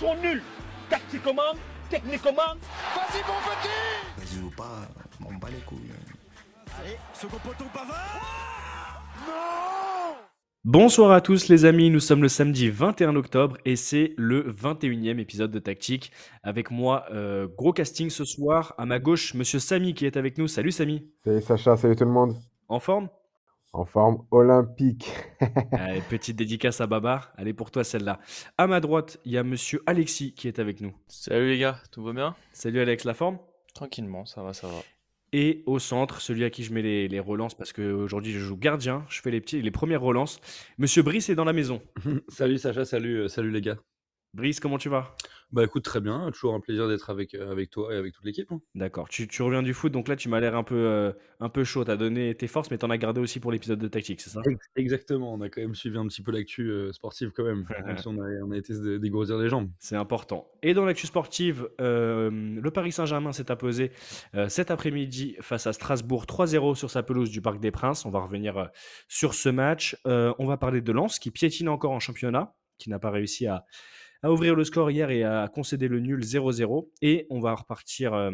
sont 0.00 0.14
nuls. 0.22 0.42
Tactiquement, 0.88 1.52
techniquement. 1.90 2.32
Vas-y, 2.32 3.20
mon 3.28 3.38
petit 3.44 3.68
Vas-y 4.16 4.42
ou 4.42 4.50
pas, 4.50 4.88
on 5.20 5.34
bat 5.34 5.48
les 5.50 5.62
couilles. 5.66 5.92
Allez, 6.80 6.96
second 7.12 7.36
poteau 7.36 7.64
Pavard 7.72 9.02
Non 9.26 10.16
Bonsoir 10.64 11.10
à 11.12 11.20
tous 11.20 11.48
les 11.48 11.66
amis, 11.66 11.90
nous 11.90 12.00
sommes 12.00 12.22
le 12.22 12.28
samedi 12.28 12.70
21 12.70 13.14
octobre 13.16 13.58
et 13.66 13.76
c'est 13.76 14.14
le 14.16 14.50
21e 14.50 15.18
épisode 15.18 15.50
de 15.50 15.58
Tactique. 15.58 16.12
Avec 16.42 16.70
moi, 16.70 17.04
euh, 17.12 17.46
gros 17.46 17.72
casting 17.72 18.08
ce 18.08 18.24
soir. 18.24 18.74
À 18.78 18.86
ma 18.86 18.98
gauche, 18.98 19.34
monsieur 19.34 19.58
Samy 19.58 19.92
qui 19.92 20.06
est 20.06 20.16
avec 20.16 20.38
nous. 20.38 20.48
Salut 20.48 20.72
Samy. 20.72 21.06
Salut 21.24 21.42
Sacha, 21.42 21.76
salut 21.76 21.96
tout 21.96 22.04
le 22.04 22.10
monde. 22.10 22.36
En 22.68 22.80
forme? 22.80 23.08
En 23.72 23.84
forme 23.84 24.24
olympique. 24.32 25.12
Allez, 25.72 26.00
Petite 26.08 26.36
dédicace 26.36 26.80
à 26.80 26.88
Babar. 26.88 27.32
Allez 27.36 27.52
pour 27.52 27.70
toi 27.70 27.84
celle-là. 27.84 28.18
À 28.58 28.66
ma 28.66 28.80
droite, 28.80 29.20
il 29.24 29.32
y 29.32 29.38
a 29.38 29.44
monsieur 29.44 29.80
Alexis 29.86 30.32
qui 30.34 30.48
est 30.48 30.58
avec 30.58 30.80
nous. 30.80 30.92
Salut 31.06 31.48
les 31.48 31.58
gars, 31.58 31.78
tout 31.92 32.02
va 32.02 32.12
bien? 32.12 32.34
Salut 32.52 32.80
Alex, 32.80 33.04
la 33.04 33.14
forme? 33.14 33.38
Tranquillement, 33.72 34.26
ça 34.26 34.42
va, 34.42 34.52
ça 34.54 34.66
va. 34.66 34.82
Et 35.32 35.62
au 35.66 35.78
centre, 35.78 36.20
celui 36.20 36.42
à 36.42 36.50
qui 36.50 36.64
je 36.64 36.72
mets 36.72 36.82
les, 36.82 37.06
les 37.06 37.20
relances 37.20 37.54
parce 37.54 37.72
qu'aujourd'hui 37.72 38.32
je 38.32 38.40
joue 38.40 38.56
gardien, 38.56 39.04
je 39.08 39.20
fais 39.20 39.30
les, 39.30 39.40
petits, 39.40 39.62
les 39.62 39.70
premières 39.70 40.02
relances. 40.02 40.40
Monsieur 40.78 41.04
Brice 41.04 41.30
est 41.30 41.36
dans 41.36 41.44
la 41.44 41.52
maison. 41.52 41.80
salut 42.28 42.58
Sacha, 42.58 42.84
salut, 42.84 43.20
euh, 43.20 43.28
salut 43.28 43.52
les 43.52 43.60
gars. 43.60 43.76
Brice, 44.34 44.58
comment 44.58 44.78
tu 44.78 44.88
vas? 44.88 45.14
Bah 45.52 45.64
écoute, 45.64 45.82
très 45.82 46.00
bien, 46.00 46.30
toujours 46.30 46.54
un 46.54 46.60
plaisir 46.60 46.86
d'être 46.88 47.10
avec, 47.10 47.34
euh, 47.34 47.50
avec 47.50 47.70
toi 47.70 47.92
et 47.92 47.96
avec 47.96 48.14
toute 48.14 48.24
l'équipe. 48.24 48.50
hein. 48.52 48.60
D'accord, 48.76 49.08
tu, 49.08 49.26
tu 49.26 49.42
reviens 49.42 49.62
du 49.62 49.74
foot, 49.74 49.90
donc 49.90 50.06
là 50.06 50.14
tu 50.14 50.28
m'as 50.28 50.38
l'air 50.38 50.54
un 50.54 50.62
peu, 50.62 50.76
euh, 50.76 51.12
un 51.40 51.48
peu 51.48 51.64
chaud. 51.64 51.84
T'as 51.84 51.96
donné 51.96 52.34
tes 52.36 52.46
forces, 52.46 52.70
mais 52.70 52.78
t'en 52.78 52.88
as 52.90 52.98
gardé 52.98 53.20
aussi 53.20 53.40
pour 53.40 53.50
l'épisode 53.50 53.80
de 53.80 53.88
tactique, 53.88 54.20
c'est 54.20 54.30
ça? 54.30 54.42
Ex- 54.46 54.70
Exactement, 54.76 55.34
on 55.34 55.40
a 55.40 55.48
quand 55.48 55.60
même 55.60 55.74
suivi 55.74 55.98
un 55.98 56.06
petit 56.06 56.22
peu 56.22 56.30
l'actu 56.30 56.70
euh, 56.70 56.92
sportive 56.92 57.32
quand 57.34 57.42
même, 57.42 57.66
même 57.84 57.98
si 57.98 58.06
on 58.06 58.16
a, 58.20 58.26
on 58.46 58.52
a 58.52 58.56
été 58.56 58.74
dégourdir 59.00 59.38
les 59.38 59.48
jambes. 59.48 59.70
C'est 59.80 59.96
important. 59.96 60.46
Et 60.62 60.72
dans 60.72 60.84
l'actu 60.84 61.06
sportive, 61.08 61.68
euh, 61.80 62.30
le 62.30 62.70
Paris 62.70 62.92
Saint-Germain 62.92 63.32
s'est 63.32 63.50
imposé 63.50 63.90
euh, 64.36 64.48
cet 64.48 64.70
après-midi 64.70 65.36
face 65.40 65.66
à 65.66 65.72
Strasbourg 65.72 66.26
3-0 66.26 66.76
sur 66.76 66.90
sa 66.90 67.02
pelouse 67.02 67.30
du 67.30 67.40
Parc 67.42 67.58
des 67.58 67.72
Princes. 67.72 68.04
On 68.04 68.10
va 68.10 68.20
revenir 68.20 68.70
sur 69.08 69.34
ce 69.34 69.48
match. 69.48 69.96
On 70.04 70.46
va 70.46 70.56
parler 70.56 70.80
de 70.80 70.92
Lens 70.92 71.18
qui 71.18 71.30
piétine 71.30 71.68
encore 71.68 71.90
en 71.92 72.00
championnat, 72.00 72.54
qui 72.78 72.88
n'a 72.90 72.98
pas 72.98 73.10
réussi 73.10 73.46
à, 73.46 73.64
à 74.22 74.30
ouvrir 74.30 74.54
le 74.54 74.64
score 74.64 74.90
hier 74.90 75.10
et 75.10 75.24
à 75.24 75.48
concéder 75.52 75.88
le 75.88 76.00
nul 76.00 76.20
0-0. 76.20 76.88
Et 77.02 77.26
on 77.30 77.40
va 77.40 77.54
repartir 77.54 78.14
euh, 78.14 78.32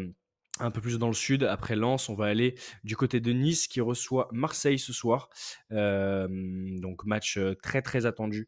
un 0.59 0.71
peu 0.71 0.81
plus 0.81 0.97
dans 0.97 1.07
le 1.07 1.13
sud. 1.13 1.43
Après 1.43 1.75
Lens, 1.75 2.09
on 2.09 2.15
va 2.15 2.25
aller 2.25 2.55
du 2.83 2.95
côté 2.95 3.19
de 3.19 3.31
Nice 3.31 3.67
qui 3.67 3.81
reçoit 3.81 4.27
Marseille 4.31 4.79
ce 4.79 4.93
soir. 4.93 5.29
Euh, 5.71 6.27
donc 6.79 7.05
match 7.05 7.37
euh, 7.37 7.55
très 7.61 7.81
très 7.81 8.05
attendu, 8.05 8.47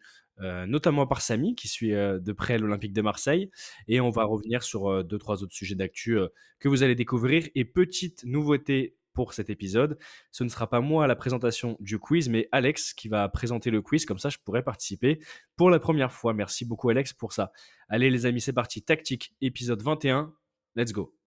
notamment 0.68 1.06
par 1.06 1.22
Samy 1.22 1.54
qui 1.54 1.68
suit 1.68 1.92
de 1.92 2.32
près 2.32 2.58
l'Olympique 2.58 2.94
de 2.94 3.02
Marseille. 3.02 3.52
Et 3.90 4.00
on 4.00 4.10
va 4.10 4.24
revenir 4.24 4.64
sur 4.64 5.04
deux 5.04 5.18
trois 5.18 5.44
autres 5.44 5.54
sujets 5.54 5.76
d'actu 5.76 6.18
que 6.60 6.70
vous 6.70 6.82
allez 6.82 6.96
découvrir. 6.96 7.50
Et 7.56 7.66
petite 7.66 8.24
nouveauté 8.24 8.96
pour 9.20 9.34
cet 9.34 9.50
épisode, 9.50 9.98
ce 10.32 10.46
ne 10.46 10.50
sera 10.50 10.70
pas 10.70 10.80
moi 10.80 11.06
la 11.06 11.18
présentation 11.18 11.76
du 11.82 12.00
quiz, 12.00 12.30
mais 12.30 12.48
Alex 12.54 12.94
qui 12.94 13.10
va 13.10 13.28
présenter 13.28 13.70
le 13.70 13.82
quiz. 13.82 14.06
Comme 14.06 14.18
ça, 14.18 14.30
je 14.30 14.38
pourrai 14.38 14.64
participer 14.64 15.20
pour 15.58 15.70
la 15.70 15.78
première 15.78 16.14
fois. 16.14 16.34
Merci 16.34 16.64
beaucoup 16.64 16.88
Alex 16.88 17.12
pour 17.12 17.34
ça. 17.34 17.52
Allez 17.90 18.10
les 18.12 18.26
amis, 18.26 18.40
c'est 18.40 18.54
parti. 18.54 18.82
Tactique, 18.82 19.36
épisode 19.42 19.82
21. 19.82 20.34
Let's 20.78 20.94
go. 20.94 21.19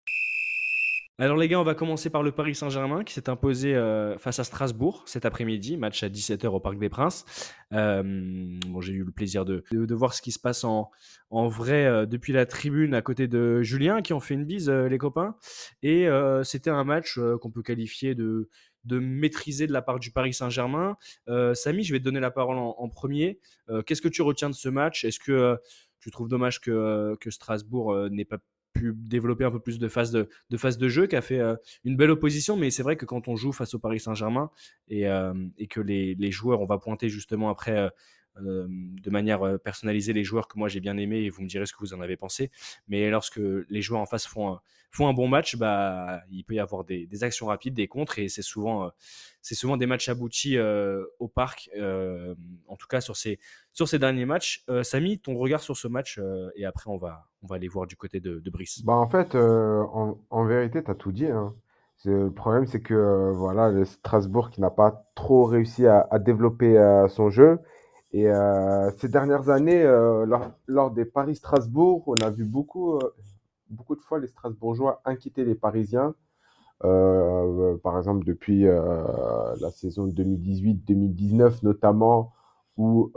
Alors 1.19 1.37
les 1.37 1.47
gars, 1.47 1.61
on 1.61 1.65
va 1.65 1.75
commencer 1.75 2.09
par 2.09 2.23
le 2.23 2.33
Paris 2.33 2.55
Saint-Germain 2.55 3.05
qui 3.05 3.13
s'est 3.13 3.29
imposé 3.29 3.75
euh, 3.75 4.17
face 4.17 4.39
à 4.39 4.45
Strasbourg 4.45 5.03
cet 5.07 5.27
après-midi, 5.27 5.77
match 5.77 6.03
à 6.03 6.09
17h 6.09 6.47
au 6.47 6.59
Parc 6.59 6.79
des 6.79 6.89
Princes. 6.89 7.27
Euh, 7.75 8.03
bon, 8.67 8.81
j'ai 8.81 8.95
eu 8.95 9.05
le 9.05 9.13
plaisir 9.13 9.45
de, 9.45 9.63
de, 9.71 9.95
voir 9.95 10.15
ce 10.15 10.23
qui 10.23 10.33
se 10.33 10.39
passe 10.39 10.65
en, 10.65 10.91
en 11.29 11.49
vrai 11.49 11.85
euh, 11.85 12.07
depuis 12.07 12.33
la 12.33 12.47
tribune 12.47 12.95
à 12.95 13.03
côté 13.03 13.29
de 13.29 13.61
Julien 13.63 14.01
qui 14.01 14.15
ont 14.15 14.21
fait 14.21 14.33
une 14.33 14.47
bise 14.47 14.71
les 14.71 14.97
copains. 14.97 15.37
Et 15.83 16.09
c'était 16.45 16.71
un 16.71 16.85
match 16.85 17.19
qu'on 17.41 17.51
peut 17.51 17.63
qualifier 17.63 18.15
de, 18.15 18.49
de 18.85 18.99
de 18.99 19.73
la 19.73 19.83
part 19.83 19.99
du 19.99 20.13
Paris 20.13 20.33
Saint-Germain. 20.33 20.97
Samy, 21.53 21.85
je 21.85 21.93
vais 21.93 21.99
te 21.99 22.05
donner 22.05 22.21
la 22.21 22.31
parole 22.31 22.57
en, 22.57 22.75
en 22.79 22.89
premier. 22.89 23.39
Qu'est-ce 23.87 24.03
que 24.03 24.09
tu 24.09 24.23
retiens 24.23 24.49
de 24.49 24.55
ce 24.55 24.71
match? 24.71 25.05
Est-ce 25.05 25.21
que 25.21 25.59
tu 26.01 26.11
trouves 26.11 26.29
dommage 26.29 26.61
que, 26.61 27.17
que 27.21 27.31
Strasbourg 27.31 28.09
n'ait 28.11 28.25
pas 28.25 28.39
pu 28.73 28.93
développer 28.97 29.45
un 29.45 29.51
peu 29.51 29.61
plus 29.61 29.79
de 29.79 29.89
phase 29.89 30.11
de, 30.13 30.89
jeu, 30.89 31.07
qui 31.07 31.17
a 31.17 31.23
fait 31.23 31.39
euh, 31.39 31.57
une 31.85 31.97
belle 31.97 32.11
opposition, 32.11 32.57
mais 32.57 32.71
c'est 32.71 32.83
vrai 32.83 32.97
que 32.97 33.05
quand 33.05 33.29
on 33.29 33.37
joue 33.37 33.53
face 33.53 33.75
au 33.75 33.79
Paris 33.79 34.01
Saint-Germain 34.01 34.51
et, 34.89 35.07
euh, 35.09 35.33
que 35.71 35.81
les, 35.81 36.15
les 36.15 36.31
joueurs, 36.31 36.61
on 36.61 36.67
va 36.67 36.79
pointer 36.79 37.09
justement 37.09 37.49
après 37.49 37.77
euh, 37.79 37.89
de 38.41 39.11
manière 39.11 39.59
personnalisée 39.61 40.13
les 40.13 40.25
joueurs 40.25 40.49
que 40.49 40.59
moi 40.59 40.69
j'ai 40.69 40.81
bien 40.81 40.97
aimés 40.97 41.21
et 41.21 41.31
vous 41.31 41.43
me 41.43 41.49
direz 41.49 41.67
ce 41.67 41.73
que 41.73 41.81
vous 41.81 41.95
en 41.95 42.01
avez 42.01 42.17
pensé. 42.17 42.51
Mais 42.89 43.11
lorsque 43.11 43.41
les 43.69 43.83
joueurs 43.83 44.01
en 44.01 44.07
face 44.07 44.27
font 44.27 44.53
un, 44.53 44.61
font 44.91 45.09
un 45.09 45.13
bon 45.13 45.27
match, 45.27 45.57
bah, 45.57 46.21
il 46.31 46.45
peut 46.45 46.55
y 46.55 46.61
avoir 46.61 46.85
des, 46.85 47.25
actions 47.25 47.47
rapides, 47.47 47.75
des 47.75 47.89
contres 47.89 48.19
et 48.19 48.29
c'est 48.29 48.43
souvent, 48.43 48.91
c'est 49.41 49.55
souvent 49.55 49.77
des 49.77 49.87
matchs 49.87 50.09
aboutis 50.09 50.59
au 51.19 51.29
parc, 51.29 51.71
en 51.77 52.77
tout 52.77 52.87
cas 52.89 53.01
sur 53.01 53.17
ces, 53.17 53.39
sur 53.73 53.89
ces 53.89 53.99
derniers 53.99 54.27
matchs. 54.27 54.65
Samy, 54.83 55.19
ton 55.19 55.37
regard 55.37 55.61
sur 55.61 55.77
ce 55.77 55.89
match 55.89 56.21
et 56.57 56.65
après 56.65 56.91
on 56.91 56.99
va, 56.99 57.27
on 57.43 57.47
va 57.47 57.57
aller 57.57 57.69
voir 57.69 57.87
du 57.87 57.97
côté 57.97 58.21
de, 58.21 58.43
Brice. 58.51 58.85
Bah 58.85 58.95
en 58.95 59.09
fait, 59.09 59.35
en, 59.35 60.45
vérité, 60.45 60.85
tu 60.85 60.91
as 60.91 60.95
tout 60.95 61.13
dit. 61.13 61.27
hein. 61.27 61.55
Le 62.05 62.31
problème, 62.31 62.67
c'est 62.67 62.81
que 62.81 63.31
voilà, 63.33 63.71
le 63.71 63.85
Strasbourg 63.85 64.51
qui 64.51 64.61
n'a 64.61 64.71
pas 64.71 65.07
trop 65.15 65.45
réussi 65.45 65.87
à, 65.87 66.07
développer 66.19 66.77
son 67.09 67.31
jeu. 67.31 67.59
Et 68.13 68.29
euh, 68.29 68.91
ces 68.99 69.09
dernières 69.09 69.49
années, 69.49 69.83
euh, 69.83 70.27
lors, 70.67 70.91
des 70.91 71.07
Paris-Strasbourg, 71.07 72.05
on 72.07 72.15
a 72.17 72.31
vu 72.31 72.45
beaucoup, 72.45 72.97
euh, 72.97 73.15
beaucoup 73.71 73.97
de 73.97 74.03
fois 74.03 74.19
les 74.19 74.27
Strasbourgeois 74.29 75.01
inquiéter 75.05 75.45
les 75.45 75.55
Parisiens. 75.55 76.15
Par 76.81 77.97
exemple, 77.97 78.25
depuis 78.25 78.65
la 78.65 79.71
saison 79.71 80.09
2018-2019 80.09 81.63
notamment, 81.63 82.33
où 82.77 83.13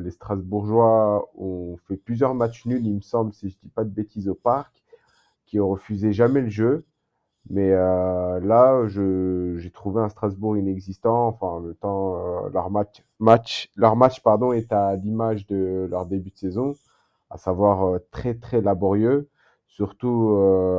les 0.00 0.10
Strasbourgeois 0.12 1.28
ont 1.36 1.76
fait 1.88 1.96
plusieurs 1.96 2.34
matchs 2.34 2.66
nuls, 2.66 2.86
il 2.86 2.94
me 2.94 3.00
semble, 3.00 3.34
si 3.34 3.50
je 3.50 3.58
dis 3.60 3.68
pas 3.70 3.82
de 3.82 3.90
bêtises, 3.90 4.28
au 4.28 4.36
parc, 4.36 4.84
qui 5.46 5.58
ont 5.58 5.68
refusé 5.68 6.12
jamais 6.12 6.42
le 6.42 6.48
jeu. 6.48 6.84
Mais 7.48 7.72
euh, 7.72 8.38
là, 8.40 8.86
j'ai 8.88 9.70
trouvé 9.70 10.02
un 10.02 10.08
Strasbourg 10.08 10.56
inexistant. 10.56 11.28
Enfin, 11.28 11.60
le 11.66 11.74
temps, 11.74 12.16
euh, 12.44 12.50
leur 12.50 12.70
match, 12.70 13.02
match, 13.18 13.70
leur 13.76 13.96
match, 13.96 14.20
pardon, 14.22 14.52
est 14.52 14.72
à 14.72 14.94
l'image 14.96 15.46
de 15.46 15.86
leur 15.90 16.06
début 16.06 16.30
de 16.30 16.36
saison, 16.36 16.74
à 17.30 17.38
savoir 17.38 17.84
euh, 17.86 17.98
très 18.10 18.34
très 18.34 18.60
laborieux, 18.60 19.28
surtout 19.66 20.30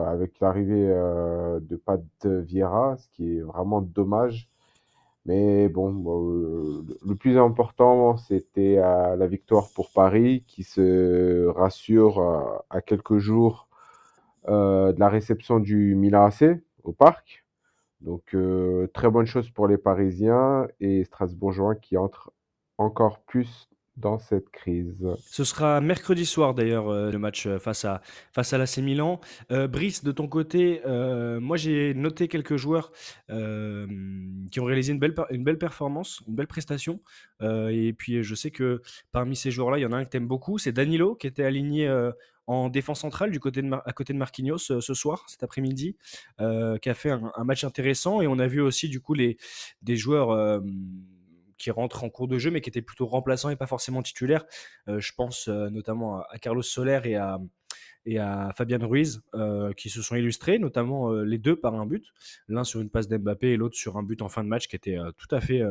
avec 0.05 0.39
l'arrivée 0.39 0.88
de 0.88 1.75
Pat 1.77 2.01
Vieira, 2.25 2.97
ce 2.97 3.07
qui 3.09 3.38
est 3.38 3.41
vraiment 3.41 3.81
dommage. 3.81 4.50
Mais 5.25 5.69
bon, 5.69 6.83
le 7.05 7.16
plus 7.16 7.38
important, 7.38 8.17
c'était 8.17 8.75
la 8.75 9.27
victoire 9.27 9.69
pour 9.73 9.91
Paris, 9.91 10.44
qui 10.47 10.63
se 10.63 11.47
rassure 11.47 12.19
à 12.69 12.81
quelques 12.81 13.17
jours 13.17 13.67
de 14.47 15.00
la 15.00 15.09
réception 15.09 15.59
du 15.59 15.96
Milan 15.96 16.25
AC 16.25 16.62
au 16.84 16.94
parc. 16.94 17.41
Donc, 18.02 18.34
euh, 18.34 18.88
très 18.94 19.09
bonne 19.09 19.28
chose 19.28 19.50
pour 19.52 19.68
les 19.68 19.78
Parisiens 19.78 20.68
et 20.79 21.03
Strasbourgeois 21.03 21.75
qui 21.75 21.97
entrent 21.97 22.31
encore 22.78 23.22
plus 23.22 23.69
dans 23.97 24.18
cette 24.18 24.50
crise. 24.50 25.06
Ce 25.19 25.44
sera 25.44 25.81
mercredi 25.81 26.25
soir 26.25 26.56
d'ailleurs 26.56 26.90
euh, 26.90 27.12
le 27.12 27.19
match 27.19 27.46
euh, 27.46 27.59
face 27.59 27.85
à 27.85 28.01
face 28.31 28.53
à 28.53 28.57
l'AC 28.57 28.78
Milan. 28.78 29.19
Euh, 29.51 29.68
Brice, 29.68 30.03
de 30.03 30.12
ton 30.12 30.28
côté, 30.28 30.81
euh, 30.85 31.40
moi 31.40 31.57
j'ai 31.57 31.94
noté 31.94 32.28
quelques 32.28 32.56
joueurs 32.56 32.91
euh, 33.30 33.85
qui 34.50 34.59
ont 34.59 34.66
réalisé 34.66 34.94
une 34.94 35.00
belle 35.00 35.13
une 35.30 35.44
belle 35.44 35.57
performance, 35.57 36.24
une 36.28 36.35
belle 36.35 36.47
prestation. 36.47 37.01
Euh, 37.41 37.68
et 37.68 37.94
puis 37.94 38.24
je 38.24 38.34
sais 38.34 38.50
que 38.50 38.81
parmi 39.12 39.35
ces 39.35 39.51
joueurs-là, 39.51 39.78
il 39.78 39.81
y 39.81 39.85
en 39.85 39.91
a 39.91 39.97
un 39.97 40.06
que 40.06 40.09
t'aimes 40.09 40.28
beaucoup, 40.28 40.57
c'est 40.57 40.72
Danilo 40.72 41.13
qui 41.16 41.28
était 41.28 41.44
aligné 41.44 41.88
euh, 41.88 42.12
en 42.47 42.69
défense 42.69 43.01
centrale 43.01 43.31
à 43.33 43.93
côté 43.93 44.13
de 44.13 44.17
Marquinhos 44.17 44.71
euh, 44.71 44.81
ce 44.81 44.93
soir, 44.93 45.25
cet 45.27 45.43
après-midi, 45.43 45.95
euh, 46.39 46.77
qui 46.77 46.89
a 46.89 46.93
fait 46.93 47.11
un, 47.11 47.43
match 47.43 47.63
intéressant. 47.63 48.21
Et 48.21 48.27
on 48.27 48.39
a 48.39 48.47
vu 48.47 48.61
aussi 48.61 48.89
du 48.89 48.99
coup 48.99 49.13
les 49.13 49.38
des 49.81 49.95
joueurs. 49.95 50.31
euh, 50.31 50.59
qui 51.57 51.69
rentrent 51.69 52.03
en 52.03 52.09
cours 52.09 52.27
de 52.27 52.39
jeu, 52.39 52.49
mais 52.49 52.59
qui 52.59 52.69
étaient 52.69 52.81
plutôt 52.81 53.05
remplaçants 53.05 53.51
et 53.51 53.55
pas 53.55 53.67
forcément 53.67 54.01
titulaires. 54.01 54.45
Je 54.88 55.11
pense 55.15 55.47
notamment 55.47 56.23
à 56.23 56.39
Carlos 56.39 56.63
Soler 56.63 57.01
et 57.03 57.17
à, 57.17 57.38
et 58.06 58.18
à 58.18 58.51
Fabian 58.56 58.86
Ruiz, 58.88 59.21
euh, 59.36 59.74
qui 59.74 59.89
se 59.89 60.01
sont 60.01 60.15
illustrés, 60.15 60.59
notamment 60.59 61.12
euh, 61.12 61.24
les 61.24 61.38
deux 61.38 61.56
par 61.56 61.75
un 61.75 61.86
but, 61.86 62.06
l'un 62.48 62.63
sur 62.63 62.81
une 62.81 62.89
passe 62.89 63.07
d'Mbappé 63.07 63.50
et 63.50 63.57
l'autre 63.57 63.75
sur 63.75 63.98
un 63.98 64.03
but 64.03 64.21
en 64.21 64.30
fin 64.30 64.44
de 64.44 64.50
match 64.50 64.68
qui 64.68 64.75
était 64.75 64.98
euh, 64.98 65.12
tout 65.18 65.33
à 65.33 65.39
fait, 65.39 65.62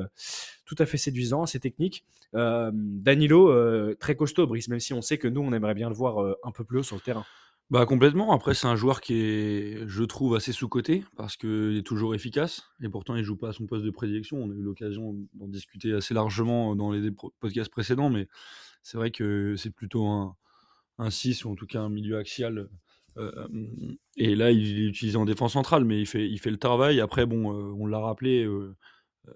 tout 0.65 0.77
à 0.79 0.87
fait 0.87 0.99
séduisant, 0.99 1.43
assez 1.43 1.61
technique. 1.61 2.05
Danilo, 2.33 3.95
très 3.97 4.15
costaud, 4.15 4.47
Brice, 4.47 4.69
même 4.69 4.81
si 4.81 4.93
on 4.93 5.03
sait 5.03 5.19
que 5.19 5.29
nous, 5.29 5.41
on 5.41 5.53
aimerait 5.53 5.75
bien 5.75 5.89
le 5.89 5.95
voir 5.95 6.37
un 6.45 6.53
peu 6.53 6.65
plus 6.65 6.79
haut 6.79 6.83
sur 6.83 6.97
le 6.97 7.03
terrain. 7.03 7.25
Bah 7.71 7.87
complètement. 7.87 8.33
Après, 8.33 8.55
c'est 8.55 8.67
un 8.67 8.75
joueur 8.75 9.01
qui 9.01 9.15
est, 9.15 9.85
je 9.87 10.03
trouve, 10.03 10.35
assez 10.35 10.53
sous-coté 10.53 11.05
parce 11.17 11.37
qu'il 11.37 11.77
est 11.77 11.87
toujours 11.87 12.15
efficace 12.15 12.69
et 12.83 12.89
pourtant 12.89 13.15
il 13.15 13.23
joue 13.23 13.37
pas 13.37 13.51
à 13.51 13.53
son 13.53 13.67
poste 13.67 13.85
de 13.85 13.91
prédilection. 13.91 14.39
On 14.39 14.51
a 14.51 14.55
eu 14.55 14.63
l'occasion 14.63 15.17
d'en 15.35 15.47
discuter 15.49 15.93
assez 15.93 16.15
largement 16.15 16.75
dans 16.75 16.91
les 16.93 17.11
podcasts 17.41 17.71
précédents, 17.71 18.11
mais 18.11 18.29
c'est 18.83 18.97
vrai 18.97 19.11
que 19.11 19.55
c'est 19.57 19.71
plutôt 19.71 20.07
un, 20.07 20.37
un 21.01 21.11
6 21.11 21.45
ou 21.45 21.51
en 21.51 21.55
tout 21.55 21.67
cas 21.67 21.81
un 21.81 21.89
milieu 21.89 22.19
axial. 22.19 22.69
et 24.17 24.35
là, 24.35 24.51
il 24.51 24.83
est 24.83 24.87
utilisé 24.87 25.17
en 25.17 25.25
défense 25.25 25.55
centrale, 25.55 25.85
mais 25.85 26.01
il 26.01 26.07
fait, 26.07 26.29
il 26.29 26.39
fait 26.39 26.51
le 26.51 26.59
travail. 26.59 27.01
Après, 27.01 27.27
bon, 27.27 27.51
on 27.51 27.87
l'a 27.87 27.99
rappelé, 27.99 28.49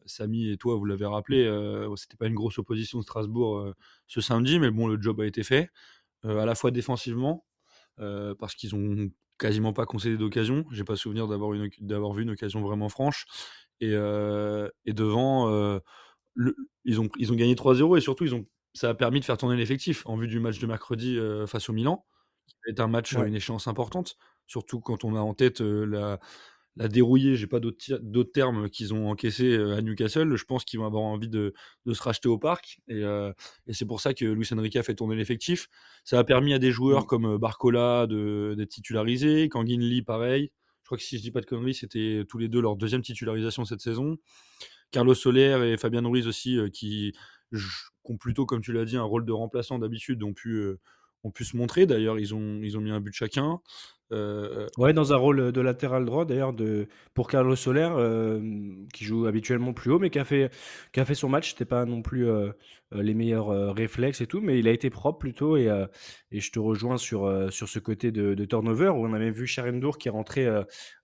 Samy 0.06 0.50
et 0.50 0.56
toi, 0.56 0.76
vous 0.76 0.84
l'avez 0.84 1.06
rappelé, 1.06 1.44
c'était 1.96 2.16
pas 2.16 2.26
une 2.26 2.34
grosse 2.34 2.58
opposition 2.58 2.98
de 2.98 3.02
Strasbourg 3.02 3.74
ce 4.06 4.20
samedi, 4.20 4.58
mais 4.58 4.70
bon, 4.70 4.86
le 4.86 5.00
job 5.00 5.20
a 5.20 5.26
été 5.26 5.42
fait, 5.42 5.70
à 6.22 6.46
la 6.46 6.54
fois 6.54 6.70
défensivement, 6.70 7.44
parce 7.96 8.54
qu'ils 8.54 8.74
ont 8.74 9.10
quasiment 9.38 9.72
pas 9.72 9.86
concédé 9.86 10.16
d'occasion. 10.16 10.64
J'ai 10.70 10.84
pas 10.84 10.96
souvenir 10.96 11.26
d'avoir, 11.26 11.50
vu 12.12 12.22
une 12.22 12.30
occasion 12.30 12.60
vraiment 12.62 12.88
franche. 12.88 13.26
Et, 13.80 13.90
devant, 13.90 15.80
ils, 16.84 17.00
ont, 17.00 17.08
ils 17.18 17.32
ont 17.32 17.36
gagné 17.36 17.54
3-0 17.54 17.98
et 17.98 18.00
surtout, 18.00 18.24
ils 18.24 18.34
ont, 18.34 18.46
ça 18.74 18.90
a 18.90 18.94
permis 18.94 19.20
de 19.20 19.24
faire 19.24 19.38
tourner 19.38 19.56
l'effectif 19.56 20.06
en 20.06 20.16
vue 20.16 20.28
du 20.28 20.40
match 20.40 20.58
de 20.58 20.66
mercredi 20.66 21.18
face 21.46 21.68
au 21.68 21.72
Milan, 21.72 22.04
qui 22.46 22.54
va 22.66 22.72
être 22.72 22.80
un 22.80 22.88
match 22.88 23.16
à 23.16 23.24
une 23.26 23.34
échéance 23.34 23.68
importante, 23.68 24.16
surtout 24.46 24.80
quand 24.80 25.04
on 25.04 25.14
a 25.16 25.20
en 25.20 25.34
tête 25.34 25.60
la 25.60 26.18
la 26.76 26.88
dérouiller, 26.88 27.36
j'ai 27.36 27.46
pas 27.46 27.60
d'autres 27.60 28.32
termes 28.32 28.68
qu'ils 28.68 28.92
ont 28.92 29.08
encaissé 29.08 29.54
à 29.56 29.80
Newcastle. 29.80 30.34
Je 30.34 30.44
pense 30.44 30.64
qu'ils 30.64 30.80
vont 30.80 30.86
avoir 30.86 31.04
envie 31.04 31.28
de, 31.28 31.54
se 31.86 32.02
racheter 32.02 32.28
au 32.28 32.38
parc. 32.38 32.80
Et, 32.88 33.02
c'est 33.70 33.86
pour 33.86 34.00
ça 34.00 34.12
que 34.12 34.24
Luis 34.24 34.48
Enrique 34.52 34.76
a 34.76 34.82
fait 34.82 34.94
tourner 34.94 35.14
l'effectif. 35.14 35.68
Ça 36.04 36.18
a 36.18 36.24
permis 36.24 36.52
à 36.52 36.58
des 36.58 36.72
joueurs 36.72 37.04
mmh. 37.04 37.06
comme 37.06 37.38
Barcola 37.38 38.06
d'être 38.08 38.68
titularisés. 38.68 39.48
Kangin 39.48 39.80
Lee, 39.80 40.02
pareil. 40.02 40.50
Je 40.82 40.86
crois 40.86 40.98
que 40.98 41.04
si 41.04 41.16
je 41.16 41.22
dis 41.22 41.30
pas 41.30 41.40
de 41.40 41.46
conneries, 41.46 41.74
c'était 41.74 42.24
tous 42.28 42.38
les 42.38 42.48
deux 42.48 42.60
leur 42.60 42.76
deuxième 42.76 43.02
titularisation 43.02 43.64
cette 43.64 43.80
saison. 43.80 44.18
Carlos 44.90 45.14
Soler 45.14 45.72
et 45.72 45.76
Fabien 45.76 46.06
Ruiz 46.06 46.26
aussi, 46.26 46.58
qui, 46.72 47.14
ont 48.04 48.16
plutôt, 48.16 48.46
comme 48.46 48.60
tu 48.60 48.72
l'as 48.72 48.84
dit, 48.84 48.96
un 48.96 49.02
rôle 49.02 49.24
de 49.24 49.32
remplaçant 49.32 49.78
d'habitude, 49.78 50.22
ont 50.22 50.34
pu, 50.34 50.62
ont 51.24 51.30
pu 51.30 51.44
se 51.44 51.56
montrer. 51.56 51.86
D'ailleurs, 51.86 52.18
ils 52.18 52.34
ont, 52.34 52.60
ils 52.62 52.76
ont 52.76 52.80
mis 52.80 52.90
un 52.90 53.00
but 53.00 53.14
chacun. 53.14 53.60
Euh, 54.12 54.66
ouais, 54.76 54.92
dans 54.92 55.14
un 55.14 55.16
rôle 55.16 55.50
de 55.50 55.60
latéral 55.62 56.04
droit 56.04 56.26
d'ailleurs 56.26 56.52
de 56.52 56.88
pour 57.14 57.26
Carlos 57.26 57.56
Soler 57.56 57.88
euh, 57.90 58.38
qui 58.92 59.04
joue 59.04 59.26
habituellement 59.26 59.72
plus 59.72 59.90
haut 59.90 59.98
mais 59.98 60.10
qui 60.10 60.18
a 60.18 60.26
fait 60.26 60.50
qui 60.92 61.00
a 61.00 61.06
fait 61.06 61.14
son 61.14 61.30
match, 61.30 61.50
c'était 61.50 61.64
pas 61.64 61.86
non 61.86 62.02
plus 62.02 62.28
euh, 62.28 62.52
les 62.92 63.14
meilleurs 63.14 63.74
réflexes 63.74 64.20
et 64.20 64.26
tout 64.26 64.42
mais 64.42 64.58
il 64.58 64.68
a 64.68 64.72
été 64.72 64.90
propre 64.90 65.18
plutôt 65.18 65.56
et, 65.56 65.68
et 66.30 66.40
je 66.40 66.52
te 66.52 66.58
rejoins 66.58 66.98
sur 66.98 67.50
sur 67.50 67.68
ce 67.68 67.78
côté 67.78 68.12
de, 68.12 68.44
turnover 68.44 68.90
où 68.90 69.06
on 69.06 69.14
avait 69.14 69.30
vu 69.30 69.46
Charendour 69.46 69.96
qui 69.96 70.08
est 70.08 70.12
rentré 70.12 70.46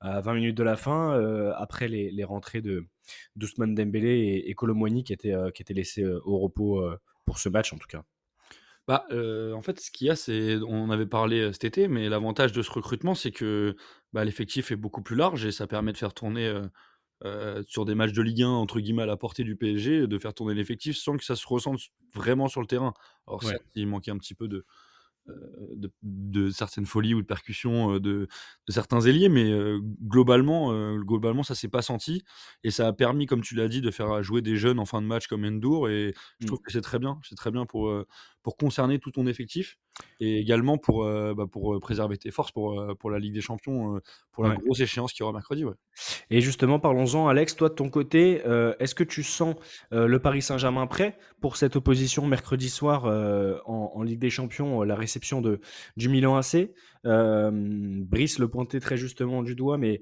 à 0.01 0.21
20 0.21 0.35
minutes 0.35 0.57
de 0.57 0.63
la 0.63 0.77
fin 0.77 1.53
après 1.57 1.89
les, 1.89 2.11
les 2.11 2.25
rentrées 2.25 2.61
de 2.61 2.87
d'Ousmane 3.35 3.75
Dembélé 3.75 4.11
et, 4.11 4.51
et 4.51 5.03
qui 5.05 5.13
étaient 5.13 5.35
qui 5.55 5.63
étaient 5.63 5.75
laissés 5.75 6.05
au 6.05 6.39
repos 6.39 6.85
pour 7.25 7.39
ce 7.39 7.49
match 7.49 7.73
en 7.73 7.79
tout 7.79 7.89
cas. 7.89 8.05
Bah, 8.91 9.07
en 9.55 9.63
fait, 9.63 9.79
ce 9.79 9.91
qu'il 9.91 10.09
y 10.09 10.11
a, 10.11 10.17
c'est 10.17 10.57
on 10.67 10.85
en 10.85 10.91
avait 10.91 11.07
parlé, 11.07 11.53
cet 11.53 11.65
été, 11.65 11.87
mais 11.87 12.09
l'avantage 12.09 12.51
de 12.53 12.61
ce 12.61 12.71
recrutement, 12.73 13.15
c'est 13.15 13.31
que, 13.31 13.77
bah, 14.13 14.25
l'effectif 14.25 14.73
est 14.73 14.77
beaucoup 14.77 15.03
plus 15.03 15.15
large 15.15 15.45
et 15.45 15.53
ça 15.53 15.69
permet 15.69 15.93
de 15.93 15.97
faire 15.97 16.13
tourner, 16.13 16.53
sur 17.67 17.85
des 17.85 17.95
matchs 17.95 18.13
de 18.13 18.23
Ligue 18.23 18.43
1 18.43 18.49
entre 18.49 18.81
guillemets 18.81 19.03
«à 19.03 19.07
la 19.07 19.17
portée 19.17 19.45
du 19.45 19.55
PSG», 19.55 20.07
de 20.07 20.19
faire 20.19 20.35
tourner 20.35 20.55
l'effectif 20.55 20.97
sans 20.97 21.17
que 21.17 21.25
ça 21.25 21.37
se 21.37 21.47
ressente 21.47 21.81
vraiment 22.15 22.49
sur 22.49 22.61
le 22.61 22.67
terrain. 22.67 22.95
Alors 23.29 23.45
certes, 23.45 23.63
il 23.75 23.87
manquait 23.87 24.11
un 24.11 24.19
petit 24.19 24.35
peu 24.35 24.49
de 24.49 24.65
de, 26.03 26.51
certaines 26.51 26.87
folies 26.87 27.15
ou 27.15 27.23
de 27.23 27.27
percussions 27.27 27.99
de, 27.99 28.29
certains 28.69 29.01
ailiers, 29.01 29.29
mais 29.29 29.53
globalement, 30.03 30.97
globalement, 30.99 31.43
ça 31.43 31.55
s'est 31.55 31.69
pas 31.69 31.83
senti 31.83 32.23
et 32.65 32.71
ça 32.71 32.87
a 32.87 32.93
permis, 32.93 33.27
comme 33.27 33.43
tu 33.43 33.55
l'as 33.55 33.69
dit, 33.69 33.81
de 33.81 33.91
faire 33.91 34.23
jouer 34.23 34.43
des 34.43 34.57
jeunes 34.57 34.79
en 34.79 34.87
fin 34.87 35.03
de 35.03 35.07
match 35.07 35.27
comme 35.27 35.45
Endur 35.45 35.89
et 35.89 36.15
je 36.41 36.47
trouve 36.47 36.59
mmh. 36.59 36.63
que 36.63 36.73
c'est 36.73 36.81
très 36.81 36.99
bien, 36.99 37.21
c'est 37.23 37.35
très 37.35 37.51
bien 37.51 37.67
pour 37.67 37.93
pour 38.43 38.57
concerner 38.57 38.99
tout 38.99 39.11
ton 39.11 39.27
effectif 39.27 39.79
et 40.19 40.39
également 40.39 40.79
pour, 40.79 41.05
bah, 41.05 41.45
pour 41.51 41.79
préserver 41.81 42.17
tes 42.17 42.31
forces 42.31 42.53
pour, 42.53 42.97
pour 42.99 43.11
la 43.11 43.19
Ligue 43.19 43.35
des 43.35 43.41
Champions, 43.41 44.01
pour 44.33 44.45
la 44.45 44.55
grosse 44.55 44.81
échéance 44.81 45.13
qui 45.13 45.23
aura 45.23 45.33
mercredi. 45.33 45.65
Ouais. 45.65 45.75
Et 46.31 46.41
justement, 46.41 46.79
parlons-en, 46.79 47.29
Alex, 47.29 47.57
toi 47.57 47.69
de 47.69 47.75
ton 47.75 47.91
côté, 47.91 48.43
est-ce 48.79 48.95
que 48.95 49.05
tu 49.05 49.23
sens 49.23 49.57
le 49.91 50.19
Paris 50.19 50.43
Saint-Germain 50.43 50.87
prêt 50.87 51.19
pour 51.41 51.57
cette 51.57 51.77
opposition 51.77 52.27
mercredi 52.27 52.71
soir 52.71 53.05
en, 53.67 54.03
Ligue 54.03 54.21
des 54.21 54.31
Champions, 54.31 54.83
la 54.83 54.95
réception 54.95 55.41
de, 55.43 55.61
du 55.97 56.09
Milan 56.09 56.37
AC 56.37 56.71
Brice 57.05 58.39
le 58.39 58.49
pointait 58.49 58.81
très 58.81 58.97
justement 58.97 59.43
du 59.43 59.55
doigt, 59.55 59.77
mais 59.77 60.01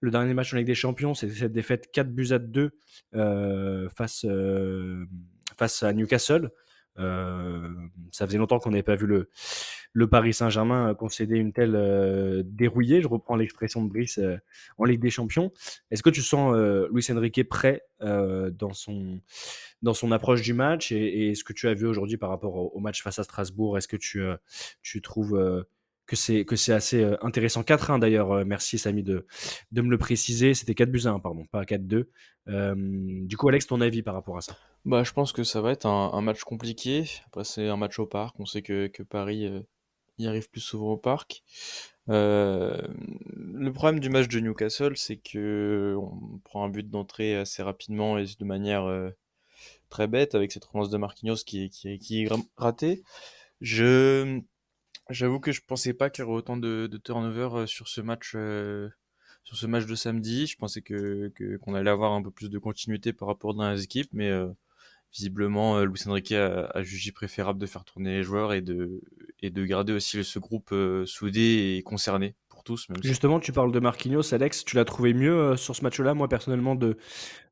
le 0.00 0.10
dernier 0.10 0.34
match 0.34 0.52
en 0.52 0.56
Ligue 0.56 0.66
des 0.66 0.74
Champions, 0.74 1.14
c'était 1.14 1.34
cette 1.34 1.52
défaite 1.52 1.90
4 1.92 2.08
buts 2.08 2.32
à 2.32 2.38
2 2.38 2.70
face, 3.94 4.26
face 5.56 5.82
à 5.82 5.92
Newcastle. 5.92 6.50
Euh, 6.98 7.68
ça 8.10 8.26
faisait 8.26 8.38
longtemps 8.38 8.58
qu'on 8.58 8.70
n'avait 8.70 8.82
pas 8.82 8.96
vu 8.96 9.06
le, 9.06 9.28
Paris 10.08 10.34
Saint-Germain 10.34 10.94
concéder 10.94 11.36
une 11.36 11.52
telle 11.52 11.74
euh, 11.74 12.42
dérouillée. 12.44 13.02
Je 13.02 13.08
reprends 13.08 13.36
l'expression 13.36 13.84
de 13.84 13.88
Brice 13.88 14.18
euh, 14.18 14.36
en 14.78 14.84
Ligue 14.84 15.00
des 15.00 15.10
Champions. 15.10 15.52
Est-ce 15.90 16.02
que 16.02 16.10
tu 16.10 16.22
sens 16.22 16.54
Luis 16.90 17.06
Enrique 17.10 17.48
prêt 17.48 17.82
dans, 18.00 18.72
son, 18.72 19.20
dans 19.82 19.94
son 19.94 20.12
approche 20.12 20.42
du 20.42 20.54
match? 20.54 20.92
Et, 20.92 21.34
ce 21.34 21.44
que 21.44 21.52
tu 21.52 21.68
as 21.68 21.74
vu 21.74 21.86
aujourd'hui 21.86 22.16
par 22.16 22.30
rapport 22.30 22.74
au, 22.74 22.80
match 22.80 23.02
face 23.02 23.18
à 23.18 23.24
Strasbourg 23.24 23.78
Est-ce 23.78 23.88
que 23.88 23.96
tu, 23.96 24.22
tu 24.82 25.02
trouves 25.02 25.64
que 26.06 26.16
c'est 26.16 26.44
que 26.44 26.56
c'est 26.56 26.72
assez 26.72 27.04
intéressant. 27.20 27.62
4-1 27.62 27.98
d'ailleurs, 27.98 28.44
merci 28.44 28.78
Samy 28.78 29.02
de, 29.02 29.26
de 29.72 29.82
me 29.82 29.90
le 29.90 29.98
préciser. 29.98 30.54
C'était 30.54 30.74
4 30.74 30.90
buts 30.90 31.02
à 31.06 31.10
1, 31.10 31.20
pardon, 31.20 31.44
pas 31.46 31.64
4-2. 31.64 32.06
du 32.46 33.36
coup, 33.36 33.48
Alex, 33.48 33.66
ton 33.66 33.80
avis 33.80 34.02
par 34.02 34.14
rapport 34.14 34.36
à 34.36 34.40
ça? 34.40 34.56
Bah, 34.84 35.02
je 35.02 35.12
pense 35.12 35.32
que 35.32 35.42
ça 35.42 35.60
va 35.60 35.72
être 35.72 35.86
un, 35.86 36.20
match 36.20 36.42
compliqué. 36.44 37.04
Après, 37.26 37.44
c'est 37.44 37.68
un 37.68 37.76
match 37.76 37.98
au 37.98 38.06
parc. 38.06 38.38
On 38.38 38.46
sait 38.46 38.62
que, 38.62 38.86
que 38.86 39.02
Paris 39.02 39.50
y 40.18 40.26
arrive 40.26 40.48
plus 40.48 40.60
souvent 40.60 40.92
au 40.92 40.96
parc. 40.96 41.42
le 42.06 43.70
problème 43.70 44.00
du 44.00 44.08
match 44.08 44.28
de 44.28 44.40
Newcastle, 44.40 44.96
c'est 44.96 45.16
que 45.16 45.96
on 45.98 46.38
prend 46.44 46.64
un 46.64 46.68
but 46.68 46.88
d'entrée 46.88 47.36
assez 47.36 47.62
rapidement 47.62 48.18
et 48.18 48.24
de 48.38 48.44
manière 48.44 49.12
très 49.88 50.06
bête 50.06 50.34
avec 50.34 50.52
cette 50.52 50.64
relance 50.64 50.90
de 50.90 50.98
Marquinhos 50.98 51.36
qui, 51.44 51.70
qui, 51.70 51.98
qui 51.98 52.24
est 52.24 52.28
ratée. 52.56 53.02
Je 53.60 54.40
J'avoue 55.10 55.38
que 55.38 55.52
je 55.52 55.60
pensais 55.64 55.94
pas 55.94 56.10
qu'il 56.10 56.24
y 56.24 56.26
aurait 56.26 56.38
autant 56.38 56.56
de, 56.56 56.90
turnover 57.04 57.48
euh, 57.52 57.66
sur 57.66 57.88
ce 57.88 58.00
match, 58.00 58.32
euh, 58.34 58.88
sur 59.44 59.56
ce 59.56 59.66
match 59.66 59.86
de 59.86 59.94
samedi. 59.94 60.46
Je 60.46 60.56
pensais 60.56 60.82
que 60.82 61.32
qu'on 61.60 61.74
allait 61.74 61.90
avoir 61.90 62.12
un 62.12 62.22
peu 62.22 62.30
plus 62.30 62.50
de 62.50 62.58
continuité 62.58 63.12
par 63.12 63.28
rapport 63.28 63.54
dans 63.54 63.70
les 63.70 63.84
équipes, 63.84 64.10
mais 64.12 64.28
euh, 64.28 64.48
visiblement, 65.12 65.80
Luis 65.84 66.02
Enrique 66.06 66.32
a, 66.32 66.82
jugé 66.82 67.12
préférable 67.12 67.60
de 67.60 67.66
faire 67.66 67.84
tourner 67.84 68.16
les 68.16 68.22
joueurs 68.24 68.52
et 68.52 68.60
de 68.62 69.00
et 69.40 69.50
de 69.50 69.64
garder 69.64 69.92
aussi 69.92 70.24
ce 70.24 70.38
groupe 70.40 70.74
soudé 71.04 71.76
et 71.76 71.82
concerné 71.82 72.34
pour 72.48 72.64
tous. 72.64 72.88
Justement, 73.04 73.38
tu 73.38 73.52
parles 73.52 73.70
de 73.70 73.80
Marquinhos, 73.80 74.34
Alex. 74.34 74.64
Tu 74.64 74.74
l'as 74.74 74.84
trouvé 74.84 75.14
mieux 75.14 75.56
sur 75.56 75.76
ce 75.76 75.82
match-là, 75.82 76.14
moi 76.14 76.28
personnellement 76.28 76.74
de 76.74 76.98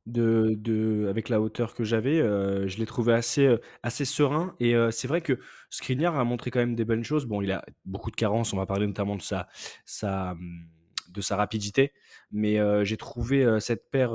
de, 0.06 0.54
de, 0.58 1.06
avec 1.08 1.28
la 1.28 1.40
hauteur 1.40 1.74
que 1.74 1.82
j'avais, 1.82 2.20
euh, 2.20 2.68
je 2.68 2.78
l'ai 2.78 2.86
trouvé 2.86 3.14
assez, 3.14 3.46
euh, 3.46 3.58
assez 3.82 4.04
serein. 4.04 4.54
Et 4.60 4.74
euh, 4.74 4.90
c'est 4.90 5.08
vrai 5.08 5.22
que 5.22 5.38
Skriniar 5.70 6.18
a 6.18 6.24
montré 6.24 6.50
quand 6.50 6.58
même 6.60 6.74
des 6.74 6.84
bonnes 6.84 7.04
choses. 7.04 7.26
Bon, 7.26 7.40
il 7.40 7.50
a 7.52 7.64
beaucoup 7.84 8.10
de 8.10 8.16
carences. 8.16 8.52
On 8.52 8.56
va 8.58 8.66
parler 8.66 8.86
notamment 8.86 9.16
de 9.16 9.22
sa, 9.22 9.48
sa, 9.86 10.36
de 11.08 11.20
sa 11.20 11.36
rapidité. 11.36 11.92
Mais 12.32 12.58
j'ai 12.84 12.96
trouvé 12.96 13.58
cette 13.60 13.90
paire 13.90 14.14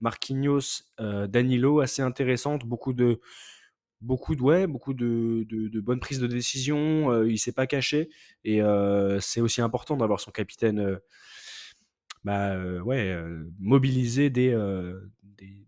Marquinhos, 0.00 0.82
Danilo 0.98 1.80
assez 1.80 2.02
intéressante. 2.02 2.64
Beaucoup 2.64 2.92
de, 2.92 3.20
beaucoup 4.00 4.36
de, 4.36 4.42
ouais, 4.42 4.66
beaucoup 4.66 4.94
de, 4.94 5.44
de, 5.48 5.68
de 5.68 5.80
bonnes 5.80 6.00
prises 6.00 6.20
de 6.20 6.26
décision. 6.26 7.24
il 7.24 7.38
s'est 7.38 7.52
pas 7.52 7.66
caché. 7.66 8.08
Et 8.44 8.60
c'est 9.20 9.40
aussi 9.40 9.60
important 9.60 9.96
d'avoir 9.96 10.20
son 10.20 10.30
capitaine. 10.30 10.98
Bah, 12.24 12.56
ouais, 12.82 13.16
mobilisé 13.58 14.30
dès, 14.30 14.54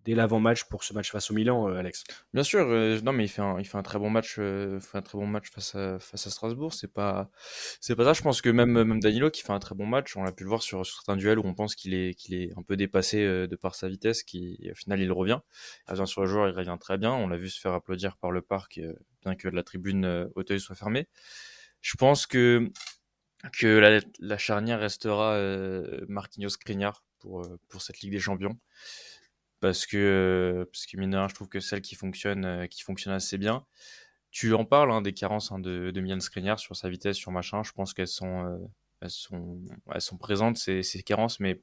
dès, 0.04 0.14
l'avant-match 0.14 0.64
pour 0.64 0.84
ce 0.84 0.92
match 0.92 1.10
face 1.10 1.30
au 1.30 1.34
Milan, 1.34 1.68
euh, 1.68 1.76
Alex. 1.76 2.04
Bien 2.32 2.42
sûr, 2.42 2.60
euh, 2.60 3.00
non 3.02 3.12
mais 3.12 3.24
il 3.24 3.28
fait 3.28 3.42
un, 3.42 3.58
il 3.58 3.64
fait 3.64 3.76
un 3.78 3.82
très 3.82 3.98
bon 3.98 4.10
match, 4.10 4.36
euh, 4.38 4.80
fait 4.80 4.98
un 4.98 5.02
très 5.02 5.18
bon 5.18 5.26
match 5.26 5.50
face 5.50 5.74
à, 5.74 5.98
Strasbourg. 6.16 6.72
C'est 6.74 6.92
pas, 6.92 7.30
c'est 7.80 7.96
pas 7.96 8.04
ça. 8.04 8.12
Je 8.12 8.22
pense 8.22 8.42
que 8.42 8.48
même, 8.48 8.72
même 8.72 9.00
Danilo 9.00 9.30
qui 9.30 9.42
fait 9.42 9.52
un 9.52 9.58
très 9.58 9.74
bon 9.74 9.86
match, 9.86 10.16
on 10.16 10.22
l'a 10.22 10.32
pu 10.32 10.44
le 10.44 10.48
voir 10.48 10.62
sur, 10.62 10.84
certains 10.86 11.16
duels 11.16 11.38
où 11.38 11.46
on 11.46 11.54
pense 11.54 11.74
qu'il 11.74 11.94
est, 11.94 12.14
qu'il 12.14 12.34
est 12.34 12.52
un 12.56 12.62
peu 12.62 12.76
dépassé 12.76 13.24
de 13.24 13.56
par 13.56 13.74
sa 13.74 13.88
vitesse, 13.88 14.22
qui 14.22 14.68
au 14.70 14.74
final 14.74 15.00
il 15.00 15.12
revient. 15.12 15.40
Il 15.88 15.92
revient 15.92 16.06
sur 16.06 16.22
le 16.22 16.26
joueur, 16.26 16.48
il 16.48 16.54
revient 16.54 16.76
très 16.80 16.98
bien. 16.98 17.12
On 17.12 17.28
l'a 17.28 17.36
vu 17.36 17.48
se 17.48 17.60
faire 17.60 17.72
applaudir 17.72 18.16
par 18.16 18.30
le 18.30 18.42
parc, 18.42 18.80
bien 19.22 19.34
que 19.34 19.48
la 19.48 19.62
tribune 19.62 20.30
Auteuil 20.34 20.60
soit 20.60 20.76
fermée. 20.76 21.08
Je 21.80 21.96
pense 21.96 22.26
que 22.26 22.70
que 23.52 24.00
la, 24.18 24.38
charnière 24.38 24.80
restera 24.80 25.38
Marquinhos 26.08 26.50
Skriniar 26.50 27.04
pour 27.20 27.46
pour 27.68 27.82
cette 27.82 28.00
Ligue 28.00 28.12
des 28.12 28.20
Champions 28.20 28.58
parce 29.60 29.86
que 29.86 30.68
parce 30.72 30.86
que 30.86 30.96
mine 30.96 31.26
je 31.28 31.34
trouve 31.34 31.48
que 31.48 31.60
celle 31.60 31.80
qui 31.82 31.94
fonctionne 31.94 32.44
euh, 32.44 32.66
qui 32.66 32.82
fonctionne 32.82 33.14
assez 33.14 33.38
bien. 33.38 33.66
Tu 34.30 34.54
en 34.54 34.64
parles 34.64 34.92
hein, 34.92 35.02
des 35.02 35.14
carences 35.14 35.52
hein, 35.52 35.58
de, 35.58 35.90
de 35.90 36.00
Milan 36.00 36.20
Skriniar 36.20 36.58
sur 36.60 36.76
sa 36.76 36.88
vitesse, 36.90 37.16
sur 37.16 37.32
machin. 37.32 37.62
Je 37.62 37.72
pense 37.72 37.94
qu'elles 37.94 38.08
sont 38.08 38.44
euh, 38.46 38.58
elles 39.02 39.10
sont 39.10 39.60
elles 39.92 40.00
sont 40.00 40.18
présentes 40.18 40.58
ces, 40.58 40.82
ces 40.82 41.02
carences, 41.02 41.40
mais 41.40 41.62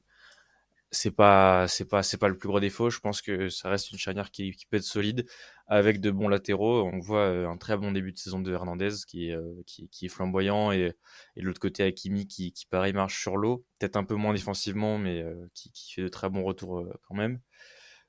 c'est 0.92 1.10
pas 1.10 1.68
c'est 1.68 1.84
pas 1.86 2.02
c'est 2.02 2.18
pas 2.18 2.28
le 2.28 2.38
plus 2.38 2.48
gros 2.48 2.60
défaut. 2.60 2.90
Je 2.90 3.00
pense 3.00 3.22
que 3.22 3.48
ça 3.48 3.70
reste 3.70 3.92
une 3.92 3.98
charnière 3.98 4.30
qui, 4.30 4.52
qui 4.52 4.66
peut 4.66 4.76
être 4.78 4.84
solide 4.84 5.26
avec 5.68 6.00
de 6.00 6.10
bons 6.10 6.28
latéraux. 6.28 6.84
On 6.92 6.98
voit 7.00 7.20
euh, 7.26 7.48
un 7.48 7.56
très 7.56 7.76
bon 7.76 7.92
début 7.92 8.12
de 8.12 8.18
saison 8.18 8.40
de 8.40 8.52
Hernandez 8.52 8.90
qui 9.06 9.30
est 9.30 9.36
qui, 9.66 10.06
est 10.06 10.08
flamboyant 10.08 10.72
et, 10.72 10.92
et 11.36 11.40
de 11.40 11.46
l'autre 11.46 11.60
côté 11.60 11.82
Hakimi 11.84 12.26
qui, 12.28 12.52
qui 12.52 12.66
pareil 12.66 12.92
marche 12.92 13.20
sur 13.20 13.36
l'eau, 13.36 13.66
peut-être 13.78 13.96
un 13.96 14.04
peu 14.04 14.14
moins 14.14 14.34
défensivement 14.34 14.98
mais 14.98 15.24
qui, 15.54 15.70
fait 15.94 16.02
de 16.02 16.08
très 16.08 16.30
bons 16.30 16.44
retours 16.44 16.86
quand 17.08 17.14
même. 17.14 17.40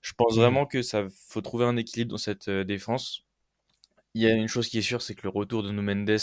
Je 0.07 0.13
pense 0.13 0.37
mmh. 0.37 0.39
vraiment 0.39 0.65
que 0.65 0.81
ça 0.81 1.05
faut 1.27 1.41
trouver 1.41 1.65
un 1.65 1.75
équilibre 1.75 2.11
dans 2.11 2.17
cette 2.17 2.49
défense. 2.49 3.23
Il 4.13 4.21
y 4.21 4.27
a 4.27 4.33
une 4.33 4.47
chose 4.47 4.69
qui 4.69 4.77
est 4.77 4.81
sûre, 4.81 5.01
c'est 5.01 5.15
que 5.15 5.23
le 5.23 5.29
retour 5.29 5.63
de 5.63 5.71
Mendes 5.71 6.17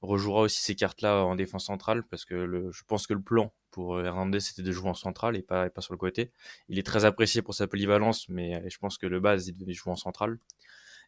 rejouera 0.00 0.42
aussi 0.42 0.62
ces 0.62 0.76
cartes-là 0.76 1.24
en 1.24 1.34
défense 1.34 1.66
centrale 1.66 2.04
parce 2.04 2.24
que 2.24 2.34
le, 2.34 2.70
je 2.70 2.84
pense 2.86 3.08
que 3.08 3.12
le 3.14 3.20
plan 3.20 3.52
pour 3.72 3.96
euh, 3.96 4.04
Hernandez 4.04 4.40
c'était 4.40 4.62
de 4.62 4.72
jouer 4.72 4.88
en 4.88 4.94
centrale 4.94 5.36
et 5.36 5.42
pas, 5.42 5.68
pas 5.70 5.80
sur 5.80 5.92
le 5.92 5.98
côté. 5.98 6.30
Il 6.68 6.78
est 6.78 6.86
très 6.86 7.04
apprécié 7.04 7.42
pour 7.42 7.54
sa 7.54 7.66
polyvalence, 7.66 8.28
mais 8.28 8.54
euh, 8.54 8.68
je 8.68 8.78
pense 8.78 8.96
que 8.96 9.06
le 9.06 9.18
base 9.18 9.48
il 9.48 9.56
devait 9.56 9.74
jouer 9.74 9.92
en 9.92 9.96
centrale. 9.96 10.38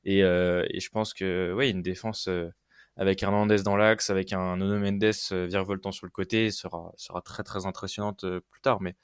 Et, 0.05 0.25
euh, 0.25 0.67
et 0.71 0.81
je 0.81 0.91
pense 0.91 1.15
que 1.15 1.53
ouais, 1.55 1.71
une 1.71 1.83
défense 1.83 2.27
euh, 2.29 2.51
avec 2.97 3.23
Hernandez 3.23 3.63
dans 3.63 3.77
l'axe, 3.77 4.11
avec 4.11 4.33
un 4.33 4.57
Nono 4.57 4.79
Mendes 4.79 5.05
euh, 5.33 5.47
virevoltant 5.47 5.93
sur 5.93 6.07
le 6.07 6.11
côté 6.13 6.51
sera, 6.51 6.93
sera 6.97 7.23
très 7.23 7.45
très 7.45 7.65
impressionnante 7.67 8.27
plus 8.51 8.61
tard. 8.61 8.81
Mais 8.83 8.97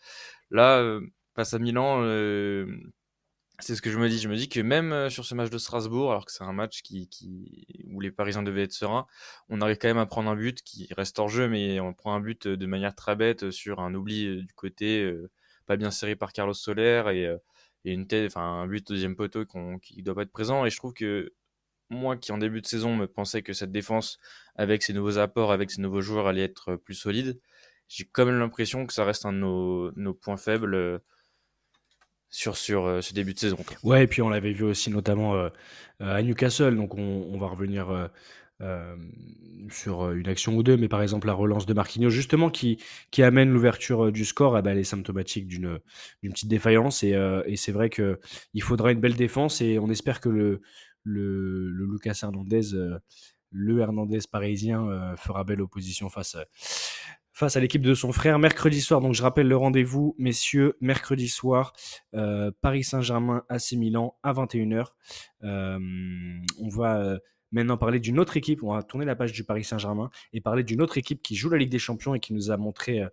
là, 0.50 0.82
face 1.38 1.54
à 1.54 1.60
Milan, 1.60 2.02
c'est 3.60 3.74
ce 3.74 3.82
que 3.82 3.90
je 3.90 3.98
me 3.98 4.08
dis. 4.08 4.18
Je 4.18 4.28
me 4.28 4.36
dis 4.36 4.48
que 4.48 4.60
même 4.60 4.92
euh, 4.92 5.10
sur 5.10 5.24
ce 5.24 5.34
match 5.34 5.50
de 5.50 5.58
Strasbourg, 5.58 6.10
alors 6.10 6.26
que 6.26 6.32
c'est 6.32 6.44
un 6.44 6.52
match 6.52 6.82
où 7.86 8.00
les 8.00 8.10
Parisiens 8.10 8.42
devaient 8.42 8.64
être 8.64 8.72
sereins, 8.72 9.06
on 9.48 9.60
arrive 9.60 9.78
quand 9.78 9.88
même 9.88 9.98
à 9.98 10.06
prendre 10.06 10.30
un 10.30 10.36
but 10.36 10.62
qui 10.62 10.88
reste 10.96 11.18
hors 11.18 11.28
jeu, 11.28 11.48
mais 11.48 11.80
on 11.80 11.92
prend 11.92 12.14
un 12.14 12.20
but 12.20 12.46
de 12.46 12.66
manière 12.66 12.94
très 12.94 13.16
bête 13.16 13.50
sur 13.50 13.80
un 13.80 13.94
oubli 13.94 14.26
euh, 14.26 14.42
du 14.42 14.54
côté 14.54 15.02
euh, 15.02 15.30
pas 15.66 15.76
bien 15.76 15.90
serré 15.90 16.16
par 16.16 16.32
Carlos 16.32 16.54
Soler 16.54 17.02
et, 17.84 17.98
un 18.36 18.66
but 18.66 18.86
deuxième 18.86 19.16
poteau 19.16 19.44
qui 19.80 20.02
doit 20.02 20.14
pas 20.14 20.22
être 20.22 20.32
présent. 20.32 20.64
Et 20.66 20.70
je 20.70 20.76
trouve 20.76 20.92
que 20.92 21.32
moi 21.90 22.16
qui 22.16 22.32
en 22.32 22.38
début 22.38 22.60
de 22.60 22.66
saison 22.66 22.96
me 22.96 23.06
pensais 23.06 23.42
que 23.42 23.52
cette 23.52 23.72
défense, 23.72 24.18
avec 24.56 24.82
ses 24.82 24.92
nouveaux 24.92 25.18
apports, 25.18 25.52
avec 25.52 25.70
ses 25.70 25.80
nouveaux 25.80 26.00
joueurs, 26.02 26.26
allait 26.26 26.42
être 26.42 26.76
plus 26.76 26.94
solide, 26.94 27.40
j'ai 27.88 28.04
quand 28.04 28.26
même 28.26 28.38
l'impression 28.38 28.86
que 28.86 28.92
ça 28.92 29.04
reste 29.04 29.24
un 29.26 29.32
de 29.32 29.38
nos 29.96 30.14
points 30.14 30.36
faibles 30.36 31.00
sur, 32.30 32.56
sur 32.56 32.86
euh, 32.86 33.00
ce 33.00 33.14
début 33.14 33.34
de 33.34 33.38
saison. 33.38 33.58
Ouais, 33.82 34.04
et 34.04 34.06
puis 34.06 34.22
on 34.22 34.28
l'avait 34.28 34.52
vu 34.52 34.64
aussi 34.64 34.90
notamment 34.90 35.34
euh, 35.34 35.48
euh, 36.00 36.16
à 36.16 36.22
Newcastle, 36.22 36.76
donc 36.76 36.94
on, 36.94 37.28
on 37.32 37.38
va 37.38 37.46
revenir 37.48 38.10
sur 39.70 40.10
une 40.10 40.26
action 40.26 40.56
ou 40.56 40.64
deux, 40.64 40.76
mais 40.76 40.88
par 40.88 41.00
exemple 41.00 41.28
la 41.28 41.32
relance 41.32 41.64
de 41.64 41.74
Marquinhos, 41.74 42.10
justement, 42.10 42.50
qui, 42.50 42.82
qui 43.12 43.22
amène 43.22 43.52
l'ouverture 43.52 44.10
du 44.10 44.24
score, 44.24 44.58
eh 44.58 44.62
ben, 44.62 44.72
elle 44.72 44.78
est 44.78 44.84
symptomatique 44.84 45.46
d'une 45.46 45.78
petite 46.22 46.48
défaillance, 46.48 47.04
et, 47.04 47.16
et 47.46 47.54
c'est 47.54 47.70
vrai 47.70 47.88
qu'il 47.88 48.62
faudra 48.62 48.90
une 48.90 48.98
belle 48.98 49.14
défense, 49.14 49.60
et 49.60 49.78
on 49.78 49.88
espère 49.90 50.20
que 50.20 50.28
le, 50.28 50.60
le, 51.04 51.70
le 51.70 51.86
Lucas 51.86 52.18
Hernandez, 52.20 52.74
le 53.52 53.78
Hernandez 53.78 54.18
parisien, 54.28 55.14
fera 55.16 55.44
belle 55.44 55.60
opposition 55.60 56.08
face, 56.08 56.36
face 57.38 57.56
à 57.56 57.60
l'équipe 57.60 57.82
de 57.82 57.94
son 57.94 58.10
frère 58.10 58.40
mercredi 58.40 58.80
soir. 58.80 59.00
Donc 59.00 59.14
je 59.14 59.22
rappelle 59.22 59.46
le 59.46 59.56
rendez-vous, 59.56 60.16
messieurs, 60.18 60.76
mercredi 60.80 61.28
soir, 61.28 61.72
euh, 62.14 62.50
Paris 62.62 62.82
Saint-Germain 62.82 63.44
AC 63.48 63.72
Milan 63.74 64.16
à 64.24 64.32
21h. 64.32 64.86
Euh, 65.44 65.78
on 66.60 66.68
va 66.68 66.98
euh, 66.98 67.18
maintenant 67.52 67.76
parler 67.76 68.00
d'une 68.00 68.18
autre 68.18 68.36
équipe. 68.36 68.64
On 68.64 68.74
va 68.74 68.82
tourner 68.82 69.06
la 69.06 69.14
page 69.14 69.30
du 69.30 69.44
Paris 69.44 69.62
Saint-Germain 69.62 70.10
et 70.32 70.40
parler 70.40 70.64
d'une 70.64 70.82
autre 70.82 70.98
équipe 70.98 71.22
qui 71.22 71.36
joue 71.36 71.48
la 71.48 71.58
Ligue 71.58 71.70
des 71.70 71.78
Champions 71.78 72.12
et 72.12 72.18
qui 72.18 72.32
nous 72.32 72.50
a 72.50 72.56
montré 72.56 73.04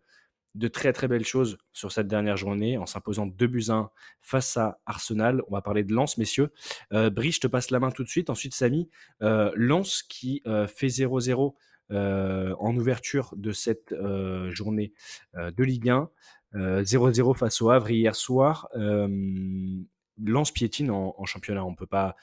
de 0.55 0.67
très 0.69 0.91
très 0.91 1.07
belles 1.07 1.25
choses 1.25 1.59
sur 1.71 1.91
cette 1.91 2.07
dernière 2.07 2.35
journée 2.35 2.79
en 2.79 2.87
s'imposant 2.87 3.27
2 3.27 3.45
buts 3.45 3.65
1 3.69 3.91
face 4.21 4.57
à 4.57 4.79
Arsenal. 4.87 5.43
On 5.49 5.53
va 5.53 5.61
parler 5.61 5.83
de 5.83 5.93
Lens, 5.93 6.17
messieurs. 6.17 6.51
Euh, 6.93 7.11
je 7.15 7.39
te 7.39 7.45
passe 7.45 7.69
la 7.69 7.79
main 7.79 7.91
tout 7.91 8.03
de 8.03 8.09
suite. 8.09 8.31
Ensuite, 8.31 8.55
Samy, 8.55 8.89
Lens 9.21 10.01
qui 10.01 10.41
fait 10.67 10.87
0-0 10.87 11.29
euh, 11.29 11.51
en 11.91 12.75
ouverture 12.75 13.33
de 13.35 13.51
cette 13.51 13.91
euh, 13.91 14.53
journée 14.53 14.93
euh, 15.35 15.51
de 15.51 15.63
Ligue 15.63 15.89
1. 15.89 16.09
0-0 16.53 17.35
face 17.35 17.61
au 17.61 17.69
Havre 17.69 17.91
hier 17.91 18.15
soir. 18.15 18.69
Lance 18.73 20.51
piétine 20.51 20.89
en, 20.89 21.25
championnat. 21.25 21.65
On 21.65 21.71
ne 21.71 21.75
peut 21.75 21.85
pas 21.85 22.15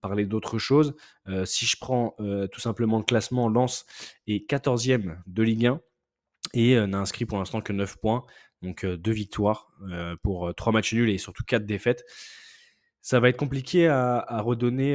parler 0.00 0.26
d'autre 0.26 0.58
chose. 0.58 0.94
si 1.44 1.66
je 1.66 1.76
prends 1.80 2.14
tout 2.52 2.60
simplement 2.60 2.98
le 2.98 3.02
classement, 3.02 3.48
Lens 3.48 3.84
est 4.28 4.48
14e 4.48 5.16
de 5.26 5.42
Ligue 5.42 5.66
1 5.66 5.80
et 6.54 6.86
n'a 6.86 6.98
inscrit 6.98 7.24
pour 7.24 7.38
l'instant 7.38 7.60
que 7.60 7.72
9 7.72 7.96
points, 7.96 8.24
donc 8.62 8.86
2 8.86 9.10
victoires 9.10 9.72
pour 10.22 10.54
3 10.54 10.72
matchs 10.72 10.94
nuls 10.94 11.10
et 11.10 11.18
surtout 11.18 11.42
4 11.42 11.66
défaites. 11.66 12.04
Ça 13.02 13.18
va 13.18 13.28
être 13.28 13.38
compliqué 13.38 13.88
à 13.88 14.40
redonner 14.40 14.94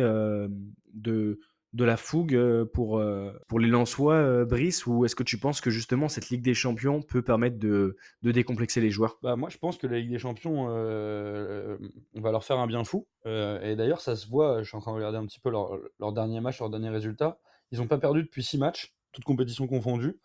de, 0.94 1.39
de 1.74 1.86
la 1.86 1.96
fougue 1.96 2.36
euh, 2.36 2.66
pour, 2.66 2.98
euh, 2.98 3.32
pour 3.48 3.60
les 3.60 3.68
Lensois, 3.68 4.16
euh, 4.16 4.46
Brice 4.46 4.86
Ou 4.86 5.06
est-ce 5.06 5.16
que 5.16 5.24
tu 5.24 5.38
penses 5.38 5.62
que 5.62 5.70
justement 5.70 6.10
cette 6.10 6.30
Ligue 6.30 6.42
des 6.42 6.54
Champions 6.54 7.01
peut 7.01 7.22
permettre 7.22 7.58
de, 7.60 7.98
de 8.24 8.32
décomplexer 8.32 8.82
les 8.82 8.92
joueurs? 8.92 9.18
Bah, 9.22 9.36
Moi, 9.36 9.50
je 9.50 9.58
pense 9.58 9.78
que 9.78 9.88
la 9.88 10.00
Ligue 10.00 10.12
des 10.12 10.20
Champions, 10.20 10.68
on 10.68 12.22
va 12.22 12.32
leur 12.32 12.44
faire 12.44 12.60
un 12.60 12.68
bien 12.68 12.84
fou. 12.84 13.08
et 13.25 13.75
d'ailleurs, 13.75 14.01
ça 14.01 14.16
se 14.16 14.28
voit, 14.28 14.63
je 14.63 14.68
suis 14.68 14.78
en 14.78 14.82
train 14.82 14.92
de 14.92 14.98
regarder 14.98 15.18
un 15.18 15.25
petit 15.25 15.40
peu 15.40 15.50
leur, 15.50 15.78
leur 16.00 16.12
dernier 16.12 16.42
match, 16.42 16.60
leurs 16.60 16.70
derniers 16.70 16.90
résultats. 16.90 17.40
Ils 17.72 17.80
n'ont 17.80 17.88
pas 17.88 17.98
perdu 17.98 18.24
depuis 18.24 18.44
six 18.44 18.58
matchs, 18.58 18.94
toutes 19.13 19.24
compétitions 19.24 19.68
confondues. 19.68 20.20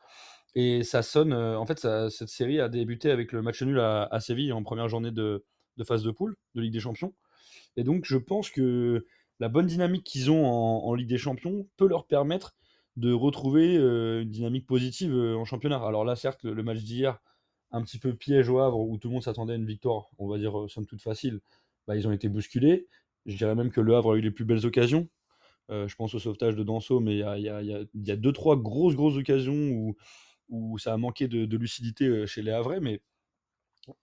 Et 0.56 0.82
ça 0.82 1.02
sonne, 1.02 1.32
en 1.32 1.66
fait, 1.66 1.86
cette 2.10 2.28
série 2.28 2.60
a 2.60 2.68
débuté 2.68 3.10
avec 3.10 3.30
le 3.32 3.42
match 3.42 3.62
nul 3.62 3.78
à, 3.78 4.08
à 4.10 4.20
Séville 4.20 4.52
en 4.52 4.62
première 4.62 4.88
journée 4.88 5.12
de, 5.12 5.44
de 5.76 5.84
phase 5.84 6.02
de 6.02 6.10
poule 6.10 6.36
de 6.54 6.60
Ligue 6.62 6.72
des 6.72 6.80
Champions. 6.80 7.14
Et 7.76 7.84
donc, 7.84 8.04
je 8.06 8.16
pense 8.16 8.50
que 8.50 9.04
la 9.40 9.48
bonne 9.48 9.66
dynamique 9.66 10.04
qu'ils 10.04 10.30
ont 10.30 10.46
en, 10.46 10.94
Ligue 10.94 11.08
des 11.08 11.18
Champions 11.18 11.68
peut 11.76 11.88
leur 11.88 12.06
permettre 12.06 12.54
de 12.96 13.12
retrouver 13.12 13.76
euh, 13.76 14.22
une 14.22 14.30
dynamique 14.30 14.66
positive 14.66 15.14
euh, 15.14 15.36
en 15.36 15.44
championnat. 15.44 15.76
Alors 15.84 16.04
là, 16.04 16.16
certes, 16.16 16.44
le, 16.44 16.62
match 16.62 16.78
d'hier, 16.78 17.20
un 17.70 17.82
petit 17.82 17.98
peu 17.98 18.14
piège 18.14 18.48
au 18.48 18.58
Havre, 18.58 18.80
où 18.80 18.96
tout 18.96 19.08
le 19.08 19.14
monde 19.14 19.22
s'attendait 19.22 19.52
à 19.52 19.56
une 19.56 19.66
victoire, 19.66 20.08
on 20.18 20.28
va 20.28 20.38
dire, 20.38 20.58
euh, 20.58 20.68
somme 20.68 20.86
toute 20.86 21.02
facile, 21.02 21.40
bah, 21.86 21.96
ils 21.96 22.08
ont 22.08 22.12
été 22.12 22.28
bousculés. 22.28 22.86
Je 23.26 23.36
dirais 23.36 23.54
même 23.54 23.70
que 23.70 23.82
le 23.82 23.94
Havre 23.94 24.14
a 24.14 24.16
eu 24.16 24.22
les 24.22 24.30
plus 24.30 24.44
belles 24.44 24.64
occasions. 24.64 25.08
je 25.68 25.94
pense 25.96 26.14
au 26.14 26.18
sauvetage 26.20 26.54
de 26.56 26.62
Danso, 26.62 27.00
mais 27.00 27.18
il 27.18 27.40
y 27.40 28.10
a, 28.10 28.16
deux, 28.16 28.32
trois 28.32 28.56
grosses, 28.56 28.94
grosses 28.94 29.16
occasions 29.16 29.94
où, 30.48 30.78
ça 30.78 30.94
a 30.94 30.96
manqué 30.96 31.26
de, 31.26 31.44
de 31.44 31.56
lucidité 31.56 32.24
chez 32.26 32.42
les 32.42 32.52
Havrais, 32.52 32.80
mais 32.80 33.02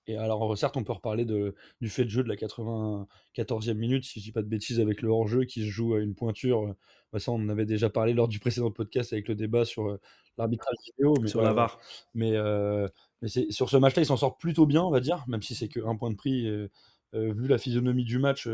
et 0.07 0.17
alors, 0.17 0.57
certes, 0.57 0.77
on 0.77 0.83
peut 0.83 0.93
reparler 0.93 1.25
de, 1.25 1.55
du 1.81 1.89
fait 1.89 2.05
de 2.05 2.09
jeu 2.09 2.23
de 2.23 2.29
la 2.29 2.35
94e 2.35 3.73
minute, 3.73 4.05
si 4.05 4.19
je 4.19 4.25
dis 4.25 4.31
pas 4.31 4.41
de 4.41 4.47
bêtises, 4.47 4.79
avec 4.79 5.01
le 5.01 5.09
hors-jeu 5.09 5.43
qui 5.45 5.61
se 5.61 5.69
joue 5.69 5.93
à 5.95 5.99
une 5.99 6.15
pointure. 6.15 6.75
Bah, 7.13 7.19
ça, 7.19 7.31
on 7.31 7.35
en 7.35 7.49
avait 7.49 7.65
déjà 7.65 7.89
parlé 7.89 8.13
lors 8.13 8.27
du 8.27 8.39
précédent 8.39 8.71
podcast 8.71 9.13
avec 9.13 9.27
le 9.27 9.35
débat 9.35 9.65
sur 9.65 9.87
euh, 9.87 9.99
l'arbitrage 10.37 10.75
vidéo. 10.87 11.13
Mais, 11.21 11.27
sur 11.27 11.41
la 11.41 11.53
VAR. 11.53 11.79
Mais, 12.15 12.31
euh, 12.35 12.87
mais 13.21 13.27
sur 13.27 13.69
ce 13.69 13.77
match-là, 13.77 14.01
il 14.01 14.05
s'en 14.05 14.17
sort 14.17 14.37
plutôt 14.37 14.65
bien, 14.65 14.81
on 14.81 14.89
va 14.89 14.99
dire, 14.99 15.23
même 15.27 15.41
si 15.41 15.53
c'est 15.53 15.67
qu'un 15.67 15.95
point 15.95 16.09
de 16.09 16.15
prix. 16.15 16.47
Euh, 16.47 16.69
vu 17.13 17.47
la 17.47 17.59
physionomie 17.59 18.05
du 18.05 18.17
match, 18.17 18.49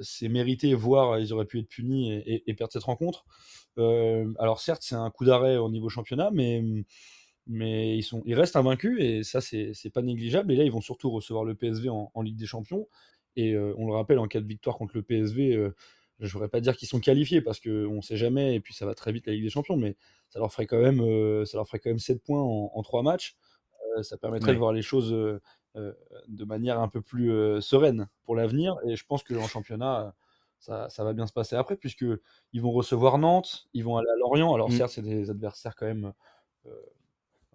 c'est 0.00 0.28
mérité, 0.30 0.72
voire 0.72 1.18
ils 1.18 1.34
auraient 1.34 1.44
pu 1.44 1.58
être 1.58 1.68
punis 1.68 2.10
et, 2.10 2.42
et 2.50 2.54
perdre 2.54 2.72
cette 2.72 2.84
rencontre. 2.84 3.26
alors, 3.76 4.60
certes, 4.60 4.80
c'est 4.82 4.94
un 4.94 5.10
coup 5.10 5.26
d'arrêt 5.26 5.58
au 5.58 5.68
niveau 5.68 5.90
championnat, 5.90 6.30
mais 6.32 6.64
mais 7.48 7.96
ils, 7.96 8.02
sont, 8.02 8.22
ils 8.26 8.34
restent 8.34 8.56
invaincus 8.56 8.98
et 9.00 9.24
ça, 9.24 9.40
c'est 9.40 9.90
pas 9.92 10.02
négligeable. 10.02 10.52
Et 10.52 10.56
là, 10.56 10.64
ils 10.64 10.70
vont 10.70 10.82
surtout 10.82 11.10
recevoir 11.10 11.44
le 11.44 11.54
PSV 11.54 11.88
en, 11.88 12.22
Ligue 12.22 12.36
des 12.36 12.46
Champions. 12.46 12.86
Et 13.36 13.54
euh, 13.54 13.74
on 13.78 13.86
le 13.86 13.94
rappelle, 13.94 14.18
en 14.18 14.28
cas 14.28 14.40
de 14.40 14.46
victoire 14.46 14.76
contre 14.76 14.94
le 14.94 15.02
PSV, 15.02 15.54
euh, 15.54 15.74
je 16.20 16.26
ne 16.26 16.32
voudrais 16.32 16.48
pas 16.48 16.60
dire 16.60 16.76
qu'ils 16.76 16.88
sont 16.88 17.00
qualifiés 17.00 17.40
parce 17.40 17.58
qu'on 17.58 17.96
ne 17.96 18.00
sait 18.02 18.16
jamais 18.16 18.54
et 18.56 18.60
puis 18.60 18.74
ça 18.74 18.84
va 18.84 18.94
très 18.94 19.12
vite 19.12 19.26
la 19.26 19.32
Ligue 19.32 19.44
des 19.44 19.50
Champions, 19.50 19.76
mais 19.76 19.96
ça 20.28 20.40
leur 20.40 20.52
ferait 20.52 20.66
quand 20.66 20.80
même, 20.80 21.00
euh, 21.00 21.44
ça 21.46 21.56
leur 21.56 21.66
ferait 21.66 21.78
quand 21.78 21.90
même 21.90 21.98
7 21.98 22.22
points 22.22 22.42
en, 22.42 22.70
en 22.74 22.82
3 22.82 23.02
matchs. 23.02 23.36
ça 24.02 24.18
permettrait 24.18 24.52
de 24.52 24.58
voir 24.58 24.72
les 24.72 24.82
choses 24.82 25.10
de 25.10 26.44
manière 26.44 26.80
un 26.80 26.88
peu 26.88 27.00
plus 27.00 27.62
sereine 27.62 28.08
pour 28.24 28.36
l'avenir. 28.36 28.76
Et 28.86 28.96
je 28.96 29.06
pense 29.06 29.22
qu'en 29.22 29.46
championnat, 29.46 30.14
ça, 30.58 30.88
ça, 30.90 31.04
va 31.04 31.12
bien 31.14 31.26
se 31.26 31.32
passer 31.32 31.56
après, 31.56 31.76
puisqu'ils 31.76 32.60
vont 32.60 32.72
recevoir 32.72 33.18
Nantes, 33.18 33.68
ils 33.72 33.84
vont 33.84 33.96
aller 33.96 34.10
à 34.10 34.16
Lorient. 34.18 34.52
Alors, 34.54 34.68
mmh. 34.68 34.76
certes, 34.76 34.90
c'est 34.90 35.02
des 35.02 35.30
adversaires 35.30 35.76
quand 35.76 35.86
même 35.86 36.12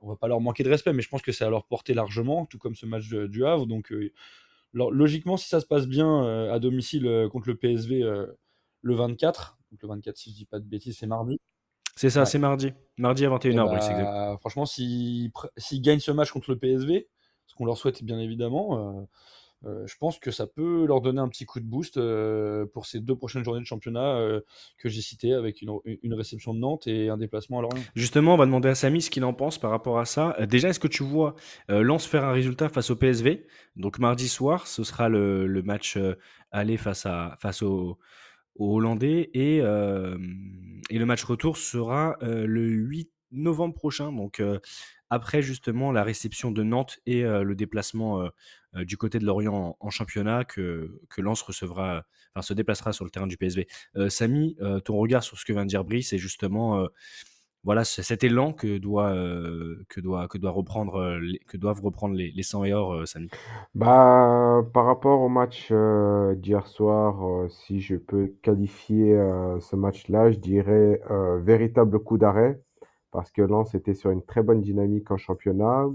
on 0.03 0.09
va 0.09 0.15
pas 0.17 0.27
leur 0.27 0.41
manquer 0.41 0.63
de 0.63 0.69
respect, 0.69 0.93
mais 0.93 1.01
je 1.01 1.09
pense 1.09 1.21
que 1.21 1.31
c'est 1.31 1.45
à 1.45 1.49
leur 1.49 1.65
porter 1.65 1.93
largement, 1.93 2.45
tout 2.45 2.57
comme 2.57 2.75
ce 2.75 2.85
match 2.85 3.07
du 3.07 3.45
Havre. 3.45 3.65
Donc, 3.65 3.91
euh, 3.91 4.11
logiquement, 4.73 5.37
si 5.37 5.47
ça 5.47 5.61
se 5.61 5.65
passe 5.65 5.87
bien 5.87 6.23
euh, 6.25 6.53
à 6.53 6.59
domicile 6.59 7.07
euh, 7.07 7.29
contre 7.29 7.47
le 7.47 7.55
PSV 7.55 8.03
le 8.81 8.95
24, 8.95 9.57
donc 9.71 9.81
le 9.81 9.87
24, 9.87 10.17
si 10.17 10.31
je 10.31 10.35
dis 10.35 10.45
pas 10.45 10.59
de 10.59 10.65
bêtises, 10.65 10.97
c'est 10.97 11.07
mardi. 11.07 11.39
C'est 11.95 12.09
ça, 12.09 12.25
c'est 12.25 12.39
mardi. 12.39 12.73
Mardi 12.97 13.25
à 13.25 13.29
21h, 13.29 13.71
oui, 13.71 13.77
c'est 13.79 13.93
bah, 13.93 14.35
Franchement, 14.41 14.65
s'ils 14.65 15.31
gagnent 15.81 15.99
ce 15.99 16.11
match 16.11 16.31
contre 16.31 16.51
le 16.51 16.59
PSV, 16.59 17.07
ce 17.45 17.55
qu'on 17.55 17.65
leur 17.65 17.77
souhaite 17.77 18.03
bien 18.03 18.19
évidemment, 18.19 19.07
Euh, 19.65 19.87
je 19.87 19.95
pense 19.97 20.19
que 20.19 20.31
ça 20.31 20.45
peut 20.47 20.85
leur 20.85 21.01
donner 21.01 21.19
un 21.19 21.29
petit 21.29 21.45
coup 21.45 21.59
de 21.59 21.65
boost 21.65 21.97
euh, 21.97 22.65
pour 22.73 22.85
ces 22.85 22.99
deux 22.99 23.15
prochaines 23.15 23.43
journées 23.43 23.61
de 23.61 23.65
championnat 23.65 24.17
euh, 24.17 24.41
que 24.77 24.89
j'ai 24.89 25.01
citées 25.01 25.33
avec 25.33 25.61
une, 25.61 26.13
réception 26.13 26.53
de 26.53 26.59
Nantes 26.59 26.87
et 26.87 27.09
un 27.09 27.17
déplacement 27.17 27.59
à 27.59 27.61
Lorient. 27.61 27.83
Justement, 27.95 28.33
on 28.33 28.37
va 28.37 28.45
demander 28.45 28.69
à 28.69 28.75
Samy 28.75 29.01
ce 29.01 29.09
qu'il 29.09 29.23
en 29.23 29.33
pense 29.33 29.57
par 29.57 29.71
rapport 29.71 29.99
à 29.99 30.05
ça. 30.05 30.35
déjà, 30.47 30.69
est-ce 30.69 30.79
que 30.79 30.87
tu 30.87 31.03
vois 31.03 31.35
Lens 31.69 32.05
faire 32.05 32.23
un 32.23 32.31
résultat 32.31 32.69
face 32.69 32.89
au 32.89 32.95
PSV 32.95 33.45
Donc 33.75 33.99
mardi 33.99 34.27
soir, 34.27 34.67
ce 34.67 34.83
sera 34.83 35.09
le, 35.09 35.61
match 35.63 35.97
aller 36.51 36.77
face, 36.77 37.05
à, 37.05 37.35
face 37.39 37.61
au, 37.61 37.97
aux 38.55 38.77
Hollandais 38.77 39.29
et, 39.33 39.57
et 39.57 40.97
le 40.99 41.05
match 41.05 41.23
retour 41.23 41.57
sera 41.57 42.17
le 42.21 42.67
8 42.67 43.09
novembre 43.31 43.73
prochain. 43.73 44.11
Donc 44.11 44.41
après 45.13 45.43
justement 45.43 45.91
la 45.91 46.03
réception 46.03 46.51
de 46.51 46.63
Nantes 46.63 46.99
et 47.05 47.21
le 47.21 47.53
déplacement 47.53 48.27
du 48.73 48.97
côté 48.97 49.19
de 49.19 49.25
Lorient 49.25 49.77
en, 49.79 49.89
championnat 49.91 50.43
que, 50.43 50.99
que 51.09 51.21
Lens 51.21 51.41
recevra, 51.43 52.03
se 52.41 52.53
déplacera 52.53 52.93
sur 52.93 53.05
le 53.05 53.11
terrain 53.11 53.27
du 53.27 53.37
PSV. 53.37 53.67
Samy, 54.09 54.57
ton 54.85 54.97
regard 54.97 55.21
sur 55.23 55.37
ce 55.37 55.45
que 55.45 55.53
vient 55.53 55.65
de 55.65 55.69
dire 55.69 55.83
Brice, 55.83 56.09
c'est 56.09 56.17
justement 56.17 56.87
voilà 57.63 57.85
cet 57.85 58.23
élan 58.23 58.51
que 58.51 58.77
doit 58.79 59.13
que 59.87 60.01
doit 60.01 60.27
que 60.27 60.37
doit 60.39 60.51
reprendre 60.51 61.19
que 61.47 61.57
doivent 61.57 61.81
reprendre 61.81 62.15
les, 62.15 62.31
les 62.31 62.43
100 62.43 62.63
et 62.65 62.73
or 62.73 63.07
Samy? 63.07 63.29
Bah 63.75 64.65
par 64.73 64.85
rapport 64.85 65.21
au 65.21 65.29
match 65.29 65.71
d'hier 66.37 66.65
soir, 66.65 67.49
si 67.51 67.79
je 67.81 67.95
peux 67.95 68.33
qualifier 68.41 69.15
ce 69.59 69.75
match-là, 69.75 70.31
je 70.31 70.39
dirais 70.39 70.99
véritable 71.43 71.99
coup 71.99 72.17
d'arrêt 72.17 72.59
parce 73.13 73.31
que 73.31 73.43
Lens 73.43 73.75
était 73.75 73.93
sur 73.93 74.09
une 74.09 74.23
très 74.23 74.41
bonne 74.41 74.61
dynamique 74.61 75.11
en 75.11 75.17
championnat. 75.17 75.85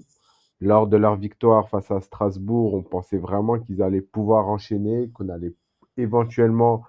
Lors 0.61 0.87
de 0.87 0.97
leur 0.97 1.17
victoire 1.17 1.69
face 1.69 1.91
à 1.91 2.01
Strasbourg, 2.01 2.75
on 2.75 2.83
pensait 2.83 3.19
vraiment 3.19 3.59
qu'ils 3.59 3.83
allaient 3.83 4.01
pouvoir 4.01 4.49
enchaîner, 4.49 5.11
qu'on 5.11 5.29
allait 5.29 5.55
éventuellement 5.97 6.85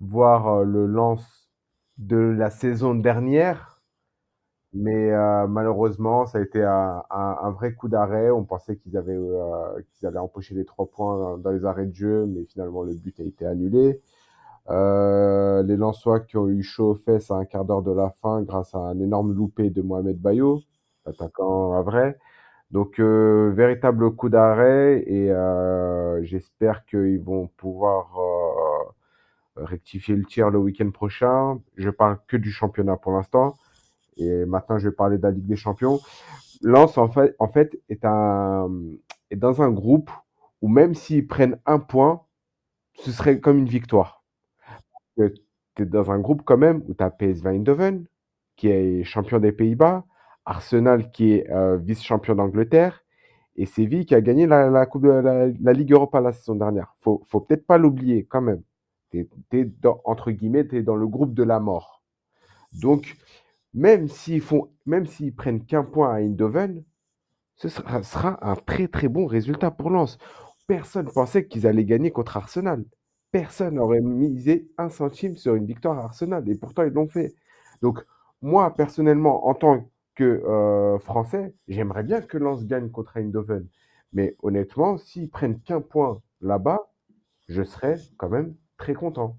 voir 0.00 0.48
euh, 0.48 0.64
le 0.64 0.86
Lens 0.86 1.50
de 1.98 2.16
la 2.16 2.50
saison 2.50 2.94
dernière. 2.94 3.82
Mais 4.74 5.10
euh, 5.12 5.46
malheureusement, 5.46 6.26
ça 6.26 6.38
a 6.38 6.40
été 6.42 6.62
un, 6.62 7.50
vrai 7.52 7.74
coup 7.74 7.88
d'arrêt. 7.88 8.30
On 8.30 8.44
pensait 8.44 8.76
qu'ils 8.76 8.96
avaient 8.96 9.16
euh, 9.16 9.82
qu'ils 9.92 10.06
allaient 10.06 10.18
empocher 10.18 10.54
les 10.54 10.64
trois 10.64 10.86
points 10.86 11.38
dans 11.38 11.50
les 11.50 11.64
arrêts 11.64 11.86
de 11.86 11.94
jeu, 11.94 12.26
mais 12.26 12.44
finalement 12.44 12.82
le 12.82 12.94
but 12.94 13.18
a 13.20 13.24
été 13.24 13.46
annulé. 13.46 14.00
Euh, 14.70 15.62
les 15.62 15.76
Lensois 15.76 16.20
qui 16.20 16.36
ont 16.36 16.48
eu 16.48 16.62
chaud 16.62 16.90
aux 16.90 16.94
fesses 16.94 17.30
à 17.30 17.36
un 17.36 17.44
quart 17.46 17.64
d'heure 17.64 17.82
de 17.82 17.92
la 17.92 18.10
fin 18.22 18.42
grâce 18.42 18.74
à 18.74 18.78
un 18.78 19.00
énorme 19.00 19.32
loupé 19.32 19.70
de 19.70 19.80
Mohamed 19.80 20.18
Bayo, 20.18 20.62
attaquant 21.06 21.72
à 21.72 21.82
vrai. 21.82 22.18
Donc, 22.70 23.00
euh, 23.00 23.50
véritable 23.54 24.14
coup 24.14 24.28
d'arrêt 24.28 25.02
et 25.06 25.30
euh, 25.30 26.22
j'espère 26.22 26.84
qu'ils 26.84 27.20
vont 27.20 27.48
pouvoir 27.56 28.08
rectifier 29.56 30.14
le 30.14 30.24
tir 30.24 30.50
le 30.50 30.58
week-end 30.58 30.90
prochain. 30.90 31.60
Je 31.76 31.90
parle 31.90 32.18
que 32.28 32.36
du 32.36 32.50
championnat 32.52 32.96
pour 32.96 33.12
l'instant. 33.12 33.54
Et 34.16 34.44
maintenant, 34.44 34.78
je 34.78 34.88
vais 34.88 34.94
parler 34.94 35.18
de 35.18 35.22
la 35.22 35.30
Ligue 35.30 35.46
des 35.46 35.56
Champions. 35.56 36.00
Lens, 36.62 36.98
en 36.98 37.08
fait, 37.08 37.34
en 37.38 37.48
fait 37.48 37.78
est, 37.88 38.04
un, 38.04 38.68
est 39.30 39.36
dans 39.36 39.62
un 39.62 39.70
groupe 39.70 40.10
où 40.60 40.68
même 40.68 40.94
s'ils 40.94 41.26
prennent 41.26 41.58
un 41.66 41.78
point, 41.78 42.22
ce 42.94 43.12
serait 43.12 43.40
comme 43.40 43.58
une 43.58 43.68
victoire 43.68 44.17
tu 45.18 45.82
es 45.82 45.86
dans 45.86 46.10
un 46.10 46.18
groupe 46.18 46.42
quand 46.44 46.56
même 46.56 46.82
où 46.88 46.94
tu 46.94 47.02
as 47.02 47.10
PSV 47.10 47.48
Eindhoven, 47.48 48.06
qui 48.56 48.68
est 48.68 49.04
champion 49.04 49.38
des 49.38 49.52
Pays-Bas, 49.52 50.04
Arsenal 50.44 51.10
qui 51.10 51.32
est 51.32 51.50
euh, 51.50 51.76
vice-champion 51.76 52.34
d'Angleterre, 52.34 53.04
et 53.56 53.66
Séville 53.66 54.06
qui 54.06 54.14
a 54.14 54.20
gagné 54.20 54.46
la, 54.46 54.86
coupe 54.86 55.02
de 55.02 55.08
la, 55.08 55.72
Ligue 55.72 55.92
Europa 55.92 56.20
la 56.20 56.32
saison 56.32 56.54
dernière. 56.54 56.94
Faut, 57.00 57.22
faut 57.26 57.40
peut-être 57.40 57.66
pas 57.66 57.76
l'oublier 57.76 58.24
quand 58.24 58.40
même. 58.40 58.62
Tu 59.10 59.28
es, 59.52 59.64
dans 59.64 60.96
le 60.96 61.06
groupe 61.06 61.34
de 61.34 61.42
la 61.42 61.58
mort. 61.58 62.02
Donc, 62.72 63.16
même 63.74 64.08
s'ils 64.08 64.42
même 64.86 65.06
prennent 65.36 65.64
qu'un 65.64 65.84
point 65.84 66.14
à 66.14 66.20
Eindhoven, 66.20 66.84
ce 67.56 67.68
sera, 67.68 68.38
un 68.42 68.54
très 68.54 68.86
très 68.86 69.08
bon 69.08 69.26
résultat 69.26 69.70
pour 69.70 69.90
Lens. 69.90 70.18
Personne 70.66 71.10
pensait 71.10 71.46
qu'ils 71.46 71.66
allaient 71.66 71.84
gagner 71.84 72.10
contre 72.12 72.36
Arsenal. 72.36 72.84
Personne 73.32 73.74
n'aurait 73.76 74.00
misé 74.00 74.68
un 74.78 74.88
centime 74.90 75.36
sur 75.36 75.54
une 75.54 75.66
victoire 75.66 75.98
à 75.98 76.04
Arsenal 76.04 76.48
et 76.48 76.54
pourtant 76.56 76.82
ils 76.84 76.92
l'ont 76.92 77.08
fait. 77.08 77.34
Donc 77.82 78.04
moi 78.42 78.74
personnellement 78.74 79.46
en 79.48 79.54
tant 79.54 79.90
que 80.14 80.24
euh, 80.24 80.98
Français, 80.98 81.54
j'aimerais 81.68 82.02
bien 82.02 82.20
que 82.22 82.38
Lens 82.38 82.64
gagne 82.66 82.90
contre 82.90 83.16
Eindhoven. 83.16 83.66
Mais 84.12 84.36
honnêtement, 84.42 84.96
s'ils 84.98 85.30
prennent 85.30 85.60
qu'un 85.60 85.80
point 85.80 86.20
là-bas, 86.40 86.90
je 87.48 87.62
serais 87.62 87.96
quand 88.16 88.28
même 88.30 88.54
très 88.78 88.94
content. 88.94 89.38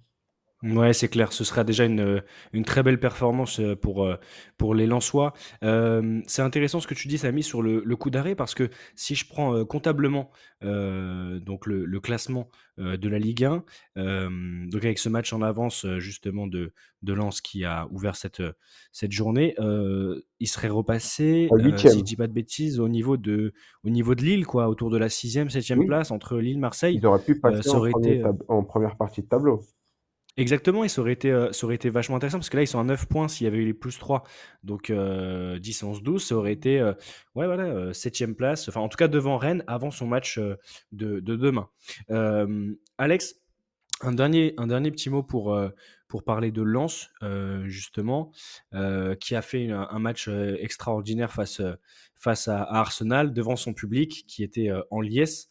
Ouais, 0.62 0.92
c'est 0.92 1.08
clair. 1.08 1.32
Ce 1.32 1.46
sera 1.46 1.64
déjà 1.64 1.86
une, 1.86 2.22
une 2.52 2.66
très 2.66 2.84
belle 2.84 3.00
performance 3.00 3.62
euh, 3.62 3.78
pour, 3.78 4.04
euh, 4.04 4.18
pour 4.58 4.76
les 4.76 4.88
Lensois. 4.88 5.34
Euh, 5.64 6.20
c'est 6.28 6.42
intéressant 6.42 6.82
ce 6.82 6.88
que 6.88 6.94
tu 6.94 7.08
dis, 7.08 7.18
Samy, 7.18 7.44
sur 7.44 7.62
le, 7.62 7.82
le 7.86 7.96
coup 7.96 8.10
d'arrêt, 8.10 8.36
parce 8.36 8.56
que 8.56 8.70
si 8.96 9.16
je 9.16 9.26
prends 9.26 9.64
comptablement 9.66 10.32
donc 10.62 11.66
le, 11.66 11.86
le 11.86 12.00
classement 12.02 12.50
de 12.78 13.10
la 13.10 13.18
Ligue 13.18 13.46
1, 13.46 13.64
donc 14.68 14.84
avec 14.84 15.00
ce 15.00 15.08
match 15.08 15.32
en 15.32 15.42
avance 15.42 15.86
justement 16.00 16.48
de, 16.48 16.74
de 17.02 17.14
Lens 17.14 17.40
qui 17.40 17.64
a 17.64 17.88
ouvert 17.92 18.18
cette, 18.18 18.44
cette 18.92 19.14
journée, 19.14 19.56
il 20.40 20.48
serait 20.48 20.68
repassé, 20.68 21.48
si 21.78 22.00
je 22.00 22.04
dis 22.04 22.18
pas 22.18 22.28
de 22.28 22.34
bêtises, 22.34 22.82
au 22.82 22.90
niveau 22.90 23.16
de, 23.16 23.54
au 23.86 23.90
niveau 23.90 24.16
de 24.16 24.22
Lille, 24.22 24.46
quoi, 24.46 24.68
autour 24.68 24.90
de 24.90 24.98
la 24.98 25.08
sixième, 25.08 25.50
septième 25.50 25.86
place 25.86 26.12
entre 26.12 26.38
Lille, 26.38 26.60
Marseille. 26.60 26.96
Ils 26.98 27.06
auraient 27.06 27.24
pu 27.24 27.40
passer 27.40 27.70
en, 27.70 27.86
été, 27.86 28.24
en 28.50 28.64
première 28.64 28.98
partie 28.98 29.22
de 29.22 29.28
tableau. 29.28 29.62
Exactement, 30.40 30.86
et 30.86 30.88
ça 30.88 31.02
aurait, 31.02 31.12
été, 31.12 31.32
euh, 31.32 31.52
ça 31.52 31.66
aurait 31.66 31.76
été 31.76 31.90
vachement 31.90 32.16
intéressant 32.16 32.38
parce 32.38 32.50
que 32.50 32.56
là, 32.56 32.64
ils 32.64 32.68
sont 32.68 32.80
à 32.80 32.86
9 32.86 33.08
points 33.08 33.28
s'il 33.28 33.44
y 33.44 33.48
avait 33.48 33.58
eu 33.58 33.66
les 33.66 33.74
plus 33.74 34.00
3. 34.00 34.24
Donc 34.64 34.90
euh, 34.90 35.60
10, 35.60 35.84
11, 35.84 36.02
12, 36.02 36.24
ça 36.24 36.36
aurait 36.36 36.54
été 36.54 36.80
euh, 36.80 36.94
ouais, 37.36 37.46
voilà, 37.46 37.94
7 37.94 38.38
place, 38.38 38.70
enfin 38.70 38.80
en 38.80 38.88
tout 38.88 38.96
cas 38.96 39.10
devant 39.10 39.38
Rennes 39.38 39.66
avant 39.68 39.92
son 39.92 40.08
match 40.08 40.38
euh, 40.38 40.56
de, 40.94 41.20
de, 41.20 41.36
demain. 41.36 41.68
Alex, 42.98 43.36
un 44.00 44.14
dernier 44.14 44.54
petit 44.92 45.10
mot 45.10 45.24
pour, 45.24 45.60
pour 46.10 46.24
parler 46.24 46.52
de 46.52 46.62
Lens, 46.62 47.10
justement, 47.66 48.32
qui 49.20 49.36
a 49.36 49.42
fait 49.42 49.72
un 49.72 50.00
match 50.00 50.28
extraordinaire 50.28 51.32
face, 51.32 51.62
face 52.16 52.48
à, 52.50 52.64
Arsenal 52.64 53.32
devant 53.32 53.56
son 53.56 53.74
public 53.74 54.26
qui 54.28 54.44
était 54.44 54.72
en 54.90 55.00
liesse. 55.00 55.50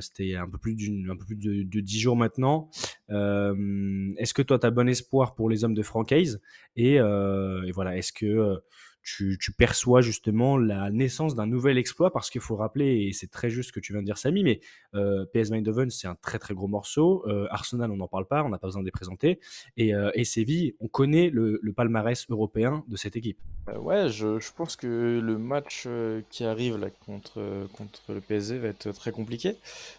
C'était 0.00 0.34
un 0.34 0.48
peu 0.48 0.58
plus, 0.58 0.76
un 1.08 1.16
peu 1.16 1.24
plus 1.24 1.36
de, 1.36 1.62
de 1.62 1.80
10 1.80 2.00
jours 2.00 2.16
maintenant. 2.16 2.68
est-ce 3.08 4.34
que 4.34 4.42
toi, 4.42 4.58
tu 4.58 4.66
as 4.66 4.70
bon 4.70 4.88
espoir 4.88 5.34
pour 5.34 5.48
les 5.48 5.64
hommes 5.64 5.74
de 5.74 5.82
Francaise? 5.82 6.42
Et, 6.76 6.96
et, 6.96 7.72
voilà, 7.72 7.96
est-ce 7.96 8.12
que 8.12 8.60
tu, 9.02 9.38
perçois 9.56 10.00
justement 10.00 10.56
la 10.56 10.90
naissance 10.90 11.34
d'un 11.34 11.46
nouvel 11.46 11.76
exploit 11.76 12.12
parce 12.12 12.30
qu'il 12.30 12.40
faut 12.40 12.56
rappeler, 12.56 13.06
et 13.06 13.12
c'est 13.12 13.30
très 13.30 13.50
juste 13.50 13.68
ce 13.68 13.72
que 13.72 13.80
tu 13.80 13.92
viens 13.92 14.00
de 14.00 14.06
dire 14.06 14.18
Samy, 14.18 14.44
mais 14.44 14.60
euh, 14.94 15.24
PS 15.34 15.52
Eindhoven 15.52 15.90
c'est 15.90 16.06
un 16.06 16.14
très 16.14 16.38
très 16.38 16.54
gros 16.54 16.68
morceau, 16.68 17.24
euh, 17.26 17.46
Arsenal 17.50 17.90
on 17.90 17.96
n'en 17.96 18.08
parle 18.08 18.26
pas, 18.26 18.44
on 18.44 18.48
n'a 18.48 18.58
pas 18.58 18.68
besoin 18.68 18.82
de 18.82 18.86
les 18.86 18.92
présenter, 18.92 19.40
et, 19.76 19.94
euh, 19.94 20.10
Séville, 20.24 20.74
on 20.80 20.86
connaît 20.86 21.30
le, 21.30 21.60
palmarès 21.74 22.26
européen 22.30 22.84
de 22.86 22.96
cette 22.96 23.16
équipe. 23.16 23.38
Euh, 23.68 23.76
ouais, 23.78 24.08
je, 24.08 24.38
pense 24.52 24.76
que 24.76 25.20
le 25.20 25.36
match 25.36 25.88
qui 26.30 26.44
arrive 26.44 26.78
contre, 27.04 27.66
contre 27.76 28.12
le 28.12 28.20
PSG 28.20 28.58
va 28.58 28.68
être 28.68 28.92
très 28.92 29.10
compliqué. 29.10 29.56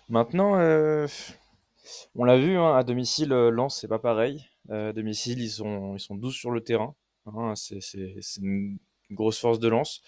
Maintenant, 0.09 0.53
on 2.15 2.23
l'a 2.23 2.37
vu, 2.37 2.57
hein, 2.57 2.75
à 2.75 2.83
domicile, 2.83 3.29
Lens 3.29 3.79
c'est 3.79 3.87
pas 3.87 3.99
pareil. 3.99 4.45
à 4.69 4.93
domicile, 4.93 5.41
ils 5.41 5.49
sont, 5.49 5.95
ils 5.95 5.99
sont 5.99 6.15
12 6.15 6.33
sur 6.33 6.51
le 6.51 6.61
terrain. 6.61 6.95
Hein, 7.25 7.53
c'est 7.55 7.79
grosse 9.13 9.39
force 9.39 9.59
de 9.59 9.67
lance. 9.67 10.01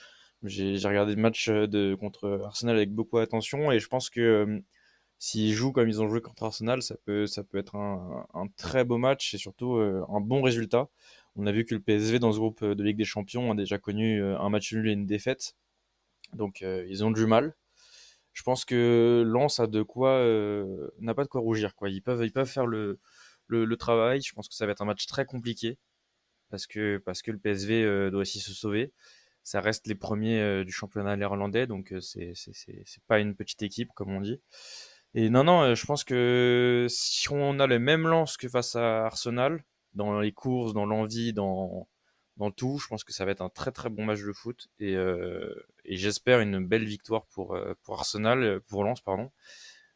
J'ai 0.43 0.75
regardé 0.87 1.15
le 1.15 1.21
match 1.21 1.49
euh, 1.49 1.67
de, 1.67 1.95
contre 1.95 2.41
Arsenal 2.43 2.75
avec 2.75 2.91
beaucoup 2.93 3.17
d'attention 3.17 3.71
et 3.71 3.79
je 3.79 3.87
pense 3.87 4.09
que 4.09 4.21
euh, 4.21 4.59
s'ils 5.17 5.53
jouent 5.53 5.71
comme 5.71 5.87
ils 5.89 6.01
ont 6.01 6.09
joué 6.09 6.21
contre 6.21 6.43
Arsenal, 6.43 6.81
ça 6.83 6.95
peut, 7.05 7.25
ça 7.25 7.43
peut 7.43 7.57
être 7.57 7.75
un, 7.75 8.47
très 8.57 8.83
beau 8.83 8.97
match 8.97 9.33
et 9.33 9.37
surtout 9.37 9.75
euh, 9.75 10.05
un 10.09 10.21
bon 10.21 10.41
résultat. 10.41 10.89
On 11.35 11.47
a 11.47 11.51
vu 11.51 11.65
que 11.65 11.73
le 11.73 11.81
PSV 11.81 12.19
dans 12.19 12.31
ce 12.31 12.37
groupe 12.37 12.63
de 12.63 12.83
Ligue 12.83 12.97
des 12.97 13.05
Champions 13.05 13.51
a 13.51 13.55
déjà 13.55 13.77
connu 13.77 14.23
un 14.23 14.49
match 14.49 14.71
nul 14.73 14.87
et 14.87 14.93
une 14.93 15.05
défaite. 15.05 15.55
Donc 16.33 16.61
ils 16.61 17.03
ont 17.03 17.11
du 17.11 17.25
mal. 17.25 17.55
Je 18.31 18.41
pense 18.43 18.63
que 18.63 19.23
Lens 19.25 19.59
a 19.59 19.67
de 19.67 19.81
quoi 19.81 20.23
n'a 20.99 21.13
pas 21.13 21.23
de 21.23 21.29
quoi 21.29 21.41
rougir. 21.41 21.73
Ils 21.87 22.01
peuvent 22.01 22.23
ils 22.25 22.31
peuvent 22.31 22.49
faire 22.49 22.65
le, 22.65 22.99
le 23.49 23.75
travail. 23.75 24.21
Je 24.21 24.33
pense 24.33 24.47
que 24.47 24.55
ça 24.55 24.65
va 24.65 24.71
être 24.71 24.81
un 24.81 24.85
match 24.85 25.07
très 25.07 25.25
compliqué 25.25 25.77
parce 26.55 26.67
que, 26.67 27.01
parce 27.05 27.21
que 27.21 27.31
le 27.31 27.37
PSV 27.37 27.83
euh, 27.83 28.09
doit 28.09 28.21
aussi 28.21 28.39
se 28.39 28.53
sauver. 28.53 28.93
Ça 29.43 29.59
reste 29.59 29.87
les 29.87 29.95
premiers 29.95 30.39
euh, 30.39 30.63
du 30.63 30.71
championnat 30.71 31.17
néerlandais, 31.17 31.67
donc 31.67 31.91
euh, 31.91 31.99
c'est 31.99 32.31
c'est 32.33 33.03
pas 33.07 33.19
une 33.19 33.35
petite 33.35 33.61
équipe, 33.61 33.89
comme 33.93 34.11
on 34.11 34.21
dit. 34.21 34.39
Et 35.15 35.29
non, 35.29 35.43
non, 35.43 35.75
je 35.75 35.85
pense 35.85 36.05
que 36.05 36.87
si 36.89 37.29
on 37.29 37.59
a 37.59 37.67
le 37.67 37.77
même 37.77 38.07
lance 38.07 38.37
que 38.37 38.47
face 38.47 38.77
à 38.77 39.05
Arsenal, 39.05 39.65
dans 39.93 40.21
les 40.21 40.31
courses, 40.31 40.73
dans 40.73 40.85
l'envie, 40.85 41.33
dans, 41.33 41.89
dans 42.37 42.51
tout, 42.51 42.79
je 42.79 42.87
pense 42.87 43.03
que 43.03 43.11
ça 43.13 43.25
va 43.25 43.31
être 43.31 43.41
un 43.41 43.49
très 43.49 43.71
très 43.71 43.89
bon 43.89 44.05
match 44.05 44.21
de 44.21 44.33
foot. 44.33 44.67
Et, 44.79 44.93
et 44.93 45.97
j'espère 45.97 46.39
une 46.41 46.65
belle 46.65 46.85
victoire 46.85 47.25
pour, 47.27 47.57
pour 47.83 47.99
Arsenal, 47.99 48.61
pour 48.67 48.83
Lens, 48.83 49.01
pardon. 49.01 49.31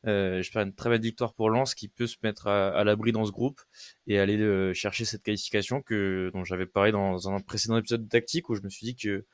J'espère 0.05 0.63
une 0.63 0.73
très 0.73 0.89
belle 0.89 1.01
victoire 1.01 1.33
pour 1.33 1.49
Lens 1.49 1.75
qui 1.75 1.87
peut 1.87 2.07
se 2.07 2.17
mettre 2.23 2.47
à, 2.47 2.83
l'abri 2.83 3.11
dans 3.11 3.25
ce 3.25 3.31
groupe 3.31 3.61
et 4.07 4.17
aller 4.19 4.73
chercher 4.73 5.05
cette 5.05 5.23
qualification 5.23 5.81
que 5.81 6.31
dont 6.33 6.43
j'avais 6.43 6.65
parlé 6.65 6.91
dans 6.91 7.29
un 7.29 7.39
précédent 7.41 7.77
épisode 7.77 8.03
de 8.03 8.09
tactique 8.09 8.49
où 8.49 8.55
je 8.55 8.61
me 8.61 8.69
suis 8.69 8.85
dit 8.85 8.95
que 8.95 9.25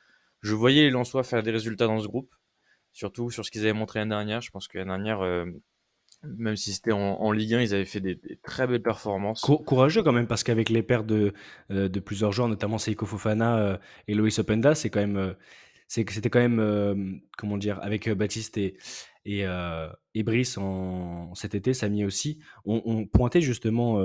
je 0.41 0.53
voyais 0.53 0.83
les 0.83 0.89
Lensois 0.89 1.23
faire 1.23 1.43
des 1.43 1.51
résultats 1.51 1.87
dans 1.87 1.99
ce 1.99 2.07
groupe, 2.07 2.33
surtout 2.93 3.29
sur 3.29 3.45
ce 3.45 3.51
qu'ils 3.51 3.61
avaient 3.61 3.73
montré 3.73 3.99
l'année 3.99 4.09
dernière. 4.09 4.41
Je 4.41 4.51
pense 4.51 4.67
que 4.67 4.77
l'année 4.77 4.89
dernière, 4.89 5.45
même 6.37 6.55
si 6.55 6.73
c'était 6.73 6.91
en, 6.91 7.31
Ligue 7.31 7.53
1, 7.53 7.61
ils 7.61 7.73
avaient 7.73 7.85
fait 7.85 7.99
des, 7.99 8.19
très 8.43 8.67
belles 8.67 8.81
performances. 8.81 9.41
courageux 9.41 10.03
quand 10.03 10.11
même, 10.11 10.27
parce 10.27 10.43
qu'avec 10.43 10.69
les 10.69 10.83
pertes 10.83 11.05
de, 11.05 11.33
euh, 11.71 11.89
de 11.89 11.99
plusieurs 11.99 12.31
joueurs, 12.31 12.47
notamment 12.47 12.77
Seiko 12.77 13.05
Fofana 13.05 13.57
euh, 13.57 13.77
et 14.07 14.15
Loïs 14.15 14.37
Openda, 14.39 14.75
c'est 14.75 14.89
quand 14.89 14.99
même, 14.99 15.17
euh, 15.17 15.33
c'était 15.87 16.29
quand 16.29 16.39
même, 16.39 17.21
comment 17.37 17.57
dire, 17.57 17.79
avec 17.81 18.09
Baptiste 18.09 18.57
et, 18.57 18.77
et, 19.25 19.43
et 20.13 20.23
Brice 20.23 20.57
en, 20.57 21.33
cet 21.35 21.55
été, 21.55 21.73
Samy 21.73 22.05
aussi, 22.05 22.39
on, 22.65 22.81
on 22.85 23.05
pointait 23.05 23.41
justement 23.41 23.99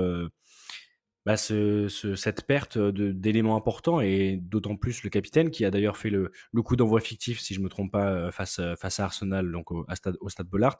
bah, 1.25 1.37
ce, 1.37 1.87
cette 2.15 2.47
perte 2.47 2.79
d'éléments 2.79 3.55
importants 3.55 4.01
et 4.01 4.37
d'autant 4.41 4.75
plus 4.75 5.03
le 5.03 5.09
capitaine 5.09 5.51
qui 5.51 5.65
a 5.65 5.71
d'ailleurs 5.71 5.97
fait 5.97 6.09
le, 6.09 6.31
le 6.51 6.61
coup 6.63 6.75
d'envoi 6.75 6.99
fictif, 6.99 7.39
si 7.39 7.53
je 7.53 7.59
me 7.59 7.69
trompe 7.69 7.91
pas, 7.91 8.09
euh, 8.09 8.31
face, 8.31 8.59
euh, 8.59 8.75
face 8.75 8.99
à 8.99 9.05
Arsenal, 9.05 9.51
donc 9.51 9.71
au, 9.71 9.85
stade, 9.93 10.17
au 10.19 10.29
stade 10.29 10.47
Bollard. 10.47 10.77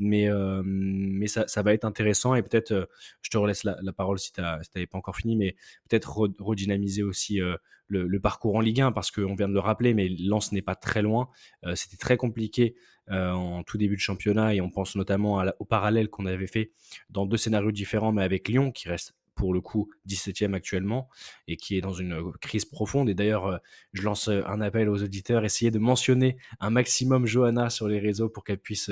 Mais, 0.00 0.28
euh, 0.28 0.62
mais 0.64 1.28
ça, 1.28 1.46
ça, 1.46 1.62
va 1.62 1.72
être 1.74 1.84
intéressant 1.84 2.34
et 2.34 2.42
peut-être, 2.42 2.88
je 3.22 3.30
te 3.30 3.38
relaisse 3.38 3.62
la, 3.62 3.76
la 3.82 3.92
parole 3.92 4.18
si 4.18 4.32
tu 4.32 4.40
n'avais 4.40 4.86
pas 4.86 4.98
encore 4.98 5.16
fini, 5.16 5.36
mais 5.36 5.54
peut-être 5.88 6.28
redynamiser 6.40 7.04
aussi 7.04 7.38
le, 7.38 7.58
le, 7.88 8.20
parcours 8.20 8.56
en 8.56 8.60
Ligue 8.60 8.80
1 8.80 8.92
parce 8.92 9.12
qu'on 9.12 9.34
vient 9.34 9.48
de 9.48 9.54
le 9.54 9.60
rappeler, 9.60 9.94
mais 9.94 10.08
Lens 10.08 10.50
n'est 10.50 10.62
pas 10.62 10.74
très 10.74 11.02
loin. 11.02 11.28
C'était 11.74 11.96
très 11.96 12.16
compliqué 12.16 12.74
en 13.10 13.62
tout 13.62 13.78
début 13.78 13.96
de 13.96 14.00
championnat 14.00 14.54
et 14.54 14.60
on 14.60 14.70
pense 14.70 14.96
notamment 14.96 15.40
à 15.40 15.54
au 15.58 15.64
parallèle 15.64 16.08
qu'on 16.08 16.26
avait 16.26 16.46
fait 16.46 16.72
dans 17.10 17.26
deux 17.26 17.36
scénarios 17.36 17.72
différents, 17.72 18.12
mais 18.12 18.22
avec 18.22 18.48
Lyon 18.48 18.72
qui 18.72 18.88
reste 18.88 19.14
pour 19.34 19.52
le 19.52 19.60
coup 19.60 19.90
17e 20.08 20.54
actuellement 20.54 21.08
et 21.48 21.56
qui 21.56 21.76
est 21.76 21.80
dans 21.80 21.92
une 21.92 22.12
euh, 22.12 22.32
crise 22.40 22.64
profonde. 22.64 23.08
Et 23.08 23.14
d'ailleurs, 23.14 23.46
euh, 23.46 23.58
je 23.92 24.02
lance 24.02 24.28
euh, 24.28 24.42
un 24.46 24.60
appel 24.60 24.88
aux 24.88 25.02
auditeurs, 25.02 25.44
essayez 25.44 25.70
de 25.70 25.78
mentionner 25.78 26.36
un 26.60 26.70
maximum 26.70 27.26
Johanna 27.26 27.70
sur 27.70 27.88
les 27.88 27.98
réseaux 27.98 28.28
pour 28.28 28.44
qu'elle 28.44 28.58
puisse 28.58 28.90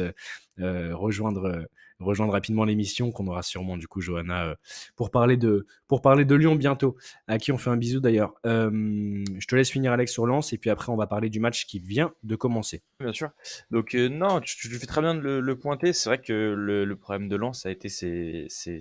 rejoindre 0.59 1.67
rejoindre 2.03 2.33
rapidement 2.33 2.65
l'émission 2.65 3.11
qu'on 3.11 3.27
aura 3.27 3.43
sûrement 3.43 3.77
du 3.77 3.89
coup 3.89 4.01
Johanna 4.01 4.57
pour 4.97 5.11
parler 5.11 5.37
de 5.37 5.67
pour 5.89 6.03
parler 6.03 6.25
de 6.25 6.35
Lyon 6.35 6.57
bientôt 6.57 6.97
à 7.27 7.39
qui 7.39 7.53
on 7.53 7.59
fait 7.59 7.71
un 7.71 7.77
bisou 7.77 8.01
d'ailleurs. 8.01 8.35
Je 8.45 9.47
te 9.47 9.57
laisse 9.57 9.71
finir 9.71 9.93
Alex 9.93 10.13
sur 10.13 10.27
Lens 10.27 10.53
et 10.53 10.59
puis 10.59 10.71
après 10.71 10.91
on 10.91 10.97
va 10.97 11.07
parler 11.07 11.31
du 11.31 11.41
match 11.41 11.67
qui 11.67 11.79
vient 11.79 12.13
de 12.23 12.37
commencer. 12.37 12.83
Bien 13.01 13.13
sûr. 13.13 13.31
Donc 13.71 13.95
non 13.95 14.41
tu, 14.41 14.69
fais 14.69 14.87
très 14.87 15.01
bien 15.01 15.15
de 15.15 15.21
le, 15.21 15.59
pointer. 15.59 15.93
C'est 15.93 16.09
vrai 16.09 16.21
que 16.21 16.33
le, 16.33 16.97
problème 16.97 17.29
de 17.29 17.37
Lens 17.37 17.67
a 17.67 17.71
été 17.71 17.89
ces, 17.89 18.47
ces, 18.49 18.81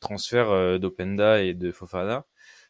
transfert 0.00 0.78
d'Openda 0.78 1.42
et 1.42 1.54
de 1.54 1.70
Fofana, 1.72 2.24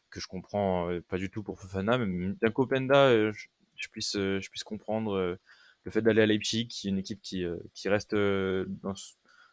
que 0.09 0.19
je 0.19 0.27
comprends 0.27 0.89
pas 1.07 1.17
du 1.17 1.29
tout 1.29 1.43
pour 1.43 1.59
Fofana, 1.59 1.97
mais 1.97 2.33
d'un 2.41 2.51
qu'Openda, 2.51 3.31
je, 3.31 3.87
puisse, 3.91 4.13
je 4.13 4.49
puisse 4.49 4.63
comprendre 4.63 5.37
le 5.83 5.91
fait 5.91 6.01
d'aller 6.01 6.21
à 6.21 6.25
Leipzig, 6.25 6.67
qui 6.67 6.87
est 6.87 6.91
une 6.91 6.99
équipe 6.99 7.21
qui, 7.21 7.45
qui 7.73 7.89
reste 7.89 8.13
dans, 8.13 8.93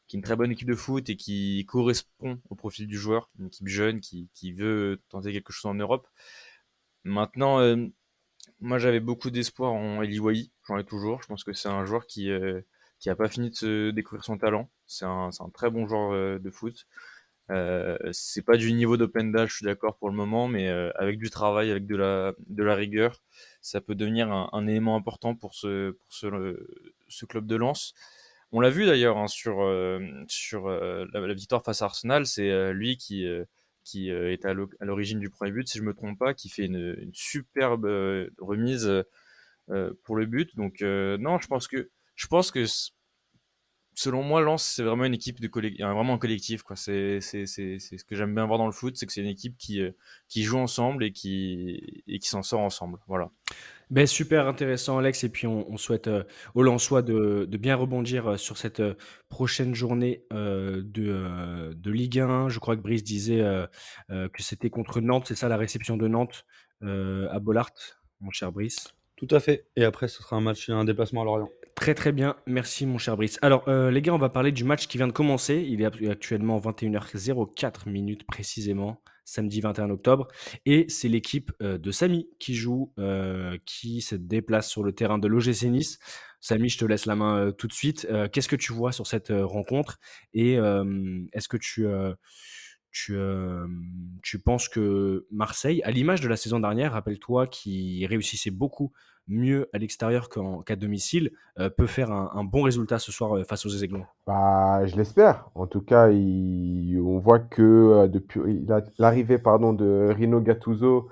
qui 0.07 0.17
est 0.17 0.19
une 0.19 0.25
très 0.25 0.37
bonne 0.37 0.51
équipe 0.51 0.69
de 0.69 0.75
foot 0.75 1.09
et 1.09 1.17
qui 1.17 1.65
correspond 1.67 2.41
au 2.51 2.55
profil 2.55 2.87
du 2.87 2.99
joueur, 2.99 3.31
une 3.39 3.47
équipe 3.47 3.69
jeune 3.69 4.01
qui, 4.01 4.53
veut 4.53 5.01
tenter 5.09 5.33
quelque 5.33 5.53
chose 5.53 5.71
en 5.71 5.75
Europe. 5.75 6.07
Maintenant, 7.05 7.59
moi 8.61 8.79
j'avais 8.79 9.01
beaucoup 9.01 9.31
d'espoir 9.31 9.73
en 9.73 10.03
Eli 10.03 10.51
j'en 10.67 10.79
ai 10.79 10.85
toujours. 10.85 11.23
Je 11.23 11.29
pense 11.29 11.45
que 11.45 11.53
c'est 11.53 11.69
un 11.69 11.85
joueur 11.85 12.07
qui 12.07 12.31
qui 13.01 13.11
a 13.11 13.17
pas 13.17 13.29
fini 13.29 13.51
de 13.63 13.91
découvrir 13.91 14.25
son 14.25 14.39
talent. 14.39 14.71
C'est 14.87 15.05
un, 15.05 15.31
un, 15.39 15.51
très 15.51 15.71
bon 15.71 15.87
joueur 15.87 16.41
de 16.41 16.51
foot. 16.51 16.87
Euh, 17.51 17.99
c'est 18.13 18.43
pas 18.43 18.57
du 18.57 18.73
niveau 18.73 18.97
d'Openda, 18.97 19.47
je 19.47 19.55
suis 19.55 19.65
d'accord 19.67 19.97
pour 19.97 20.09
le 20.09 20.17
moment, 20.17 20.49
mais 20.49 20.69
euh, 20.69 20.91
avec 20.95 21.19
du 21.19 21.29
travail, 21.31 21.71
avec 21.71 21.87
de 21.87 21.97
la, 21.97 22.33
de 22.49 22.63
la 22.63 22.75
rigueur, 22.75 23.23
ça 23.61 23.81
peut 23.81 23.95
devenir 23.95 24.33
un, 24.33 24.67
élément 24.67 24.97
important 24.97 25.35
pour 25.35 25.55
ce, 25.55 25.91
pour 25.91 26.13
ce 26.13 27.27
club 27.27 27.47
de 27.47 27.57
Lens. 27.57 27.95
On 28.57 28.61
l'a 28.61 28.71
vu 28.71 28.87
d'ailleurs 28.87 29.19
hein, 29.19 29.27
sur, 29.27 29.63
euh, 29.63 29.99
sur 30.29 30.69
euh, 30.69 31.07
la, 31.13 31.35
victoire 31.35 31.65
face 31.65 31.83
à 31.83 31.87
Arsenal, 31.87 32.25
c'est 32.25 32.73
lui 32.73 32.97
qui, 32.97 33.27
qui 33.83 34.11
est 34.11 34.45
à 34.45 34.55
l'origine 34.81 35.19
du 35.19 35.29
premier 35.29 35.51
but, 35.51 35.69
si 35.69 35.79
je 35.79 35.83
me 35.83 35.93
trompe 35.93 36.19
pas, 36.19 36.35
qui 36.35 36.49
fait 36.49 36.67
une, 36.67 37.11
superbe 37.13 37.87
remise 38.39 38.89
pour 40.05 40.17
le 40.17 40.27
but. 40.27 40.55
Donc 40.57 40.83
non, 40.83 41.41
je 41.41 41.49
pense 41.49 41.67
que 41.67 41.91
je 42.15 42.27
pense 42.29 42.53
que 42.53 42.65
selon 43.95 44.23
moi, 44.23 44.41
Lens, 44.41 44.63
c'est 44.63 44.83
vraiment 44.83 45.05
une 45.05 45.15
équipe 45.15 45.41
vraiment 45.45 46.15
un 46.15 46.19
collectif. 46.19 46.63
C'est, 46.75 47.21
ce 47.21 48.05
que 48.05 48.17
j'aime 48.17 48.35
bien 48.35 48.47
voir 48.47 48.59
dans 48.59 48.67
le 48.67 48.73
foot, 48.73 48.97
c'est 48.97 49.07
que 49.07 49.13
c'est 49.13 49.21
une 49.21 49.29
équipe 49.29 49.57
qui, 49.57 49.81
euh, 49.81 49.93
qui 50.29 50.43
joue 50.43 50.59
ensemble 50.59 51.05
et 51.05 51.13
qui, 51.13 52.03
et 52.07 52.19
qui 52.19 52.29
s'en 52.29 52.43
sort 52.43 52.61
ensemble. 52.61 52.99
Voilà. 53.07 53.31
Ben, 53.91 54.07
super 54.07 54.47
intéressant, 54.47 54.99
Alex. 54.99 55.25
Et 55.25 55.29
puis, 55.29 55.47
on, 55.47 55.71
on 55.71 55.77
souhaite 55.77 56.09
euh, 56.09 56.25
aux 56.55 56.63
Lensois 56.63 57.03
de, 57.03 57.47
de, 57.49 57.57
bien 57.57 57.77
rebondir 57.77 58.27
euh, 58.27 58.37
sur 58.37 58.57
cette 58.59 58.83
prochaine 59.29 59.75
journée 59.75 60.25
de, 60.31 61.73
de 61.75 61.91
Ligue 61.91 62.21
1. 62.21 62.49
Je 62.49 62.59
crois 62.59 62.77
que 62.77 62.83
Brice 62.83 63.03
disait 63.03 63.43
que 64.09 64.43
c'était 64.43 64.71
contre 64.71 65.01
Nantes. 65.01 65.25
C'est 65.27 65.35
ça 65.35 65.49
la 65.49 65.57
réception 65.57 65.97
de 65.97 66.07
Nantes 66.07 66.45
à 66.83 67.39
Bollard, 67.41 67.71
mon 68.21 68.31
cher 68.31 68.53
Brice? 68.53 68.95
Tout 69.17 69.29
à 69.31 69.41
fait. 69.41 69.67
Et 69.77 69.85
après, 69.85 70.09
ce 70.09 70.23
sera 70.23 70.37
un 70.37 70.41
match, 70.41 70.69
un 70.71 70.85
déplacement 70.85 71.23
à 71.23 71.25
Lorient. 71.25 71.51
Très 71.75 71.95
très 71.95 72.13
bien, 72.13 72.37
merci 72.47 72.87
mon 72.87 72.99
cher 72.99 73.17
Brice. 73.17 73.39
Alors 73.43 73.69
euh, 73.69 73.91
les 73.91 74.01
gars, 74.01 74.15
on 74.15 74.19
va 74.19 74.29
parler 74.29 74.53
du 74.53 74.63
match 74.63 74.87
qui 74.87 74.97
vient 74.97 75.09
de 75.09 75.13
commencer. 75.13 75.65
Il 75.69 75.83
est 75.83 76.09
actuellement 76.09 76.59
21h04 76.61 77.89
minutes 77.89 78.25
précisément, 78.27 79.03
samedi 79.25 79.61
21 79.61 79.91
octobre. 79.91 80.29
Et 80.67 80.87
c'est 80.89 81.09
l'équipe 81.09 81.53
euh, 81.63 81.79
de 81.79 81.91
Samy 81.91 82.29
qui 82.39 82.55
joue, 82.55 82.93
euh, 82.99 83.57
qui 83.67 84.01
se 84.01 84.15
déplace 84.15 84.69
sur 84.69 84.83
le 84.83 84.93
terrain 84.93 85.19
de 85.19 85.29
l'OGC 85.29 85.65
Nice. 85.65 85.99
Samy, 86.41 86.69
je 86.69 86.79
te 86.79 86.85
laisse 86.85 87.07
la 87.07 87.17
main 87.17 87.53
tout 87.57 87.69
de 87.69 87.73
suite. 87.73 88.07
Qu'est-ce 88.33 88.49
que 88.49 88.57
tu 88.57 88.75
vois 88.75 88.93
sur 88.93 89.07
cette 89.07 89.33
rencontre? 89.35 89.99
Et 90.35 90.57
est-ce 91.33 91.49
que 91.49 91.57
tu... 91.57 91.87
Tu, 92.97 93.19
tu, 94.23 94.39
penses 94.39 94.69
que 94.69 95.27
Marseille, 95.33 95.83
à 95.83 95.91
l'image 95.91 96.21
de 96.21 96.29
la 96.29 96.37
saison 96.37 96.61
dernière, 96.61 96.93
rappelle-toi, 96.93 97.49
qui 97.49 98.07
réussissait 98.07 98.53
beaucoup 98.53 98.93
mieux 99.29 99.69
à 99.73 99.79
l'extérieur 99.79 100.29
qu'à 100.65 100.77
domicile, 100.77 101.33
euh, 101.59 101.71
peut 101.71 101.87
faire 101.87 102.11
un, 102.13 102.45
bon 102.45 102.63
résultat 102.63 102.99
ce 102.99 103.13
soir 103.13 103.37
euh, 103.37 103.45
face 103.45 103.65
aux 103.67 103.71
Aiglons? 103.71 104.05
Bah, 104.27 104.85
Je 104.87 104.97
l'espère. 104.97 105.49
En 105.55 105.67
tout 105.67 105.81
cas, 105.81 106.09
on 106.09 107.19
voit 107.19 107.39
que 107.39 107.63
euh, 107.63 108.09
depuis 108.09 108.65
l'arrivée 108.99 109.39
de 109.39 110.13
Rino 110.13 110.41
Gattuso, 110.41 111.09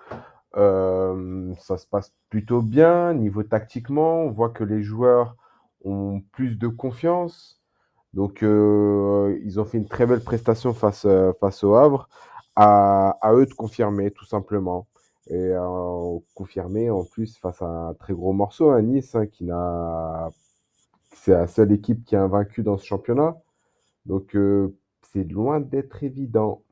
ça 0.55 1.79
se 1.79 1.87
passe 1.87 2.13
plutôt 2.29 2.63
bien. 2.63 3.15
Niveau 3.15 3.43
tactiquement, 3.43 4.23
on 4.23 4.31
voit 4.31 4.51
que 4.51 4.65
les 4.65 4.83
joueurs 4.83 5.37
ont 5.85 6.23
plus 6.33 6.59
de 6.59 6.69
confiance. 6.69 7.62
Donc, 8.15 8.43
ils 8.43 9.61
ont 9.61 9.65
fait 9.65 9.79
une 9.79 9.89
très 9.89 10.07
belle 10.07 10.23
prestation 10.23 10.75
face, 10.75 11.07
face 11.41 11.65
au 11.65 11.75
Havre. 11.75 12.09
À, 12.57 13.33
eux 13.33 13.47
de 13.47 13.55
confirmer, 13.55 14.11
tout 14.11 14.27
simplement 14.27 14.87
et 15.29 15.35
euh, 15.35 16.19
confirmé 16.35 16.91
en 16.91 17.05
plus 17.05 17.37
face 17.39 17.63
à 17.63 17.67
un 17.67 17.95
très 17.95 18.13
gros 18.13 18.33
morceau 18.33 18.71
à 18.71 18.83
Nice 18.83 19.15
hein, 19.15 19.27
qui 19.27 19.45
n'a 19.45 20.31
c'est 21.15 21.33
la 21.33 21.47
seule 21.47 21.73
équipe 21.73 22.05
qui 22.05 22.17
a 22.17 22.27
vaincu 22.27 22.63
dans 22.63 22.77
ce 22.77 22.85
championnat 22.85 23.37
donc 24.05 24.35
euh, 24.35 24.75
c'est 25.13 25.25
loin 25.25 25.61
d'être 25.61 26.03
évident 26.03 26.63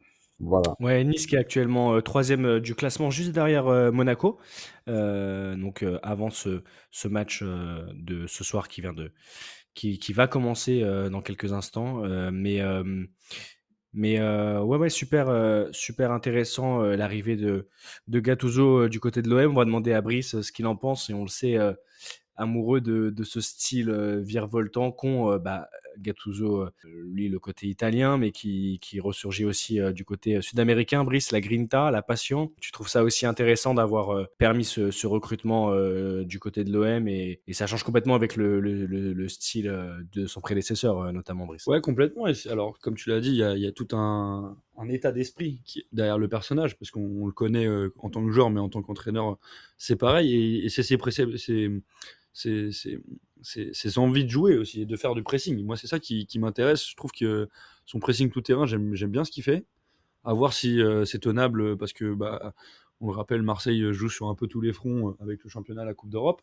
voilà. 0.42 0.74
Ouais, 0.81 1.05
Nice 1.05 1.26
qui 1.26 1.37
est 1.37 1.38
actuellement 1.38 1.92
euh, 1.92 2.00
troisième 2.00 2.61
du 2.61 2.74
classement, 2.74 3.11
juste 3.11 3.33
derrière 3.33 3.66
Monaco. 3.92 4.38
donc 4.87 5.85
avant 6.03 6.31
ce, 6.31 6.62
ce 6.90 7.09
match 7.09 7.42
de 7.42 8.26
ce 8.26 8.42
soir 8.42 8.68
qui 8.68 8.81
vient 8.81 8.94
de 8.94 9.12
qui, 9.74 10.12
va 10.12 10.26
commencer 10.26 10.83
dans 11.11 11.22
quelques 11.22 11.52
instants, 11.52 12.02
mais 12.33 12.61
mais 13.92 14.20
ouais, 14.20 14.76
ouais, 14.78 14.90
super, 14.90 15.68
super 15.72 16.12
intéressant 16.12 16.83
l'arrivée 16.83 17.37
de, 17.37 17.68
de 18.06 18.20
Gattuso 18.20 18.88
du 18.88 19.00
côté 19.00 19.22
de 19.22 19.28
l'OM. 19.28 19.52
On 19.52 19.59
va 19.59 19.64
demander 19.64 19.92
à 19.92 20.00
Brice 20.00 20.40
ce 20.40 20.52
qu'il 20.52 20.66
en 20.66 20.76
pense 20.76 21.11
et 21.11 21.14
on 21.14 21.22
le 21.22 21.28
sait, 21.28 21.56
amoureux 22.37 22.80
de, 22.80 23.11
de 23.11 23.24
ce 23.24 23.40
style 23.40 23.90
virevoltant 24.22 24.92
qu'ont 24.92 25.37
bah, 25.38 25.68
Gattuso, 26.00 26.62
euh, 26.62 26.70
lui, 26.84 27.28
le 27.28 27.38
côté 27.38 27.66
italien, 27.66 28.18
mais 28.18 28.32
qui, 28.32 28.78
qui 28.80 29.00
ressurgit 29.00 29.44
aussi 29.44 29.80
euh, 29.80 29.92
du 29.92 30.04
côté 30.04 30.36
euh, 30.36 30.40
sud-américain. 30.40 31.04
Brice, 31.04 31.30
la 31.32 31.40
grinta, 31.40 31.90
la 31.90 32.02
passion. 32.02 32.52
Tu 32.60 32.72
trouves 32.72 32.88
ça 32.88 33.04
aussi 33.04 33.26
intéressant 33.26 33.74
d'avoir 33.74 34.28
permis 34.38 34.64
ce, 34.64 35.06
recrutement 35.06 35.74
du 36.22 36.38
côté 36.38 36.62
de 36.62 36.72
l'OM 36.72 37.08
et, 37.08 37.40
ça 37.50 37.66
change 37.66 37.82
complètement 37.82 38.14
avec 38.14 38.36
le, 38.36 38.60
le, 38.60 39.28
style 39.28 39.72
de 40.12 40.26
son 40.26 40.40
prédécesseur, 40.40 41.12
notamment 41.12 41.46
Brice. 41.46 41.66
Ouais, 41.66 41.80
complètement. 41.80 42.26
Alors, 42.48 42.78
comme 42.78 42.94
tu 42.94 43.08
l'as 43.10 43.20
dit, 43.20 43.30
il 43.30 43.58
y, 43.58 43.66
a, 43.66 43.72
tout 43.72 43.88
un, 43.92 44.56
état 44.88 45.10
d'esprit 45.10 45.62
derrière 45.92 46.18
le 46.18 46.28
personnage, 46.28 46.78
parce 46.78 46.90
qu'on 46.90 47.26
le 47.26 47.32
connaît 47.32 47.68
en 47.98 48.10
tant 48.10 48.24
que 48.24 48.30
joueur, 48.30 48.50
mais 48.50 48.60
en 48.60 48.68
tant 48.68 48.82
qu'entraîneur, 48.82 49.38
c'est 49.78 49.96
pareil. 49.96 50.64
Et, 50.64 50.68
c'est 50.68 50.82
ses 52.33 53.99
envies 53.99 54.25
de 54.25 54.31
jouer 54.31 54.57
aussi 54.57 54.83
et 54.83 54.87
de 54.87 54.97
faire 54.97 55.14
du 55.14 55.23
pressing. 55.23 55.62
Moi, 55.64 55.77
c'est 55.77 55.87
ça 55.87 55.99
qui, 55.99 56.27
m'intéresse. 56.38 56.88
Je 56.88 56.97
trouve 56.97 57.12
que 57.12 57.49
son 57.87 57.99
pressing 57.99 58.31
tout 58.31 58.40
terrain, 58.40 58.66
j'aime 58.66 59.11
bien 59.11 59.25
ce 59.25 59.31
qu'il 59.31 59.43
fait. 59.43 59.64
À 60.23 60.35
voir 60.35 60.53
si 60.53 60.83
euh, 60.83 61.05
c'est 61.05 61.19
tenable 61.19 61.77
parce 61.79 61.93
que, 61.93 62.12
bah, 62.12 62.55
on 63.01 63.11
le 63.11 63.16
rappelle, 63.16 63.40
Marseille 63.40 63.93
joue 63.93 64.11
sur 64.11 64.29
un 64.29 64.35
peu 64.35 64.47
tous 64.47 64.61
les 64.61 64.73
fronts 64.73 65.09
euh, 65.09 65.16
avec 65.21 65.43
le 65.43 65.49
championnat, 65.49 65.85
la 65.85 65.95
Coupe 65.95 66.11
d'Europe. 66.11 66.43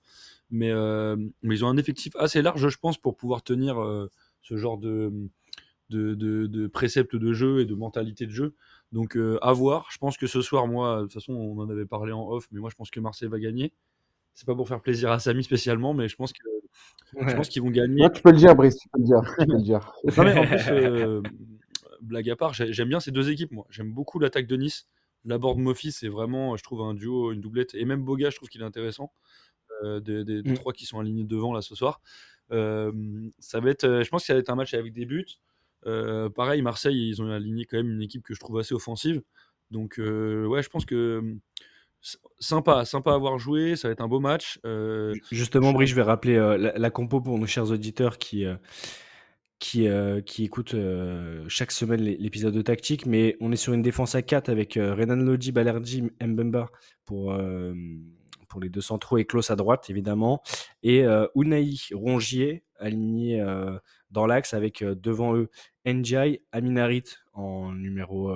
Mais, 0.50 0.72
euh, 0.72 1.16
mais 1.44 1.56
ils 1.56 1.64
ont 1.64 1.68
un 1.68 1.78
effectif 1.78 2.16
assez 2.16 2.42
large, 2.42 2.68
je 2.68 2.78
pense, 2.78 2.98
pour 2.98 3.16
pouvoir 3.16 3.44
tenir 3.44 3.78
ce 4.42 4.58
genre 4.58 4.78
de, 4.80 5.12
de, 5.90 6.16
de, 6.16 6.68
préceptes 6.68 7.16
de 7.16 7.34
jeu 7.34 7.60
et 7.60 7.66
de 7.66 7.76
mentalité 7.76 8.26
de 8.26 8.32
jeu. 8.32 8.56
Donc, 8.92 9.18
à 9.42 9.54
voir. 9.54 9.88
Je 9.92 10.00
pense 10.00 10.18
que 10.18 10.26
ce 10.26 10.42
soir, 10.42 10.68
moi, 10.68 10.98
de 10.98 11.02
toute 11.04 11.14
façon, 11.14 11.34
on 11.34 11.60
en 11.60 11.70
avait 11.70 11.86
parlé 11.86 12.12
en 12.12 12.28
off, 12.28 12.48
mais 12.52 12.60
moi, 12.60 12.72
je 12.72 12.76
pense 12.76 12.90
que 12.90 13.00
Marseille 13.00 13.30
va 13.30 13.40
gagner. 13.40 13.74
C'est 14.38 14.46
pas 14.46 14.54
pour 14.54 14.68
faire 14.68 14.82
plaisir 14.82 15.12
à 15.12 15.18
Samy 15.18 15.44
spécialement, 15.44 15.96
mais 15.96 16.08
je 16.08 16.16
pense 16.16 16.32
que 16.32 16.44
je 17.14 17.26
Ouais. 17.26 17.36
pense 17.36 17.50
qu'ils 17.50 17.64
vont 17.64 17.72
gagner. 17.72 18.04
Là, 18.04 18.12
tu 18.12 18.22
peux 18.22 18.30
le 18.30 18.38
dire, 18.38 18.56
Brice, 18.56 18.78
tu 18.78 18.88
peux 18.90 19.00
le 19.00 19.06
dire. 19.06 19.22
Tu 19.40 19.46
peux 19.48 19.54
le 19.54 19.62
dire. 19.64 19.94
Non, 20.18 20.24
mais 20.26 20.38
en 20.38 20.46
plus, 20.46 20.62
euh, 20.70 21.22
blague 22.02 22.30
à 22.30 22.36
part, 22.36 22.54
j'ai- 22.54 22.72
j'aime 22.72 22.90
bien 22.90 23.00
ces 23.00 23.10
deux 23.10 23.32
équipes, 23.32 23.52
moi. 23.52 23.66
J'aime 23.72 23.92
beaucoup 23.92 24.20
l'attaque 24.20 24.46
de 24.46 24.56
Nice. 24.56 24.88
La 25.26 25.40
board 25.40 25.58
Mofi, 25.58 25.92
c'est 25.92 26.08
vraiment, 26.08 26.56
je 26.56 26.62
trouve, 26.62 26.82
un 26.84 26.94
duo, 26.94 27.32
une 27.32 27.42
doublette. 27.42 27.74
Et 27.74 27.84
même 27.84 28.04
Boga, 28.04 28.30
je 28.30 28.36
trouve 28.36 28.48
qu'il 28.48 28.62
est 28.62 28.66
intéressant. 28.66 29.12
Euh, 29.84 30.00
des, 30.00 30.24
des- 30.24 30.44
des 30.44 30.52
Mm. 30.52 30.56
trois 30.56 30.72
qui 30.72 30.86
sont 30.86 31.00
alignés 31.00 31.24
devant, 31.24 31.52
là, 31.52 31.62
ce 31.64 31.74
soir. 31.74 32.00
Euh, 32.52 32.92
ça 33.40 33.60
va 33.60 33.72
être, 33.72 33.86
euh, 33.86 34.04
je 34.04 34.10
pense 34.10 34.22
que 34.22 34.28
ça 34.28 34.34
va 34.34 34.40
être 34.40 34.52
un 34.52 34.56
match 34.56 34.76
avec 34.76 34.94
des 34.94 35.06
buts. 35.08 35.26
Euh, 35.88 36.30
pareil, 36.30 36.62
Marseille, 36.62 37.10
ils 37.10 37.24
ont 37.24 37.32
aligné 37.32 37.66
quand 37.66 37.78
même 37.78 37.90
une 37.90 38.04
équipe 38.04 38.22
que 38.22 38.36
je 38.36 38.40
trouve 38.40 38.60
assez 38.60 38.76
offensive. 38.76 39.24
Donc, 39.72 39.98
euh, 40.00 40.46
ouais, 40.46 40.62
je 40.62 40.70
pense 40.70 40.86
que 40.86 40.96
euh, 40.96 41.36
sympa, 42.40 42.86
sympa 42.86 43.12
à 43.12 43.16
avoir 43.16 43.40
joué. 43.40 43.76
Ça 43.76 43.88
va 43.88 43.92
être 43.94 44.02
un 44.02 44.08
beau 44.08 44.20
match. 44.20 44.60
Euh, 44.66 45.14
Ju- 45.14 45.22
Justement, 45.32 45.70
je- 45.70 45.74
Brice, 45.76 45.90
je 45.90 45.96
vais 45.96 46.02
rappeler 46.04 46.36
euh, 46.36 46.58
la, 46.58 46.78
la 46.78 46.90
compo 46.90 47.22
pour 47.22 47.38
nos 47.40 47.48
chers 47.48 47.72
auditeurs 47.72 48.18
qui, 48.18 48.46
euh, 48.46 48.56
qui, 49.60 49.88
qui 50.26 50.44
écoutent 50.44 50.76
chaque 51.48 51.72
semaine 51.72 52.02
l'é- 52.02 52.18
l'épisode 52.20 52.54
de 52.54 52.62
Tactique. 52.62 53.06
Mais 53.06 53.36
on 53.42 53.52
est 53.52 53.56
sur 53.58 53.74
une 53.74 53.82
défense 53.82 54.14
à 54.16 54.22
4 54.22 54.50
avec 54.50 54.76
Renan 54.76 55.16
Lodi, 55.16 55.52
Balerdi, 55.52 56.04
Mbemba 56.22 56.68
pour, 57.06 57.36
pour 58.48 58.60
les 58.62 58.70
deux 58.70 58.82
centraux 58.82 59.18
et 59.18 59.26
Klaus 59.26 59.50
à 59.50 59.56
droite, 59.56 59.90
évidemment. 59.90 60.42
Et 60.84 61.06
Unai 61.36 61.74
Rongier 61.92 62.64
aligné 62.80 63.44
dans 64.12 64.28
l'axe 64.28 64.54
avec 64.54 64.84
devant 64.84 65.36
eux 65.36 65.50
Njai, 65.88 66.44
Aminarit 66.52 67.04
en 67.34 67.72
numéro. 67.74 68.36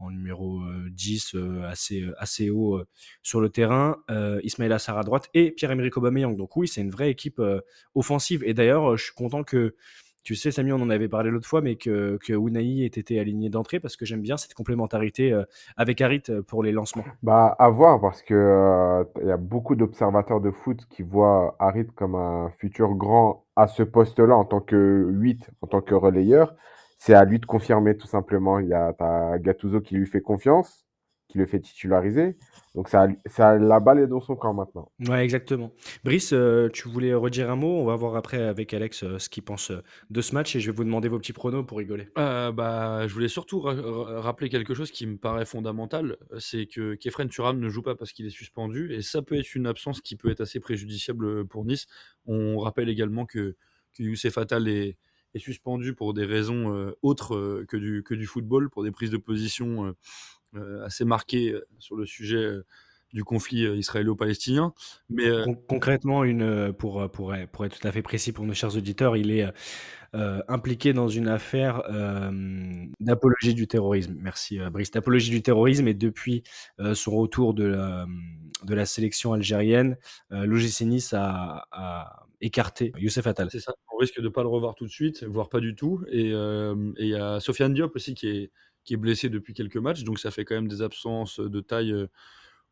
Euh, 0.00 0.04
en 0.04 0.10
numéro 0.10 0.60
euh, 0.60 0.88
10, 0.90 1.34
euh, 1.34 1.62
assez, 1.68 2.02
euh, 2.02 2.14
assez 2.18 2.50
haut 2.50 2.76
euh, 2.76 2.86
sur 3.22 3.40
le 3.40 3.48
terrain, 3.48 3.96
euh, 4.10 4.40
Ismail 4.42 4.72
Assar 4.72 4.98
à 4.98 5.02
droite 5.02 5.28
et 5.34 5.50
Pierre-Emerick 5.50 5.96
Aubameyang. 5.96 6.36
Donc 6.36 6.56
oui, 6.56 6.68
c'est 6.68 6.80
une 6.80 6.90
vraie 6.90 7.10
équipe 7.10 7.38
euh, 7.38 7.60
offensive. 7.94 8.42
Et 8.44 8.54
d'ailleurs, 8.54 8.92
euh, 8.92 8.96
je 8.96 9.04
suis 9.04 9.14
content 9.14 9.44
que, 9.44 9.74
tu 10.22 10.34
sais, 10.34 10.50
Samy, 10.50 10.72
on 10.72 10.82
en 10.82 10.90
avait 10.90 11.08
parlé 11.08 11.30
l'autre 11.30 11.48
fois, 11.48 11.62
mais 11.62 11.76
que, 11.76 12.18
que 12.22 12.32
ait 12.58 12.86
été 12.86 13.18
aligné 13.18 13.48
d'entrée 13.48 13.80
parce 13.80 13.96
que 13.96 14.04
j'aime 14.04 14.20
bien 14.20 14.36
cette 14.36 14.54
complémentarité 14.54 15.32
euh, 15.32 15.44
avec 15.76 16.00
Harit 16.00 16.22
euh, 16.28 16.42
pour 16.42 16.62
les 16.62 16.72
lancements. 16.72 17.04
Bah, 17.22 17.56
à 17.58 17.70
voir, 17.70 18.00
parce 18.00 18.22
que 18.22 18.34
euh, 18.34 19.04
il 19.22 19.28
y 19.28 19.32
a 19.32 19.38
beaucoup 19.38 19.76
d'observateurs 19.76 20.40
de 20.40 20.50
foot 20.50 20.80
qui 20.90 21.02
voient 21.02 21.56
Harit 21.58 21.86
comme 21.94 22.14
un 22.14 22.50
futur 22.58 22.94
grand 22.94 23.46
à 23.56 23.66
ce 23.66 23.82
poste-là 23.82 24.36
en 24.36 24.44
tant 24.44 24.60
que 24.60 25.06
8, 25.10 25.50
en 25.62 25.66
tant 25.66 25.80
que 25.80 25.94
relayeur. 25.94 26.54
C'est 27.02 27.14
à 27.14 27.24
lui 27.24 27.38
de 27.38 27.46
confirmer 27.46 27.96
tout 27.96 28.06
simplement. 28.06 28.58
Il 28.58 28.68
y 28.68 28.74
a 28.74 28.94
Gattuso 29.38 29.80
qui 29.80 29.94
lui 29.94 30.06
fait 30.06 30.20
confiance, 30.20 30.86
qui 31.28 31.38
le 31.38 31.46
fait 31.46 31.58
titulariser. 31.58 32.36
Donc 32.74 32.90
ça, 32.90 33.08
ça 33.24 33.56
la 33.56 33.80
balle 33.80 34.00
est 34.00 34.06
dans 34.06 34.20
son 34.20 34.36
camp 34.36 34.52
maintenant. 34.52 34.92
Ouais, 35.08 35.24
exactement. 35.24 35.72
Brice, 36.04 36.34
euh, 36.34 36.68
tu 36.68 36.90
voulais 36.90 37.14
redire 37.14 37.50
un 37.50 37.56
mot? 37.56 37.78
On 37.78 37.86
va 37.86 37.96
voir 37.96 38.16
après 38.16 38.42
avec 38.42 38.74
Alex 38.74 39.02
euh, 39.02 39.18
ce 39.18 39.30
qu'il 39.30 39.42
pense 39.42 39.70
euh, 39.70 39.82
de 40.10 40.20
ce 40.20 40.34
match 40.34 40.54
et 40.54 40.60
je 40.60 40.70
vais 40.70 40.76
vous 40.76 40.84
demander 40.84 41.08
vos 41.08 41.18
petits 41.18 41.32
pronos 41.32 41.64
pour 41.64 41.78
rigoler. 41.78 42.08
Euh, 42.18 42.52
bah, 42.52 43.06
je 43.06 43.14
voulais 43.14 43.28
surtout 43.28 43.60
ra- 43.60 43.72
ra- 43.72 44.20
rappeler 44.20 44.50
quelque 44.50 44.74
chose 44.74 44.90
qui 44.90 45.06
me 45.06 45.16
paraît 45.16 45.46
fondamental, 45.46 46.18
c'est 46.38 46.66
que 46.66 46.96
Kefren 46.96 47.30
Turam 47.30 47.58
ne 47.58 47.68
joue 47.70 47.82
pas 47.82 47.94
parce 47.94 48.12
qu'il 48.12 48.26
est 48.26 48.30
suspendu, 48.30 48.92
et 48.92 49.00
ça 49.00 49.22
peut 49.22 49.38
être 49.38 49.54
une 49.54 49.66
absence 49.66 50.02
qui 50.02 50.16
peut 50.16 50.30
être 50.30 50.42
assez 50.42 50.60
préjudiciable 50.60 51.46
pour 51.46 51.64
Nice. 51.64 51.86
On 52.26 52.58
rappelle 52.58 52.90
également 52.90 53.24
que, 53.24 53.56
que 53.94 54.02
Youssef 54.02 54.36
Attal 54.36 54.68
est, 54.68 54.98
est 55.34 55.38
suspendu 55.38 55.94
pour 55.94 56.14
des 56.14 56.24
raisons 56.24 56.74
euh, 56.74 56.96
autres 57.02 57.34
euh, 57.34 57.64
que, 57.68 57.76
du, 57.76 58.02
que 58.02 58.14
du 58.14 58.26
football, 58.26 58.70
pour 58.70 58.82
des 58.82 58.90
prises 58.90 59.10
de 59.10 59.16
position 59.16 59.94
euh, 60.54 60.84
assez 60.84 61.04
marquées 61.04 61.54
sur 61.78 61.96
le 61.96 62.06
sujet 62.06 62.50
du 63.12 63.24
conflit 63.24 63.64
israélo-palestinien. 63.76 64.72
Mais 65.08 65.28
Con- 65.44 65.56
concrètement, 65.68 66.24
une, 66.24 66.72
pour, 66.72 67.10
pour, 67.10 67.34
être 67.34 67.68
tout 67.68 67.86
à 67.86 67.92
fait 67.92 68.02
précis 68.02 68.32
pour 68.32 68.44
nos 68.44 68.54
chers 68.54 68.76
auditeurs, 68.76 69.16
il 69.16 69.32
est 69.32 69.46
impliqué 70.12 70.92
dans 70.92 71.08
une 71.08 71.26
affaire 71.26 71.82
d'apologie 73.00 73.54
du 73.54 73.66
terrorisme. 73.66 74.14
Merci 74.20 74.58
Brice. 74.72 74.92
D'apologie 74.92 75.30
du 75.30 75.42
terrorisme 75.42 75.88
et 75.88 75.94
depuis 75.94 76.44
son 76.94 77.12
retour 77.12 77.54
de 77.54 77.64
la, 77.64 78.06
de 78.64 78.74
la 78.74 78.86
sélection 78.86 79.32
algérienne, 79.32 79.96
l'OGC 80.30 80.82
Nice 80.82 81.12
a 81.12 82.26
écarté 82.40 82.92
Youssef 82.98 83.26
Attal. 83.26 83.48
C'est 83.50 83.60
ça, 83.60 83.74
on 83.92 83.96
risque 83.98 84.20
de 84.20 84.28
pas 84.28 84.42
le 84.42 84.48
revoir 84.48 84.74
tout 84.74 84.86
de 84.86 84.90
suite, 84.90 85.24
voire 85.24 85.48
pas 85.48 85.60
du 85.60 85.74
tout. 85.74 86.02
Et 86.10 86.32
euh, 86.32 86.92
et 86.96 87.04
il 87.04 87.10
y 87.10 87.14
a 87.14 87.40
Sofiane 87.40 87.74
Diop 87.74 87.94
aussi 87.94 88.14
qui 88.14 88.28
est, 88.28 88.50
qui 88.84 88.94
est 88.94 88.96
blessé 88.96 89.28
depuis 89.28 89.54
quelques 89.54 89.76
matchs, 89.76 90.04
donc 90.04 90.18
ça 90.18 90.30
fait 90.30 90.44
quand 90.44 90.54
même 90.54 90.68
des 90.68 90.82
absences 90.82 91.40
de 91.40 91.60
taille 91.60 91.92
euh, 91.92 92.06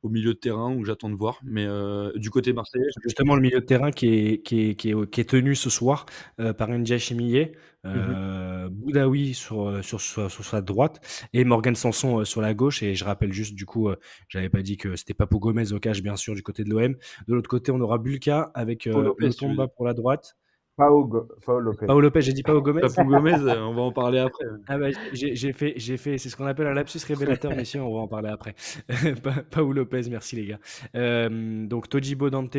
au 0.02 0.08
milieu 0.08 0.34
de 0.34 0.38
terrain 0.38 0.74
où 0.74 0.84
j'attends 0.84 1.10
de 1.10 1.16
voir. 1.16 1.40
Mais 1.42 1.66
euh, 1.66 2.12
du 2.14 2.30
côté 2.30 2.52
marseillais, 2.52 2.86
Justement, 3.02 3.34
le 3.34 3.42
milieu 3.42 3.60
de 3.60 3.64
terrain 3.64 3.90
qui 3.90 4.08
est, 4.08 4.42
qui 4.42 4.70
est, 4.70 4.74
qui 4.74 4.90
est, 4.90 5.10
qui 5.10 5.20
est 5.20 5.28
tenu 5.28 5.54
ce 5.54 5.70
soir 5.70 6.06
euh, 6.40 6.52
par 6.52 6.68
Ndiaye 6.68 7.00
Chemillé, 7.00 7.52
euh, 7.86 8.68
Boudaoui 8.70 9.34
sur, 9.34 9.68
euh, 9.68 9.82
sur, 9.82 10.00
sur, 10.00 10.30
sur 10.30 10.44
sa 10.44 10.60
droite 10.60 11.00
et 11.32 11.44
Morgan 11.44 11.74
Sanson 11.74 12.24
sur 12.24 12.40
la 12.40 12.54
gauche. 12.54 12.82
Et 12.82 12.94
je 12.94 13.04
rappelle 13.04 13.32
juste, 13.32 13.54
du 13.54 13.66
coup, 13.66 13.90
j'avais 14.28 14.48
pas 14.48 14.62
dit 14.62 14.76
que 14.76 14.96
c'était 14.96 15.14
Papou 15.14 15.38
Gomez 15.38 15.72
au 15.72 15.80
cache, 15.80 16.02
bien 16.02 16.16
sûr, 16.16 16.34
du 16.34 16.42
côté 16.42 16.64
de 16.64 16.70
l'OM. 16.70 16.96
De 17.26 17.34
l'autre 17.34 17.48
côté, 17.48 17.72
on 17.72 17.80
aura 17.80 17.98
Bulka 17.98 18.50
avec 18.54 18.84
Lopez, 18.86 19.28
dire. 19.30 19.68
pour 19.76 19.86
la 19.86 19.94
droite. 19.94 20.36
Pao, 20.78 21.04
Go- 21.04 21.28
Pao 21.44 21.58
Lopez. 21.58 21.86
Pao 21.86 22.00
Lopez, 22.00 22.22
j'ai 22.22 22.32
dit 22.32 22.42
Pao 22.44 22.62
Gomez. 22.62 22.80
Papou 22.80 23.04
Gomez, 23.04 23.34
euh, 23.34 23.60
on 23.66 23.74
va 23.74 23.82
en 23.82 23.90
parler 23.92 24.20
après. 24.20 24.44
Ah 24.68 24.78
bah, 24.78 24.86
j'ai 25.12 25.34
j'ai 25.34 25.52
fait, 25.52 25.74
j'ai 25.76 25.96
fait, 25.96 26.18
c'est 26.18 26.28
ce 26.28 26.36
qu'on 26.36 26.46
appelle 26.46 26.68
un 26.68 26.72
lapsus 26.72 27.00
révélateur, 27.06 27.54
messieurs, 27.54 27.82
on 27.82 27.92
va 27.92 28.00
en 28.00 28.06
parler 28.08 28.28
après. 28.28 28.54
Pa- 29.24 29.42
Paou 29.50 29.72
Lopez, 29.72 30.02
merci 30.08 30.36
les 30.36 30.46
gars. 30.46 30.60
Euh, 30.94 31.66
donc 31.66 31.88
Tojibo 31.88 32.30
Dante, 32.30 32.56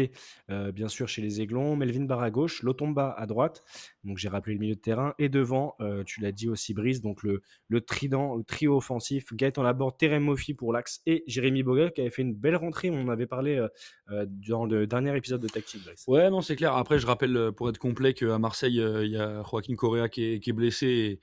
euh, 0.52 0.72
bien 0.74 0.90
sûr 0.90 1.08
chez 1.08 1.22
les 1.22 1.40
Aiglons, 1.42 1.78
Melvin 1.78 2.04
Barr 2.04 2.22
à 2.22 2.30
gauche, 2.30 2.62
Lotomba 2.62 3.16
à 3.18 3.26
droite, 3.26 3.64
donc 4.04 4.18
j'ai 4.18 4.30
rappelé 4.30 4.54
le 4.54 4.60
milieu 4.60 4.76
de 4.76 4.80
terrain, 4.80 5.14
et 5.20 5.30
devant, 5.30 5.76
euh, 5.82 6.04
tu 6.04 6.22
l'as 6.22 6.32
dit 6.32 6.48
aussi 6.48 6.74
Brice, 6.74 7.02
donc 7.02 7.24
le, 7.24 7.42
le 7.68 7.82
trident, 7.82 8.36
le 8.36 8.44
trio 8.44 8.78
offensif, 8.78 9.34
Gaëtan 9.34 9.64
Laborde, 9.64 9.98
Terem 9.98 10.24
Moffi 10.24 10.54
pour 10.54 10.74
l'axe, 10.74 11.02
et 11.06 11.24
Jérémy 11.28 11.64
Boga 11.64 11.90
qui 11.90 12.02
avait 12.02 12.10
fait 12.10 12.22
une 12.22 12.34
belle 12.34 12.56
rentrée, 12.56 12.90
on 12.90 13.02
en 13.02 13.10
avait 13.10 13.28
parlé 13.28 13.58
euh, 13.58 13.68
euh, 14.12 14.26
dans 14.48 14.66
le 14.66 14.88
dernier 14.88 15.16
épisode 15.16 15.42
de 15.42 15.48
Tactique, 15.48 15.84
Brice. 15.84 16.06
Ouais, 16.08 16.30
non, 16.30 16.42
c'est 16.42 16.56
clair. 16.56 16.74
Après, 16.76 17.00
je 17.00 17.08
rappelle, 17.08 17.36
euh, 17.36 17.52
pour 17.52 17.70
être 17.70 17.78
complet, 17.78 18.14
qu'à 18.14 18.38
Marseille, 18.40 18.76
il 18.76 19.12
y 19.12 19.18
a 19.18 19.44
Joaquin 19.44 19.76
Correa 19.76 20.10
qui 20.10 20.24
est, 20.24 20.54
blessé 20.54 21.20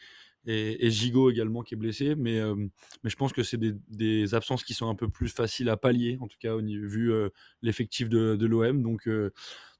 et, 0.46 0.86
et, 0.86 0.90
Gigot 0.90 1.30
également 1.30 1.62
qui 1.62 1.74
est 1.74 1.78
blessé. 1.78 2.14
Mais, 2.14 2.40
mais 3.02 3.10
je 3.10 3.16
pense 3.16 3.32
que 3.32 3.42
c'est 3.42 3.58
des, 3.58 4.34
absences 4.34 4.64
qui 4.64 4.74
sont 4.74 4.88
un 4.88 4.94
peu 4.94 5.08
plus 5.08 5.28
faciles 5.28 5.68
à 5.68 5.76
pallier, 5.76 6.18
en 6.20 6.28
tout 6.28 6.38
cas 6.38 6.56
vu 6.56 7.12
l'effectif 7.62 8.08
de, 8.08 8.46
l'OM. 8.46 8.82
Donc, 8.82 9.08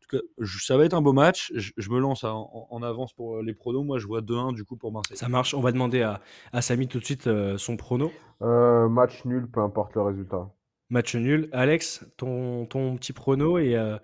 tout 0.09 0.17
cas, 0.19 0.23
je- 0.39 0.65
ça 0.65 0.77
va 0.77 0.85
être 0.85 0.95
un 0.95 1.03
beau 1.03 1.13
match. 1.13 1.53
Je, 1.55 1.73
je 1.77 1.91
me 1.91 1.99
lance 1.99 2.25
en, 2.25 2.67
en 2.71 2.83
avance 2.83 3.13
pour 3.13 3.37
euh, 3.37 3.43
les 3.43 3.55
pronos. 3.55 3.85
Moi, 3.85 3.99
je 3.99 4.07
vois 4.07 4.21
2-1 4.23 4.53
du 4.53 4.65
coup 4.65 4.77
pour 4.77 4.93
Marseille. 4.93 5.17
Ça 5.17 5.29
marche, 5.29 5.55
on 5.55 5.61
va 5.61 5.73
demander 5.73 6.03
à, 6.03 6.21
à 6.53 6.63
Samy 6.63 6.89
tout 6.89 6.99
de 6.99 7.05
suite 7.05 7.27
euh, 7.27 7.59
son 7.59 7.77
prono. 7.77 8.13
Euh, 8.43 8.89
match 8.89 9.25
nul, 9.25 9.47
peu 9.51 9.61
importe 9.61 9.95
le 9.95 10.03
résultat. 10.03 10.49
Match 10.89 11.17
nul. 11.17 11.49
Alex, 11.53 12.05
ton, 12.17 12.67
ton 12.67 12.97
petit 12.97 13.13
prono 13.13 13.59
et, 13.59 13.77
euh, 13.77 13.99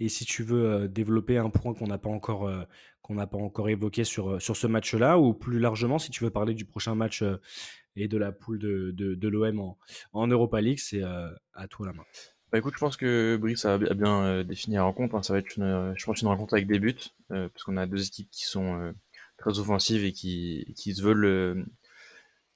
et 0.00 0.08
si 0.08 0.24
tu 0.24 0.42
veux 0.42 0.88
développer 0.88 1.36
un 1.36 1.50
point 1.50 1.74
qu'on 1.74 1.86
n'a 1.86 1.98
pas 1.98 2.08
encore 2.08 2.48
euh, 2.48 2.62
qu'on 3.02 3.14
n'a 3.14 3.26
pas 3.26 3.36
encore 3.36 3.68
évoqué 3.68 4.04
sur, 4.04 4.40
sur 4.40 4.56
ce 4.56 4.66
match-là 4.68 5.18
ou 5.18 5.34
plus 5.34 5.58
largement 5.58 5.98
si 5.98 6.10
tu 6.12 6.22
veux 6.22 6.30
parler 6.30 6.54
du 6.54 6.64
prochain 6.64 6.94
match 6.94 7.22
euh, 7.22 7.36
et 7.96 8.08
de 8.08 8.16
la 8.16 8.32
poule 8.32 8.58
de, 8.60 8.92
de, 8.92 9.14
de 9.14 9.28
l'OM 9.28 9.58
en, 9.60 9.78
en 10.12 10.26
Europa 10.28 10.60
League, 10.60 10.78
c'est 10.78 11.02
euh, 11.02 11.28
à 11.52 11.66
toi 11.68 11.86
la 11.88 11.92
main. 11.92 12.04
Bah 12.52 12.58
écoute, 12.58 12.74
je 12.74 12.78
pense 12.80 12.98
que 12.98 13.36
Brice 13.40 13.64
a 13.64 13.78
bien 13.78 14.24
euh, 14.24 14.44
défini 14.44 14.76
la 14.76 14.82
rencontre. 14.84 15.14
hein. 15.14 15.22
Ça 15.22 15.32
va 15.32 15.38
être 15.38 15.56
une, 15.56 15.62
euh, 15.62 15.94
je 15.96 16.04
pense 16.04 16.20
une 16.20 16.28
rencontre 16.28 16.52
avec 16.54 16.66
des 16.66 16.78
buts, 16.78 16.94
euh, 17.30 17.48
parce 17.48 17.64
qu'on 17.64 17.78
a 17.78 17.86
deux 17.86 18.06
équipes 18.06 18.28
qui 18.30 18.44
sont 18.44 18.92
très 19.38 19.58
offensives 19.58 20.04
et 20.04 20.12
qui, 20.12 20.74
qui 20.76 20.94
se 20.94 21.02
veulent, 21.02 21.66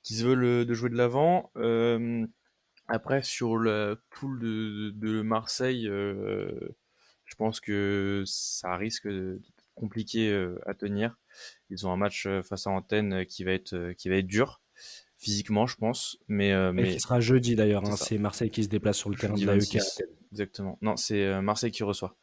qui 0.02 0.22
veulent 0.22 0.66
de 0.66 0.74
jouer 0.74 0.90
de 0.90 0.96
l'avant. 0.96 1.50
Après, 2.88 3.22
sur 3.22 3.58
la 3.58 3.96
poule 4.10 4.38
de, 4.40 4.90
de 4.90 5.22
Marseille, 5.22 5.86
je 5.86 7.34
pense 7.36 7.60
que 7.60 8.22
ça 8.26 8.76
risque 8.76 9.08
d'être 9.08 9.42
compliqué 9.74 10.32
à 10.66 10.74
tenir. 10.74 11.16
Ils 11.70 11.86
ont 11.86 11.92
un 11.92 11.96
match 11.96 12.28
face 12.44 12.66
à 12.66 12.70
Antenne 12.70 13.24
qui 13.26 13.44
va 13.44 13.52
être, 13.52 13.92
qui 13.92 14.08
va 14.08 14.16
être 14.16 14.26
dur 14.26 14.60
physiquement, 15.18 15.66
je 15.66 15.76
pense, 15.76 16.18
mais, 16.28 16.52
euh, 16.52 16.72
mais 16.72 16.94
qui 16.94 17.00
sera 17.00 17.20
jeudi 17.20 17.56
d'ailleurs. 17.56 17.84
C'est 17.86 17.92
hein. 17.92 17.96
C'est 17.96 18.18
Marseille 18.18 18.50
qui 18.50 18.64
se 18.64 18.68
déplace 18.68 18.96
sur 18.96 19.10
le 19.10 19.16
terrain 19.16 19.34
de 19.34 19.44
l'AEK. 19.44 19.74
26, 19.74 20.02
exactement. 20.32 20.78
Non, 20.82 20.96
c'est 20.96 21.22
euh, 21.22 21.40
Marseille 21.40 21.70
qui 21.70 21.82
reçoit. 21.82 22.16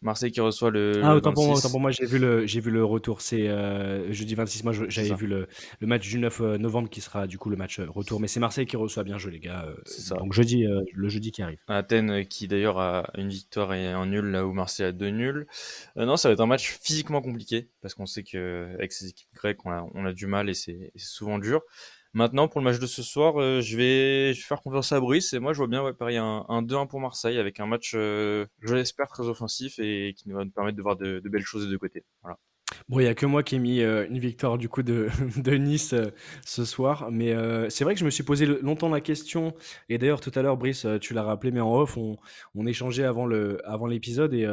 Marseille 0.00 0.30
qui 0.30 0.40
reçoit 0.40 0.70
le, 0.70 1.00
Ah, 1.02 1.10
le 1.10 1.16
autant 1.16 1.32
pour 1.32 1.44
moi, 1.44 1.54
26. 1.54 1.64
autant 1.66 1.72
pour 1.72 1.80
moi, 1.80 1.90
j'ai 1.90 2.06
vu 2.06 2.18
le, 2.18 2.46
j'ai 2.46 2.60
vu 2.60 2.70
le 2.70 2.84
retour. 2.84 3.20
C'est 3.20 3.48
euh, 3.48 4.12
jeudi 4.12 4.34
26. 4.36 4.62
Moi, 4.64 4.72
j'avais 4.88 5.14
vu 5.14 5.26
le, 5.26 5.48
le 5.80 5.86
match 5.86 6.08
du 6.08 6.18
9 6.18 6.40
novembre 6.58 6.88
qui 6.88 7.00
sera 7.00 7.26
du 7.26 7.36
coup 7.38 7.50
le 7.50 7.56
match 7.56 7.80
euh, 7.80 7.86
retour. 7.88 8.20
Mais 8.20 8.28
c'est 8.28 8.40
Marseille 8.40 8.66
qui 8.66 8.76
reçoit 8.76 9.02
bien 9.04 9.18
joué, 9.18 9.32
les 9.32 9.40
gars. 9.40 9.64
euh, 9.66 9.74
ça. 9.86 10.14
donc 10.16 10.32
jeudi, 10.32 10.64
euh, 10.66 10.82
le 10.94 11.08
jeudi 11.08 11.32
qui 11.32 11.42
arrive. 11.42 11.58
Athènes 11.66 12.10
euh, 12.10 12.22
qui 12.22 12.46
d'ailleurs 12.46 12.78
a 12.78 13.10
une 13.16 13.28
victoire 13.28 13.74
et 13.74 13.86
un 13.88 14.06
nul 14.06 14.26
là 14.26 14.46
où 14.46 14.52
Marseille 14.52 14.86
a 14.86 14.92
deux 14.92 15.10
nuls. 15.10 15.46
Euh, 15.96 16.04
non, 16.04 16.16
ça 16.16 16.28
va 16.28 16.34
être 16.34 16.40
un 16.40 16.46
match 16.46 16.78
physiquement 16.80 17.20
compliqué 17.20 17.68
parce 17.82 17.94
qu'on 17.94 18.06
sait 18.06 18.22
que 18.22 18.72
avec 18.74 18.92
ces 18.92 19.08
équipes 19.08 19.28
grecques 19.34 19.64
on 19.66 19.70
a, 19.70 19.84
on 19.94 20.04
a 20.04 20.12
du 20.12 20.26
mal 20.26 20.48
et 20.48 20.54
c'est 20.54 20.92
souvent 20.96 21.38
dur. 21.38 21.60
Maintenant 22.14 22.48
pour 22.48 22.60
le 22.60 22.64
match 22.64 22.78
de 22.78 22.86
ce 22.86 23.02
soir, 23.02 23.38
euh, 23.38 23.60
je 23.60 23.76
vais 23.76 24.34
faire 24.34 24.62
confiance 24.62 24.92
à 24.92 25.00
Brice 25.00 25.34
et 25.34 25.40
moi 25.40 25.52
je 25.52 25.58
vois 25.58 25.66
bien 25.66 25.84
ouais, 25.84 25.92
pareil 25.92 26.16
un, 26.16 26.46
un 26.48 26.62
2-1 26.62 26.88
pour 26.88 27.00
Marseille 27.00 27.38
avec 27.38 27.60
un 27.60 27.66
match 27.66 27.92
euh, 27.94 28.46
je 28.62 28.74
l'espère 28.74 29.08
très 29.08 29.24
offensif 29.24 29.78
et 29.78 30.14
qui 30.16 30.30
va 30.30 30.42
nous 30.44 30.50
permettre 30.50 30.78
de 30.78 30.82
voir 30.82 30.96
de, 30.96 31.20
de 31.20 31.28
belles 31.28 31.44
choses 31.44 31.66
des 31.66 31.70
deux 31.70 31.78
côtés. 31.78 32.04
Voilà. 32.22 32.38
Bon, 32.88 33.00
il 33.00 33.02
n'y 33.02 33.08
a 33.08 33.14
que 33.14 33.26
moi 33.26 33.42
qui 33.42 33.56
ai 33.56 33.58
mis 33.58 33.80
euh, 33.82 34.06
une 34.08 34.18
victoire 34.18 34.56
du 34.56 34.70
coup 34.70 34.82
de, 34.82 35.08
de 35.36 35.52
Nice 35.52 35.94
ce 36.46 36.64
soir. 36.64 37.10
Mais 37.10 37.34
c'est 37.68 37.84
vrai 37.84 37.92
que 37.92 38.00
je 38.00 38.06
me 38.06 38.10
suis 38.10 38.22
posé 38.22 38.46
longtemps 38.46 38.88
la 38.88 39.02
question. 39.02 39.54
Et 39.90 39.98
d'ailleurs, 39.98 40.22
tout 40.22 40.32
à 40.34 40.40
l'heure, 40.40 40.56
Brice, 40.56 40.86
tu 41.02 41.12
l'as 41.12 41.22
rappelé, 41.22 41.52
mais 41.52 41.60
en 41.60 41.74
off, 41.74 41.98
on, 41.98 42.66
échangeait 42.66 43.04
avant 43.04 43.26
le, 43.26 43.60
avant 43.68 43.86
l'épisode 43.86 44.32
et, 44.32 44.48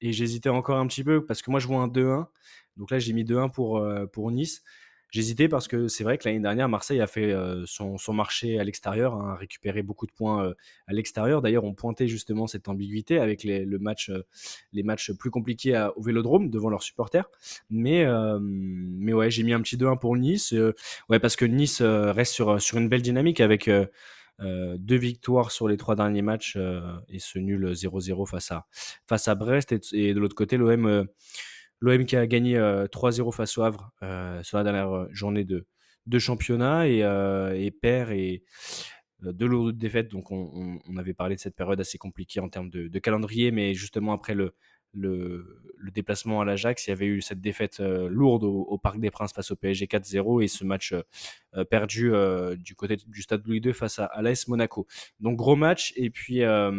et 0.00 0.12
j'hésitais 0.12 0.48
encore 0.48 0.78
un 0.78 0.86
petit 0.86 1.04
peu 1.04 1.24
parce 1.26 1.42
que 1.42 1.50
moi, 1.50 1.60
je 1.60 1.66
vois 1.66 1.80
un 1.80 1.88
2-1. 1.88 2.26
Donc 2.76 2.90
là, 2.90 2.98
j'ai 2.98 3.12
mis 3.12 3.24
2-1 3.24 3.50
pour, 3.50 3.86
pour 4.12 4.30
Nice. 4.30 4.62
J'hésitais 5.10 5.48
parce 5.48 5.66
que 5.66 5.88
c'est 5.88 6.04
vrai 6.04 6.18
que 6.18 6.28
l'année 6.28 6.40
dernière, 6.40 6.68
Marseille 6.68 7.00
a 7.00 7.06
fait 7.08 7.32
euh, 7.32 7.64
son, 7.66 7.98
son 7.98 8.12
marché 8.12 8.60
à 8.60 8.64
l'extérieur, 8.64 9.14
hein, 9.14 9.32
a 9.32 9.34
récupéré 9.34 9.82
beaucoup 9.82 10.06
de 10.06 10.12
points 10.12 10.44
euh, 10.44 10.54
à 10.86 10.92
l'extérieur. 10.92 11.42
D'ailleurs, 11.42 11.64
on 11.64 11.74
pointait 11.74 12.06
justement 12.06 12.46
cette 12.46 12.68
ambiguïté 12.68 13.18
avec 13.18 13.42
les, 13.42 13.64
le 13.64 13.78
match, 13.78 14.10
euh, 14.10 14.22
les 14.72 14.84
matchs 14.84 15.12
plus 15.12 15.30
compliqués 15.30 15.88
au 15.96 16.02
Vélodrome 16.02 16.48
devant 16.48 16.70
leurs 16.70 16.82
supporters. 16.82 17.28
Mais, 17.70 18.06
mais 18.40 19.12
ouais, 19.12 19.30
j'ai 19.30 19.42
mis 19.42 19.52
un 19.52 19.60
petit 19.60 19.76
2-1 19.76 19.98
pour 19.98 20.16
Nice. 20.16 20.54
ouais, 21.08 21.18
parce 21.18 21.36
que 21.36 21.44
Nice 21.44 21.82
reste 21.82 22.32
sur, 22.32 22.60
sur 22.60 22.78
une 22.78 22.88
belle 22.88 23.02
dynamique 23.02 23.40
avec 23.40 23.70
deux 24.40 24.96
victoires 24.96 25.50
sur 25.50 25.68
les 25.68 25.76
trois 25.76 25.96
derniers 25.96 26.22
matchs 26.22 26.56
et 27.08 27.18
ce 27.18 27.38
nul 27.38 27.72
0-0 27.72 28.28
face 28.28 28.50
à, 28.50 28.66
face 29.06 29.28
à 29.28 29.34
Brest. 29.34 29.74
Et, 29.92 30.14
de 30.14 30.20
l'autre 30.20 30.36
côté, 30.36 30.56
l'OM 30.56 31.06
l'OM 31.80 32.04
qui 32.04 32.16
a 32.16 32.26
gagné 32.26 32.56
euh, 32.56 32.86
3-0 32.86 33.32
face 33.32 33.58
au 33.58 33.62
Havre 33.62 33.92
euh, 34.02 34.42
sur 34.42 34.58
la 34.58 34.64
dernière 34.64 34.90
euh, 34.90 35.08
journée 35.12 35.44
de, 35.44 35.66
de 36.06 36.18
championnat 36.18 36.88
et, 36.88 37.02
euh, 37.02 37.70
perd 37.80 38.12
et 38.12 38.42
euh, 39.24 39.32
deux 39.32 39.46
lourdes 39.46 39.76
défaites. 39.76 40.08
Donc, 40.08 40.30
on, 40.30 40.78
avait 40.96 41.14
parlé 41.14 41.36
de 41.36 41.40
cette 41.40 41.56
période 41.56 41.80
assez 41.80 41.98
compliquée 41.98 42.40
en 42.40 42.48
termes 42.48 42.70
de, 42.70 42.88
de 42.88 42.98
calendrier, 42.98 43.50
mais 43.50 43.74
justement 43.74 44.12
après 44.12 44.34
le, 44.34 44.54
déplacement 45.92 46.40
à 46.40 46.44
l'Ajax, 46.44 46.86
il 46.86 46.90
y 46.90 46.92
avait 46.92 47.06
eu 47.06 47.22
cette 47.22 47.40
défaite 47.40 47.80
euh, 47.80 48.08
lourde 48.08 48.44
au, 48.44 48.78
Parc 48.78 48.98
des 48.98 49.10
Princes 49.10 49.32
face 49.32 49.50
au 49.50 49.56
PSG 49.56 49.86
4-0 49.86 50.42
et 50.42 50.48
ce 50.48 50.64
match 50.64 50.92
euh, 50.92 51.02
euh, 51.54 51.64
perdu 51.64 52.12
euh, 52.12 52.56
du 52.56 52.74
côté 52.74 52.96
du 53.06 53.22
Stade 53.22 53.46
Louis 53.46 53.60
II 53.64 53.72
face 53.72 53.98
à, 53.98 54.06
à 54.06 54.22
l'AS 54.22 54.48
Monaco. 54.48 54.86
Donc 55.20 55.36
gros 55.36 55.56
match 55.56 55.92
et 55.96 56.10
puis 56.10 56.42
euh, 56.42 56.70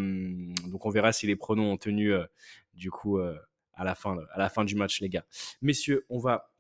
on 0.80 0.90
verra 0.90 1.12
si 1.14 1.28
les 1.28 1.36
pronoms 1.36 1.72
ont 1.72 1.78
tenu 1.78 2.14
euh, 2.14 2.26
du 2.74 2.90
coup 2.92 3.18
euh, 3.18 3.38
à 3.82 3.84
la 3.84 3.96
fin 3.96 4.18
à 4.34 4.40
la 4.40 4.50
fin 4.50 4.64
du 4.64 4.76
match 4.76 5.02
les 5.02 5.10
gars. 5.10 5.26
Messieurs, 5.62 6.06
on 6.10 6.20
va 6.20 6.52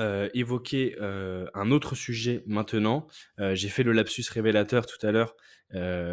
euh, 0.00 0.30
évoquer 0.32 0.96
euh, 1.00 1.46
un 1.52 1.70
autre 1.70 1.94
sujet 1.94 2.42
maintenant. 2.46 3.06
Euh, 3.38 3.54
J'ai 3.54 3.68
fait 3.68 3.82
le 3.82 3.92
lapsus 3.92 4.24
révélateur 4.30 4.86
tout 4.86 5.06
à 5.06 5.12
l'heure 5.12 5.36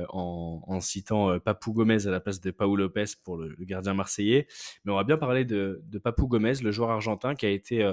en, 0.10 0.80
citant 0.82 1.40
Papou 1.40 1.72
Gomez 1.72 2.08
à 2.08 2.10
la 2.10 2.20
place 2.20 2.42
de 2.42 2.50
Paul 2.50 2.78
Lopez 2.78 3.06
pour 3.24 3.38
le, 3.38 3.56
gardien 3.60 3.94
marseillais. 3.94 4.48
Mais 4.84 4.92
on 4.92 4.96
va 4.96 5.04
bien 5.04 5.18
parler 5.18 5.46
de, 5.46 5.84
Papou 6.04 6.28
Gomez, 6.28 6.56
le 6.64 6.72
joueur 6.72 6.90
argentin 6.90 7.36
qui 7.36 7.46
a 7.46 7.50
été, 7.50 7.88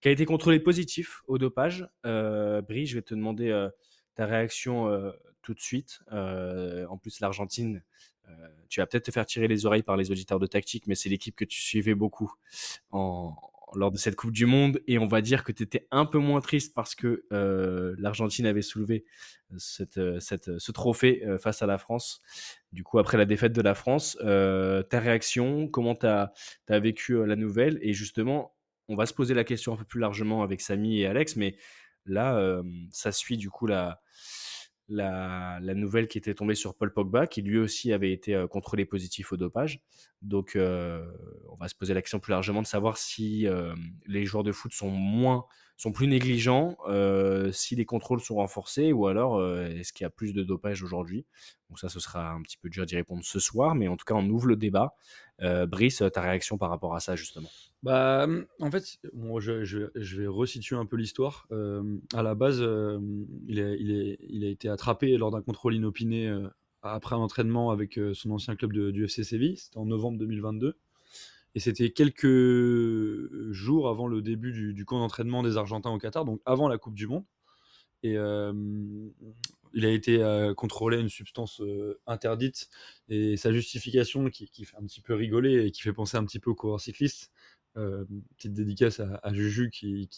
qui 0.00 0.08
a 0.08 0.12
été 0.12 0.24
contrôlé 0.24 0.60
positif 0.60 1.22
au 1.26 1.38
dopage. 1.38 1.88
Brie, 2.04 2.86
je 2.86 2.94
vais 2.94 3.02
te 3.02 3.14
demander 3.14 3.68
ta 4.14 4.26
réaction 4.26 5.12
tout 5.42 5.54
de 5.54 5.60
suite. 5.60 5.98
En 6.12 6.98
plus, 6.98 7.18
l'Argentine, 7.18 7.82
tu 8.68 8.80
vas 8.80 8.86
peut-être 8.86 9.04
te 9.04 9.10
faire 9.10 9.26
tirer 9.26 9.48
les 9.48 9.66
oreilles 9.66 9.82
par 9.82 9.96
les 9.96 10.10
auditeurs 10.10 10.38
de 10.38 10.46
tactique, 10.46 10.86
mais 10.86 10.94
c'est 10.94 11.08
l'équipe 11.08 11.36
que 11.36 11.44
tu 11.44 11.60
suivais 11.60 11.94
beaucoup 11.94 12.32
lors 13.74 13.90
de 13.90 13.96
cette 13.96 14.16
Coupe 14.16 14.32
du 14.32 14.46
Monde. 14.46 14.80
Et 14.86 14.98
on 14.98 15.06
va 15.06 15.20
dire 15.20 15.44
que 15.44 15.52
tu 15.52 15.62
étais 15.62 15.86
un 15.90 16.06
peu 16.06 16.18
moins 16.18 16.40
triste 16.40 16.74
parce 16.74 16.94
que 16.94 17.24
euh, 17.32 17.94
l'Argentine 17.98 18.46
avait 18.46 18.62
soulevé 18.62 19.04
euh, 19.52 20.18
ce 20.20 20.72
trophée 20.72 21.22
euh, 21.24 21.38
face 21.38 21.62
à 21.62 21.66
la 21.66 21.78
France. 21.78 22.22
Du 22.72 22.84
coup, 22.84 22.98
après 22.98 23.16
la 23.16 23.24
défaite 23.24 23.52
de 23.52 23.62
la 23.62 23.74
France, 23.74 24.16
euh, 24.22 24.82
ta 24.82 25.00
réaction, 25.00 25.68
comment 25.68 25.94
tu 25.94 26.06
as, 26.06 26.32
vécu 26.68 27.14
euh, 27.14 27.26
la 27.26 27.36
nouvelle? 27.36 27.78
Et 27.82 27.92
justement, 27.92 28.54
on 28.88 28.96
va 28.96 29.06
se 29.06 29.14
poser 29.14 29.34
la 29.34 29.44
question 29.44 29.72
un 29.72 29.76
peu 29.76 29.84
plus 29.84 30.00
largement 30.00 30.42
avec 30.42 30.60
Samy 30.60 31.00
et 31.00 31.06
Alex, 31.06 31.36
mais 31.36 31.56
là, 32.04 32.36
euh, 32.36 32.62
ça 32.90 33.12
suit 33.12 33.36
du 33.36 33.50
coup 33.50 33.66
la, 33.66 34.00
la, 34.88 35.74
nouvelle 35.74 36.08
qui 36.08 36.18
était 36.18 36.34
tombée 36.34 36.54
sur 36.54 36.74
Paul 36.74 36.92
Pogba, 36.92 37.26
qui 37.26 37.42
lui 37.42 37.58
aussi 37.58 37.92
avait 37.92 38.12
été 38.12 38.34
euh, 38.34 38.46
contrôlé 38.46 38.84
positif 38.84 39.32
au 39.32 39.36
dopage. 39.36 39.80
Donc, 40.22 40.56
euh, 40.56 41.04
on 41.50 41.56
va 41.56 41.68
se 41.68 41.74
poser 41.74 41.94
la 41.94 42.02
question 42.02 42.20
plus 42.20 42.30
largement 42.30 42.62
de 42.62 42.66
savoir 42.66 42.96
si 42.96 43.46
euh, 43.46 43.74
les 44.06 44.24
joueurs 44.24 44.44
de 44.44 44.52
foot 44.52 44.72
sont 44.72 44.90
moins, 44.90 45.46
sont 45.76 45.92
plus 45.92 46.06
négligents, 46.06 46.76
si 47.52 47.76
les 47.76 47.84
contrôles 47.84 48.20
sont 48.20 48.36
renforcés, 48.36 48.92
ou 48.92 49.06
alors 49.06 49.44
est-ce 49.66 49.92
qu'il 49.92 50.04
y 50.04 50.06
a 50.06 50.10
plus 50.10 50.32
de 50.32 50.42
dopage 50.42 50.82
aujourd'hui? 50.82 51.26
Donc 51.68 51.78
ça, 51.78 51.88
ce 51.88 52.00
sera 52.00 52.30
un 52.30 52.42
petit 52.42 52.56
peu 52.56 52.68
dur 52.68 52.86
d'y 52.86 52.96
répondre 52.96 53.22
ce 53.24 53.38
soir, 53.40 53.74
mais 53.74 53.88
en 53.88 53.96
tout 53.96 54.04
cas, 54.04 54.14
on 54.14 54.28
ouvre 54.28 54.46
le 54.46 54.56
débat. 54.56 54.94
Brice, 55.40 56.02
ta 56.12 56.20
réaction 56.20 56.56
par 56.56 56.70
rapport 56.70 56.94
à 56.94 57.00
ça, 57.00 57.14
justement? 57.16 57.48
Bah, 57.82 58.26
en 58.60 58.70
fait, 58.70 58.98
je, 59.12 60.16
vais 60.18 60.26
resituer 60.26 60.76
un 60.76 60.86
peu 60.86 60.96
l'histoire. 60.96 61.46
À 62.14 62.22
la 62.22 62.34
base, 62.34 62.60
il, 63.46 63.60
a, 63.60 64.48
été 64.48 64.68
attrapé 64.68 65.16
lors 65.16 65.30
d'un 65.30 65.42
contrôle 65.42 65.74
inopiné 65.74 66.34
après 66.82 67.16
un 67.16 67.18
entraînement 67.18 67.70
avec 67.70 67.98
son 68.14 68.30
ancien 68.30 68.56
club 68.56 68.72
du 68.72 69.04
FC 69.04 69.24
Séville. 69.24 69.56
C'était 69.56 69.78
en 69.78 69.86
novembre 69.86 70.18
2022. 70.18 70.76
Et 71.56 71.58
c'était 71.58 71.88
quelques 71.88 72.26
jours 73.50 73.88
avant 73.88 74.06
le 74.06 74.20
début 74.20 74.74
du, 74.74 74.84
camp 74.84 74.98
d'entraînement 74.98 75.42
des 75.42 75.56
Argentins 75.56 75.90
au 75.90 75.96
Qatar, 75.96 76.26
donc 76.26 76.38
avant 76.44 76.68
la 76.68 76.76
Coupe 76.76 76.94
du 76.94 77.06
Monde. 77.06 77.24
Et 78.02 78.18
euh, 78.18 78.52
il 79.72 79.86
a 79.86 79.90
été 79.90 80.22
euh, 80.22 80.52
contrôlé 80.52 80.98
à 80.98 81.00
une 81.00 81.08
substance 81.08 81.62
euh, 81.62 81.98
interdite. 82.06 82.68
Et 83.08 83.38
sa 83.38 83.54
justification, 83.54 84.28
qui, 84.28 84.50
qui 84.50 84.66
fait 84.66 84.76
un 84.76 84.84
petit 84.84 85.00
peu 85.00 85.14
rigoler 85.14 85.64
et 85.64 85.70
qui 85.70 85.80
fait 85.80 85.94
penser 85.94 86.18
un 86.18 86.26
petit 86.26 86.40
peu 86.40 86.50
aux 86.50 86.54
coureurs 86.54 86.82
cyclistes, 86.82 87.32
euh, 87.76 88.04
petite 88.36 88.54
dédicace 88.54 89.00
à, 89.00 89.34
Juju 89.34 89.70
qui, 89.70 90.08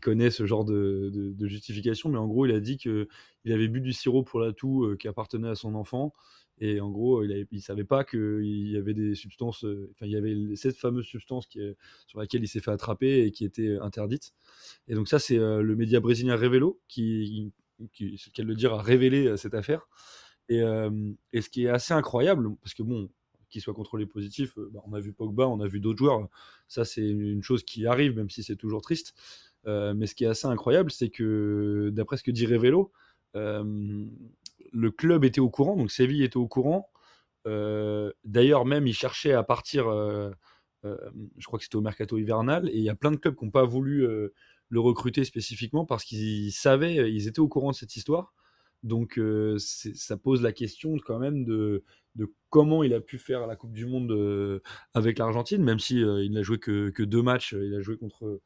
connaît 0.00 0.30
ce 0.30 0.46
genre 0.46 0.64
de, 0.64 1.34
justification, 1.40 2.08
mais 2.08 2.18
en 2.18 2.26
gros, 2.26 2.46
il 2.46 2.52
a 2.52 2.60
dit 2.60 2.78
que 2.78 3.08
il 3.44 3.52
avait 3.52 3.68
bu 3.68 3.80
du 3.80 3.92
sirop 3.92 4.22
pour 4.22 4.40
la 4.40 4.52
toux 4.52 4.84
euh, 4.84 4.96
qui 4.96 5.06
appartenait 5.06 5.48
à 5.48 5.54
son 5.54 5.74
enfant, 5.74 6.14
et 6.60 6.80
en 6.80 6.90
gros, 6.90 7.22
il 7.24 7.46
ne 7.50 7.60
savait 7.60 7.84
pas 7.84 8.04
qu'il 8.04 8.68
y 8.70 8.76
avait 8.76 8.94
des 8.94 9.14
substances, 9.14 9.64
euh, 9.64 9.90
enfin, 9.92 10.06
il 10.06 10.12
y 10.12 10.16
avait 10.16 10.34
cette 10.56 10.76
fameuse 10.76 11.04
substance 11.04 11.48
sur 12.06 12.18
laquelle 12.18 12.42
il 12.42 12.48
s'est 12.48 12.60
fait 12.60 12.70
attraper 12.70 13.22
et 13.24 13.32
qui 13.32 13.44
était 13.44 13.76
interdite. 13.80 14.32
Et 14.88 14.94
donc, 14.94 15.08
ça, 15.08 15.18
c'est 15.18 15.36
le 15.36 15.76
média 15.76 16.00
brésilien 16.00 16.36
Revelo 16.36 16.80
qui, 16.88 17.52
qui 17.92 18.18
qu'elle 18.32 18.46
le 18.46 18.54
dire, 18.54 18.72
a 18.74 18.82
révélé 18.82 19.36
cette 19.36 19.54
affaire. 19.54 19.88
Et 20.48 20.60
ce 20.60 21.48
qui 21.48 21.64
est 21.64 21.68
assez 21.68 21.94
incroyable, 21.94 22.56
parce 22.62 22.74
que 22.74 22.82
bon, 22.82 23.08
qu'il 23.48 23.60
soit 23.60 23.74
contrôlé 23.74 24.06
positif, 24.06 24.56
euh, 24.58 24.70
bah, 24.72 24.80
on 24.86 24.92
a 24.92 25.00
vu 25.00 25.12
Pogba, 25.12 25.46
on 25.48 25.60
a 25.60 25.66
vu 25.66 25.80
d'autres 25.80 25.98
joueurs, 25.98 26.28
ça 26.68 26.84
c'est 26.84 27.06
une 27.08 27.42
chose 27.42 27.64
qui 27.64 27.86
arrive, 27.86 28.16
même 28.16 28.30
si 28.30 28.42
c'est 28.42 28.56
toujours 28.56 28.82
triste. 28.82 29.14
Euh, 29.66 29.94
mais 29.94 30.06
ce 30.06 30.14
qui 30.14 30.24
est 30.24 30.28
assez 30.28 30.46
incroyable, 30.46 30.90
c'est 30.90 31.10
que 31.10 31.90
d'après 31.92 32.16
ce 32.16 32.22
que 32.22 32.30
dit 32.30 32.46
Revelo, 32.46 32.92
euh, 33.36 34.04
le 34.72 34.90
club 34.90 35.24
était 35.24 35.40
au 35.40 35.50
courant, 35.50 35.76
donc 35.76 35.90
Séville 35.90 36.22
était 36.22 36.36
au 36.36 36.48
courant. 36.48 36.90
D'ailleurs, 38.24 38.66
même 38.66 38.86
il 38.86 38.92
cherchait 38.92 39.32
à 39.32 39.42
partir, 39.42 39.86
je 40.84 41.46
crois 41.46 41.58
que 41.58 41.64
c'était 41.64 41.76
au 41.76 41.80
mercato 41.80 42.18
hivernal, 42.18 42.68
et 42.68 42.76
il 42.76 42.82
y 42.82 42.90
a 42.90 42.94
plein 42.94 43.10
de 43.10 43.16
clubs 43.16 43.34
qui 43.34 43.46
n'ont 43.46 43.50
pas 43.50 43.64
voulu 43.64 44.06
le 44.68 44.80
recruter 44.80 45.24
spécifiquement 45.24 45.86
parce 45.86 46.04
qu'ils 46.04 46.52
savaient, 46.52 47.10
ils 47.10 47.26
étaient 47.26 47.40
au 47.40 47.48
courant 47.48 47.70
de 47.70 47.74
cette 47.74 47.96
histoire. 47.96 48.34
Donc 48.82 49.18
euh, 49.18 49.56
ça 49.58 50.16
pose 50.16 50.42
la 50.42 50.52
question 50.52 50.96
quand 51.04 51.18
même 51.18 51.44
de, 51.44 51.84
de 52.14 52.32
comment 52.50 52.82
il 52.82 52.94
a 52.94 53.00
pu 53.00 53.18
faire 53.18 53.46
la 53.46 53.56
Coupe 53.56 53.72
du 53.72 53.86
Monde 53.86 54.10
euh, 54.12 54.60
avec 54.94 55.18
l'Argentine, 55.18 55.62
même 55.62 55.78
si 55.78 56.02
euh, 56.02 56.24
il 56.24 56.32
n'a 56.32 56.42
joué 56.42 56.58
que, 56.58 56.90
que 56.90 57.02
deux 57.02 57.22
matchs, 57.22 57.54
il 57.58 57.74
a 57.74 57.80
joué 57.80 57.96
contre 57.96 58.40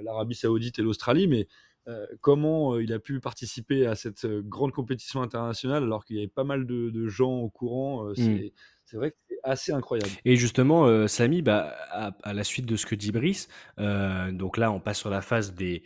l'Arabie 0.00 0.34
Saoudite 0.34 0.78
et 0.78 0.82
l'Australie, 0.82 1.26
mais 1.26 1.48
euh, 1.88 2.06
comment 2.20 2.74
euh, 2.74 2.82
il 2.82 2.92
a 2.92 3.00
pu 3.00 3.18
participer 3.18 3.86
à 3.86 3.96
cette 3.96 4.24
euh, 4.24 4.40
grande 4.40 4.70
compétition 4.70 5.20
internationale 5.20 5.82
alors 5.82 6.04
qu'il 6.04 6.14
y 6.14 6.20
avait 6.20 6.28
pas 6.28 6.44
mal 6.44 6.64
de, 6.64 6.90
de 6.90 7.08
gens 7.08 7.40
au 7.40 7.50
courant, 7.50 8.14
c'est 8.14 8.52
c'est 8.92 8.98
vrai 8.98 9.10
que 9.10 9.16
c'est 9.26 9.38
assez 9.42 9.72
incroyable. 9.72 10.10
Et 10.26 10.36
justement, 10.36 10.84
euh, 10.84 11.06
Samy, 11.06 11.40
bah, 11.40 11.74
à, 11.90 12.34
la 12.34 12.44
suite 12.44 12.66
de 12.66 12.76
ce 12.76 12.84
que 12.84 12.94
dit 12.94 13.10
Brice, 13.10 13.48
euh, 13.80 14.30
donc 14.32 14.58
là, 14.58 14.70
on 14.70 14.80
passe 14.80 14.98
sur 14.98 15.08
la 15.08 15.22
phase 15.22 15.54
des, 15.54 15.82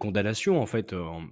condamnations 0.00 0.60
en 0.60 0.66
fait 0.66 0.94
en, 0.94 1.22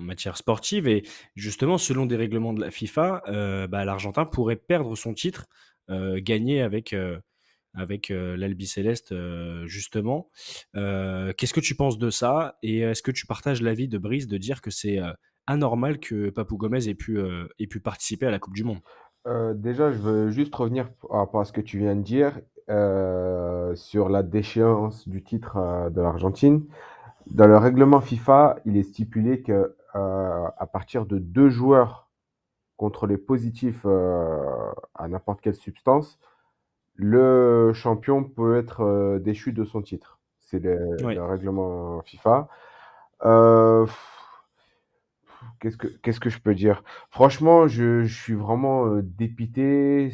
matière 0.00 0.36
sportive. 0.36 0.88
Et 0.88 1.04
justement, 1.36 1.78
selon 1.78 2.04
des 2.04 2.16
règlements 2.16 2.52
de 2.52 2.60
la 2.60 2.72
FIFA, 2.72 3.22
euh, 3.28 3.68
bah, 3.68 3.84
l'Argentin 3.84 4.24
pourrait 4.24 4.56
perdre 4.56 4.96
son 4.96 5.14
titre, 5.14 5.46
gagné 5.88 6.62
avec, 6.62 6.96
avec 7.74 8.08
l'Albi 8.08 8.66
Céleste, 8.66 9.14
justement. 9.66 10.30
Qu'est-ce 10.74 11.54
que 11.54 11.60
tu 11.60 11.76
penses 11.76 11.98
de 11.98 12.10
ça? 12.10 12.58
Et 12.62 12.80
est-ce 12.80 13.02
que 13.02 13.12
tu 13.12 13.26
partages 13.26 13.62
l'avis 13.62 13.86
de 13.86 13.98
Brice 13.98 14.26
de 14.26 14.38
dire 14.38 14.62
que 14.62 14.70
c'est 14.70 14.98
anormal 15.46 16.00
que 16.00 16.30
Papou 16.30 16.56
Gomez 16.56 16.88
ait 16.88 16.94
pu 16.94 17.80
participer 17.84 18.26
à 18.26 18.30
la 18.30 18.40
Coupe 18.40 18.54
du 18.54 18.64
Monde? 18.64 18.80
Déjà, 19.54 19.90
je 19.92 19.98
veux 19.98 20.30
juste 20.30 20.54
revenir 20.54 20.90
par 21.08 21.18
rapport 21.18 21.40
à 21.40 21.44
ce 21.44 21.52
que 21.52 21.60
tu 21.60 21.78
viens 21.78 21.96
de 21.96 22.02
dire 22.02 22.40
sur 23.76 24.08
la 24.08 24.22
déchéance 24.22 25.08
du 25.08 25.22
titre 25.22 25.90
de 25.90 26.00
l'Argentine. 26.00 26.64
Dans 27.26 27.46
le 27.46 27.56
règlement 27.56 28.00
FIFA, 28.00 28.56
il 28.64 28.76
est 28.76 28.82
stipulé 28.82 29.42
que 29.42 29.76
à 29.94 30.66
partir 30.72 31.06
de 31.06 31.18
deux 31.18 31.48
joueurs 31.48 32.08
contrôlés 32.76 33.18
positifs 33.18 33.86
à 33.86 35.08
n'importe 35.08 35.40
quelle 35.40 35.54
substance, 35.54 36.18
le 36.96 37.72
champion 37.72 38.24
peut 38.24 38.56
être 38.56 38.82
euh, 38.82 39.18
déchu 39.18 39.52
de 39.52 39.64
son 39.64 39.82
titre. 39.82 40.20
C'est 40.40 40.60
le, 40.60 40.96
règlement 41.24 42.00
FIFA. 42.02 42.48
Euh, 43.24 43.86
qu'est-ce 45.60 45.76
que 45.76 45.88
qu'est-ce 45.88 46.20
que 46.20 46.30
je 46.30 46.40
peux 46.40 46.54
dire? 46.54 46.82
Franchement, 47.10 47.68
je, 47.68 48.04
suis 48.04 48.34
vraiment 48.34 48.86
euh, 48.86 49.02
dépité. 49.02 50.10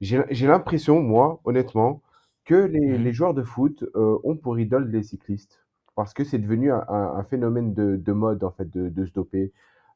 J'ai 0.00 0.46
l'impression, 0.46 1.00
moi, 1.02 1.40
honnêtement, 1.44 2.02
que 2.44 2.54
les, 2.54 2.98
mmh 2.98 3.12
joueurs 3.12 3.34
de 3.34 3.42
foot 3.42 3.84
ont 3.94 4.36
pour 4.36 4.58
idole 4.58 4.90
les 4.90 5.02
cyclistes. 5.02 5.64
Parce 5.96 6.12
que 6.14 6.24
c'est 6.24 6.38
devenu 6.38 6.72
un, 6.72 7.24
phénomène 7.30 7.72
de, 7.74 8.12
mode, 8.12 8.44
en 8.44 8.50
fait, 8.50 8.68
de, 8.70 8.88
de 8.88 9.06
se 9.06 9.12
doper. 9.12 9.52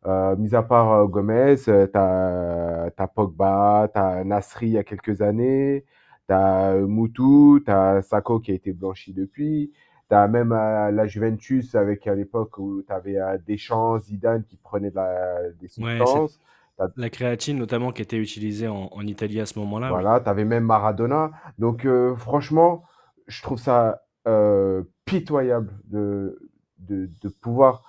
Euh, 0.07 0.37
mis 0.37 0.55
à 0.55 0.63
part 0.63 0.93
euh, 0.93 1.07
Gomez, 1.07 1.57
euh, 1.69 1.87
tu 1.87 1.99
as, 1.99 3.07
Pogba, 3.15 3.89
tu 3.93 3.99
as 4.01 4.25
Nasri 4.25 4.69
il 4.69 4.73
y 4.73 4.79
a 4.79 4.85
quelques 4.85 5.23
années, 5.23 5.85
tu 6.29 6.35
as 6.35 6.75
Moutou, 6.87 7.61
tu 7.65 7.71
as 7.71 8.03
Sako 8.03 8.41
qui 8.41 8.53
a 8.53 8.55
été 8.55 8.73
blanchi 8.73 9.13
depuis, 9.13 9.73
tu 10.09 10.15
as 10.15 10.29
même 10.29 10.51
la 10.51 11.07
Juventus 11.07 11.75
avec 11.75 12.07
à 12.07 12.15
l'époque 12.15 12.59
où 12.59 12.83
tu 12.83 12.93
avais 12.93 13.17
Deschamps, 13.47 13.99
Zidane 13.99 14.45
qui 14.45 14.57
prenaient 14.57 14.91
de 14.91 14.97
la, 14.97 15.51
des 15.61 15.69
substances. 15.69 16.41
la 16.97 17.11
créatine 17.11 17.59
notamment 17.59 17.93
qui 17.93 18.03
était 18.03 18.17
utilisée 18.17 18.69
en, 18.69 19.01
Italie 19.03 19.41
à 19.41 19.47
ce 19.47 19.59
moment-là. 19.59 19.91
Voilà, 19.91 20.21
tu 20.21 20.29
avais 20.29 20.45
même 20.45 20.65
Maradona. 20.65 21.31
Donc 21.59 21.87
franchement, 22.17 22.85
je 23.27 23.43
trouve 23.43 23.59
ça 23.59 24.03
pitoyable 25.05 25.73
de, 25.85 26.39
de, 26.79 27.11
de 27.23 27.29
pouvoir 27.29 27.83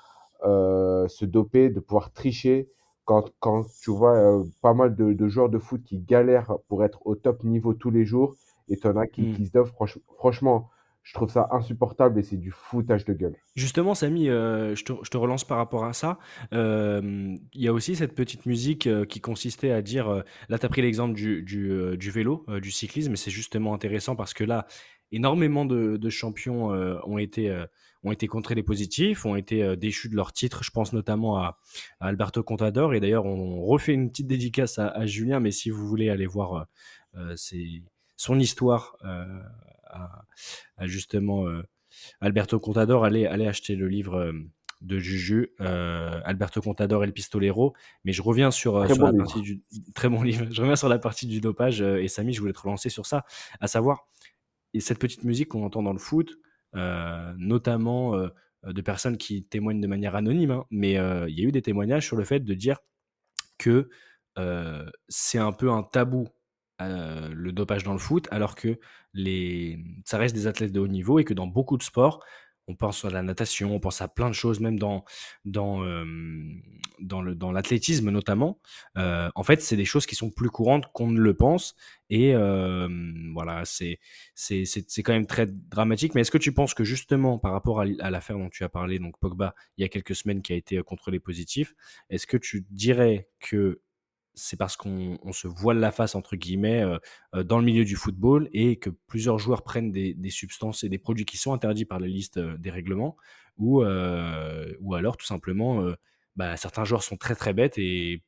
euh, 0.45 1.07
se 1.09 1.25
doper, 1.25 1.69
de 1.69 1.79
pouvoir 1.79 2.11
tricher. 2.11 2.69
Quand, 3.03 3.29
quand 3.39 3.65
tu 3.81 3.91
vois 3.91 4.15
euh, 4.15 4.43
pas 4.61 4.73
mal 4.73 4.95
de, 4.95 5.13
de, 5.13 5.27
joueurs 5.27 5.49
de 5.49 5.57
foot 5.57 5.83
qui 5.83 5.99
galèrent 5.99 6.53
pour 6.67 6.83
être 6.83 7.05
au 7.05 7.15
top 7.15 7.43
niveau 7.43 7.73
tous 7.73 7.89
les 7.89 8.05
jours, 8.05 8.35
et 8.69 8.77
t'en 8.77 8.95
as 8.95 9.07
qui, 9.07 9.23
mmh. 9.23 9.35
qui 9.35 9.47
se 9.47 9.51
donnent, 9.51 9.71
franchement, 10.17 10.69
je 11.09 11.13
trouve 11.15 11.29
ça 11.29 11.47
insupportable 11.51 12.19
et 12.19 12.23
c'est 12.23 12.37
du 12.37 12.51
foutage 12.51 13.03
de 13.05 13.13
gueule. 13.13 13.35
Justement, 13.55 13.95
Samy, 13.95 14.29
euh, 14.29 14.75
je, 14.75 14.83
te, 14.83 15.17
relance 15.17 15.43
par 15.43 15.57
rapport 15.57 15.85
à 15.85 15.93
ça. 15.93 16.19
Il 16.51 17.39
y 17.53 17.67
a 17.67 17.73
aussi 17.73 17.95
cette 17.95 18.13
petite 18.13 18.45
musique 18.45 18.87
qui 19.07 19.19
consistait 19.19 19.71
à 19.71 19.81
dire, 19.81 20.23
là 20.49 20.59
tu 20.59 20.65
as 20.65 20.69
pris 20.69 20.81
l'exemple 20.81 21.13
du, 21.13 22.11
vélo, 22.11 22.45
du 22.61 22.71
cyclisme, 22.71 23.13
et 23.13 23.17
c'est 23.17 23.31
justement 23.31 23.73
intéressant 23.73 24.15
parce 24.15 24.33
que 24.33 24.43
là, 24.43 24.67
énormément 25.11 25.65
de, 25.65 26.09
champions 26.09 26.69
ont 26.69 27.17
été 27.17 27.65
ont 28.03 28.11
été 28.11 28.27
contrés 28.27 28.55
les 28.55 28.63
positifs, 28.63 29.25
ont 29.25 29.35
été 29.35 29.63
euh, 29.63 29.75
déchus 29.75 30.09
de 30.09 30.15
leur 30.15 30.33
titre. 30.33 30.63
Je 30.63 30.71
pense 30.71 30.93
notamment 30.93 31.37
à, 31.37 31.57
Alberto 31.99 32.43
Contador. 32.43 32.93
Et 32.93 32.99
d'ailleurs, 32.99 33.25
on 33.25 33.63
refait 33.63 33.93
une 33.93 34.09
petite 34.09 34.27
dédicace 34.27 34.79
à, 34.79 35.05
Julien, 35.05 35.39
mais 35.39 35.51
si 35.51 35.69
vous 35.69 35.87
voulez 35.87 36.09
aller 36.09 36.27
voir 36.27 36.67
euh, 37.15 37.35
euh, 37.35 37.35
son 38.15 38.39
histoire 38.39 38.97
à, 39.89 40.87
justement 40.87 41.45
Alberto 42.21 42.59
Contador, 42.59 43.05
allez, 43.05 43.25
allez 43.25 43.47
acheter 43.47 43.75
le 43.75 43.87
livre 43.87 44.33
de 44.81 44.99
Juju, 44.99 45.49
Alberto 45.59 46.61
Contador 46.61 47.03
et 47.03 47.07
le 47.07 47.13
Pistolero. 47.13 47.73
Mais 48.05 48.13
je 48.13 48.21
reviens 48.21 48.51
sur, 48.51 48.79
la 48.79 48.87
partie 48.87 49.41
du 49.41 49.61
très 49.93 50.09
bon 50.09 50.21
livre. 50.21 50.45
Je 50.51 50.61
reviens 50.61 50.75
sur 50.75 50.89
la 50.89 50.99
partie 50.99 51.27
du 51.27 51.41
dopage 51.41 51.81
et 51.81 52.07
Samy, 52.07 52.33
je 52.33 52.39
voulais 52.39 52.53
te 52.53 52.61
relancer 52.61 52.89
sur 52.89 53.05
ça, 53.05 53.25
à 53.59 53.67
savoir 53.67 54.07
et 54.73 54.79
cette 54.79 54.99
petite 54.99 55.23
musique 55.23 55.49
qu'on 55.49 55.65
entend 55.65 55.83
dans 55.83 55.93
le 55.93 55.99
foot, 55.99 56.37
euh, 56.75 57.33
notamment 57.37 58.15
euh, 58.15 58.29
de 58.63 58.81
personnes 58.81 59.17
qui 59.17 59.43
témoignent 59.43 59.81
de 59.81 59.87
manière 59.87 60.15
anonyme, 60.15 60.51
hein, 60.51 60.65
mais 60.69 60.97
euh, 60.97 61.27
il 61.29 61.39
y 61.39 61.43
a 61.43 61.47
eu 61.47 61.51
des 61.51 61.61
témoignages 61.61 62.05
sur 62.05 62.17
le 62.17 62.23
fait 62.23 62.39
de 62.39 62.53
dire 62.53 62.77
que 63.57 63.89
c'est 65.09 65.37
un 65.37 65.51
peu 65.51 65.69
un 65.69 65.83
tabou 65.83 66.29
le 66.79 67.51
dopage 67.51 67.83
dans 67.83 67.93
le 67.93 67.99
foot, 67.99 68.27
alors 68.31 68.55
que 68.55 68.79
les, 69.13 69.79
ça 70.05 70.17
reste 70.17 70.35
des 70.35 70.47
athlètes 70.47 70.71
de 70.71 70.79
haut 70.79 70.87
niveau 70.87 71.19
et 71.19 71.23
que 71.23 71.33
dans 71.33 71.47
beaucoup 71.47 71.77
de 71.77 71.83
sports, 71.83 72.23
on 72.69 72.75
pense 72.75 73.03
à 73.03 73.09
la 73.09 73.23
natation, 73.23 73.73
on 73.73 73.79
pense 73.79 73.99
à 74.01 74.07
plein 74.07 74.29
de 74.29 74.35
choses, 74.35 74.59
même 74.59 74.77
dans, 74.77 75.03
dans, 75.43 75.81
le, 75.81 77.35
dans 77.35 77.51
l'athlétisme 77.51 78.11
notamment. 78.11 78.59
en 78.95 79.43
fait, 79.43 79.61
c'est 79.61 79.75
des 79.75 79.85
choses 79.85 80.05
qui 80.05 80.15
sont 80.15 80.29
plus 80.29 80.49
courantes 80.49 80.85
qu'on 80.93 81.09
ne 81.09 81.19
le 81.19 81.33
pense. 81.33 81.75
Et 82.11 82.33
voilà, 83.33 83.63
c'est, 83.65 83.99
quand 85.03 85.13
même 85.13 85.25
très 85.25 85.47
dramatique. 85.47 86.13
Mais 86.13 86.21
est-ce 86.21 86.31
que 86.31 86.37
tu 86.37 86.53
penses 86.53 86.75
que 86.75 86.83
justement, 86.83 87.39
par 87.39 87.53
rapport 87.53 87.81
à, 87.81 88.11
l'affaire 88.11 88.37
dont 88.37 88.49
tu 88.49 88.63
as 88.63 88.69
parlé, 88.69 88.99
donc 88.99 89.17
Pogba, 89.19 89.55
il 89.77 89.81
y 89.81 89.85
a 89.85 89.89
quelques 89.89 90.15
semaines 90.15 90.43
qui 90.43 90.53
a 90.53 90.55
été 90.55 90.81
contrôlé 90.83 91.19
positif, 91.19 91.73
est-ce 92.11 92.27
que 92.27 92.37
tu 92.37 92.67
dirais 92.69 93.29
que 93.39 93.81
c'est 94.39 94.57
parce 94.57 94.77
qu'on 94.77 95.19
se 95.31 95.47
voile 95.47 95.79
la 95.79 95.91
face, 95.91 96.15
entre 96.15 96.35
guillemets, 96.35 96.81
euh, 96.81 96.97
euh, 97.35 97.43
dans 97.43 97.59
le 97.59 97.65
milieu 97.65 97.83
du 97.83 97.95
football 97.95 98.49
et 98.53 98.77
que 98.77 98.89
plusieurs 98.89 99.37
joueurs 99.37 99.63
prennent 99.63 99.91
des, 99.91 100.15
substances 100.29 100.83
et 100.83 100.89
des 100.89 100.97
produits 100.97 101.25
qui 101.25 101.37
sont 101.37 101.53
interdits 101.53 101.85
par 101.85 101.99
la 101.99 102.07
liste 102.07 102.37
euh, 102.37 102.57
des 102.57 102.69
règlements, 102.69 103.17
ou, 103.57 103.83
ou 103.83 104.93
alors 104.95 105.17
tout 105.17 105.25
simplement, 105.25 105.83
bah, 106.37 106.55
certains 106.55 106.85
joueurs 106.85 107.03
sont 107.03 107.17
très 107.17 107.35
très 107.35 107.51
bêtes 107.51 107.77
et, 107.77 108.23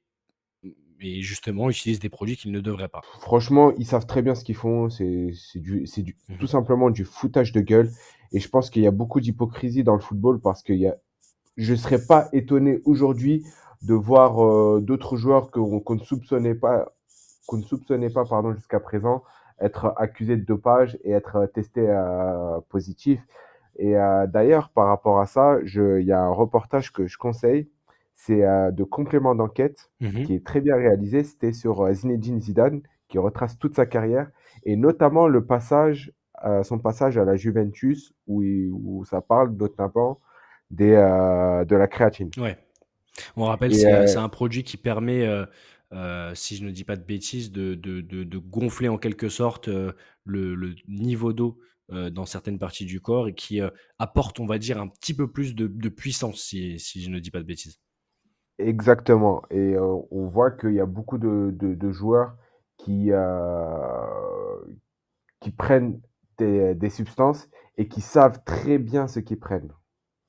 et 0.99 1.21
justement 1.21 1.69
utilisent 1.69 2.01
des 2.01 2.09
produits 2.09 2.35
qu'ils 2.35 2.51
ne 2.51 2.59
devraient 2.59 2.89
pas. 2.89 2.99
Franchement, 3.21 3.71
ils 3.77 3.85
savent 3.85 4.05
très 4.05 4.21
bien 4.21 4.35
ce 4.35 4.43
qu'ils 4.43 4.55
font, 4.55 4.89
c'est 4.89 5.31
du, 5.55 5.85
du, 5.85 6.17
mmh 6.27 6.37
tout 6.37 6.47
simplement 6.47 6.89
du 6.89 7.05
foutage 7.05 7.53
de 7.53 7.61
gueule, 7.61 7.89
et 8.33 8.41
je 8.41 8.49
pense 8.49 8.69
qu'il 8.69 8.81
y 8.81 8.87
a 8.87 8.91
beaucoup 8.91 9.21
d'hypocrisie 9.21 9.85
dans 9.85 9.95
le 9.95 10.01
football 10.01 10.41
parce 10.41 10.63
que 10.63 10.73
y 10.73 10.87
a, 10.87 10.97
je 11.55 11.71
ne 11.71 11.77
serais 11.77 12.05
pas 12.05 12.27
étonné 12.33 12.81
aujourd'hui 12.83 13.45
de 13.81 13.93
voir 13.93 14.43
euh, 14.43 14.79
d'autres 14.79 15.17
joueurs 15.17 15.49
qu'on 15.51 15.83
ne 15.89 15.99
soupçonnait 15.99 16.55
pas, 16.55 16.93
qu'on 17.47 17.57
ne 17.57 17.63
soupçonnait 17.63 18.09
pas 18.09 18.25
pardon, 18.25 18.53
jusqu'à 18.53 18.79
présent 18.79 19.23
être 19.59 19.93
accusés 19.97 20.37
de 20.37 20.43
dopage 20.43 20.97
et 21.03 21.11
être 21.11 21.45
testés 21.47 21.87
euh, 21.87 22.59
positifs. 22.69 23.21
Et 23.77 23.95
euh, 23.95 24.25
d'ailleurs, 24.27 24.69
par 24.69 24.87
rapport 24.87 25.19
à 25.19 25.25
ça, 25.25 25.57
il 25.63 26.05
y 26.05 26.11
a 26.11 26.21
un 26.21 26.31
reportage 26.31 26.91
que 26.91 27.07
je 27.07 27.17
conseille. 27.17 27.69
C'est 28.13 28.41
de 28.41 28.83
complément 28.83 29.33
d'enquête 29.33 29.89
mmh 29.99 30.23
qui 30.23 30.35
est 30.35 30.45
très 30.45 30.61
bien 30.61 30.75
réalisé. 30.75 31.23
C'était 31.23 31.53
sur 31.53 31.91
Zinedine 31.91 32.39
Zidane 32.39 32.81
qui 33.07 33.17
retrace 33.17 33.57
toute 33.57 33.75
sa 33.75 33.87
carrière 33.87 34.29
et 34.63 34.75
notamment 34.75 35.27
le 35.27 35.43
passage, 35.43 36.13
son 36.61 36.77
passage 36.77 37.17
à 37.17 37.25
la 37.25 37.35
Juventus 37.35 38.13
où, 38.27 38.43
où 38.43 39.05
ça 39.05 39.21
parle 39.21 39.55
notamment 39.55 40.19
des, 40.69 40.91
de 40.91 41.75
la 41.75 41.87
créatine. 41.87 42.29
Ouais. 42.37 42.57
On 43.35 43.45
rappelle, 43.45 43.75
c'est 43.75 43.91
euh, 43.91 44.07
c'est 44.07 44.17
un 44.17 44.29
produit 44.29 44.63
qui 44.63 44.77
permet, 44.77 45.25
euh, 45.25 45.45
euh, 45.93 46.33
si 46.35 46.55
je 46.55 46.63
ne 46.63 46.71
dis 46.71 46.83
pas 46.83 46.95
de 46.95 47.03
bêtises, 47.03 47.51
de, 47.51 47.75
de, 47.75 48.01
de, 48.01 48.37
gonfler 48.37 48.89
en 48.89 48.97
quelque 48.97 49.29
sorte 49.29 49.67
le, 49.67 49.95
le 50.55 50.75
niveau 50.87 51.33
d'eau 51.33 51.59
dans 51.89 52.25
certaines 52.25 52.57
parties 52.57 52.85
du 52.85 53.01
corps 53.01 53.27
et 53.27 53.33
qui 53.33 53.59
apporte, 53.99 54.39
on 54.39 54.45
va 54.45 54.57
dire, 54.57 54.79
un 54.79 54.87
petit 54.87 55.13
peu 55.13 55.29
plus 55.29 55.55
de, 55.55 55.89
puissance, 55.89 56.41
si, 56.41 56.79
si 56.79 57.01
je 57.01 57.09
ne 57.09 57.19
dis 57.19 57.31
pas 57.31 57.39
de 57.39 57.45
bêtises. 57.45 57.79
Exactement. 58.59 59.41
Et 59.49 59.75
on 59.77 60.27
voit 60.27 60.51
qu'il 60.51 60.73
y 60.73 60.79
a 60.79 60.85
beaucoup 60.85 61.17
de, 61.17 61.51
de 61.51 61.91
joueurs 61.91 62.35
qui, 62.77 63.11
qui 65.41 65.51
prennent 65.51 65.99
des, 66.37 66.75
des 66.75 66.89
substances 66.89 67.49
et 67.77 67.89
qui 67.89 67.99
savent 67.99 68.41
très 68.45 68.77
bien 68.77 69.07
ce 69.07 69.19
qu'ils 69.19 69.39
prennent. 69.39 69.73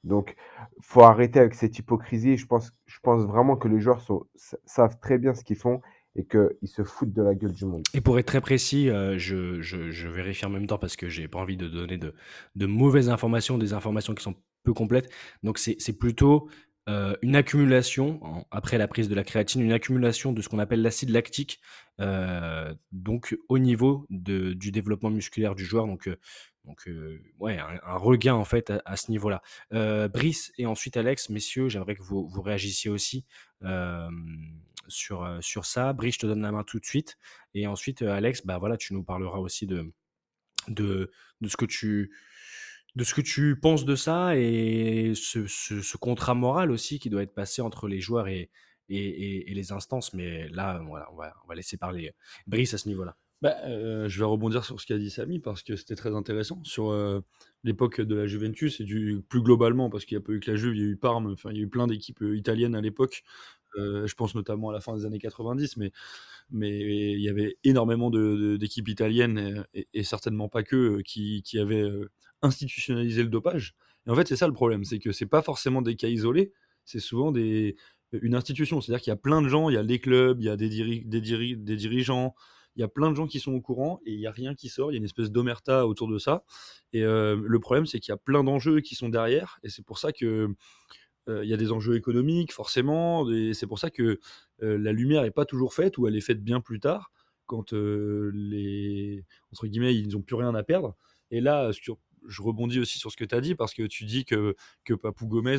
Donc, 0.05 0.35
faut 0.81 1.03
arrêter 1.03 1.39
avec 1.39 1.55
cette 1.55 1.79
hypocrisie. 1.79 2.37
Je 2.37 2.47
pense, 2.47 2.73
je 2.87 2.99
pense 3.03 3.25
vraiment 3.25 3.57
que 3.57 3.69
les 3.69 3.81
joueurs 3.81 4.03
savent 4.65 4.99
très 5.01 5.19
bien 5.19 5.35
ce 5.35 5.45
qu'ils 5.45 5.57
font 5.57 5.81
et 6.17 6.25
qu'ils 6.25 6.69
se 6.69 6.85
foutent 6.85 7.13
de 7.13 7.23
la 7.23 7.35
gueule 7.35 7.53
du 7.53 7.65
monde. 7.65 7.83
Et 7.95 8.01
pour 8.01 8.19
être 8.19 8.27
très 8.27 8.41
précis, 8.41 8.91
euh, 8.91 9.17
je, 9.19 9.63
je, 9.63 9.91
je, 9.91 10.09
vérifie 10.09 10.45
en 10.45 10.51
même 10.51 10.67
temps 10.67 10.79
parce 10.79 10.97
que 10.97 11.09
j'ai 11.09 11.29
pas 11.29 11.39
envie 11.39 11.57
de 11.57 11.69
donner 11.69 11.99
de, 11.99 12.67
mauvaises 12.67 13.09
informations, 13.09 13.59
des 13.59 13.73
informations 13.73 14.15
qui 14.15 14.23
sont 14.23 14.35
peu 14.63 14.75
complètes. 14.75 15.11
Donc, 15.43 15.59
c'est 15.59 15.99
plutôt 15.99 16.49
euh, 16.89 17.15
une 17.23 17.37
accumulation, 17.37 18.45
après 18.51 18.77
la 18.77 18.89
prise 18.89 19.09
de 19.09 19.15
la 19.15 19.25
créatine, 19.25 19.63
une 19.63 19.73
accumulation 19.73 20.33
de 20.33 20.43
ce 20.43 20.49
qu'on 20.49 20.59
appelle 20.59 20.83
l'acide 20.83 21.11
lactique, 21.11 21.61
euh, 22.01 22.75
donc 22.91 23.37
au 23.49 23.59
niveau 23.59 24.07
du 24.11 24.71
développement 24.71 25.11
musculaire 25.11 25.55
du 25.55 25.65
joueur. 25.65 25.87
Donc, 25.87 26.11
donc, 26.65 26.89
ouais, 27.41 27.59
un, 27.59 27.97
regain 27.97 28.35
en 28.35 28.45
fait 28.45 28.73
à, 28.85 28.97
ce 28.97 29.11
niveau-là. 29.11 29.43
Brice 30.09 30.53
et 30.59 30.67
ensuite 30.67 30.97
Alex, 30.97 31.29
messieurs, 31.29 31.69
j'aimerais 31.69 31.97
que 31.97 32.03
vous, 32.03 32.29
réagissiez 32.41 32.91
aussi 32.91 33.25
sur, 34.89 35.65
ça. 35.65 35.93
Brice, 35.93 36.15
je 36.15 36.21
te 36.21 36.27
donne 36.27 36.43
la 36.43 36.53
main 36.53 36.63
tout 36.63 36.79
de 36.79 36.85
suite. 36.85 37.19
Et 37.55 37.67
ensuite, 37.67 38.03
Alex, 38.03 38.47
bah 38.47 38.59
voilà, 38.59 38.77
tu 38.77 38.95
nous 38.95 39.03
parleras 39.03 39.39
aussi 39.39 39.67
de, 39.67 39.93
ce 40.69 41.57
que 41.57 43.21
tu 43.21 43.61
penses 43.61 43.85
de 43.85 43.97
ça 43.97 44.37
et 44.37 45.15
ce, 45.17 45.97
contrat 45.97 46.35
moral 46.35 46.71
aussi 46.71 47.01
qui 47.01 47.11
doit 47.11 47.23
être 47.23 47.35
passé 47.35 47.61
entre 47.61 47.89
les 47.89 48.01
joueurs 48.01 48.29
et, 48.29 48.51
les 48.89 49.73
instances. 49.73 50.15
Mais 50.15 50.49
là, 50.49 50.81
voilà, 50.87 51.11
on, 51.13 51.17
va, 51.17 51.35
on 51.45 51.49
va 51.49 51.55
laisser 51.57 51.77
parler 51.77 52.13
Brice 52.47 52.73
à 52.75 52.79
ce 52.79 52.89
niveau-là. 52.89 53.17
Bah, 53.43 53.57
je 53.67 54.19
vais 54.21 54.25
rebondir 54.25 54.65
sur 54.65 54.81
ce 54.81 54.87
qu'a 54.87 54.99
dit 54.99 55.11
Samy 55.11 55.41
parce 55.41 55.65
que 55.65 55.75
c'était 55.75 55.97
très 55.97 56.15
intéressant 56.15 56.63
sur 56.63 56.95
l'époque 57.65 58.01
de 58.01 58.15
la 58.15 58.29
Juventus 58.29 58.81
et 58.81 58.85
plus 59.29 59.43
globalement 59.43 59.91
parce 59.91 60.05
qu'il 60.05 60.17
n'y 60.17 60.23
a 60.23 60.25
pas 60.25 60.33
eu 60.33 60.39
que 60.39 60.49
la 60.53 60.57
Juve, 60.57 60.77
il 60.77 60.81
y 60.81 60.85
a 60.85 60.89
eu 60.89 60.97
Parme, 60.97 61.35
il 61.51 61.57
y 61.57 61.61
a 61.61 61.63
eu 61.63 61.69
plein 61.69 61.89
d'équipes 61.89 62.23
italiennes 62.35 62.77
à 62.77 62.81
l'époque. 62.81 63.25
je 63.77 64.15
pense 64.15 64.37
notamment 64.37 64.71
à 64.71 64.73
la 64.73 64.81
fin 64.81 64.97
des 64.97 65.07
années 65.07 65.19
90, 65.19 65.77
mais 65.77 65.91
il 66.53 67.21
y 67.21 67.29
avait 67.29 67.57
énormément 67.65 68.11
d'équipes 68.11 68.89
italiennes 68.89 69.65
et, 69.75 70.05
certainement 70.05 70.49
pas 70.49 70.63
que 70.63 71.01
qui, 71.03 71.43
avaient 71.59 71.91
institutionnalisé 72.43 73.25
le 73.25 73.29
dopage. 73.29 73.75
Et 74.07 74.11
en 74.11 74.15
fait, 74.15 74.29
c'est 74.29 74.37
ça 74.37 74.47
le 74.47 74.53
problème, 74.53 74.85
c'est 74.85 74.99
que 75.01 75.13
c'est 75.13 75.27
pas 75.27 75.43
forcément 75.43 75.83
des 75.83 75.97
cas 75.97 76.09
isolés, 76.09 76.53
c'est 76.85 77.01
souvent 77.01 77.33
des 77.33 77.77
une 78.21 78.35
institution. 78.35 78.81
C'est-à-dire 78.81 79.03
qu'il 79.03 79.11
y 79.11 79.15
a 79.15 79.17
plein 79.17 79.41
de 79.41 79.49
gens, 79.49 79.71
il 79.71 79.75
y 79.75 79.79
a 79.79 79.83
les 79.83 79.99
clubs, 79.99 80.39
il 80.41 80.45
y 80.45 80.49
a 80.51 80.57
des, 80.57 80.69
des, 80.69 81.57
des 81.57 81.77
dirigeants, 81.77 82.35
il 82.77 82.81
y 82.81 82.83
a 82.83 82.89
plein 82.89 83.11
de 83.11 83.17
gens 83.17 83.27
qui 83.27 83.41
sont 83.41 83.53
au 83.53 83.61
courant 83.61 84.01
et 84.07 84.13
il 84.13 84.19
n'y 84.19 84.27
a 84.27 84.31
rien 84.31 84.55
qui 84.55 84.69
sort. 84.69 84.91
Il 84.91 84.95
y 84.95 84.97
a 84.97 84.99
une 84.99 85.05
espèce 85.05 85.31
d'omerta 85.31 85.87
autour 85.87 86.09
de 86.09 86.19
ça. 86.19 86.45
Et 86.93 87.05
euh, 87.05 87.41
le 87.43 87.61
problème, 87.61 87.87
c'est 87.87 88.01
qu'il 88.01 88.13
y 88.13 88.15
a 88.15 88.19
plein 88.19 88.45
d'enjeux 88.45 88.81
qui 88.81 88.95
sont 88.95 89.09
derrière. 89.09 89.59
Et 89.63 89.69
c'est 89.69 89.85
pour 89.85 89.99
ça 89.99 90.13
que 90.13 90.49
euh, 91.29 91.45
il 91.45 91.51
y 91.51 91.55
a 91.55 91.57
des 91.57 91.71
enjeux 91.71 91.97
économiques, 91.97 92.53
forcément. 92.53 93.31
Et 93.31 93.53
c'est 93.55 93.67
pour 93.67 93.79
ça 93.79 93.91
que 93.91 94.19
euh, 94.63 94.79
la 94.79 94.93
lumière 94.93 95.23
n'est 95.23 95.31
pas 95.31 95.45
toujours 95.45 95.75
faite 95.75 95.99
ou 95.99 96.07
elle 96.07 96.17
est 96.17 96.23
faite 96.23 96.43
bien 96.43 96.61
plus 96.61 96.81
tard, 96.81 97.13
quand 97.47 97.73
entre 97.73 99.67
guillemets 99.67 99.95
ils 99.95 100.09
n'ont 100.09 100.23
plus 100.23 100.37
rien 100.37 100.55
à 100.55 100.63
perdre. 100.63 100.97
Et 101.31 101.41
là, 101.41 101.71
je 101.73 102.43
rebondis 102.43 102.81
aussi 102.81 102.99
sur 102.99 103.11
ce 103.11 103.17
que 103.17 103.25
tu 103.25 103.35
as 103.35 103.41
dit 103.41 103.55
parce 103.55 103.75
que 103.75 103.83
tu 103.83 104.05
dis 104.05 104.25
que, 104.25 104.55
que 104.85 104.95
Papou 104.95 105.27
Gomez 105.27 105.59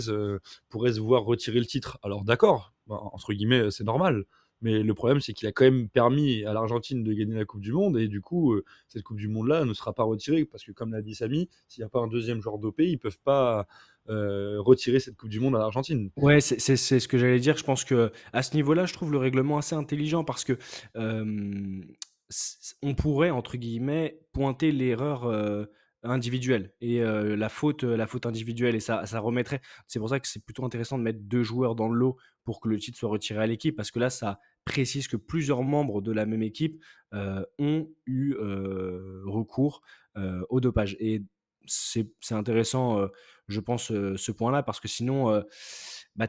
pourrait 0.70 0.94
se 0.94 1.00
voir 1.00 1.24
retirer 1.24 1.60
le 1.60 1.66
titre. 1.66 2.00
Alors 2.02 2.24
d'accord, 2.24 2.74
bah, 2.88 3.00
entre 3.12 3.34
guillemets, 3.34 3.70
c'est 3.70 3.84
normal. 3.84 4.26
Mais 4.64 4.82
le 4.82 4.94
problème, 4.94 5.20
c'est 5.20 5.34
qu'il 5.34 5.48
a 5.48 5.52
quand 5.52 5.66
même 5.66 5.90
permis 5.90 6.46
à 6.46 6.54
l'Argentine 6.54 7.04
de 7.04 7.14
gagner 7.14 7.36
la 7.36 7.46
Coupe 7.46 7.62
du 7.62 7.74
Monde. 7.74 7.98
Et 7.98 8.08
du 8.08 8.22
coup, 8.22 8.54
euh, 8.54 8.64
cette 8.88 9.04
Coupe 9.04 9.18
du 9.18 9.28
Monde-là 9.28 9.66
ne 9.66 9.74
sera 9.74 9.94
pas 9.94 10.04
retirée. 10.04 10.46
Parce 10.46 10.64
que, 10.64 10.72
comme 10.72 10.94
l'a 10.94 11.02
dit 11.02 11.16
Samy, 11.16 11.50
s'il 11.68 11.82
n'y 11.82 11.86
a 11.86 11.90
pas 11.90 12.00
un 12.00 12.08
deuxième 12.08 12.42
joueur 12.42 12.58
dopé, 12.58 12.88
ils 12.88 12.94
ne 12.94 12.98
peuvent 12.98 13.20
pas 13.24 13.68
euh, 14.10 14.56
retirer 14.60 15.02
cette 15.02 15.18
Coupe 15.18 15.30
du 15.30 15.42
Monde 15.42 15.58
à 15.58 15.60
l'Argentine. 15.60 16.10
Ouais, 16.16 16.40
c'est 16.40 16.78
ce 16.78 17.08
que 17.08 17.18
j'allais 17.18 17.40
dire. 17.40 17.58
Je 17.58 17.66
pense 17.66 17.84
que 17.84 18.12
à 18.32 18.42
ce 18.42 18.56
niveau-là, 18.56 18.86
je 18.86 18.94
trouve 18.94 19.12
le 19.12 19.18
règlement 19.18 19.58
assez 19.58 19.76
intelligent 19.76 20.24
parce 20.24 20.46
que 20.46 20.58
on 22.82 22.96
pourrait, 22.96 23.30
entre 23.30 23.58
guillemets, 23.58 24.18
pointer 24.32 24.72
l'erreur 24.72 25.68
individuelle 26.04 26.72
et 26.82 27.00
la 27.02 27.50
faute 27.50 27.84
la 27.84 28.08
faute 28.08 28.26
individuelle 28.26 28.76
et 28.76 28.82
ça 28.82 29.06
ça 29.06 29.20
remettrait 29.20 29.62
c'est 29.88 30.00
pour 30.00 30.10
ça 30.10 30.20
que 30.20 30.28
c'est 30.28 30.44
plutôt 30.44 30.66
intéressant 30.66 30.98
de 30.98 31.04
mettre 31.04 31.20
deux 31.22 31.44
joueurs 31.44 31.76
dans 31.76 31.88
le 31.88 31.98
lot 31.98 32.18
pour 32.44 32.60
que 32.60 32.68
le 32.68 32.78
titre 32.78 32.98
soit 32.98 33.10
retiré 33.10 33.42
à 33.42 33.48
l'équipe 33.48 33.76
parce 33.76 33.90
que 33.90 34.00
là 34.00 34.10
ça 34.10 34.40
précise 34.66 35.08
que 35.08 35.18
plusieurs 35.18 35.64
membres 35.64 36.02
de 36.02 36.12
la 36.12 36.26
même 36.26 36.44
équipe 36.44 36.84
ont 37.60 37.90
eu 38.06 38.36
recours 39.26 39.82
au 40.50 40.60
dopage 40.60 40.96
et 41.00 41.24
c'est 41.66 42.08
intéressant 42.32 43.08
je 43.48 43.60
pense 43.60 43.88
ce 43.88 44.32
point 44.32 44.52
là 44.52 44.64
parce 44.64 44.80
que 44.80 44.88
sinon 44.88 45.44
bah, 46.16 46.28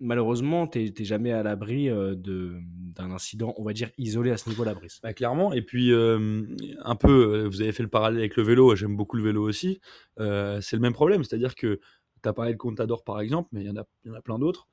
malheureusement, 0.00 0.66
tu 0.66 0.78
n'es 0.78 1.04
jamais 1.04 1.30
à 1.32 1.42
l'abri 1.42 1.88
d'un 1.90 3.10
incident, 3.10 3.54
on 3.58 3.64
va 3.64 3.72
dire, 3.72 3.90
isolé 3.98 4.30
à 4.30 4.36
ce 4.36 4.48
niveau-là, 4.48 4.74
Brice. 4.74 5.00
Bah, 5.02 5.12
clairement. 5.12 5.52
Et 5.52 5.62
puis, 5.62 5.92
un 5.92 6.96
peu, 6.96 7.46
vous 7.46 7.60
avez 7.60 7.72
fait 7.72 7.82
le 7.82 7.90
parallèle 7.90 8.18
avec 8.20 8.36
le 8.36 8.42
vélo, 8.42 8.74
j'aime 8.74 8.96
beaucoup 8.96 9.16
le 9.16 9.22
vélo 9.22 9.46
aussi. 9.46 9.80
c'est 10.16 10.72
le 10.72 10.80
même 10.80 10.94
problème, 10.94 11.22
c'est-à-dire 11.22 11.54
que 11.54 11.80
tu 12.22 12.28
as 12.28 12.32
parlé 12.32 12.52
de 12.52 12.58
Contador, 12.58 13.04
par 13.04 13.20
exemple, 13.20 13.48
mais 13.52 13.60
il 13.62 13.66
y, 13.66 14.08
y 14.08 14.10
en 14.10 14.14
a 14.14 14.22
plein 14.22 14.38
d'autres. 14.38 14.68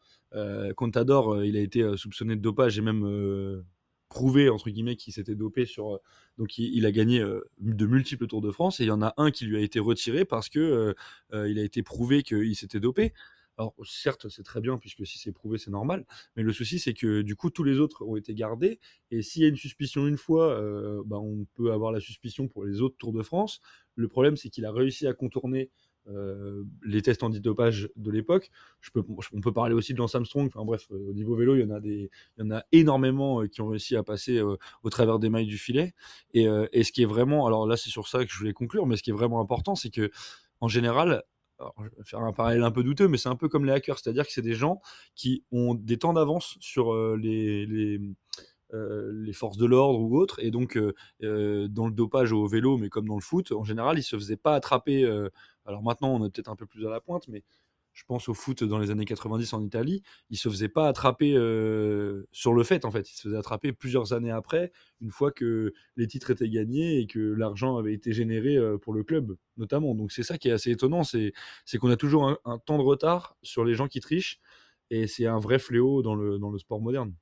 Contador, 0.75 1.43
il 1.43 1.57
a 1.57 1.61
été 1.61 1.97
soupçonné 1.97 2.35
de 2.35 2.41
dopage 2.41 2.77
et 2.77 2.81
même 2.81 3.63
prouvé, 4.09 4.49
entre 4.49 4.69
guillemets, 4.69 4.95
qu'il 4.95 5.13
s'était 5.13 5.35
dopé 5.35 5.65
sur... 5.65 5.99
donc, 6.37 6.57
il, 6.57 6.85
a 6.85 6.91
gagné 6.91 7.23
de 7.59 7.85
multiples 7.85 8.27
Tours 8.27 8.41
de 8.41 8.51
France 8.51 8.79
et 8.79 8.83
il 8.83 8.87
y 8.87 8.91
en 8.91 9.01
a 9.01 9.13
un 9.17 9.31
qui 9.31 9.45
lui 9.45 9.57
a 9.57 9.61
été 9.61 9.79
retiré 9.79 10.25
parce 10.25 10.49
que 10.49 10.95
il 11.33 11.59
a 11.59 11.63
été 11.63 11.81
prouvé 11.81 12.23
qu'il 12.23 12.55
s'était 12.55 12.79
dopé. 12.79 13.13
Alors 13.57 13.73
certes, 13.85 14.29
c'est 14.29 14.43
très 14.43 14.61
bien 14.61 14.77
puisque 14.77 15.05
si 15.05 15.17
c'est 15.17 15.31
prouvé, 15.31 15.57
c'est 15.57 15.71
normal. 15.71 16.05
Mais 16.35 16.43
le 16.43 16.53
souci, 16.53 16.77
c'est 16.77 16.93
que 16.93 17.21
du 17.23 17.35
coup, 17.35 17.49
tous 17.49 17.63
les 17.63 17.79
autres 17.79 18.03
ont 18.05 18.15
été 18.15 18.35
gardés. 18.35 18.79
Et 19.09 19.23
s'il 19.23 19.41
y 19.41 19.45
a 19.45 19.47
une 19.47 19.55
suspicion 19.55 20.05
une 20.07 20.17
fois, 20.17 20.51
euh, 20.51 21.01
bah, 21.05 21.17
on 21.17 21.45
peut 21.55 21.71
avoir 21.71 21.91
la 21.91 21.99
suspicion 21.99 22.47
pour 22.47 22.65
les 22.65 22.81
autres 22.81 22.97
Tours 22.97 23.13
de 23.13 23.23
France. 23.23 23.59
Le 23.95 24.07
problème, 24.07 24.37
c'est 24.37 24.49
qu'il 24.49 24.65
a 24.65 24.71
réussi 24.71 25.07
à 25.07 25.13
contourner 25.13 25.71
euh, 26.09 26.63
les 26.85 27.01
tests 27.01 27.23
antidopage 27.23 27.89
de 27.95 28.11
l'époque. 28.11 28.49
on 29.33 29.41
peut 29.41 29.53
parler 29.53 29.73
aussi 29.73 29.93
de 29.93 29.99
Lance 29.99 30.15
Armstrong. 30.15 30.47
Enfin 30.47 30.65
bref, 30.65 30.87
euh, 30.91 31.09
au 31.09 31.13
niveau 31.13 31.35
vélo, 31.35 31.55
il 31.55 31.61
y 31.61 31.63
en 31.63 31.71
a, 31.71 31.79
des, 31.79 32.09
il 32.37 32.43
y 32.43 32.47
en 32.47 32.51
a 32.51 32.63
énormément 32.71 33.45
qui 33.47 33.61
ont 33.61 33.67
réussi 33.67 33.95
à 33.95 34.03
passer 34.03 34.41
au 34.41 34.89
travers 34.89 35.19
des 35.19 35.29
mailles 35.29 35.47
du 35.47 35.57
filet. 35.57 35.93
Et, 36.33 36.45
ce 36.45 36.91
qui 36.91 37.03
est 37.03 37.07
vraiment, 37.07 37.45
alors 37.47 37.67
là, 37.67 37.77
c'est 37.77 37.89
sur 37.89 38.07
ça 38.07 38.23
que 38.25 38.31
je 38.31 38.37
voulais 38.37 38.53
conclure, 38.53 38.85
mais 38.85 38.95
ce 38.95 39.03
qui 39.03 39.09
est 39.09 39.13
vraiment 39.13 39.41
important, 39.41 39.75
c'est 39.75 39.89
que 39.89 40.09
en 40.61 40.67
général, 40.67 41.23
je 41.59 41.97
vais 41.97 42.03
faire 42.03 42.19
un 42.21 42.33
parallèle 42.33 42.63
un 42.63 42.71
peu 42.71 42.83
douteux, 42.83 43.07
mais 43.07 43.17
c'est 43.17 43.29
un 43.29 43.35
peu 43.35 43.49
comme 43.49 43.65
les 43.65 43.71
hackers, 43.71 43.99
c'est-à-dire 43.99 44.25
que 44.25 44.31
c'est 44.31 44.41
des 44.41 44.53
gens 44.53 44.81
qui 45.15 45.43
ont 45.51 45.73
des 45.73 45.97
temps 45.97 46.13
d'avance 46.13 46.57
sur 46.59 46.93
euh, 46.93 47.17
les, 47.21 47.99
euh, 48.73 49.11
les, 49.13 49.33
forces 49.33 49.57
de 49.57 49.65
l'ordre 49.65 49.99
ou 49.99 50.17
autres, 50.17 50.43
et 50.43 50.51
donc 50.51 50.77
euh, 50.77 51.67
dans 51.67 51.87
le 51.87 51.93
dopage 51.93 52.31
au 52.31 52.47
vélo, 52.47 52.77
mais 52.77 52.89
comme 52.89 53.07
dans 53.07 53.15
le 53.15 53.21
foot, 53.21 53.51
en 53.51 53.63
général, 53.63 53.97
ils 53.97 54.03
se 54.03 54.15
faisaient 54.15 54.37
pas 54.37 54.55
attraper. 54.55 55.05
alors 55.65 55.83
maintenant, 55.83 56.09
on 56.09 56.25
est 56.25 56.29
peut-être 56.29 56.49
un 56.49 56.55
peu 56.55 56.65
plus 56.65 56.85
à 56.85 56.89
la 56.89 57.01
pointe, 57.01 57.27
mais 57.27 57.43
je 57.97 58.03
pense 58.05 58.29
au 58.29 58.35
foot 58.35 58.63
dans 58.63 58.77
les 58.77 58.91
années 58.91 59.05
90 59.05 59.53
en 59.53 59.63
Italie, 59.63 60.03
il 60.29 60.37
se 60.37 60.49
faisait 60.49 60.69
pas 60.69 60.87
attraper 60.87 61.33
euh, 61.35 62.27
sur 62.31 62.53
le 62.53 62.63
fait 62.63 62.85
en 62.85 62.91
fait, 62.91 63.09
il 63.09 63.15
se 63.15 63.23
faisait 63.23 63.37
attraper 63.37 63.73
plusieurs 63.73 64.13
années 64.13 64.29
après, 64.29 64.71
une 65.01 65.09
fois 65.09 65.31
que 65.31 65.73
les 65.95 66.05
titres 66.05 66.29
étaient 66.29 66.47
gagnés 66.47 66.99
et 66.99 67.07
que 67.07 67.19
l'argent 67.19 67.75
avait 67.75 67.95
été 67.95 68.13
généré 68.13 68.55
euh, 68.55 68.77
pour 68.77 68.93
le 68.93 69.03
club 69.03 69.35
notamment. 69.57 69.95
Donc 69.95 70.11
c'est 70.11 70.21
ça 70.21 70.37
qui 70.37 70.47
est 70.47 70.51
assez 70.51 70.69
étonnant, 70.69 71.03
c'est 71.03 71.33
qu'on 71.79 71.89
a 71.89 71.97
toujours 71.97 72.37
un, 72.45 72.59
temps 72.59 72.77
de 72.77 72.83
retard 72.83 73.35
sur 73.41 73.65
les 73.65 73.73
gens 73.73 73.87
qui 73.87 73.99
trichent 73.99 74.39
et 74.91 75.07
c'est 75.07 75.25
un 75.25 75.39
vrai 75.39 75.57
fléau 75.57 76.03
dans 76.03 76.13
le, 76.13 76.37
dans 76.37 76.51
le 76.51 76.59
sport 76.59 76.79
moderne. 76.79 77.15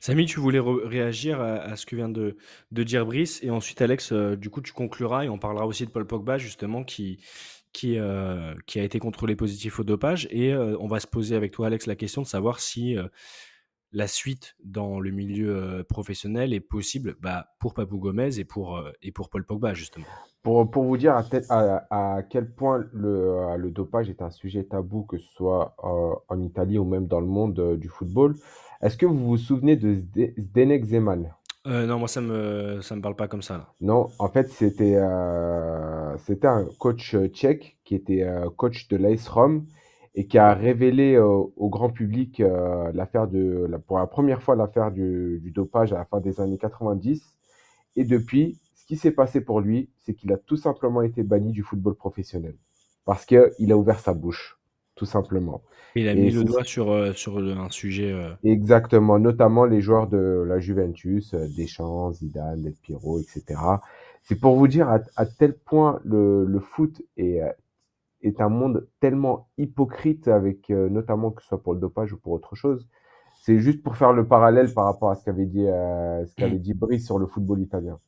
Samy, 0.00 0.26
tu 0.26 0.40
voulais 0.40 0.60
réagir 0.60 1.40
à, 1.40 1.76
ce 1.76 1.86
que 1.86 1.96
vient 1.96 2.08
de, 2.08 2.36
dire 2.70 3.06
Brice 3.06 3.42
et 3.42 3.50
ensuite 3.50 3.80
Alex, 3.82 4.12
euh, 4.12 4.36
du 4.36 4.50
coup 4.50 4.60
tu 4.60 4.72
concluras 4.72 5.24
et 5.24 5.28
on 5.28 5.38
parlera 5.38 5.66
aussi 5.66 5.84
de 5.86 5.90
Paul 5.90 6.06
Pogba 6.06 6.38
justement 6.38 6.84
qui, 6.84 7.18
euh, 7.84 8.54
a 8.74 8.80
été 8.80 8.98
contrôlé 8.98 9.36
positif 9.36 9.80
au 9.80 9.84
dopage. 9.84 10.28
Et 10.30 10.52
euh, 10.52 10.76
on 10.80 10.86
va 10.86 11.00
se 11.00 11.06
poser 11.06 11.36
avec 11.36 11.52
toi, 11.52 11.68
Alex, 11.68 11.86
la 11.86 11.96
question 11.96 12.22
de 12.22 12.26
savoir 12.26 12.60
si 12.60 12.96
la 13.92 14.06
suite 14.06 14.56
dans 14.64 15.00
le 15.00 15.10
milieu 15.10 15.84
professionnel 15.88 16.52
est 16.52 16.60
possible 16.60 17.16
bah, 17.20 17.46
pour 17.60 17.74
Papou 17.74 17.98
Gomez 17.98 18.38
et 18.38 18.44
pour, 18.44 18.82
et 19.02 19.12
pour 19.12 19.30
Paul 19.30 19.44
Pogba, 19.44 19.74
justement. 19.74 20.06
Pour, 20.42 20.70
pour 20.70 20.84
vous 20.84 20.96
dire 20.96 21.14
à, 21.14 21.24
à, 21.48 22.16
à, 22.16 22.22
quel 22.22 22.52
point 22.52 22.84
le, 22.92 23.56
le, 23.56 23.70
dopage 23.70 24.10
est 24.10 24.22
un 24.22 24.30
sujet 24.30 24.64
tabou, 24.64 25.04
que 25.04 25.18
ce 25.18 25.28
soit 25.32 25.74
en 25.78 26.40
Italie 26.40 26.78
ou 26.78 26.84
même 26.84 27.06
dans 27.06 27.20
le 27.20 27.26
monde 27.26 27.76
du 27.78 27.88
football, 27.88 28.36
est-ce 28.80 28.96
que 28.96 29.06
vous 29.06 29.26
vous 29.26 29.36
souvenez 29.38 29.76
de 29.76 29.94
Zdenek 30.38 30.84
Zeman? 30.84 31.32
Euh, 31.66 31.86
non, 31.86 31.98
moi 31.98 32.06
ça 32.06 32.20
me 32.20 32.80
ça 32.80 32.94
me 32.94 33.02
parle 33.02 33.16
pas 33.16 33.26
comme 33.26 33.42
ça 33.42 33.56
là. 33.56 33.66
Non, 33.80 34.08
en 34.18 34.28
fait, 34.28 34.48
c'était 34.50 34.96
euh, 34.96 36.16
c'était 36.18 36.46
un 36.46 36.66
coach 36.78 37.14
euh, 37.14 37.26
tchèque 37.26 37.78
qui 37.84 37.94
était 37.96 38.24
coach 38.56 38.88
de 38.88 38.96
l'AS 38.96 39.28
Rome 39.28 39.66
et 40.16 40.26
qui 40.26 40.38
a 40.38 40.54
révélé 40.54 41.18
au 41.18 41.68
grand 41.68 41.90
public 41.90 42.42
l'affaire 42.94 43.28
de 43.28 43.66
la, 43.68 43.78
pour 43.78 43.98
la 43.98 44.06
première 44.06 44.42
fois 44.42 44.56
l'affaire 44.56 44.90
du, 44.90 45.40
du 45.42 45.50
dopage 45.50 45.92
à 45.92 45.98
la 45.98 46.04
fin 46.06 46.20
des 46.20 46.40
années 46.40 46.56
90. 46.56 47.36
Et 47.96 48.04
depuis, 48.04 48.58
ce 48.74 48.86
qui 48.86 48.96
s'est 48.96 49.10
passé 49.10 49.42
pour 49.42 49.60
lui, 49.60 49.90
c'est 49.98 50.14
qu'il 50.14 50.32
a 50.32 50.38
tout 50.38 50.56
simplement 50.56 51.02
été 51.02 51.22
banni 51.22 51.52
du 51.52 51.62
football 51.62 51.94
professionnel 51.94 52.54
parce 53.04 53.26
qu'il 53.26 53.72
a 53.72 53.76
ouvert 53.76 54.00
sa 54.00 54.14
bouche 54.14 54.56
tout 54.96 55.06
simplement. 55.06 55.62
Il 55.94 56.08
a 56.08 56.14
mis 56.14 56.30
le 56.30 56.42
doigt 56.42 56.64
sur, 56.64 56.90
euh, 56.90 57.12
sur 57.12 57.38
un 57.38 57.70
sujet. 57.70 58.12
Euh, 58.12 58.30
Exactement, 58.42 59.18
notamment 59.18 59.64
les 59.66 59.80
joueurs 59.80 60.08
de 60.08 60.42
la 60.46 60.58
Juventus, 60.58 61.34
euh, 61.34 61.46
Deschamps, 61.56 62.12
Zidane, 62.12 62.62
Del 62.62 62.74
Piero, 62.82 63.20
etc. 63.20 63.60
C'est 64.22 64.40
pour 64.40 64.56
vous 64.56 64.66
dire 64.66 64.88
à, 64.88 65.26
tel 65.26 65.54
point 65.54 66.00
le, 66.04 66.44
le 66.44 66.58
foot 66.60 67.02
est, 67.16 67.40
est 68.22 68.40
un 68.40 68.48
monde 68.48 68.88
tellement 69.00 69.48
hypocrite, 69.58 70.28
avec 70.28 70.70
notamment 70.70 71.30
que 71.30 71.42
ce 71.42 71.48
soit 71.48 71.62
pour 71.62 71.74
le 71.74 71.80
dopage 71.80 72.12
ou 72.12 72.18
pour 72.18 72.32
autre 72.32 72.54
chose. 72.54 72.88
C'est 73.42 73.58
juste 73.58 73.82
pour 73.82 73.96
faire 73.96 74.12
le 74.12 74.26
parallèle 74.26 74.72
par 74.72 74.84
rapport 74.84 75.10
à 75.10 75.14
ce 75.14 75.24
qu'avait 75.24 75.46
dit, 75.46 75.66
qu'avait 76.36 76.58
dit 76.58 76.74
Brice 76.74 77.04
sur 77.04 77.18
le 77.18 77.26
football 77.26 77.60
italien. 77.60 77.98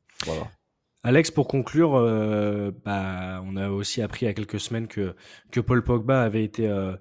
Alex, 1.04 1.30
pour 1.30 1.46
conclure, 1.46 1.94
euh, 1.94 2.72
bah, 2.84 3.40
on 3.46 3.56
a 3.56 3.70
aussi 3.70 4.02
appris 4.02 4.26
il 4.26 4.28
y 4.28 4.30
a 4.30 4.34
quelques 4.34 4.59
semaines 4.59 4.88
que, 4.88 5.14
que 5.52 5.61
Paul 5.61 5.84
Pogba 5.84 6.22
avait 6.22 6.42
été, 6.42 6.68
euh, 6.68 6.96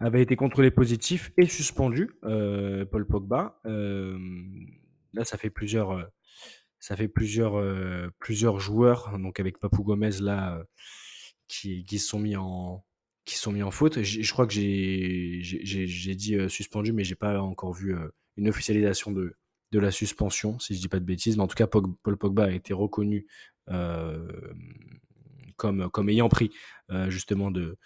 avait 0.00 0.20
été 0.20 0.34
contrôlé 0.34 0.72
positif 0.72 1.32
et 1.36 1.46
suspendu, 1.46 2.10
euh, 2.24 2.84
Paul 2.84 3.06
Pogba. 3.06 3.60
Euh, 3.66 4.18
là, 5.12 5.24
ça 5.24 5.38
fait 5.38 5.48
plusieurs, 5.48 5.92
euh, 5.92 6.02
ça 6.80 6.96
fait 6.96 7.06
plusieurs, 7.08 7.56
euh, 7.56 8.08
plusieurs 8.18 8.58
joueurs, 8.58 9.16
donc 9.18 9.38
avec 9.38 9.60
Papou 9.60 9.84
Gomez 9.84 10.20
là, 10.20 10.56
euh, 10.58 10.64
qui, 11.48 11.84
qui 11.84 11.98
sont 11.98 12.18
mis 12.18 12.36
en, 12.36 12.84
qui 13.24 13.36
sont 13.36 13.52
mis 13.52 13.62
en 13.62 13.70
faute. 13.70 14.02
Je 14.02 14.32
crois 14.32 14.46
que 14.46 14.52
j'ai, 14.52 16.14
dit 16.14 16.36
euh, 16.36 16.48
suspendu, 16.48 16.92
mais 16.92 17.04
j'ai 17.04 17.14
pas 17.14 17.40
encore 17.40 17.72
vu 17.72 17.94
euh, 17.94 18.08
une 18.36 18.48
officialisation 18.48 19.12
de, 19.12 19.36
de 19.72 19.78
la 19.78 19.90
suspension, 19.90 20.58
si 20.58 20.74
je 20.74 20.80
dis 20.80 20.88
pas 20.88 21.00
de 21.00 21.04
bêtises. 21.04 21.36
Mais 21.36 21.42
en 21.42 21.46
tout 21.46 21.56
cas, 21.56 21.66
Paul 21.66 22.16
Pogba 22.18 22.44
a 22.44 22.50
été 22.50 22.74
reconnu 22.74 23.26
euh, 23.70 24.28
comme, 25.56 25.88
comme 25.90 26.08
ayant 26.08 26.28
pris 26.28 26.50
justement 27.08 27.50
de, 27.50 27.78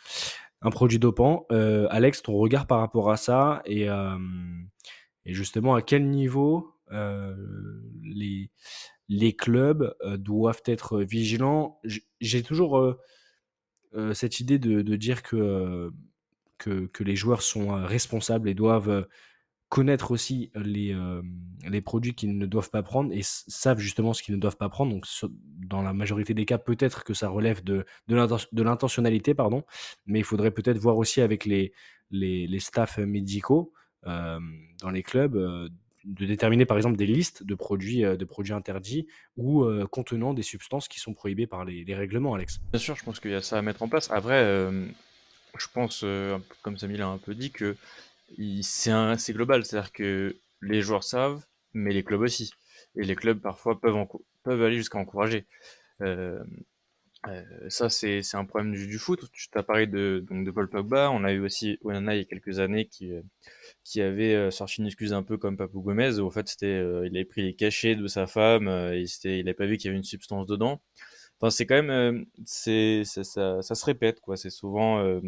un 0.60 0.70
produit 0.70 0.98
dopant. 0.98 1.46
Alex, 1.90 2.22
ton 2.22 2.34
regard 2.34 2.66
par 2.66 2.80
rapport 2.80 3.10
à 3.10 3.16
ça 3.16 3.62
et, 3.64 3.84
et 3.84 5.34
justement 5.34 5.74
à 5.74 5.82
quel 5.82 6.08
niveau 6.08 6.74
les, 8.02 8.50
les 9.08 9.36
clubs 9.36 9.94
doivent 10.16 10.62
être 10.64 11.00
vigilants? 11.00 11.78
J'ai 12.20 12.42
toujours 12.42 12.96
euh, 13.94 14.14
cette 14.14 14.40
idée 14.40 14.58
de, 14.58 14.82
de 14.82 14.96
dire 14.96 15.22
que, 15.22 15.36
euh, 15.36 15.90
que, 16.58 17.04
les 17.04 17.16
joueurs 17.16 17.42
sont 17.42 17.72
euh, 17.72 17.86
responsables 17.86 18.48
et 18.48 18.54
doivent 18.54 19.06
connaître 19.68 20.12
aussi 20.12 20.50
les, 20.54 20.96
les 21.68 21.82
produits 21.82 22.14
qu'ils 22.14 22.38
ne 22.38 22.46
doivent 22.46 22.70
pas 22.70 22.82
prendre 22.82 23.12
et 23.12 23.20
savent 23.22 23.80
justement 23.80 24.14
ce 24.14 24.22
qu'ils 24.22 24.34
ne 24.34 24.40
doivent 24.40 24.56
pas 24.56 24.70
prendre. 24.70 24.92
Donc, 24.92 25.04
dans 25.58 25.82
la 25.82 25.92
majorité 25.92 26.32
des 26.32 26.46
cas, 26.46 26.56
peut-être 26.56 27.04
que 27.04 27.12
ça 27.12 27.28
relève 27.28 27.62
de, 27.62 27.84
de 28.06 28.16
l'inten- 28.16 28.48
de 28.50 28.62
l'intentionnalité, 28.62 29.34
pardon, 29.34 29.64
mais 30.06 30.20
il 30.20 30.24
faudrait 30.24 30.52
peut-être 30.52 30.78
voir 30.78 30.96
aussi 30.96 31.20
avec 31.20 31.44
les, 31.44 31.74
les, 32.10 32.46
les 32.46 32.60
staffs 32.60 32.96
médicaux 32.96 33.74
dans 34.04 34.90
les 34.90 35.02
clubs 35.02 35.36
de 36.04 36.26
déterminer 36.26 36.66
par 36.66 36.76
exemple 36.76 36.96
des 36.96 37.06
listes 37.06 37.42
de 37.42 37.54
produits, 37.54 38.04
euh, 38.04 38.16
de 38.16 38.24
produits 38.24 38.52
interdits 38.52 39.06
ou 39.36 39.64
euh, 39.64 39.86
contenant 39.86 40.34
des 40.34 40.42
substances 40.42 40.88
qui 40.88 41.00
sont 41.00 41.14
prohibées 41.14 41.46
par 41.46 41.64
les, 41.64 41.94
règlements, 41.94 42.34
Alex. 42.34 42.60
Bien 42.72 42.80
sûr, 42.80 42.96
je 42.96 43.04
pense 43.04 43.20
qu'il 43.20 43.30
y 43.30 43.34
a 43.34 43.42
ça 43.42 43.58
à 43.58 43.62
mettre 43.62 43.82
en 43.82 43.88
place. 43.88 44.10
Après, 44.10 44.42
euh, 44.42 44.86
je 45.58 45.66
pense, 45.72 46.02
euh, 46.04 46.38
comme 46.62 46.76
Samy 46.76 46.96
l'a 46.96 47.08
un 47.08 47.18
peu 47.18 47.34
dit, 47.34 47.50
que 47.50 47.76
c'est 48.62 49.32
global. 49.32 49.64
C'est-à-dire 49.64 49.92
que 49.92 50.36
les 50.60 50.82
joueurs 50.82 51.04
savent, 51.04 51.44
mais 51.72 51.92
les 51.92 52.02
clubs 52.02 52.20
aussi. 52.20 52.52
Et 52.96 53.04
les 53.04 53.14
clubs, 53.14 53.40
parfois, 53.40 53.80
peuvent 53.80 54.62
aller 54.62 54.76
jusqu'à 54.76 54.98
encourager. 54.98 55.46
Euh, 57.28 57.42
ça, 57.68 57.88
c'est 57.90 58.22
c'est 58.22 58.36
un 58.36 58.44
problème 58.44 58.72
du, 58.72 58.86
du 58.86 58.98
foot. 58.98 59.20
Tu 59.32 59.48
t'as 59.50 59.62
parlé 59.62 59.86
de, 59.86 60.24
donc 60.28 60.44
de 60.44 60.50
Paul 60.50 60.68
Pogba. 60.68 61.10
On 61.10 61.24
a 61.24 61.32
eu 61.32 61.40
aussi 61.40 61.78
Onana 61.82 62.14
il 62.14 62.18
y 62.18 62.22
a 62.22 62.24
quelques 62.24 62.58
années 62.58 62.86
qui, 62.86 63.12
euh, 63.12 63.22
qui 63.84 64.00
avait 64.00 64.34
euh, 64.34 64.50
sorti 64.50 64.80
une 64.80 64.86
excuse 64.86 65.12
un 65.12 65.22
peu 65.22 65.36
comme 65.36 65.56
Papou 65.56 65.80
Gomez. 65.82 66.18
Où, 66.18 66.26
en 66.26 66.30
fait, 66.30 66.48
c'était, 66.48 66.66
euh, 66.66 67.06
il 67.06 67.16
avait 67.16 67.24
pris 67.24 67.42
les 67.42 67.54
cachets 67.54 67.94
de 67.96 68.06
sa 68.08 68.26
femme. 68.26 68.68
et 68.68 69.04
il 69.24 69.44
n'avait 69.44 69.54
pas 69.54 69.66
vu 69.66 69.76
qu'il 69.76 69.86
y 69.86 69.90
avait 69.90 69.98
une 69.98 70.04
substance 70.04 70.46
dedans. 70.46 70.80
Enfin, 71.40 71.50
c'est 71.50 71.66
quand 71.66 71.80
même, 71.82 72.26
c'est, 72.44 73.04
ça, 73.04 73.62
ça 73.62 73.74
se 73.74 73.84
répète, 73.84 74.20
quoi. 74.20 74.36
C'est 74.36 74.50
souvent, 74.50 74.98
euh, 74.98 75.20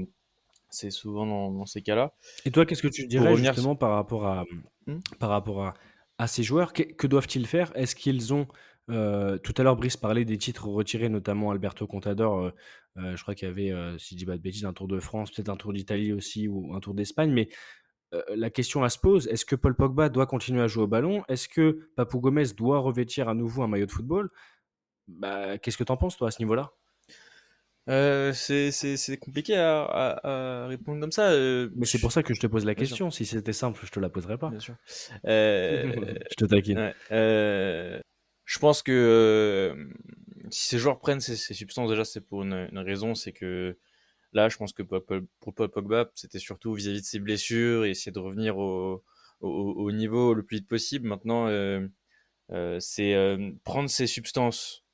c'est 0.69 0.91
souvent 0.91 1.25
dans, 1.25 1.53
dans 1.53 1.67
ces 1.67 1.83
cas-là. 1.83 2.15
Et 2.45 2.51
toi, 2.51 2.67
qu'est-ce 2.67 2.83
que 2.83 2.89
tu 2.89 3.07
dirais 3.07 3.31
revenir 3.31 3.53
justement 3.55 3.77
par 3.77 3.93
rapport 3.93 4.27
à, 4.27 4.45
Hmm? 4.87 4.99
par 5.19 5.29
rapport 5.29 5.63
à, 5.63 5.75
à 6.19 6.27
ces 6.27 6.43
joueurs? 6.43 6.73
Que, 6.73 6.83
que 6.83 7.07
doivent-ils 7.07 7.47
faire? 7.47 7.71
Est-ce 7.77 7.95
qu'ils 7.95 8.33
ont, 8.35 8.49
euh, 8.91 9.39
tout 9.39 9.55
à 9.57 9.63
l'heure, 9.63 9.77
Brice 9.77 9.97
parlait 9.97 10.25
des 10.25 10.39
titres 10.39 10.67
retirés, 10.69 11.09
notamment 11.09 11.51
Alberto 11.51 11.87
Contador. 11.87 12.39
euh, 12.39 12.51
euh, 12.99 13.17
je 13.17 13.23
crois 13.23 13.35
qu'il 13.35 13.49
y 13.49 13.51
avait, 13.51 13.99
si 13.99 14.15
je 14.15 14.19
dis 14.19 14.27
pas 14.27 14.37
de 14.37 14.43
bêtises, 14.43 14.65
un 14.65 14.73
Tour 14.73 14.89
de 14.89 14.99
France, 15.01 15.31
peut-être 15.31 15.49
un 15.49 15.57
Tour 15.57 15.73
d'Italie 15.73 16.13
aussi 16.13 16.49
ou 16.49 16.75
un 16.75 16.81
Tour 16.81 16.95
d'Espagne. 16.95 17.31
Mais 17.33 17.49
la 18.35 18.51
question 18.51 18.83
à 18.83 18.89
se 18.89 18.99
pose, 18.99 19.29
est-ce 19.29 19.45
que 19.45 19.55
Paul 19.55 19.77
Pogba 19.77 20.09
doit 20.09 20.27
continuer 20.27 20.61
à 20.63 20.67
jouer 20.67 20.83
au 20.85 20.89
ballon? 20.89 21.23
Est-ce 21.29 21.49
que 21.49 21.91
Papou 21.97 22.19
Gomez 22.21 22.47
doit 22.57 22.81
revêtir 22.81 23.29
à 23.29 23.35
nouveau 23.35 23.63
un 23.63 23.69
maillot 23.69 23.87
de 23.87 23.93
football? 23.93 24.31
Bah, 25.07 25.59
qu'est-ce 25.59 25.77
que 25.79 25.85
t'en 25.85 25.97
penses, 25.97 26.17
toi, 26.17 26.29
à 26.29 26.31
ce 26.33 26.41
niveau-là? 26.41 26.73
Euh, 27.89 28.33
c'est, 28.33 29.17
compliqué 29.19 29.57
à, 29.57 29.83
à, 29.83 30.65
à 30.65 30.67
répondre 30.69 31.01
comme 31.01 31.13
ça. 31.13 31.31
euh, 31.31 31.71
Mais 31.77 31.87
c'est 31.87 31.99
pour 31.99 32.13
ça 32.13 32.23
que 32.23 32.35
je 32.35 32.41
te 32.41 32.47
pose 32.47 32.65
la 32.65 32.75
question. 32.75 33.11
Si 33.11 33.25
c'était 33.25 33.53
simple, 33.53 33.81
je 33.85 33.91
te 33.91 33.99
la 34.01 34.09
poserais 34.11 34.39
pas. 34.39 34.51
Bien 34.51 34.61
sûr. 34.61 34.77
Euh, 35.27 35.91
Je 36.31 36.37
te 36.37 36.45
taquine. 36.45 36.79
ouais, 37.11 38.01
je 38.51 38.59
pense 38.59 38.83
que 38.83 38.91
euh, 38.91 39.89
si 40.51 40.67
ces 40.71 40.79
joueurs 40.81 40.99
prennent 40.99 41.21
ces, 41.21 41.37
ces 41.37 41.55
substances, 41.55 41.89
déjà, 41.89 42.05
c'est 42.05 42.21
pour 42.21 42.43
une, 42.43 42.69
raison, 42.79 43.15
c'est 43.15 43.31
que 43.31 43.79
là, 44.33 44.49
je 44.49 44.57
pense 44.57 44.73
que 44.73 44.83
pour 44.83 45.55
Paul, 45.55 45.71
Pogba, 45.71 46.11
c'était 46.17 46.41
surtout 46.41 46.75
vis-à-vis 46.75 47.01
de 47.01 47.07
ses 47.07 47.21
blessures 47.21 47.85
et 47.85 47.91
essayer 47.91 48.11
de 48.11 48.19
revenir 48.19 48.59
au, 48.59 49.05
au, 49.41 49.51
au 49.51 49.93
niveau 49.93 50.35
le 50.35 50.43
plus 50.43 50.57
vite 50.57 50.67
possible. 50.69 51.07
Maintenant, 51.07 51.47
euh, 51.47 51.87
euh, 52.51 52.81
c'est 52.81 53.15
prendre 53.63 53.89
ces 53.89 54.09
substances 54.09 54.85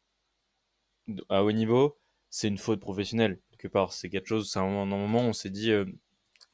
à 1.31 1.43
haut 1.43 1.53
niveau, 1.53 1.99
c'est 2.29 2.49
une 2.49 2.59
faute 2.59 2.81
professionnelle 2.81 3.41
quelque 3.53 3.73
part. 3.73 3.95
C'est 3.95 4.11
quelque 4.11 4.29
chose. 4.29 4.51
C'est 4.51 4.59
un 4.59 4.67
moment, 4.67 4.83
un 4.83 4.99
moment 5.01 5.21
où 5.21 5.29
on 5.31 5.33
s'est 5.33 5.49
dit, 5.49 5.73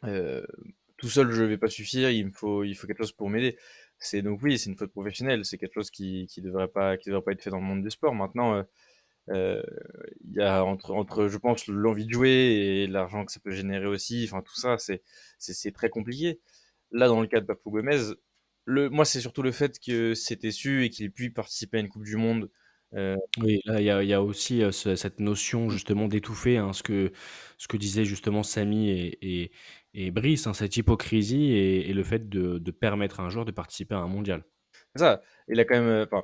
tout 0.03 1.09
seul 1.09 1.33
je 1.33 1.43
vais 1.43 1.59
pas 1.59 1.67
suffire. 1.67 2.11
Il 2.11 2.27
me 2.27 2.33
faut, 2.33 2.63
il 2.63 2.77
faut 2.77 2.87
quelque 2.87 2.99
chose 2.99 3.11
pour 3.11 3.29
m'aider. 3.29 3.59
C'est 4.03 4.23
donc 4.23 4.41
oui, 4.43 4.59
c'est 4.59 4.71
une 4.71 4.77
faute 4.77 4.93
professionnelle. 4.93 5.45
C'est 5.45 5.59
quelque 5.59 5.75
chose 5.75 5.91
qui 5.91 6.27
qui 6.29 6.43
devrait 6.43 6.69
pas, 6.69 6.97
qui 6.97 7.09
devrait 7.11 7.23
pas 7.23 7.33
être 7.33 7.43
fait 7.43 7.51
dans 7.51 7.59
le 7.59 7.65
monde 7.65 7.83
du 7.83 7.91
sport. 7.91 8.15
Maintenant, 8.15 8.55
euh, 8.57 8.63
euh, 9.31 9.63
il 10.25 10.35
y 10.37 10.41
a 10.43 10.65
entre 10.65 10.93
entre, 10.93 11.29
je 11.29 11.39
pense, 11.39 11.67
l'envie 11.69 12.07
de 12.07 12.13
jouer 12.13 12.31
et 12.31 12.87
l'argent 12.87 13.25
que 13.25 13.33
ça 13.33 13.41
peut 13.41 13.51
générer 13.53 13.87
aussi. 13.87 14.25
Enfin, 14.29 14.43
tout 14.43 14.57
ça, 14.59 14.79
c'est 14.79 15.03
c'est 15.39 15.73
très 15.73 15.91
compliqué. 15.91 16.41
Là, 16.93 17.09
dans 17.09 17.21
le 17.21 17.27
cas 17.29 17.41
de 17.41 17.47
Papou 17.47 17.71
Gomez, 17.71 17.99
le, 18.67 18.91
moi, 18.91 19.05
c'est 19.05 19.21
surtout 19.21 19.43
le 19.43 19.53
fait 19.53 19.79
que 19.81 20.15
c'était 20.15 20.51
su 20.53 20.85
et 20.85 20.91
qu'il 20.91 21.07
ait 21.07 21.11
pu 21.11 21.31
participer 21.33 21.79
à 21.79 21.81
une 21.81 21.89
Coupe 21.89 22.05
du 22.05 22.17
Monde. 22.17 22.51
Euh, 22.95 23.17
Oui, 23.39 23.61
il 23.65 23.81
y 23.83 23.91
a, 23.91 24.03
y 24.03 24.13
a 24.13 24.23
aussi 24.23 24.61
ce- 24.73 24.95
cette 24.95 25.19
notion 25.19 25.71
justement 25.71 26.07
d'étouffer 26.07 26.59
hein, 26.59 26.73
ce 26.75 26.83
que, 26.83 27.13
ce 27.57 27.67
que 27.67 27.79
disaient 27.79 28.05
justement 28.05 28.43
Samy 28.43 28.91
et, 28.91 29.51
et 29.95 30.11
Brice, 30.11 30.47
hein, 30.47 30.55
cette 30.55 30.77
hypocrisie 30.77 31.53
et, 31.53 31.93
le 31.93 32.03
fait 32.03 32.29
de, 32.29 32.71
permettre 32.71 33.21
à 33.21 33.25
un 33.25 33.29
joueur 33.29 33.45
de 33.45 33.51
participer 33.51 33.95
à 33.95 33.99
un 33.99 34.07
mondial. 34.07 34.45
Ça. 34.97 35.23
Il 35.49 35.61
a 35.61 35.65
quand 35.65 35.75
même, 35.75 35.89
euh, 35.89 36.21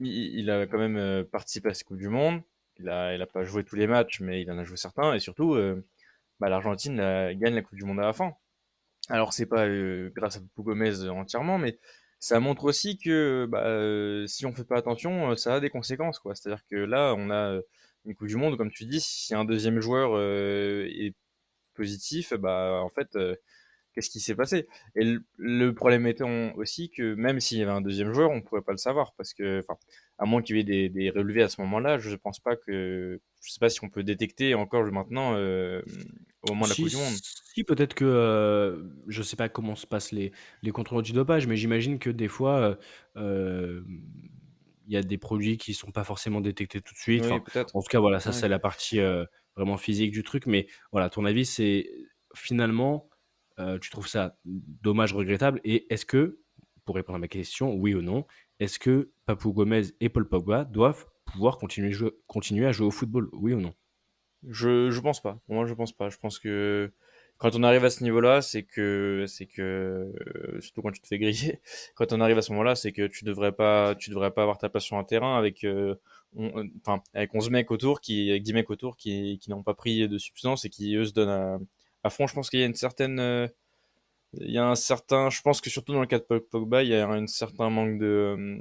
il, 0.00 0.50
a 0.50 0.66
quand 0.66 0.78
même 0.78 0.96
euh, 0.96 1.24
participé 1.24 1.68
à 1.68 1.74
cette 1.74 1.86
Coupe 1.86 1.98
du 1.98 2.08
Monde. 2.08 2.42
Il 2.78 2.88
a, 2.88 3.14
il 3.14 3.22
a 3.22 3.26
pas 3.26 3.44
joué 3.44 3.64
tous 3.64 3.76
les 3.76 3.86
matchs, 3.86 4.20
mais 4.20 4.42
il 4.42 4.50
en 4.50 4.58
a 4.58 4.64
joué 4.64 4.76
certains. 4.76 5.14
Et 5.14 5.20
surtout, 5.20 5.54
euh, 5.54 5.86
bah, 6.40 6.48
l'Argentine 6.48 6.96
gagne 7.34 7.54
la 7.54 7.62
Coupe 7.62 7.78
du 7.78 7.84
Monde 7.84 8.00
à 8.00 8.04
la 8.04 8.12
fin. 8.12 8.34
Alors, 9.08 9.32
c'est 9.32 9.46
pas 9.46 9.68
grâce 10.10 10.38
à 10.38 10.40
Pau 10.54 10.62
Gomez 10.62 11.08
entièrement, 11.08 11.58
mais 11.58 11.78
ça 12.18 12.40
montre 12.40 12.64
aussi 12.64 12.98
que 12.98 13.46
bah, 13.48 14.26
si 14.26 14.46
on 14.46 14.52
fait 14.52 14.64
pas 14.64 14.78
attention, 14.78 15.36
ça 15.36 15.56
a 15.56 15.60
des 15.60 15.70
conséquences. 15.70 16.20
C'est-à-dire 16.34 16.64
que 16.68 16.76
là, 16.76 17.14
on 17.16 17.30
a 17.30 17.60
une 18.06 18.14
Coupe 18.16 18.28
du 18.28 18.36
Monde, 18.36 18.56
comme 18.56 18.70
tu 18.70 18.86
dis, 18.86 19.00
si 19.00 19.34
un 19.34 19.44
deuxième 19.44 19.80
joueur 19.80 20.20
est 20.20 21.14
positif, 21.74 22.32
bah, 22.34 22.80
en 22.82 22.88
fait, 22.88 23.16
euh, 23.16 23.36
qu'est-ce 23.94 24.10
qui 24.10 24.20
s'est 24.20 24.34
passé? 24.36 24.66
Et 24.96 25.04
le, 25.04 25.24
le 25.38 25.72
problème 25.74 26.06
étant 26.06 26.52
aussi 26.56 26.90
que 26.90 27.14
même 27.14 27.40
s'il 27.40 27.58
y 27.58 27.62
avait 27.62 27.70
un 27.72 27.80
deuxième 27.82 28.12
joueur, 28.14 28.30
on 28.30 28.42
pourrait 28.42 28.62
pas 28.62 28.72
le 28.72 28.78
savoir 28.78 29.14
parce 29.16 29.34
que, 29.34 29.64
à 30.18 30.24
moins 30.26 30.42
qu'il 30.42 30.56
y 30.56 30.60
ait 30.60 30.64
des, 30.64 30.88
des 30.88 31.10
relevés 31.10 31.42
à 31.42 31.48
ce 31.48 31.60
moment-là, 31.62 31.98
je 31.98 32.14
pense 32.16 32.40
pas 32.40 32.56
que, 32.56 33.20
je 33.42 33.52
sais 33.52 33.60
pas 33.60 33.70
si 33.70 33.84
on 33.84 33.90
peut 33.90 34.02
détecter 34.04 34.54
encore 34.54 34.84
maintenant 34.92 35.34
euh, 35.36 35.82
au 36.42 36.48
moment 36.50 36.64
de 36.66 36.70
la 36.70 36.74
Si, 36.74 36.80
Coupe 36.82 36.90
du 36.90 36.96
Monde. 36.96 37.20
si, 37.54 37.64
peut-être 37.64 37.94
que 37.94 38.04
euh, 38.04 38.82
je 39.08 39.22
sais 39.22 39.36
pas 39.36 39.48
comment 39.48 39.76
se 39.76 39.86
passent 39.86 40.12
les, 40.12 40.32
les 40.62 40.70
contrôles 40.72 41.02
du 41.02 41.12
dopage, 41.12 41.46
mais 41.46 41.56
j'imagine 41.56 41.98
que 41.98 42.10
des 42.10 42.28
fois, 42.28 42.78
il 44.86 44.92
y 44.92 44.96
a 44.96 45.02
des 45.02 45.18
produits 45.18 45.56
qui 45.56 45.74
sont 45.74 45.90
pas 45.92 46.04
forcément 46.04 46.40
détectés 46.40 46.80
tout 46.80 46.92
de 46.94 46.98
suite. 46.98 47.24
Oui, 47.24 47.26
Enfin, 47.26 47.40
peut-être. 47.40 47.74
en 47.74 47.80
tout 47.82 47.88
cas, 47.88 48.00
voilà, 48.00 48.20
ça 48.20 48.30
Ouais. 48.30 48.32
c'est 48.32 48.48
la 48.48 48.58
partie 48.58 49.00
euh, 49.00 49.24
vraiment 49.56 49.76
physique 49.76 50.12
du 50.12 50.22
truc. 50.22 50.46
Mais 50.46 50.66
voilà, 50.92 51.10
ton 51.10 51.24
avis, 51.24 51.46
c'est 51.46 51.88
finalement, 52.34 53.08
euh, 53.58 53.78
tu 53.78 53.90
trouves 53.90 54.08
ça 54.08 54.36
dommage, 54.44 55.12
regrettable? 55.12 55.60
Et 55.64 55.92
est-ce 55.92 56.06
que, 56.06 56.40
pour 56.84 56.96
répondre 56.96 57.16
à 57.16 57.20
ma 57.20 57.28
question, 57.28 57.74
oui 57.74 57.94
ou 57.94 58.02
non, 58.02 58.26
est-ce 58.60 58.78
que 58.78 59.12
Papou 59.26 59.52
Gomez 59.52 59.82
et 60.00 60.08
Paul 60.08 60.28
Pogba 60.28 60.64
doivent 60.64 61.06
pouvoir 61.24 61.58
continuer, 61.58 61.92
continuer 62.26 62.66
à 62.66 62.72
jouer 62.72 62.86
au 62.86 62.90
football, 62.90 63.28
oui 63.32 63.54
ou 63.54 63.60
non? 63.60 63.74
Je, 64.48 64.90
je 64.90 65.00
pense 65.00 65.22
pas. 65.22 65.40
Moi, 65.48 65.66
je 65.66 65.74
pense 65.74 65.92
pas. 65.92 66.10
Je 66.10 66.18
pense 66.18 66.38
que 66.38 66.92
quand 67.38 67.56
on 67.56 67.62
arrive 67.62 67.84
à 67.84 67.90
ce 67.90 68.02
niveau-là, 68.04 68.42
c'est 68.42 68.62
que, 68.62 69.24
c'est 69.28 69.46
que, 69.46 69.62
euh, 69.62 70.60
surtout 70.60 70.82
quand 70.82 70.92
tu 70.92 71.00
te 71.00 71.06
fais 71.06 71.18
griller, 71.18 71.60
quand 71.94 72.12
on 72.12 72.20
arrive 72.20 72.38
à 72.38 72.42
ce 72.42 72.52
moment-là, 72.52 72.74
c'est 72.76 72.92
que 72.92 73.06
tu 73.06 73.24
devrais 73.24 73.52
pas, 73.52 73.94
tu 73.96 74.10
devrais 74.10 74.30
pas 74.32 74.42
avoir 74.42 74.58
ta 74.58 74.70
sur 74.80 74.96
un 74.96 75.04
terrain 75.04 75.36
avec, 75.36 75.64
euh, 75.64 75.96
euh, 76.38 76.64
enfin, 76.80 77.02
avec 77.14 77.34
11 77.34 77.50
mecs 77.50 77.70
autour 77.70 78.00
qui, 78.00 78.30
avec 78.30 78.42
10 78.42 78.52
mecs 78.54 78.70
autour 78.70 78.96
qui, 78.96 79.38
qui 79.40 79.50
n'ont 79.50 79.62
pas 79.62 79.74
pris 79.74 80.08
de 80.08 80.18
substance 80.18 80.64
et 80.64 80.70
qui, 80.70 80.94
eux, 80.96 81.04
se 81.06 81.12
donnent 81.12 81.28
à, 81.28 81.58
à 82.04 82.10
fond. 82.10 82.26
Je 82.26 82.34
pense 82.34 82.50
qu'il 82.50 82.60
y 82.60 82.62
a 82.62 82.66
une 82.66 82.74
certaine, 82.74 83.18
euh, 83.20 83.48
il 84.40 84.50
y 84.50 84.58
a 84.58 84.66
un 84.66 84.74
certain, 84.76 85.30
je 85.30 85.42
pense 85.42 85.60
que 85.60 85.70
surtout 85.70 85.92
dans 85.92 86.00
le 86.00 86.06
cas 86.06 86.18
de 86.18 86.24
Pogba, 86.24 86.82
il 86.82 86.90
y 86.90 86.94
a 86.94 87.08
un 87.08 87.26
certain 87.26 87.70
manque 87.70 87.98
de, 87.98 88.60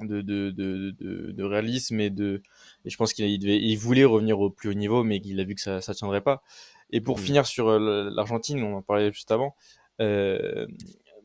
de, 0.00 0.22
de, 0.22 0.50
de, 0.50 1.32
de, 1.32 1.42
réalisme 1.44 2.00
et 2.00 2.10
de, 2.10 2.42
et 2.84 2.90
je 2.90 2.96
pense 2.96 3.12
qu'il 3.12 3.26
il 3.26 3.44
il 3.48 3.76
voulait 3.76 4.04
revenir 4.04 4.40
au 4.40 4.50
plus 4.50 4.70
haut 4.70 4.74
niveau, 4.74 5.04
mais 5.04 5.20
qu'il 5.20 5.38
a 5.40 5.44
vu 5.44 5.54
que 5.54 5.60
ça, 5.60 5.80
ça 5.80 5.94
tiendrait 5.94 6.22
pas. 6.22 6.42
Et 6.90 7.00
pour 7.00 7.18
Mm. 7.18 7.22
finir 7.22 7.46
sur 7.46 7.68
euh, 7.68 8.10
l'Argentine, 8.14 8.62
on 8.62 8.76
en 8.76 8.82
parlait 8.82 9.12
juste 9.12 9.30
avant. 9.30 9.54
euh, 10.00 10.66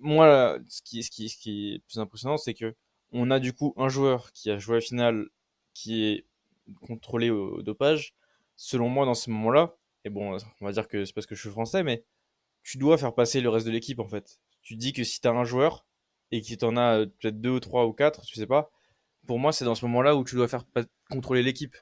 moi, 0.02 0.58
ce 0.70 0.82
qui, 0.82 1.04
ce, 1.04 1.12
qui, 1.12 1.28
ce 1.30 1.38
qui 1.38 1.74
est 1.76 1.80
plus 1.80 2.00
impressionnant, 2.00 2.38
c'est 2.38 2.54
que 2.54 2.74
on 3.12 3.32
a 3.32 3.40
du 3.40 3.52
coup 3.54 3.74
un 3.76 3.90
joueur 3.90 4.32
qui 4.34 4.50
a 4.50 4.58
joué 4.58 4.76
la 4.76 4.82
finale 4.82 5.28
qui 5.74 6.06
est 6.06 6.26
contrôlé 6.88 7.30
au 7.30 7.62
dopage. 7.62 8.14
Selon 8.56 8.88
moi, 8.90 9.06
dans 9.06 9.14
ce 9.14 9.30
moment-là, 9.32 9.76
et 10.06 10.10
bon, 10.10 10.38
on 10.62 10.66
va 10.66 10.72
dire 10.72 10.88
que 10.88 11.04
c'est 11.06 11.14
parce 11.14 11.26
que 11.28 11.36
je 11.36 11.42
suis 11.42 11.50
français, 11.50 11.84
mais 11.84 12.04
tu 12.64 12.78
dois 12.78 12.98
faire 12.98 13.14
passer 13.14 13.42
le 13.42 13.50
reste 13.50 13.66
de 13.66 13.72
l'équipe 13.72 14.00
en 14.00 14.08
fait. 14.08 14.40
Tu 14.62 14.76
dis 14.76 14.94
que 14.94 15.04
si 15.04 15.20
tu 15.22 15.28
as 15.28 15.32
un 15.32 15.44
joueur 15.44 15.86
et 16.32 16.42
que 16.42 16.54
tu 16.54 16.64
en 16.66 16.78
as 16.78 17.00
euh, 17.00 17.06
peut-être 17.20 17.42
deux 17.42 17.50
ou 17.52 17.60
trois 17.60 17.86
ou 17.86 17.94
quatre, 17.94 18.22
tu 18.22 18.36
sais 18.36 18.48
pas, 18.48 18.70
pour 19.28 19.40
moi, 19.40 19.52
c'est 19.52 19.66
dans 19.66 19.76
ce 19.76 19.86
moment-là 19.86 20.16
où 20.16 20.24
tu 20.24 20.36
dois 20.36 20.48
faire 20.48 20.64
contrôler 21.10 21.44
l'équipe. 21.44 21.76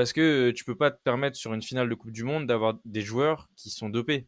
Parce 0.00 0.12
que 0.12 0.48
euh, 0.50 0.52
tu 0.52 0.64
peux 0.64 0.76
pas 0.76 0.90
te 0.90 1.00
permettre 1.02 1.36
sur 1.36 1.52
une 1.54 1.62
finale 1.62 1.88
de 1.88 1.94
Coupe 1.94 2.10
du 2.12 2.24
Monde 2.24 2.46
d'avoir 2.46 2.78
des 2.84 3.00
joueurs 3.02 3.48
qui 3.56 3.70
sont 3.70 3.88
dopés. 3.88 4.26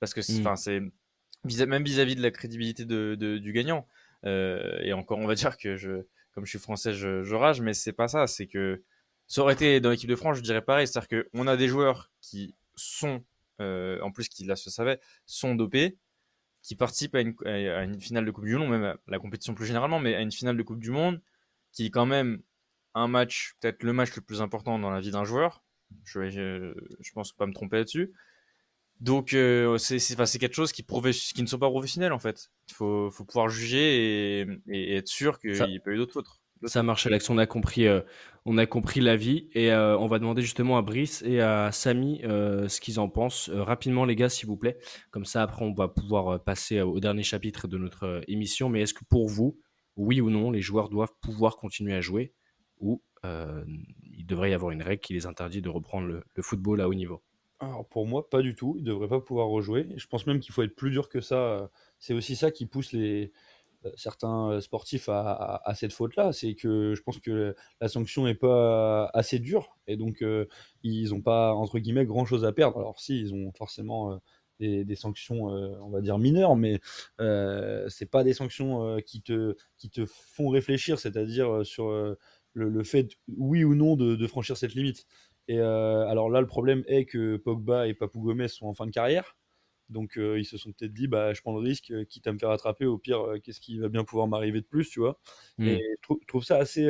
Parce 0.00 0.14
que 0.14 0.22
c'est 0.22 0.40
Mm. 0.40 0.90
c'est 1.48 1.66
même 1.66 1.84
vis-à-vis 1.84 2.16
de 2.16 2.22
la 2.22 2.30
crédibilité 2.30 2.84
de, 2.84 3.16
de- 3.18 3.38
du 3.38 3.52
gagnant. 3.52 3.86
Euh, 4.24 4.78
et 4.82 4.92
encore, 4.92 5.18
on 5.18 5.26
va 5.26 5.34
dire 5.52 5.56
que 5.58 5.76
je, 5.76 6.04
comme 6.32 6.44
je 6.44 6.50
suis 6.50 6.58
français, 6.58 6.92
je, 6.94 7.22
je 7.22 7.34
rage, 7.34 7.60
mais 7.60 7.74
c'est 7.74 7.92
pas 7.92 8.08
ça. 8.08 8.26
C'est 8.26 8.46
que 8.46 8.82
ça 9.26 9.40
aurait 9.42 9.54
été 9.54 9.80
dans 9.80 9.90
l'équipe 9.90 10.08
de 10.10 10.16
France, 10.16 10.36
je 10.38 10.42
dirais 10.42 10.62
pareil. 10.62 10.86
C'est-à-dire 10.86 11.24
qu'on 11.32 11.46
a 11.46 11.56
des 11.56 11.68
joueurs 11.68 12.10
qui 12.20 12.54
sont, 12.76 13.24
euh, 13.60 14.00
en 14.00 14.10
plus 14.12 14.28
qui 14.28 14.44
là 14.44 14.56
se 14.56 14.68
savait, 14.70 15.00
sont 15.26 15.54
dopés, 15.54 15.96
qui 16.62 16.76
participent 16.76 17.14
à 17.14 17.20
une, 17.20 17.34
à 17.46 17.84
une 17.84 18.00
finale 18.00 18.24
de 18.24 18.30
Coupe 18.30 18.44
du 18.46 18.56
Monde, 18.56 18.70
même 18.70 18.84
à 18.84 18.96
la 19.06 19.18
compétition 19.18 19.54
plus 19.54 19.66
généralement, 19.66 20.00
mais 20.00 20.14
à 20.14 20.20
une 20.20 20.32
finale 20.32 20.56
de 20.56 20.62
Coupe 20.62 20.80
du 20.80 20.90
Monde, 20.90 21.20
qui 21.72 21.90
quand 21.90 22.06
même 22.06 22.42
un 22.94 23.08
match, 23.08 23.54
peut-être 23.60 23.82
le 23.82 23.92
match 23.92 24.14
le 24.16 24.22
plus 24.22 24.42
important 24.42 24.78
dans 24.78 24.90
la 24.90 25.00
vie 25.00 25.10
d'un 25.10 25.24
joueur. 25.24 25.62
Je, 26.04 26.28
je, 26.30 26.74
je 27.00 27.12
pense 27.12 27.32
pas 27.32 27.46
me 27.46 27.52
tromper 27.52 27.78
là-dessus. 27.78 28.12
Donc 29.00 29.34
euh, 29.34 29.76
c'est 29.78 29.98
c'est- 29.98 30.14
enfin, 30.14 30.26
c'est 30.26 30.38
quelque 30.38 30.54
chose 30.54 30.72
qui, 30.72 30.84
qui 30.84 31.42
ne 31.42 31.46
sont 31.46 31.58
pas 31.58 31.68
professionnels 31.70 32.12
en 32.12 32.18
fait. 32.18 32.50
Il 32.68 32.74
faut, 32.74 33.10
faut 33.10 33.24
pouvoir 33.24 33.48
juger 33.48 34.40
et, 34.40 34.46
et 34.68 34.96
être 34.96 35.08
sûr 35.08 35.38
qu'il 35.38 35.52
n'y 35.52 35.76
ait 35.76 35.80
pas 35.80 35.90
eu 35.90 35.96
d'autres 35.96 36.12
fautes. 36.12 36.28
Ça 36.64 36.82
marche, 36.82 37.06
Alex. 37.06 37.28
On 37.28 37.36
a 37.36 37.46
compris, 37.46 37.86
euh, 37.86 38.00
on 38.46 38.56
a 38.56 38.64
compris 38.64 39.00
l'avis 39.00 39.50
et 39.52 39.70
euh, 39.72 39.98
on 39.98 40.06
va 40.06 40.18
demander 40.18 40.40
justement 40.40 40.78
à 40.78 40.82
Brice 40.82 41.22
et 41.22 41.40
à 41.40 41.70
Samy 41.72 42.22
euh, 42.24 42.68
ce 42.68 42.80
qu'ils 42.80 42.98
en 43.00 43.08
pensent. 43.10 43.50
Rapidement, 43.50 44.04
les 44.06 44.16
gars, 44.16 44.30
s'il 44.30 44.46
vous 44.46 44.56
plaît. 44.56 44.78
Comme 45.10 45.26
ça, 45.26 45.42
après, 45.42 45.64
on 45.64 45.74
va 45.74 45.88
pouvoir 45.88 46.42
passer 46.42 46.80
au 46.80 47.00
dernier 47.00 47.22
chapitre 47.24 47.68
de 47.68 47.76
notre 47.76 48.22
émission. 48.28 48.70
Mais 48.70 48.80
est-ce 48.80 48.94
que 48.94 49.04
pour 49.04 49.28
vous, 49.28 49.60
oui 49.96 50.22
ou 50.22 50.30
non, 50.30 50.50
les 50.50 50.62
joueurs 50.62 50.88
doivent 50.88 51.12
pouvoir 51.20 51.56
continuer 51.56 51.94
à 51.94 52.00
jouer? 52.00 52.32
Ou 52.80 53.02
euh, 53.24 53.64
il 54.16 54.26
devrait 54.26 54.50
y 54.50 54.54
avoir 54.54 54.70
une 54.70 54.82
règle 54.82 55.00
qui 55.00 55.14
les 55.14 55.26
interdit 55.26 55.62
de 55.62 55.68
reprendre 55.68 56.06
le, 56.06 56.42
football 56.42 56.80
à 56.80 56.88
haut 56.88 56.94
niveau 56.94 57.22
Alors 57.60 57.86
pour 57.88 58.06
moi, 58.06 58.28
pas 58.28 58.42
du 58.42 58.54
tout. 58.54 58.74
Il 58.78 58.84
devrait 58.84 59.08
pas 59.08 59.20
pouvoir 59.20 59.48
rejouer. 59.48 59.88
Je 59.96 60.06
pense 60.06 60.26
même 60.26 60.40
qu'il 60.40 60.52
faut 60.52 60.62
être 60.62 60.76
plus 60.76 60.90
dur 60.90 61.08
que 61.08 61.20
ça. 61.20 61.70
C'est 61.98 62.14
aussi 62.14 62.36
ça 62.36 62.50
qui 62.50 62.66
pousse 62.66 62.92
les 62.92 63.32
euh, 63.84 63.90
certains 63.96 64.50
euh, 64.50 64.60
sportifs 64.60 65.08
à, 65.08 65.72
cette 65.74 65.92
faute-là. 65.92 66.32
C'est 66.32 66.54
que 66.54 66.94
je 66.94 67.02
pense 67.02 67.18
que 67.18 67.54
la 67.80 67.88
sanction 67.88 68.24
n'est 68.24 68.34
pas 68.34 69.10
assez 69.14 69.38
dure 69.38 69.76
et 69.86 69.96
donc 69.96 70.24
ils 70.82 71.10
n'ont 71.10 71.22
pas 71.22 71.54
entre 71.54 71.78
guillemets 71.78 72.06
grand-chose 72.06 72.44
à 72.44 72.52
perdre. 72.52 72.78
Alors 72.78 73.00
si, 73.00 73.20
ils 73.20 73.34
ont 73.34 73.52
forcément 73.52 74.20
des, 74.60 74.94
sanctions, 74.94 75.44
on 75.46 75.90
va 75.90 76.00
dire 76.00 76.18
mineures, 76.18 76.56
mais 76.56 76.80
euh, 77.20 77.88
c'est 77.88 78.10
pas 78.10 78.24
des 78.24 78.32
sanctions 78.34 78.98
qui 79.06 79.22
te 79.22 79.56
qui 79.76 79.90
te 79.90 80.06
font 80.06 80.48
réfléchir, 80.48 80.98
c'est-à-dire 80.98 81.66
sur 81.66 82.16
le, 82.54 82.68
le 82.68 82.84
fait, 82.84 83.08
oui 83.36 83.64
ou 83.64 83.74
non, 83.74 83.96
de, 83.96 84.16
de 84.16 84.26
franchir 84.26 84.56
cette 84.56 84.74
limite. 84.74 85.06
Et 85.46 85.58
euh, 85.60 86.06
alors 86.08 86.30
là, 86.30 86.40
le 86.40 86.46
problème 86.46 86.82
est 86.86 87.04
que 87.04 87.36
Pogba 87.36 87.86
et 87.86 87.94
Papou 87.94 88.22
Gomez 88.22 88.48
sont 88.48 88.66
en 88.66 88.74
fin 88.74 88.86
de 88.86 88.90
carrière. 88.90 89.36
Donc 89.90 90.16
euh, 90.16 90.38
ils 90.38 90.46
se 90.46 90.56
sont 90.56 90.72
peut-être 90.72 90.94
dit, 90.94 91.08
bah, 91.08 91.34
je 91.34 91.42
prends 91.42 91.52
le 91.52 91.60
risque, 91.60 91.90
euh, 91.90 92.04
quitte 92.04 92.26
à 92.26 92.32
me 92.32 92.38
faire 92.38 92.50
attraper, 92.50 92.86
au 92.86 92.96
pire, 92.96 93.20
euh, 93.20 93.38
qu'est-ce 93.38 93.60
qui 93.60 93.78
va 93.78 93.90
bien 93.90 94.02
pouvoir 94.02 94.26
m'arriver 94.26 94.62
de 94.62 94.66
plus, 94.66 94.88
tu 94.88 95.00
vois. 95.00 95.20
Mm. 95.58 95.66
Et 95.66 95.76
je 95.76 96.00
trou- 96.00 96.18
je 96.22 96.26
trouve 96.26 96.44
ça 96.44 96.56
assez, 96.56 96.88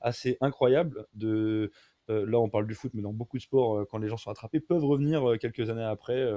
assez 0.00 0.36
incroyable. 0.42 1.06
De, 1.14 1.70
là, 2.08 2.38
on 2.38 2.50
parle 2.50 2.66
du 2.66 2.74
foot, 2.74 2.92
mais 2.94 3.02
dans 3.02 3.14
beaucoup 3.14 3.38
de 3.38 3.42
sports, 3.42 3.86
quand 3.88 3.98
les 3.98 4.08
gens 4.08 4.18
sont 4.18 4.30
attrapés, 4.30 4.60
peuvent 4.60 4.84
revenir 4.84 5.38
quelques 5.40 5.70
années 5.70 5.82
après 5.82 6.30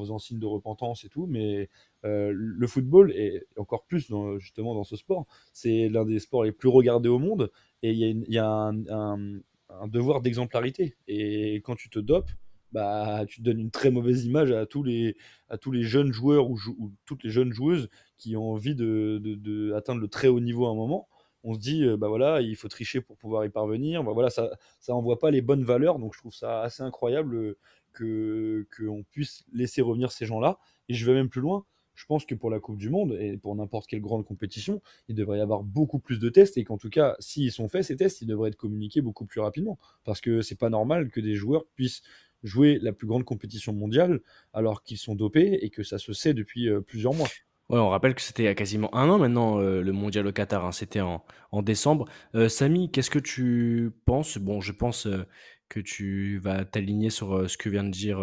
faisant 0.00 0.18
signe 0.18 0.38
de 0.38 0.46
repentance 0.46 1.04
et 1.04 1.08
tout. 1.08 1.26
Mais 1.26 1.68
euh, 2.04 2.32
le 2.34 2.66
football, 2.66 3.12
et 3.12 3.44
encore 3.56 3.84
plus 3.84 4.10
justement 4.38 4.74
dans 4.74 4.84
ce 4.84 4.96
sport, 4.96 5.26
c'est 5.52 5.88
l'un 5.88 6.04
des 6.04 6.18
sports 6.18 6.44
les 6.44 6.52
plus 6.52 6.68
regardés 6.68 7.08
au 7.08 7.18
monde. 7.18 7.50
Et 7.82 7.92
il 7.92 8.24
y 8.28 8.38
a, 8.38 8.72
un, 8.90 9.88
devoir 9.88 10.20
d'exemplarité. 10.20 10.96
Et 11.06 11.56
quand 11.56 11.76
tu 11.76 11.90
te 11.90 11.98
dopes, 11.98 12.30
bah, 12.72 13.24
tu 13.26 13.40
donnes 13.40 13.60
une 13.60 13.70
très 13.70 13.90
mauvaise 13.90 14.24
image 14.24 14.52
à 14.52 14.66
tous 14.66 14.82
les, 14.82 15.16
à 15.48 15.56
tous 15.58 15.72
les 15.72 15.82
jeunes 15.82 16.12
joueurs 16.12 16.50
ou, 16.50 16.58
toutes 17.06 17.24
les 17.24 17.30
jeunes 17.30 17.52
joueuses 17.52 17.88
qui 18.18 18.36
ont 18.36 18.52
envie 18.52 18.74
de, 18.74 19.18
de- 19.22 19.94
le 19.94 20.08
très 20.08 20.28
haut 20.28 20.40
niveau 20.40 20.66
à 20.66 20.70
un 20.70 20.74
moment. 20.74 21.08
On 21.44 21.54
se 21.54 21.60
dit, 21.60 21.84
euh, 21.84 21.96
bah 21.96 22.08
voilà, 22.08 22.40
il 22.42 22.56
faut 22.56 22.68
tricher 22.68 23.00
pour 23.00 23.16
pouvoir 23.16 23.44
y 23.44 23.48
parvenir. 23.48 24.02
Bah 24.04 24.12
voilà, 24.12 24.28
ça, 24.28 24.50
ça 24.80 24.94
envoie 24.94 25.18
pas 25.18 25.30
les 25.30 25.40
bonnes 25.40 25.64
valeurs. 25.64 25.98
Donc 25.98 26.14
je 26.14 26.18
trouve 26.18 26.34
ça 26.34 26.62
assez 26.62 26.82
incroyable 26.82 27.36
euh, 27.36 27.58
que 27.98 28.66
qu'on 28.76 29.04
puisse 29.10 29.44
laisser 29.52 29.82
revenir 29.82 30.12
ces 30.12 30.26
gens-là. 30.26 30.58
Et 30.88 30.94
je 30.94 31.04
vais 31.06 31.14
même 31.14 31.28
plus 31.28 31.40
loin. 31.40 31.64
Je 31.94 32.06
pense 32.06 32.24
que 32.24 32.36
pour 32.36 32.48
la 32.48 32.60
Coupe 32.60 32.78
du 32.78 32.90
Monde 32.90 33.16
et 33.20 33.36
pour 33.36 33.56
n'importe 33.56 33.88
quelle 33.88 34.00
grande 34.00 34.24
compétition, 34.24 34.80
il 35.08 35.16
devrait 35.16 35.38
y 35.38 35.40
avoir 35.40 35.64
beaucoup 35.64 35.98
plus 35.98 36.20
de 36.20 36.28
tests 36.28 36.56
et 36.56 36.62
qu'en 36.62 36.78
tout 36.78 36.90
cas, 36.90 37.16
s'ils 37.18 37.50
sont 37.50 37.68
faits, 37.68 37.82
ces 37.82 37.96
tests, 37.96 38.22
ils 38.22 38.28
devraient 38.28 38.50
être 38.50 38.56
communiqués 38.56 39.00
beaucoup 39.00 39.26
plus 39.26 39.40
rapidement. 39.40 39.80
Parce 40.04 40.20
que 40.20 40.40
c'est 40.40 40.58
pas 40.58 40.70
normal 40.70 41.10
que 41.10 41.20
des 41.20 41.34
joueurs 41.34 41.64
puissent 41.74 42.02
jouer 42.44 42.78
la 42.80 42.92
plus 42.92 43.08
grande 43.08 43.24
compétition 43.24 43.72
mondiale 43.72 44.20
alors 44.52 44.84
qu'ils 44.84 44.98
sont 44.98 45.16
dopés 45.16 45.58
et 45.60 45.70
que 45.70 45.82
ça 45.82 45.98
se 45.98 46.12
sait 46.12 46.34
depuis 46.34 46.68
euh, 46.68 46.80
plusieurs 46.80 47.14
mois. 47.14 47.26
Ouais, 47.68 47.78
on 47.80 47.90
rappelle 47.90 48.14
que 48.14 48.22
c'était 48.22 48.44
il 48.44 48.46
y 48.46 48.48
a 48.48 48.54
quasiment 48.54 48.94
un 48.94 49.10
an 49.10 49.18
maintenant 49.18 49.60
euh, 49.60 49.82
le 49.82 49.92
mondial 49.92 50.26
au 50.26 50.32
Qatar, 50.32 50.64
hein, 50.64 50.72
c'était 50.72 51.02
en, 51.02 51.22
en 51.50 51.62
décembre. 51.62 52.06
Euh, 52.34 52.48
Samy, 52.48 52.90
qu'est-ce 52.90 53.10
que 53.10 53.18
tu 53.18 53.92
penses? 54.06 54.38
Bon, 54.38 54.62
je 54.62 54.72
pense 54.72 55.06
euh, 55.06 55.26
que 55.68 55.80
tu 55.80 56.38
vas 56.38 56.64
t'aligner 56.64 57.10
sur 57.10 57.34
euh, 57.36 57.48
ce 57.48 57.56
que 57.58 57.68
vient 57.68 57.84
de 57.84 57.90
dire 57.90 58.20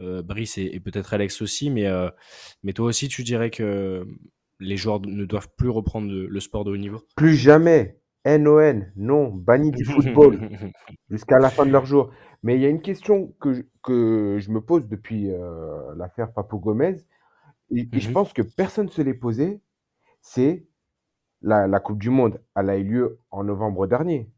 euh, 0.00 0.22
Brice 0.22 0.58
et, 0.58 0.70
et 0.72 0.80
peut-être 0.80 1.14
Alex 1.14 1.42
aussi, 1.42 1.70
mais, 1.70 1.86
mais 2.64 2.72
toi 2.72 2.86
aussi 2.86 3.08
tu 3.08 3.22
dirais 3.22 3.50
que 3.50 4.04
les 4.58 4.76
joueurs 4.76 5.00
ne 5.00 5.24
doivent 5.24 5.50
plus 5.56 5.68
reprendre 5.68 6.10
le, 6.10 6.26
le 6.26 6.40
sport 6.40 6.64
de 6.64 6.72
haut 6.72 6.76
niveau? 6.76 7.02
Plus 7.16 7.36
jamais. 7.36 7.98
NON, 8.24 8.86
non, 8.94 9.28
banni 9.34 9.72
du 9.72 9.84
football 9.84 10.44
jusqu'à 11.10 11.38
la 11.40 11.50
fin 11.50 11.66
de 11.66 11.72
leur 11.72 11.86
jour. 11.86 12.12
Mais 12.42 12.56
il 12.56 12.62
y 12.62 12.66
a 12.66 12.68
une 12.68 12.82
question 12.82 13.34
que 13.40 13.52
je, 13.54 13.62
que 13.82 14.38
je 14.40 14.50
me 14.50 14.60
pose 14.60 14.88
depuis 14.88 15.28
l'affaire 15.96 16.32
Papo 16.32 16.58
Gomez, 16.58 16.96
et, 17.74 17.88
et 17.94 18.00
je 18.00 18.08
Mhm. 18.08 18.12
pense 18.12 18.32
que 18.32 18.42
personne 18.42 18.86
ne 18.86 18.90
se 18.90 19.02
l'est 19.02 19.14
posé, 19.14 19.60
c'est 20.22 20.66
la, 21.42 21.66
la 21.68 21.80
Coupe 21.80 22.00
du 22.00 22.10
Monde. 22.10 22.40
Elle 22.56 22.70
a 22.70 22.78
eu 22.78 22.84
lieu 22.84 23.18
en 23.30 23.44
novembre 23.44 23.86
dernier. 23.88 24.30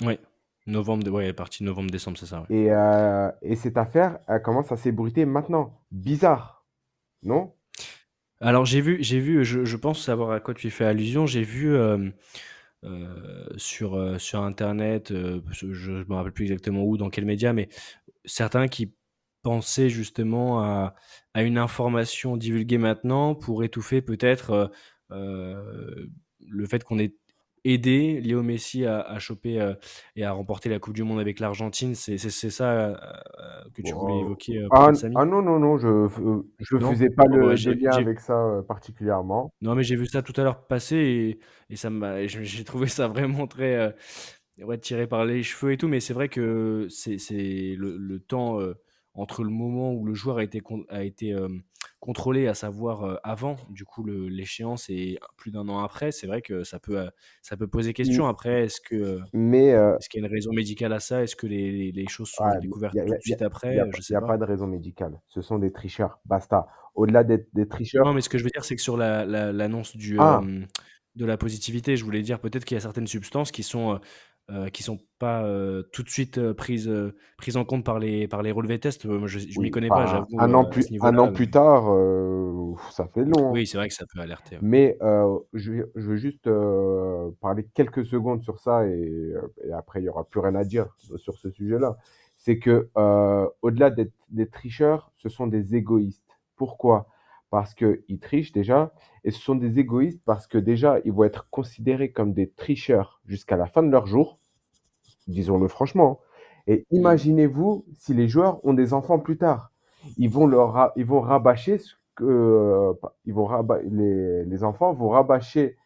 Oui, 0.00 0.18
novembre, 0.66 1.08
ouais, 1.10 1.24
elle 1.24 1.30
est 1.30 1.34
partie 1.34 1.64
novembre-décembre, 1.64 2.18
c'est 2.18 2.26
ça. 2.26 2.40
ouais. 2.40 2.46
Et, 2.56 2.70
euh, 2.70 3.30
et 3.42 3.56
cette 3.56 3.76
affaire, 3.76 4.18
elle 4.28 4.42
commence 4.42 4.70
à 4.72 4.76
s'ébruiter 4.76 5.24
maintenant. 5.24 5.80
Bizarre, 5.90 6.66
non? 7.22 7.54
Alors 8.40 8.64
j'ai 8.66 8.80
vu, 8.80 8.98
j'ai 9.02 9.20
vu, 9.20 9.44
je, 9.44 9.64
je 9.64 9.76
pense 9.76 10.02
savoir 10.02 10.32
à 10.32 10.40
quoi 10.40 10.54
tu 10.54 10.70
fais 10.70 10.84
allusion. 10.84 11.26
J'ai 11.26 11.42
vu 11.44 11.72
euh, 11.74 12.10
euh, 12.84 13.46
sur, 13.56 13.94
euh, 13.94 14.18
sur 14.18 14.40
Internet, 14.42 15.12
euh, 15.12 15.40
je 15.52 15.92
ne 15.92 16.04
me 16.04 16.14
rappelle 16.14 16.32
plus 16.32 16.44
exactement 16.44 16.82
où, 16.82 16.96
dans 16.96 17.10
quel 17.10 17.24
média, 17.24 17.52
mais 17.52 17.68
certains 18.24 18.66
qui 18.68 18.94
pensaient 19.42 19.90
justement 19.90 20.60
à, 20.60 20.94
à 21.34 21.42
une 21.42 21.58
information 21.58 22.36
divulguée 22.36 22.78
maintenant 22.78 23.34
pour 23.34 23.64
étouffer 23.64 24.02
peut-être 24.02 24.50
euh, 24.50 24.66
euh, 25.12 26.06
le 26.48 26.66
fait 26.66 26.82
qu'on 26.84 26.98
ait 26.98 27.14
aidé 27.64 28.20
Léo 28.20 28.42
Messi 28.42 28.84
à, 28.84 29.00
à 29.00 29.18
choper 29.18 29.60
euh, 29.60 29.74
et 30.16 30.24
à 30.24 30.32
remporter 30.32 30.68
la 30.68 30.78
Coupe 30.78 30.94
du 30.94 31.02
Monde 31.02 31.20
avec 31.20 31.40
l'Argentine. 31.40 31.94
C'est 31.94 32.18
ça 32.18 32.72
euh, 32.72 32.94
que 33.74 33.82
tu 33.82 33.92
voulais 33.94 34.18
évoquer, 34.20 34.58
euh, 34.58 34.68
Ah, 34.72 34.90
ah 35.14 35.24
non, 35.24 35.42
non, 35.42 35.58
non, 35.58 35.78
je 35.78 36.08
je 36.58 36.76
Non? 36.76 36.90
faisais 36.90 37.10
pas 37.10 37.24
le, 37.26 37.40
bah, 37.42 37.50
de 37.50 37.56
j'ai 37.56 37.74
lien 37.74 37.92
avec 37.92 38.20
ça 38.20 38.62
particulièrement. 38.66 39.52
Non, 39.62 39.74
mais 39.74 39.82
j'ai 39.82 39.96
vu 39.96 40.06
ça 40.06 40.22
tout 40.22 40.32
à 40.36 40.44
l'heure 40.44 40.66
passer 40.66 40.96
et, 40.96 41.38
et 41.70 41.76
ça 41.76 41.90
j'ai 42.26 42.64
trouvé 42.64 42.88
ça 42.88 43.08
vraiment 43.08 43.46
très 43.46 43.94
ouais, 44.62 44.78
tiré 44.78 45.06
par 45.06 45.24
les 45.24 45.42
cheveux 45.42 45.72
et 45.72 45.76
tout. 45.76 45.88
Mais 45.88 46.00
c'est 46.00 46.14
vrai 46.14 46.28
que 46.28 46.86
c'est 46.90 47.16
le, 47.76 47.96
le 47.96 48.20
temps 48.20 48.58
entre 49.14 49.44
le 49.44 49.50
moment 49.50 49.92
où 49.92 50.04
le 50.06 50.14
joueur 50.14 50.38
a 50.38 50.44
été, 50.44 50.60
con- 50.60 50.84
a 50.88 51.04
été 51.04 51.32
euh, 51.32 51.48
contrôlé, 52.00 52.46
à 52.48 52.54
savoir 52.54 53.04
euh, 53.04 53.16
avant, 53.22 53.56
du 53.70 53.84
coup, 53.84 54.04
l'échéance 54.06 54.88
et 54.90 55.18
plus 55.36 55.50
d'un 55.50 55.68
an 55.68 55.78
après, 55.80 56.12
c'est 56.12 56.26
vrai 56.26 56.42
que 56.42 56.64
ça 56.64 56.78
peut, 56.80 57.08
ça 57.42 57.56
peut 57.56 57.66
poser 57.66 57.92
question. 57.92 58.26
Après, 58.26 58.64
est-ce 58.64 58.80
que, 58.80 58.94
euh, 58.96 59.20
Mais 59.32 59.66
est-ce 59.68 60.08
qu'il 60.08 60.20
y 60.20 60.24
a 60.24 60.26
une 60.26 60.32
raison 60.32 60.52
médicale 60.52 60.92
à 60.92 61.00
ça? 61.00 61.22
Est-ce 61.22 61.36
que 61.36 61.46
les, 61.46 61.92
choses 62.08 62.30
sont 62.30 62.44
ouais, 62.44 62.60
découvertes 62.60 62.94
il 62.94 63.00
a, 63.00 63.04
tout 63.04 63.14
de 63.14 63.20
suite 63.20 63.42
a- 63.42 63.46
après? 63.46 63.76
y 63.76 63.80
a 63.80 63.84
Je 63.86 63.90
pas- 63.90 63.98
y 63.98 64.02
sais 64.02 64.14
a 64.14 64.20
pas. 64.20 64.26
pas 64.28 64.38
de 64.38 64.44
raison 64.44 64.66
médicale. 64.66 65.20
Ce 65.28 65.42
sont 65.42 65.58
des 65.58 65.72
tricheurs. 65.72 66.18
Basta. 66.24 66.66
Au-delà 66.94 67.24
d'être 67.24 67.48
des 67.54 67.66
tricheurs. 67.68 68.04
Non, 68.06 68.12
mais 68.14 68.20
ce 68.20 68.28
que 68.28 68.38
je 68.38 68.44
veux 68.44 68.50
dire, 68.50 68.64
c'est 68.64 68.76
que 68.76 68.82
sur 68.82 68.96
la, 68.96 69.24
la- 69.24 69.52
l'annonce 69.52 69.96
du, 69.96 70.18
Ah, 70.18 70.40
de 71.14 71.26
la 71.26 71.36
positivité, 71.36 71.96
je 71.96 72.04
voulais 72.04 72.22
dire 72.22 72.40
peut-être 72.40 72.64
qu'il 72.64 72.74
y 72.74 72.78
a 72.78 72.80
certaines 72.80 73.06
substances 73.06 73.52
qui 73.52 73.62
sont 73.62 74.00
euh, 74.52 74.68
qui 74.68 74.82
sont 74.82 74.98
pas 75.18 75.44
euh, 75.44 75.82
tout 75.92 76.02
de 76.02 76.10
suite 76.10 76.38
euh, 76.38 76.52
prises, 76.52 76.88
euh, 76.88 77.16
prises 77.38 77.56
en 77.56 77.64
compte 77.64 77.84
par 77.84 77.98
les, 77.98 78.28
par 78.28 78.42
les 78.42 78.52
relevés 78.52 78.78
tests. 78.78 79.06
Moi, 79.06 79.26
je 79.26 79.38
ne 79.38 79.62
m'y 79.62 79.70
connais 79.70 79.88
pas, 79.88 80.04
enfin, 80.04 80.26
j'avoue, 80.30 80.40
un 80.40 80.52
an 80.54 80.64
plus, 80.64 80.86
un 81.00 81.18
an 81.18 81.32
plus 81.32 81.50
tard, 81.50 81.84
ça 82.90 83.06
fait 83.08 83.24
long. 83.24 83.48
hein. 83.48 83.52
Oui, 83.52 83.66
c'est 83.66 83.78
vrai 83.78 83.88
que 83.88 83.94
ça 83.94 84.04
peut 84.12 84.20
alerter. 84.20 84.56
ouais. 84.56 84.62
Mais 84.62 84.98
je, 85.52 85.84
je 85.94 86.10
veux 86.10 86.16
juste 86.16 86.48
parler 87.40 87.66
quelques 87.74 88.04
secondes 88.04 88.42
sur 88.42 88.58
ça 88.58 88.86
et, 88.86 89.32
et 89.64 89.72
après, 89.72 90.00
il 90.00 90.04
n'y 90.04 90.08
aura 90.08 90.24
plus 90.24 90.40
rien 90.40 90.54
à 90.54 90.64
dire 90.64 90.88
sur 91.16 91.38
ce 91.38 91.50
sujet-là. 91.50 91.96
C'est 92.36 92.58
que 92.58 92.88
au-delà 93.62 93.90
d'être 93.90 94.12
des 94.30 94.48
tricheurs, 94.48 95.12
ce 95.16 95.28
sont 95.28 95.46
des 95.46 95.74
égoïstes. 95.76 96.22
Pourquoi? 96.56 97.06
Parce 97.50 97.74
qu'ils 97.74 98.18
trichent 98.20 98.52
déjà 98.52 98.92
et 99.24 99.30
ce 99.30 99.38
sont 99.40 99.54
des 99.54 99.78
égoïstes 99.78 100.22
parce 100.24 100.46
que 100.46 100.56
déjà, 100.58 100.98
ils 101.04 101.12
vont 101.12 101.24
être 101.24 101.48
considérés 101.50 102.10
comme 102.10 102.32
des 102.32 102.48
tricheurs 102.50 103.20
jusqu'à 103.26 103.56
la 103.56 103.66
fin 103.66 103.82
de 103.82 103.90
leur 103.90 104.06
jour, 104.06 104.38
disons-le 105.28 105.68
franchement. 105.68 106.20
Et 106.66 106.86
imaginez-vous 106.90 107.84
si 107.96 108.14
les 108.14 108.28
joueurs 108.28 108.64
ont 108.64 108.74
des 108.74 108.92
enfants 108.94 109.18
plus 109.18 109.36
tard. 109.38 109.72
Ils 110.16 110.28
vont, 110.30 110.46
leur 110.46 110.72
ra- 110.72 110.92
ils 110.96 111.04
vont 111.06 111.20
rabâcher 111.20 111.78
ce 111.78 111.94
que 112.14 112.24
euh, 112.24 112.92
ils 113.24 113.34
vont 113.34 113.46
raba- 113.46 113.80
les, 113.82 114.44
les 114.44 114.64
enfants 114.64 114.92
vont 114.92 115.08
rabâcher 115.10 115.76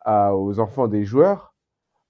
à- 0.00 0.34
aux 0.36 0.58
enfants 0.60 0.88
des 0.88 1.04
joueurs. 1.04 1.54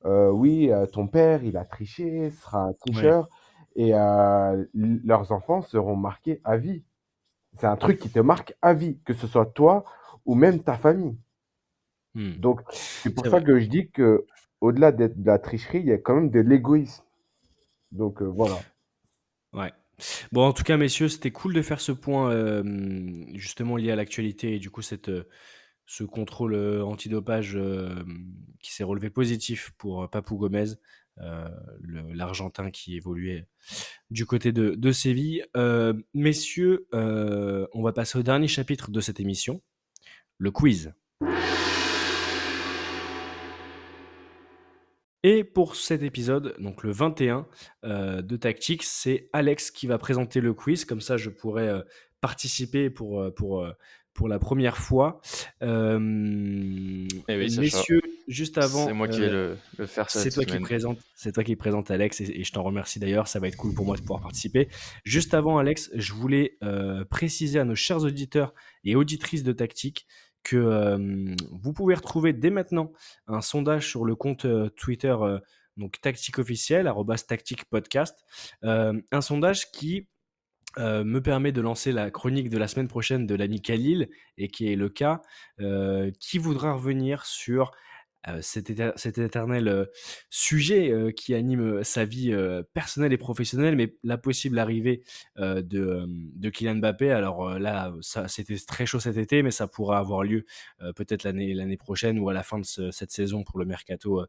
euh, 0.07 0.31
oui, 0.31 0.71
euh, 0.71 0.87
ton 0.87 1.07
père, 1.09 1.45
il 1.45 1.57
a 1.57 1.65
triché, 1.65 2.31
sera 2.31 2.65
un 2.65 2.73
tricheur, 2.75 3.29
et 3.77 3.95
euh, 3.95 4.65
leurs 4.75 5.33
enfants 5.33 5.63
seront 5.63 5.97
marqués 5.97 6.41
à 6.45 6.57
vie. 6.57 6.85
C'est 7.57 7.67
un 7.67 7.77
truc 7.77 7.99
qui 8.01 8.11
te 8.11 8.19
marque 8.21 8.57
à 8.63 8.75
vie, 8.75 8.99
que 9.05 9.15
ce 9.15 9.27
soit 9.27 9.47
toi 9.47 9.85
ou 10.27 10.35
même 10.35 10.61
ta 10.63 10.75
famille. 10.75 11.17
Hmm. 12.15 12.33
Donc, 12.39 12.61
c'est 12.71 13.11
pour 13.11 13.25
ça 13.25 13.39
vrai. 13.39 13.45
que 13.45 13.59
je 13.59 13.67
dis 13.69 13.91
que 13.91 14.27
au-delà 14.65 14.93
de 14.93 15.13
la 15.25 15.39
tricherie, 15.39 15.81
il 15.81 15.87
y 15.87 15.93
a 15.93 15.99
quand 15.99 16.15
même 16.15 16.31
de 16.31 16.41
l'égoïsme. 16.41 17.05
Donc 17.93 18.23
euh, 18.23 18.25
voilà. 18.25 18.59
Ouais. 19.53 19.73
Bon, 20.33 20.43
en 20.47 20.53
tout 20.53 20.65
cas, 20.65 20.77
messieurs, 20.77 21.09
c'était 21.09 21.31
cool 21.31 21.55
de 21.55 21.63
faire 21.63 21.81
ce 21.81 21.93
point 21.93 22.33
euh, 22.33 22.65
justement 23.35 23.77
lié 23.77 23.93
à 23.93 23.97
l'actualité 23.97 24.55
et 24.55 24.59
du 24.59 24.71
coup, 24.71 24.83
cette, 24.83 25.11
euh, 25.11 25.29
ce 25.87 26.03
contrôle 26.03 26.57
antidopage 26.83 27.59
qui 28.63 28.73
s'est 28.73 28.85
relevé 28.85 29.11
positif 29.11 29.73
pour 29.77 30.09
Papou 30.09 30.39
Gomez, 30.39 30.73
l'Argentin 31.19 32.71
qui 32.71 32.97
évoluait 32.97 33.47
du 34.11 34.25
côté 34.25 34.51
de, 34.51 34.71
de 34.71 34.93
Séville. 34.93 35.45
Messieurs, 36.15 36.89
on 36.93 37.83
va 37.83 37.93
passer 37.93 38.19
au 38.19 38.23
dernier 38.23 38.49
chapitre 38.49 38.91
de 38.91 39.01
cette 39.01 39.21
émission, 39.21 39.61
le 40.39 40.51
quiz. 40.51 40.95
Et 45.25 45.43
pour 45.43 45.75
cet 45.75 46.03
épisode, 46.03 46.55
donc 46.59 46.83
le 46.83 46.93
21 46.93 47.47
euh, 47.85 48.21
de 48.21 48.37
Tactics, 48.37 48.83
c'est 48.83 49.31
Alex 49.33 49.71
qui 49.71 49.87
va 49.87 49.97
présenter 49.97 50.43
le 50.43 50.53
quiz. 50.53 50.85
Comme 50.85 51.01
ça, 51.01 51.17
je 51.17 51.31
pourrais 51.31 51.67
euh, 51.67 51.81
participer 52.21 52.91
pour, 52.91 53.23
euh, 53.23 53.31
pour, 53.31 53.67
pour 54.13 54.29
la 54.29 54.39
première 54.39 54.77
fois. 54.77 55.23
Euh, 55.63 55.99
Eh 57.27 57.37
oui, 57.39 57.59
messieurs, 57.59 58.03
juste 58.29 58.59
avant. 58.59 58.87
C'est 58.87 58.93
moi 58.93 59.09
qui 59.09 59.21
vais 59.21 59.31
le, 59.31 59.57
le 59.79 59.87
faire 59.87 60.11
c'est 60.11 60.29
toi 60.29 60.45
qui 60.45 60.59
présente, 60.59 60.99
c'est 61.15 61.33
toi 61.33 61.43
qui 61.43 61.57
présente 61.57 61.91
Alex 61.91 62.21
et, 62.21 62.25
et 62.41 62.45
je 62.45 62.53
t'en 62.53 62.63
remercie 62.63 62.99
d'ailleurs. 62.99 63.27
Ça 63.27 63.39
va 63.39 63.49
être 63.49 63.57
cool 63.57 63.73
pour 63.73 63.87
moi 63.87 63.97
de 63.97 64.03
pouvoir 64.03 64.21
participer. 64.21 64.69
Juste 65.05 65.33
avant 65.33 65.57
Alex, 65.57 65.91
je 65.95 66.13
voulais 66.13 66.59
préciser 67.09 67.59
à 67.59 67.65
nos 67.65 67.75
chers 67.75 68.03
auditeurs 68.03 68.53
et 68.85 68.95
auditrices 68.95 69.43
de 69.43 69.53
Tactique 69.53 70.07
que 70.45 70.97
vous 71.51 71.73
pouvez 71.73 71.95
retrouver 71.95 72.33
dès 72.33 72.51
maintenant 72.51 72.93
un 73.27 73.41
sondage 73.41 73.89
sur 73.89 74.05
le 74.05 74.15
compte 74.15 74.47
Twitter 74.77 75.17
euh, 75.21 75.39
donc 75.77 76.01
Tactique 76.01 76.39
officiel 76.39 76.87
un 78.63 79.21
sondage 79.21 79.73
qui 79.73 80.09
me 80.79 81.19
permet 81.19 81.53
de 81.53 81.61
lancer 81.61 81.91
la 81.91 82.11
chronique 82.11 82.49
de 82.49 82.59
la 82.59 82.69
semaine 82.69 82.89
prochaine 82.89 83.27
de 83.27 83.35
l'ami 83.35 83.61
Khalil, 83.61 84.09
et 84.39 84.49
qui 84.49 84.73
est 84.73 84.77
le 84.77 84.89
cas, 84.89 85.23
qui 86.21 86.39
voudra 86.39 86.75
revenir 86.75 87.27
sur 87.27 87.73
euh, 88.29 88.39
cet, 88.43 88.71
éter- 88.71 88.93
cet 88.97 89.19
éternel 89.19 89.69
euh, 89.69 89.85
sujet 90.31 90.91
euh, 90.91 91.11
qui 91.11 91.35
anime 91.35 91.85
sa 91.85 92.05
vie 92.05 92.35
personnelle 92.73 93.13
et 93.13 93.19
professionnelle, 93.19 93.77
mais 93.77 93.97
la 94.03 94.19
possible 94.19 94.59
arrivée 94.59 95.03
de, 95.37 96.07
de 96.07 96.51
Kylian 96.51 96.77
Mbappé. 96.77 97.11
Alors 97.11 97.59
là, 97.59 97.93
c'était 98.29 98.57
très 98.67 98.87
chaud 98.87 99.01
cet 99.01 99.17
été, 99.17 99.43
mais 99.43 99.51
ça 99.51 99.67
pourra 99.67 99.99
avoir 99.99 100.23
lieu 100.23 100.45
peut-être 100.97 101.25
l'année 101.25 101.77
prochaine 101.77 102.19
ou 102.19 102.29
à 102.29 102.33
la 102.33 102.43
fin 102.43 102.59
de 102.59 102.65
ce- 102.65 102.91
cette 102.91 103.11
saison 103.11 103.45
pour 103.45 103.59
le 103.59 103.65
mercato 103.65 104.25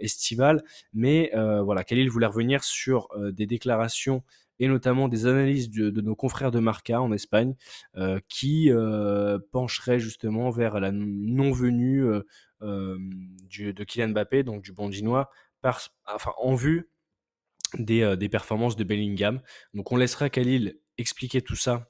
estival. 0.00 0.62
Mais 0.92 1.30
voilà, 1.34 1.84
Khalil 1.84 2.10
voulait 2.10 2.26
revenir 2.26 2.64
sur 2.64 3.08
des 3.32 3.46
déclarations 3.46 4.22
et 4.58 4.68
notamment 4.68 5.08
des 5.08 5.26
analyses 5.26 5.68
de, 5.70 5.90
de 5.90 6.00
nos 6.00 6.14
confrères 6.14 6.50
de 6.50 6.60
Marca 6.60 7.00
en 7.00 7.12
Espagne 7.12 7.54
qui 8.28 8.70
pencheraient 9.52 10.00
justement 10.00 10.50
vers 10.50 10.80
la 10.80 10.92
non-venue 10.92 12.04
de 12.66 13.84
Kylian 13.84 14.08
Mbappé, 14.08 14.42
donc 14.42 14.62
du 14.62 14.72
Bondinois, 14.72 15.30
en 16.38 16.54
vue 16.54 16.90
des, 17.78 18.28
performances 18.28 18.76
de 18.76 18.84
Bellingham. 18.84 19.40
Donc 19.74 19.92
on 19.92 19.96
laissera 19.96 20.30
Khalil 20.30 20.78
expliquer 20.98 21.42
tout 21.42 21.56
ça 21.56 21.88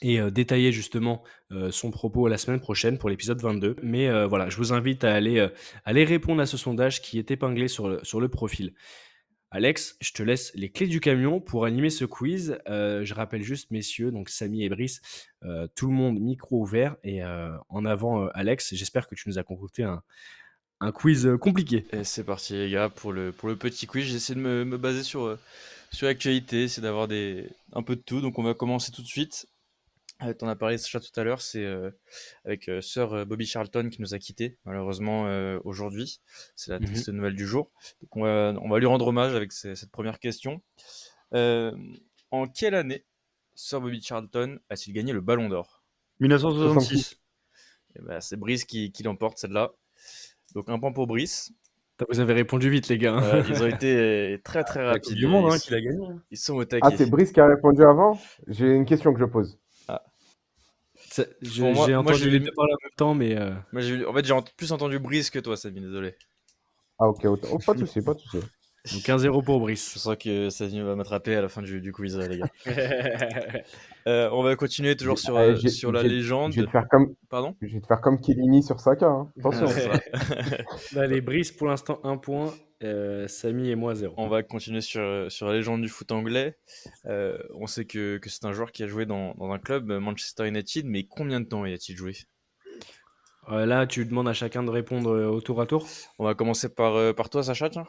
et 0.00 0.20
détailler 0.30 0.70
justement 0.70 1.24
son 1.70 1.90
propos 1.90 2.28
la 2.28 2.38
semaine 2.38 2.60
prochaine 2.60 2.98
pour 2.98 3.08
l'épisode 3.08 3.40
22. 3.40 3.76
Mais 3.82 4.26
voilà, 4.26 4.48
je 4.48 4.56
vous 4.56 4.72
invite 4.72 5.04
à 5.04 5.14
aller, 5.14 6.04
répondre 6.04 6.40
à 6.42 6.46
ce 6.46 6.56
sondage 6.56 7.02
qui 7.02 7.18
est 7.18 7.30
épinglé 7.30 7.68
sur 7.68 7.88
le 7.88 8.28
profil. 8.28 8.74
Alex, 9.50 9.96
je 10.00 10.12
te 10.12 10.22
laisse 10.22 10.52
les 10.54 10.68
clés 10.70 10.88
du 10.88 11.00
camion 11.00 11.40
pour 11.40 11.64
animer 11.64 11.88
ce 11.88 12.04
quiz. 12.04 12.58
Euh, 12.68 13.02
je 13.04 13.14
rappelle 13.14 13.42
juste, 13.42 13.70
messieurs, 13.70 14.10
donc 14.10 14.28
Samy 14.28 14.62
et 14.62 14.68
Brice, 14.68 15.00
euh, 15.42 15.66
tout 15.74 15.86
le 15.86 15.94
monde 15.94 16.20
micro 16.20 16.60
ouvert 16.60 16.96
et 17.02 17.24
euh, 17.24 17.56
en 17.70 17.86
avant 17.86 18.26
Alex. 18.28 18.74
J'espère 18.74 19.08
que 19.08 19.14
tu 19.14 19.26
nous 19.26 19.38
as 19.38 19.42
concocté 19.42 19.84
un, 19.84 20.02
quiz 20.92 21.30
compliqué. 21.40 21.86
C'est 22.02 22.24
parti 22.24 22.52
les 22.52 22.70
gars 22.70 22.90
pour 22.90 23.12
le, 23.12 23.32
petit 23.32 23.86
quiz. 23.86 24.04
J'essaie 24.04 24.34
de 24.34 24.40
me, 24.40 24.76
baser 24.76 25.02
sur, 25.02 25.38
sur 25.92 26.06
l'actualité, 26.06 26.64
essayer 26.64 26.82
d'avoir 26.82 27.04
un 27.04 27.82
peu 27.82 27.96
de 27.96 28.02
tout. 28.02 28.20
Donc 28.20 28.38
on 28.38 28.42
va 28.42 28.52
commencer 28.52 28.92
tout 28.92 29.02
de 29.02 29.06
suite. 29.06 29.46
Euh, 30.22 30.32
T'en 30.34 30.48
as 30.48 30.56
parlé 30.56 30.78
Sacha 30.78 30.98
tout 30.98 31.18
à 31.20 31.22
l'heure, 31.22 31.40
c'est 31.40 31.64
euh, 31.64 31.90
avec 32.44 32.68
euh, 32.68 32.80
Sir 32.80 33.12
euh, 33.12 33.24
Bobby 33.24 33.46
Charlton 33.46 33.88
qui 33.88 34.00
nous 34.02 34.14
a 34.14 34.18
quittés 34.18 34.58
malheureusement 34.64 35.26
euh, 35.28 35.60
aujourd'hui. 35.64 36.20
C'est 36.56 36.72
la 36.72 36.80
Mhm. 36.80 36.86
triste 36.86 37.08
nouvelle 37.10 37.36
du 37.36 37.46
jour. 37.46 37.70
Donc 38.02 38.16
on 38.16 38.22
va, 38.22 38.52
on 38.60 38.68
va 38.68 38.78
lui 38.80 38.86
rendre 38.86 39.06
hommage 39.06 39.34
avec 39.34 39.52
ces- 39.52 39.76
cette 39.76 39.92
première 39.92 40.18
question. 40.18 40.60
Euh, 41.34 41.72
en 42.32 42.48
quelle 42.48 42.74
année 42.74 43.04
Sir 43.54 43.80
Bobby 43.80 44.02
Charlton 44.02 44.58
a-t-il 44.70 44.92
gagné 44.92 45.12
le 45.12 45.20
Ballon 45.20 45.48
d'Or? 45.48 45.84
1966. 46.20 47.16
Eh 47.96 48.02
ben, 48.02 48.20
C'est 48.20 48.36
Brice 48.36 48.64
qui, 48.64 48.90
qui 48.90 49.04
l'emporte 49.04 49.38
celle-là. 49.38 49.70
Donc 50.54 50.68
un 50.68 50.80
point 50.80 50.92
pour 50.92 51.06
Brice. 51.06 51.52
Vous 52.08 52.20
avez 52.20 52.32
répondu 52.32 52.70
vite, 52.70 52.88
les 52.88 52.98
gars. 52.98 53.18
Euh, 53.22 53.42
ils 53.48 53.62
ont 53.62 53.66
été 53.66 54.40
très 54.44 54.62
très 54.64 54.82
La 54.84 54.92
rapides. 54.92 55.14
du 55.14 55.26
monde 55.28 55.52
hein, 55.52 55.58
qu'il 55.58 55.74
a 55.74 55.80
gagné. 55.80 56.04
hein. 56.04 56.20
ils 56.32 56.38
sont 56.38 56.54
au 56.54 56.64
taquet. 56.64 56.86
Ah, 56.92 56.96
c'est 56.96 57.06
Brice 57.10 57.30
qui 57.32 57.40
a 57.40 57.46
répondu 57.46 57.82
avant? 57.84 58.18
J'ai 58.48 58.66
une 58.74 58.84
question 58.84 59.12
que 59.12 59.20
je 59.20 59.24
pose. 59.24 59.58
Ça- 59.86 60.02
je- 60.04 61.00
Pour 61.00 61.04
moi- 61.04 61.07
J'ai 61.42 61.62
moi, 61.72 61.86
entendu 61.96 62.18
j'ai 62.18 62.30
les 62.30 62.38
vu- 62.38 62.44
deux 62.46 62.52
parler 62.52 62.72
en 62.72 62.84
même 62.84 62.92
temps, 62.96 63.14
mais 63.14 63.36
euh, 63.38 63.52
Moi, 63.72 63.82
en 64.08 64.12
fait, 64.14 64.24
j'ai 64.24 64.32
ent- 64.32 64.44
plus 64.56 64.72
entendu 64.72 64.98
Brice 64.98 65.30
que 65.30 65.38
toi, 65.38 65.56
Samy, 65.56 65.80
désolé. 65.80 66.14
Ah, 66.98 67.06
ok, 67.08 67.24
autant- 67.26 67.48
oh, 67.52 67.58
pas 67.64 67.74
de 67.74 67.80
souci, 67.80 68.00
pas 68.02 68.14
de 68.14 68.18
souci. 68.20 68.38
donc 68.38 69.08
1-0 69.08 69.42
pour 69.42 69.56
Je 69.58 69.62
Brice. 69.62 69.98
sens 69.98 70.16
que 70.16 70.50
Samy 70.50 70.80
va 70.80 70.96
m'attraper 70.96 71.36
à 71.36 71.42
la 71.42 71.48
fin 71.48 71.62
du, 71.62 71.80
du 71.80 71.92
quiz, 71.92 72.16
euh, 72.16 72.26
les 72.28 72.38
gars. 72.38 72.48
Euh, 74.06 74.30
on 74.32 74.42
va 74.42 74.56
continuer 74.56 74.96
toujours 74.96 75.18
sur, 75.18 75.36
Euh, 75.36 75.52
euh, 75.52 75.68
sur 75.68 75.92
la 75.92 76.02
légende. 76.02 76.52
Je 76.54 76.60
vais 76.60 76.66
te 76.66 76.70
faire 76.70 76.88
comme, 76.90 77.14
Pardon? 77.28 77.54
je 77.60 77.74
vais 77.74 77.80
te 77.80 77.86
faire 77.86 78.00
comme 78.00 78.18
Kilini 78.18 78.62
sur 78.62 78.80
Saka. 78.80 79.06
hein. 79.06 79.30
Attention. 79.38 79.68
Allez, 80.96 81.20
Brice, 81.20 81.52
pour 81.52 81.66
l'instant, 81.66 82.00
1 82.04 82.16
point. 82.16 82.54
Euh, 82.84 83.26
Samy 83.26 83.70
et 83.70 83.74
moi, 83.74 83.94
0. 83.94 84.14
On 84.16 84.28
va 84.28 84.42
continuer 84.42 84.80
sur, 84.80 85.26
sur 85.30 85.48
la 85.48 85.54
légende 85.54 85.82
du 85.82 85.88
foot 85.88 86.12
anglais. 86.12 86.56
Euh, 87.06 87.36
on 87.54 87.66
sait 87.66 87.84
que, 87.84 88.18
que 88.18 88.30
c'est 88.30 88.44
un 88.44 88.52
joueur 88.52 88.70
qui 88.70 88.82
a 88.84 88.86
joué 88.86 89.04
dans, 89.04 89.34
dans 89.34 89.50
un 89.50 89.58
club, 89.58 89.90
Manchester 89.90 90.46
United, 90.46 90.86
mais 90.86 91.04
combien 91.04 91.40
de 91.40 91.46
temps 91.46 91.64
y 91.66 91.72
a-t-il 91.74 91.96
joué? 91.96 92.16
Euh, 93.48 93.66
là, 93.66 93.86
tu 93.86 94.04
demandes 94.04 94.28
à 94.28 94.32
chacun 94.32 94.62
de 94.62 94.70
répondre 94.70 95.10
au 95.10 95.40
tour 95.40 95.60
à 95.60 95.66
tour. 95.66 95.88
On 96.18 96.24
va 96.24 96.34
commencer 96.34 96.68
par, 96.68 96.94
euh, 96.96 97.12
par 97.12 97.30
toi, 97.30 97.42
Sacha, 97.42 97.70
tiens. 97.70 97.86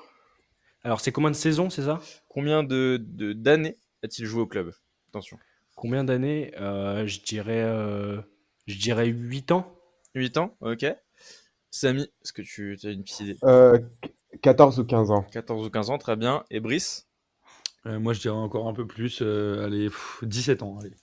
Alors, 0.84 1.02
c'est 1.02 1.12
combien 1.12 1.30
de 1.32 1.36
saisons, 1.36 1.70
c'est 1.70 1.84
ça? 1.84 2.00
Combien 2.30 2.64
de, 2.64 2.98
de- 3.02 3.34
d'années 3.34 3.76
a-t-il 4.04 4.26
joué 4.26 4.42
au 4.42 4.48
club? 4.48 4.74
Attention. 5.10 5.38
Combien 5.76 6.04
d'années? 6.04 6.52
Euh, 6.60 7.06
Je 7.06 7.20
dirais, 7.22 7.62
euh, 7.62 8.22
je 8.68 8.78
dirais 8.78 9.08
8 9.08 9.52
ans. 9.52 9.76
8 10.16 10.38
ans, 10.38 10.56
ok. 10.62 10.86
Samy, 11.72 12.04
est-ce 12.24 12.34
que 12.34 12.42
tu 12.42 12.78
as 12.84 12.90
une 12.90 13.04
petite 13.04 13.20
idée? 13.20 13.38
Euh, 13.44 13.78
14 14.42 14.80
ou 14.80 14.86
15 14.86 15.12
ans. 15.12 15.26
14 15.32 15.68
ou 15.68 15.70
15 15.70 15.90
ans, 15.90 15.98
très 15.98 16.16
bien. 16.16 16.44
Et 16.50 16.60
Brice? 16.60 17.08
Euh, 17.86 18.00
moi, 18.00 18.14
je 18.14 18.20
dirais 18.20 18.36
encore 18.36 18.68
un 18.68 18.74
peu 18.74 18.86
plus. 18.86 19.22
euh, 19.22 19.66
allez, 19.66 19.88
pff, 19.90 20.20
17 20.24 20.64
ans. 20.64 20.78
Allez. 20.80 20.94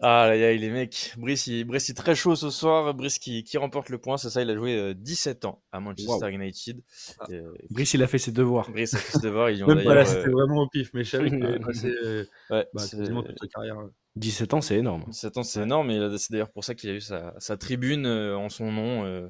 Ah 0.00 0.28
là 0.28 0.36
là, 0.36 0.54
les 0.54 0.70
mecs, 0.70 1.14
Brice, 1.18 1.48
il, 1.48 1.64
Brice 1.64 1.90
est 1.90 1.94
très 1.94 2.14
chaud 2.14 2.36
ce 2.36 2.50
soir. 2.50 2.94
Brice 2.94 3.18
qui, 3.18 3.42
qui 3.42 3.58
remporte 3.58 3.88
le 3.88 3.98
point, 3.98 4.16
c'est 4.16 4.30
ça, 4.30 4.42
il 4.42 4.50
a 4.50 4.54
joué 4.54 4.76
euh, 4.76 4.94
17 4.94 5.44
ans 5.44 5.60
à 5.72 5.80
Manchester 5.80 6.30
United. 6.30 6.80
Et, 7.28 7.34
euh, 7.34 7.52
Brice, 7.70 7.94
il 7.94 8.02
a 8.04 8.06
fait 8.06 8.18
ses 8.18 8.30
devoirs. 8.30 8.70
Brice 8.70 8.94
a 8.94 8.98
fait 8.98 9.12
ses 9.18 9.22
devoirs, 9.26 9.50
ils 9.50 9.64
ont 9.64 9.66
Même 9.66 9.78
pas 9.82 9.94
là, 9.96 10.04
d'ailleurs, 10.04 10.06
c'était 10.06 10.28
euh, 10.28 10.32
vraiment 10.32 10.62
au 10.62 10.68
pif, 10.68 10.90
mais 10.94 11.02
je 11.02 11.10
savais 11.10 11.30
qu'il 11.30 11.44
avait 11.44 11.58
passé 11.66 11.88
euh, 12.04 12.24
ouais, 12.50 12.66
bah, 12.72 12.80
c'est- 12.80 12.96
quasiment 12.96 13.24
toute 13.24 13.40
sa 13.40 13.48
carrière. 13.48 13.78
euh. 13.80 13.92
17 14.14 14.54
ans, 14.54 14.60
c'est 14.60 14.76
énorme. 14.76 15.02
17 15.08 15.36
ans, 15.36 15.42
c'est 15.42 15.62
énorme, 15.62 15.90
et 15.90 16.18
c'est 16.18 16.30
d'ailleurs 16.32 16.52
pour 16.52 16.62
ça 16.64 16.76
qu'il 16.76 16.90
a 16.90 16.94
eu 16.94 17.00
sa, 17.00 17.34
sa 17.38 17.56
tribune 17.56 18.06
euh, 18.06 18.36
en 18.36 18.48
son 18.48 18.70
nom 18.70 19.04
euh, 19.04 19.28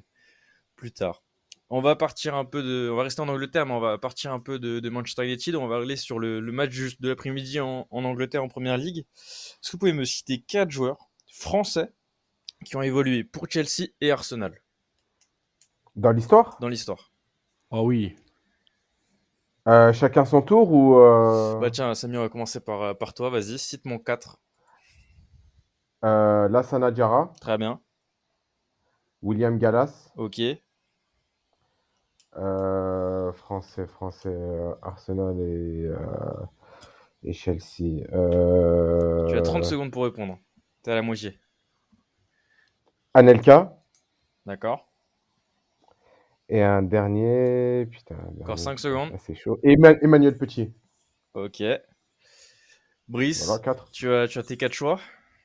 plus 0.76 0.92
tard. 0.92 1.22
On 1.70 1.80
va 1.82 1.96
partir 1.96 2.34
un 2.34 2.44
peu 2.46 2.62
de, 2.62 2.88
on 2.90 2.96
va 2.96 3.02
rester 3.02 3.20
en 3.20 3.28
Angleterre, 3.28 3.66
mais 3.66 3.72
on 3.74 3.80
va 3.80 3.98
partir 3.98 4.32
un 4.32 4.40
peu 4.40 4.58
de, 4.58 4.80
de 4.80 4.88
Manchester 4.90 5.24
United. 5.26 5.54
On 5.54 5.66
va 5.68 5.76
aller 5.76 5.96
sur 5.96 6.18
le, 6.18 6.40
le 6.40 6.52
match 6.52 6.70
juste 6.70 7.02
de 7.02 7.08
l'après-midi 7.08 7.60
en, 7.60 7.86
en 7.90 8.04
Angleterre 8.04 8.42
en 8.42 8.48
Première 8.48 8.78
Ligue. 8.78 9.00
Est-ce 9.16 9.70
que 9.70 9.72
vous 9.72 9.78
pouvez 9.78 9.92
me 9.92 10.04
citer 10.04 10.40
quatre 10.40 10.70
joueurs 10.70 11.10
français 11.32 11.92
qui 12.64 12.76
ont 12.76 12.82
évolué 12.82 13.24
pour 13.24 13.48
Chelsea 13.50 13.88
et 14.00 14.10
Arsenal? 14.12 14.62
Dans 15.96 16.12
l'histoire, 16.12 16.56
dans 16.60 16.68
l'histoire 16.68 17.12
Oh 17.70 17.82
oui. 17.86 18.14
euh, 19.68 19.92
chacun 19.92 20.24
son 20.24 20.40
tour 20.42 20.72
ou 20.72 20.96
euh, 20.98 21.58
Bah 21.60 21.70
tiens, 21.70 21.94
Samy, 21.94 22.16
on 22.16 22.22
va 22.22 22.28
commencer 22.28 22.58
par, 22.58 22.96
par 22.98 23.14
toi. 23.14 23.30
Vas-y, 23.30 23.58
cite 23.58 23.84
mon 23.84 23.98
4. 23.98 24.40
euh, 26.04 26.48
Lassana 26.48 26.90
Diarra, 26.90 27.32
Très 27.40 27.58
bien. 27.58 27.80
William 29.22 29.58
Gallas, 29.58 30.10
Ok. 30.16 30.38
Euh, 32.38 33.32
français, 33.32 33.86
français, 33.86 34.28
euh, 34.32 34.72
Arsenal 34.82 35.38
et, 35.40 35.84
euh, 35.86 35.96
et 37.24 37.32
Chelsea. 37.32 38.04
Euh, 38.12 39.26
Tu 39.28 39.36
as 39.36 39.42
30 39.42 39.64
secondes 39.64 39.90
pour 39.90 40.04
répondre. 40.04 40.38
T'es 40.82 40.92
à 40.92 40.94
la 40.94 41.02
moitié. 41.02 41.38
Anelka 43.14 43.76
D'accord. 44.46 44.90
et 46.48 46.62
un 46.62 46.82
dernier. 46.82 47.86
Putain, 47.90 48.14
un 48.14 48.18
dernier, 48.30 48.42
Encore 48.42 48.58
5 48.58 48.78
secondes. 48.78 49.10
ah, 49.14 49.18
C'est 49.18 49.34
chaud. 49.34 49.58
Et 49.62 49.72
Emma- 49.72 49.96
Emmanuel 50.02 50.36
Petit. 50.36 50.72
Ok. 51.34 51.62
Brice, 53.08 53.46
Voilà, 53.46 53.62
4. 53.62 53.90
tu, 53.90 54.10
as, 54.12 54.28
tu 54.28 54.38
as 54.38 54.42
tes 54.42 54.56
4 54.56 54.72
choix? 54.72 55.00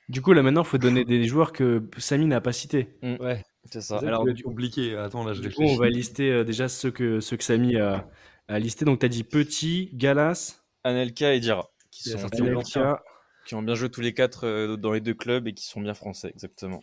Du 0.08 0.20
coup, 0.20 0.32
là 0.34 0.42
maintenant, 0.42 0.62
il 0.62 0.66
faut 0.66 0.78
donner 0.78 1.04
des 1.04 1.24
joueurs 1.24 1.52
que 1.52 1.82
Samy 1.96 2.26
n'a 2.26 2.40
pas 2.42 2.52
cités. 2.52 2.94
Ouais, 3.02 3.42
C'est 3.70 3.80
ça. 3.80 3.98
c'est 4.00 4.06
Alors, 4.06 4.22
Alors, 4.22 4.34
compliqué. 4.44 4.96
Attends, 4.96 5.24
là, 5.24 5.32
je 5.32 5.40
Du 5.40 5.50
coup, 5.50 5.62
on 5.62 5.76
va 5.76 5.88
lister 5.88 6.30
euh, 6.30 6.44
déjà 6.44 6.68
ceux 6.68 6.90
que, 6.90 7.20
ceux 7.20 7.36
que 7.36 7.44
Samy 7.44 7.76
a, 7.76 8.08
a 8.48 8.58
listés. 8.58 8.84
Donc, 8.84 9.00
tu 9.00 9.06
as 9.06 9.08
dit 9.08 9.24
Petit, 9.24 9.90
Galas, 9.94 10.62
Anelka 10.84 11.34
et 11.34 11.40
Dira, 11.40 11.70
qui, 11.90 12.10
sont, 12.10 12.18
c'est 12.18 12.30
qui, 12.30 12.42
ont, 12.42 12.46
Anelka. 12.46 13.02
qui 13.46 13.54
ont 13.54 13.62
bien 13.62 13.74
joué 13.74 13.90
tous 13.90 14.00
les 14.00 14.12
4 14.14 14.76
dans 14.76 14.92
les 14.92 15.00
deux 15.00 15.14
clubs 15.14 15.46
et 15.48 15.54
qui 15.54 15.64
sont 15.64 15.80
bien 15.80 15.94
français, 15.94 16.28
exactement. 16.30 16.82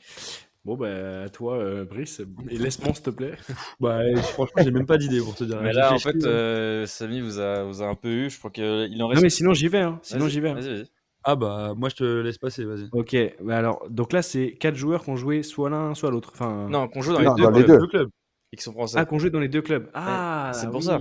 Bon, 0.64 0.76
bah, 0.78 1.24
à 1.24 1.30
toi, 1.30 1.58
euh, 1.58 1.86
Brice. 1.86 2.22
Et 2.50 2.58
laisse-moi, 2.58 2.94
s'il 2.94 3.04
te 3.04 3.10
plaît. 3.10 3.34
Bah, 3.80 4.00
euh, 4.02 4.16
franchement, 4.18 4.62
j'ai 4.64 4.70
même 4.72 4.86
pas 4.86 4.98
d'idée 5.00 5.20
pour 5.20 5.34
te 5.34 5.44
dire. 5.44 5.60
Mais 5.62 5.74
là, 5.74 5.92
en 5.92 5.98
fait, 5.98 6.16
hein. 6.16 6.28
euh, 6.28 6.86
Samy 6.86 7.20
vous 7.20 7.40
a, 7.40 7.64
vous 7.64 7.82
a 7.82 7.88
un 7.88 7.96
peu 7.96 8.10
eu. 8.10 8.30
Je 8.30 8.38
crois 8.38 8.52
qu'il 8.52 8.64
en 8.64 9.08
reste. 9.08 9.18
Non, 9.18 9.22
mais 9.24 9.30
sinon, 9.32 9.54
j'y 9.56 9.70
vais. 9.70 9.80
Hein. 9.80 10.00
Sinon, 10.04 10.28
j'y 10.28 10.40
vais. 10.40 10.50
hein. 10.50 10.54
Vas-y, 10.56 10.70
vas-y. 10.70 10.86
Ah, 11.24 11.36
bah, 11.36 11.74
moi, 11.78 11.90
je 11.90 11.96
te 11.96 12.04
laisse 12.22 12.38
passer, 12.40 12.66
vas-y. 12.66 12.90
Ok, 12.94 13.16
bah 13.42 13.58
alors, 13.58 13.86
donc 13.90 14.12
là, 14.12 14.22
c'est 14.22 14.54
quatre 14.54 14.76
joueurs 14.76 15.04
qui 15.04 15.10
ont 15.12 15.16
joué 15.16 15.44
soit 15.44 15.70
l'un, 15.70 15.94
soit 15.94 16.10
l'autre. 16.12 16.32
Enfin, 16.34 16.68
Non, 16.70 16.88
qu'on 16.88 17.02
joue 17.02 17.14
dans 17.14 17.22
Non, 17.22 17.36
les 17.36 17.42
deux 17.42 17.44
dans 17.44 17.50
les 17.52 17.64
clubs 17.66 17.80
deux. 17.82 17.88
clubs. 17.88 18.10
et 18.54 18.58
qui 18.58 18.64
sont 18.64 18.74
français. 18.74 18.98
Ah, 19.00 19.06
qu'on 19.06 19.20
joue 19.20 19.30
dans 19.30 19.40
les 19.40 19.48
deux 19.48 19.62
clubs. 19.62 19.90
Ah, 19.94 20.52
c'est 20.54 20.68
pour 20.68 20.78
oui. 20.78 20.84
ça. 20.84 21.00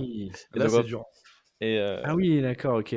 Et 0.55 0.59
là, 0.59 0.69
c'est 0.69 0.83
dur. 0.83 1.03
Et 1.59 1.79
euh, 1.79 2.01
Ah 2.03 2.15
oui, 2.15 2.41
d'accord, 2.41 2.77
ok. 2.79 2.95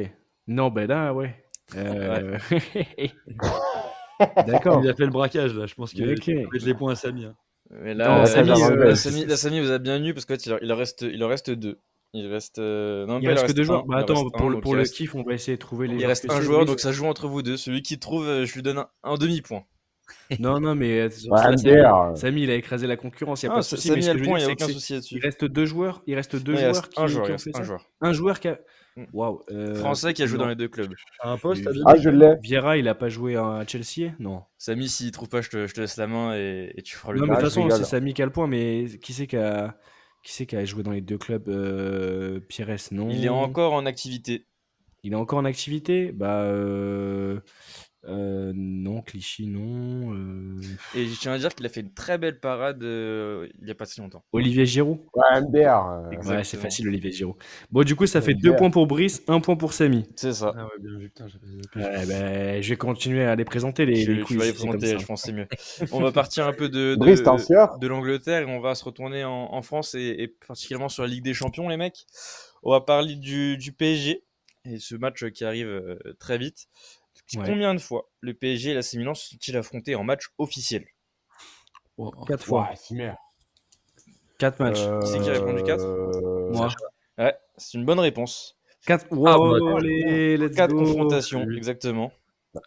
Non, 0.48 0.68
ben 0.70 0.86
là, 0.86 1.12
ouais. 1.14 1.34
Euh, 1.76 2.38
D'accord. 4.46 4.80
Il 4.82 4.88
a 4.88 4.94
fait 4.94 5.04
le 5.06 5.10
braquage, 5.10 5.54
là. 5.54 5.66
Je 5.66 5.74
pense 5.74 5.92
qu'il 5.92 6.08
Ok. 6.10 6.24
faut 6.24 6.50
mettre 6.52 6.66
les 6.66 6.74
points 6.74 6.92
à 6.92 6.94
Samy. 6.94 7.24
hein. 7.24 7.34
mais 7.70 7.94
Non, 7.94 8.04
là, 8.04 8.24
j'avais 8.26 8.52
euh, 8.52 8.84
là, 8.84 8.94
Samy, 8.96 9.24
là, 9.24 9.36
Samy 9.36 9.60
vous 9.60 9.70
a 9.70 9.78
bien 9.78 10.02
eu 10.04 10.14
parce 10.14 10.24
qu'en 10.26 10.34
fait, 10.34 10.46
il, 10.46 10.52
en- 10.52 10.58
il 10.62 10.72
en 10.72 10.76
reste, 10.76 11.02
il 11.02 11.22
en 11.24 11.28
reste 11.28 11.50
deux. 11.50 11.78
Il 12.14 12.26
reste. 12.28 12.58
euh, 12.58 13.04
Non, 13.06 13.18
Il 13.20 13.24
pas, 13.26 13.32
reste 13.34 13.46
que 13.48 13.52
deux 13.52 13.62
un. 13.62 13.64
joueurs. 13.64 13.84
Bah 13.86 13.98
attends, 13.98 14.14
reste 14.22 14.36
pour, 14.36 14.46
un, 14.46 14.48
le, 14.48 14.54
donc 14.54 14.62
pour 14.62 14.74
le 14.74 14.80
reste- 14.80 14.94
kiff, 14.94 15.14
on 15.14 15.22
va 15.22 15.34
essayer 15.34 15.56
de 15.56 15.60
trouver 15.60 15.88
les 15.88 15.94
Il 15.94 15.98
joueurs 15.98 16.08
reste 16.08 16.30
un 16.30 16.40
joueur, 16.40 16.64
donc 16.64 16.80
ça 16.80 16.92
joue 16.92 17.06
entre 17.06 17.28
vous 17.28 17.42
deux. 17.42 17.56
Celui 17.56 17.82
qui 17.82 17.98
trouve, 17.98 18.26
euh, 18.26 18.46
je 18.46 18.54
lui 18.54 18.62
donne 18.62 18.78
un, 18.78 18.88
un 19.02 19.16
demi-point. 19.16 19.64
Non, 20.38 20.60
non, 20.60 20.74
mais 20.74 21.00
euh, 21.00 21.08
Ouais, 21.30 22.16
Samy, 22.16 22.42
il 22.42 22.50
a 22.50 22.54
écrasé 22.54 22.86
la 22.86 22.96
concurrence, 22.96 23.42
il 23.42 23.46
n'y 23.46 23.50
a 23.50 23.52
Ah, 23.52 23.56
pas 23.56 23.60
de 23.62 23.66
souci. 23.66 23.88
Samy 23.88 24.08
a 24.08 24.14
le 24.14 24.22
point, 24.22 24.38
il 24.38 24.44
n'y 24.44 24.50
a 24.50 24.52
aucun 24.52 24.66
Il 24.68 25.20
reste 25.20 25.44
deux 25.44 25.64
joueurs. 25.66 26.02
Il 26.06 26.14
reste 26.14 26.36
deux 26.36 26.54
Ouais, 26.54 26.60
joueurs 26.60 26.88
qui, 26.88 27.00
un 27.00 27.06
joueur, 27.06 27.24
qui 27.24 27.30
il 27.30 27.32
ont 27.32 27.34
reste 27.34 27.44
fait 27.44 27.50
un 27.56 27.58
ça. 27.58 27.62
joueur. 27.64 27.86
Un 28.00 28.12
joueur 28.12 28.40
qui 28.40 28.48
a. 28.48 28.58
Mm. 28.96 29.04
Waouh. 29.12 29.40
euh, 29.50 29.74
Français 29.74 30.12
qui 30.14 30.22
a 30.22 30.26
joué 30.26 30.38
non. 30.38 30.44
dans 30.44 30.50
les 30.50 30.54
deux 30.56 30.68
clubs. 30.68 30.92
Un 31.24 31.36
poste. 31.36 31.68
Ah, 31.86 31.96
je 31.96 32.10
l'ai. 32.10 32.34
Vieira, 32.42 32.76
il 32.76 32.86
a 32.86 32.94
pas 32.94 33.08
joué 33.08 33.34
à 33.36 33.64
Chelsea 33.66 34.12
Non. 34.20 34.42
Samy, 34.56 34.88
s'il 34.88 35.10
trouve 35.10 35.28
pas, 35.28 35.40
je 35.40 35.48
te, 35.50 35.66
je 35.66 35.74
te 35.74 35.80
laisse 35.80 35.96
la 35.96 36.06
main 36.06 36.36
et, 36.36 36.72
et 36.76 36.82
tu 36.82 36.94
feras 36.96 37.12
le 37.12 37.18
Non, 37.18 37.26
mais 37.26 37.32
de 37.32 37.38
Ah, 37.38 37.40
toute 37.42 37.50
je 37.54 37.60
façon, 37.60 37.70
c'est 37.84 37.90
Samy 37.90 38.14
qui 38.14 38.22
a 38.22 38.26
le 38.26 38.30
point, 38.32 38.46
mais 38.46 38.84
qui 39.02 39.12
c'est 39.14 39.26
qui 39.26 39.36
a, 39.36 39.76
qui 40.24 40.32
c'est 40.32 40.46
qui 40.46 40.56
a 40.56 40.64
joué 40.64 40.82
dans 40.82 40.90
les 40.90 41.02
deux 41.02 41.18
clubs 41.18 41.48
euh, 41.48 42.40
Pires, 42.40 42.76
non? 42.90 43.10
Il 43.10 43.24
est 43.24 43.28
encore 43.28 43.74
en 43.74 43.86
activité. 43.86 44.46
Il 45.04 45.12
est 45.12 45.16
encore 45.16 45.38
en 45.38 45.44
activité? 45.44 46.12
Bah. 46.12 46.40
Euh... 46.44 47.40
euh, 48.08 48.52
non, 48.54 49.00
Clichy, 49.02 49.46
non. 49.46 50.14
euh, 50.14 50.60
Et 50.94 51.06
je 51.06 51.18
tiens 51.18 51.32
à 51.32 51.38
dire 51.38 51.54
qu'il 51.54 51.64
a 51.64 51.68
fait 51.68 51.80
une 51.80 51.92
très 51.94 52.18
belle 52.18 52.38
parade 52.38 52.82
euh, 52.82 53.48
il 53.58 53.64
n'y 53.64 53.70
a 53.70 53.74
pas 53.74 53.86
si 53.86 54.00
longtemps. 54.00 54.24
Olivier 54.32 54.66
Giroud 54.66 54.98
Ouais, 55.14 55.40
MDR. 55.40 56.28
Ouais, 56.28 56.44
c'est 56.44 56.58
facile, 56.58 56.88
Olivier 56.88 57.12
Giroud. 57.12 57.36
Bon, 57.70 57.82
du 57.82 57.96
coup, 57.96 58.06
ça 58.06 58.20
fait 58.20 58.34
deux 58.34 58.54
points 58.56 58.70
pour 58.70 58.86
Brice, 58.86 59.22
un 59.28 59.40
point 59.40 59.56
pour 59.56 59.72
Samy. 59.72 60.04
C'est 60.16 60.32
ça. 60.34 60.52
Ah 60.56 60.64
ouais, 60.64 60.70
bien 60.80 60.98
vu, 60.98 61.08
putain. 61.08 61.26
Ouais, 61.76 62.06
ben, 62.06 62.62
je 62.62 62.68
vais 62.68 62.76
continuer 62.76 63.24
à 63.24 63.34
les 63.36 63.44
présenter, 63.44 63.86
les, 63.86 63.96
Je, 63.96 64.12
les 64.12 64.20
je 64.20 64.24
quiz. 64.24 64.38
vais 64.38 64.46
les 64.46 64.52
présenter, 64.52 64.98
je 64.98 65.06
pense 65.06 65.22
que 65.22 65.26
c'est 65.28 65.32
mieux. 65.32 65.46
On 65.92 66.00
va 66.00 66.12
partir 66.12 66.46
un 66.46 66.52
peu 66.52 66.68
de, 66.68 66.94
de, 66.94 66.96
Brice, 66.96 67.22
t'es 67.22 67.28
en 67.28 67.38
sueur? 67.38 67.78
de 67.78 67.86
l'Angleterre 67.86 68.42
et 68.42 68.46
on 68.46 68.60
va 68.60 68.74
se 68.74 68.84
retourner 68.84 69.24
en, 69.24 69.48
en 69.52 69.62
France 69.62 69.94
et, 69.94 70.14
et 70.18 70.28
particulièrement 70.28 70.88
sur 70.88 71.02
la 71.04 71.08
Ligue 71.08 71.24
des 71.24 71.34
Champions, 71.34 71.68
les 71.68 71.76
mecs. 71.76 72.04
On 72.62 72.70
va 72.70 72.80
parler 72.80 73.16
du, 73.16 73.56
du 73.56 73.72
PSG 73.72 74.22
et 74.66 74.78
ce 74.78 74.94
match 74.94 75.24
qui 75.30 75.44
arrive 75.44 75.98
très 76.18 76.38
vite. 76.38 76.66
Ouais. 77.36 77.42
Combien 77.46 77.74
de 77.74 77.80
fois 77.80 78.10
le 78.20 78.34
PSG 78.34 78.70
et 78.70 78.74
l'AC 78.74 78.94
Milan 78.94 79.14
se 79.14 79.28
sont-ils 79.30 79.56
affrontés 79.56 79.94
en 79.94 80.04
match 80.04 80.24
officiel? 80.38 80.84
Oh, 81.96 82.10
Quatre 82.26 82.44
fois. 82.44 82.70
C'est 82.76 82.94
merde. 82.94 83.16
Quatre 84.38 84.58
matchs. 84.60 84.80
Qui 85.04 85.06
c'est 85.10 85.20
qui 85.20 85.30
a 85.30 85.32
répondu 85.32 85.62
quatre? 85.62 85.84
Euh, 85.84 86.50
Moi. 86.52 86.68
Ouais, 87.18 87.34
c'est 87.56 87.78
une 87.78 87.84
bonne 87.84 88.00
réponse. 88.00 88.56
Quatre. 88.86 89.06
Ah, 89.10 89.14
Wow, 89.14 89.58
bah, 89.60 89.78
allez, 89.78 90.36
let's 90.36 90.54
Quatre 90.56 90.72
go. 90.72 90.80
confrontations, 90.84 91.44
Oui. 91.44 91.56
exactement, 91.56 92.12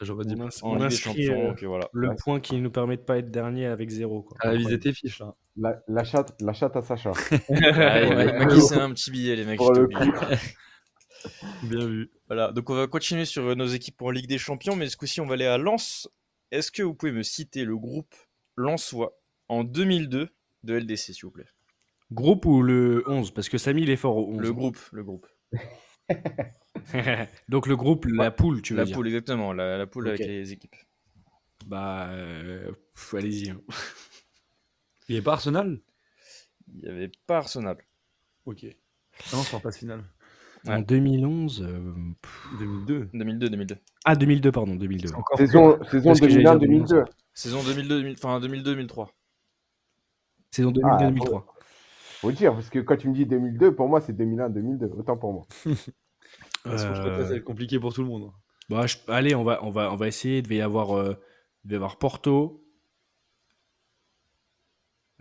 J'aurais 0.01 0.26
dit 0.26 0.36
On, 0.38 0.43
en 0.68 0.78
on 0.78 0.82
inscrit 0.82 1.30
euh, 1.30 1.53
voilà. 1.62 1.88
le 1.93 2.14
point 2.16 2.39
qui 2.41 2.60
nous 2.60 2.72
permet 2.72 2.97
de 2.97 3.01
pas 3.03 3.20
être 3.20 3.30
dernier 3.32 3.68
avec 3.68 3.89
zéro. 3.89 4.24
Quoi. 4.24 4.38
à 4.41 4.55
viser 4.55 4.80
tes 4.80 4.91
fiches, 4.91 5.20
là. 5.20 5.36
La, 5.55 5.80
la 5.88 6.03
chatte, 6.03 6.34
la 6.41 6.53
chatte 6.53 6.76
à 6.76 6.82
Sacha. 6.82 7.12
Ouais, 7.49 8.08
il 8.08 8.16
m'a- 8.16 8.45
glissé 8.45 8.76
un 8.76 8.91
petit 8.91 9.12
billet, 9.12 9.36
les 9.36 9.45
mecs. 9.45 9.58
Pour 9.58 9.74
je 9.76 9.82
le 9.82 9.88
t'oublie. 9.88 10.10
Bien 11.63 11.86
vu. 11.88 12.11
Voilà, 12.28 12.51
donc 12.51 12.70
on 12.70 12.76
va 12.76 12.88
continuer 12.88 13.26
sur 13.26 13.43
euh, 13.43 13.55
nos 13.55 13.65
équipes 13.68 13.97
pour 13.97 14.11
Ligue 14.11 14.28
des 14.28 14.38
Champions, 14.38 14.76
mais 14.76 14.88
ce 14.89 14.97
coup-ci 14.97 15.22
on 15.22 15.26
va 15.26 15.34
aller 15.36 15.45
à 15.45 15.57
Lens. 15.57 16.09
Est-ce 16.51 16.72
que 16.72 16.84
vous 16.84 16.93
pouvez 16.93 17.11
me 17.11 17.24
citer 17.24 17.65
le 17.65 17.78
groupe 17.78 18.15
Lensois 18.55 19.20
en 19.49 19.63
2002 19.63 20.30
de 20.63 20.74
LDC, 20.80 20.97
s'il 21.13 21.22
vous 21.24 21.32
plaît? 21.32 21.47
Groupe 22.11 22.45
ou 22.45 22.61
le 22.61 23.03
11 23.07 23.32
Parce 23.32 23.49
que 23.49 23.57
Samy, 23.57 23.82
il 23.84 23.89
est 23.89 23.97
fort 23.97 24.15
au 24.18 24.32
11. 24.34 24.39
Le 24.41 24.53
groupe, 24.53 24.80
le 24.93 25.03
groupe. 25.03 25.28
Donc 27.49 27.68
le 27.68 27.76
groupe, 27.76 28.05
la 28.05 28.32
poule, 28.32 28.61
tu 28.61 28.74
veux 28.74 28.78
la 28.80 28.86
dire. 28.86 28.95
poule, 28.95 29.07
exactement, 29.07 29.51
la, 29.53 29.78
la 29.78 29.88
poule 29.88 30.07
avec 30.07 30.20
les 30.22 30.51
équipes. 30.53 30.76
Bah, 31.65 32.07
euh, 32.11 32.72
allez-y. 33.13 33.49
hein. 33.49 33.61
Il 35.09 35.15
est 35.18 35.22
pas 35.22 35.34
Arsenal? 35.34 35.82
Il 36.74 36.82
n'y 36.82 36.88
avait 36.88 37.11
pas 37.26 37.38
Arsenal. 37.38 37.78
Ok. 38.45 38.63
Non, 39.34 39.41
c'est 39.43 39.55
en 39.55 39.59
phase 39.59 39.78
finale. 39.78 40.03
Ouais. 40.68 40.74
En 40.76 40.82
2011. 40.82 41.61
euh, 41.63 41.93
pff, 42.22 42.47
2002. 42.59 43.09
2002, 43.13 43.49
2002. 43.49 43.76
Ah, 44.05 44.15
2002, 44.15 44.51
pardon, 44.51 44.76
2002. 44.76 45.13
Encore 45.13 45.38
Saison, 45.38 45.80
saison 45.91 46.09
Parce 46.09 46.20
que 46.20 46.30
j'allais 46.30 46.43
dire 46.43 46.57
2001-2002. 46.59 47.05
Saison 47.34 47.63
2002, 47.63 47.99
2000 48.01 48.15
enfin 48.22 48.39
2002-2003. 48.39 49.07
Saison 50.51 50.74
Ah, 50.84 50.97
2002-2003. 50.97 51.43
Faut 52.20 52.32
dire, 52.32 52.53
parce 52.53 52.70
que 52.70 52.80
quand 52.80 52.97
tu 52.97 53.09
me 53.09 53.13
dis 53.13 53.26
2002, 53.26 53.76
pour 53.76 53.88
moi, 53.88 54.01
c'est 54.01 54.13
2001-2002. 54.13 54.91
Autant 54.97 55.18
pour 55.18 55.34
moi. 55.34 55.47
Parce 56.63 56.84
que 56.84 56.93
je 56.95 56.99
crois 56.99 57.15
que 57.15 57.24
ça 57.24 57.30
va 57.30 57.36
être 57.36 57.43
compliqué 57.43 57.80
pour 57.80 57.93
tout 57.93 58.01
le 58.01 58.07
monde. 58.07 58.32
Bah, 58.70 58.86
je- 58.88 58.97
Allez, 59.07 59.36
on 59.36 59.43
va, 59.43 59.63
on, 59.63 59.70
va, 59.70 59.91
on 59.93 59.95
va 59.95 60.07
essayer. 60.07 60.39
Il 60.39 60.43
devait 60.43 60.57
y 60.57 60.61
avoir, 60.61 60.97
euh, 60.97 61.13
il 61.63 61.68
devait 61.70 61.76
y 61.76 61.78
avoir 61.78 61.97
Porto. 61.97 62.63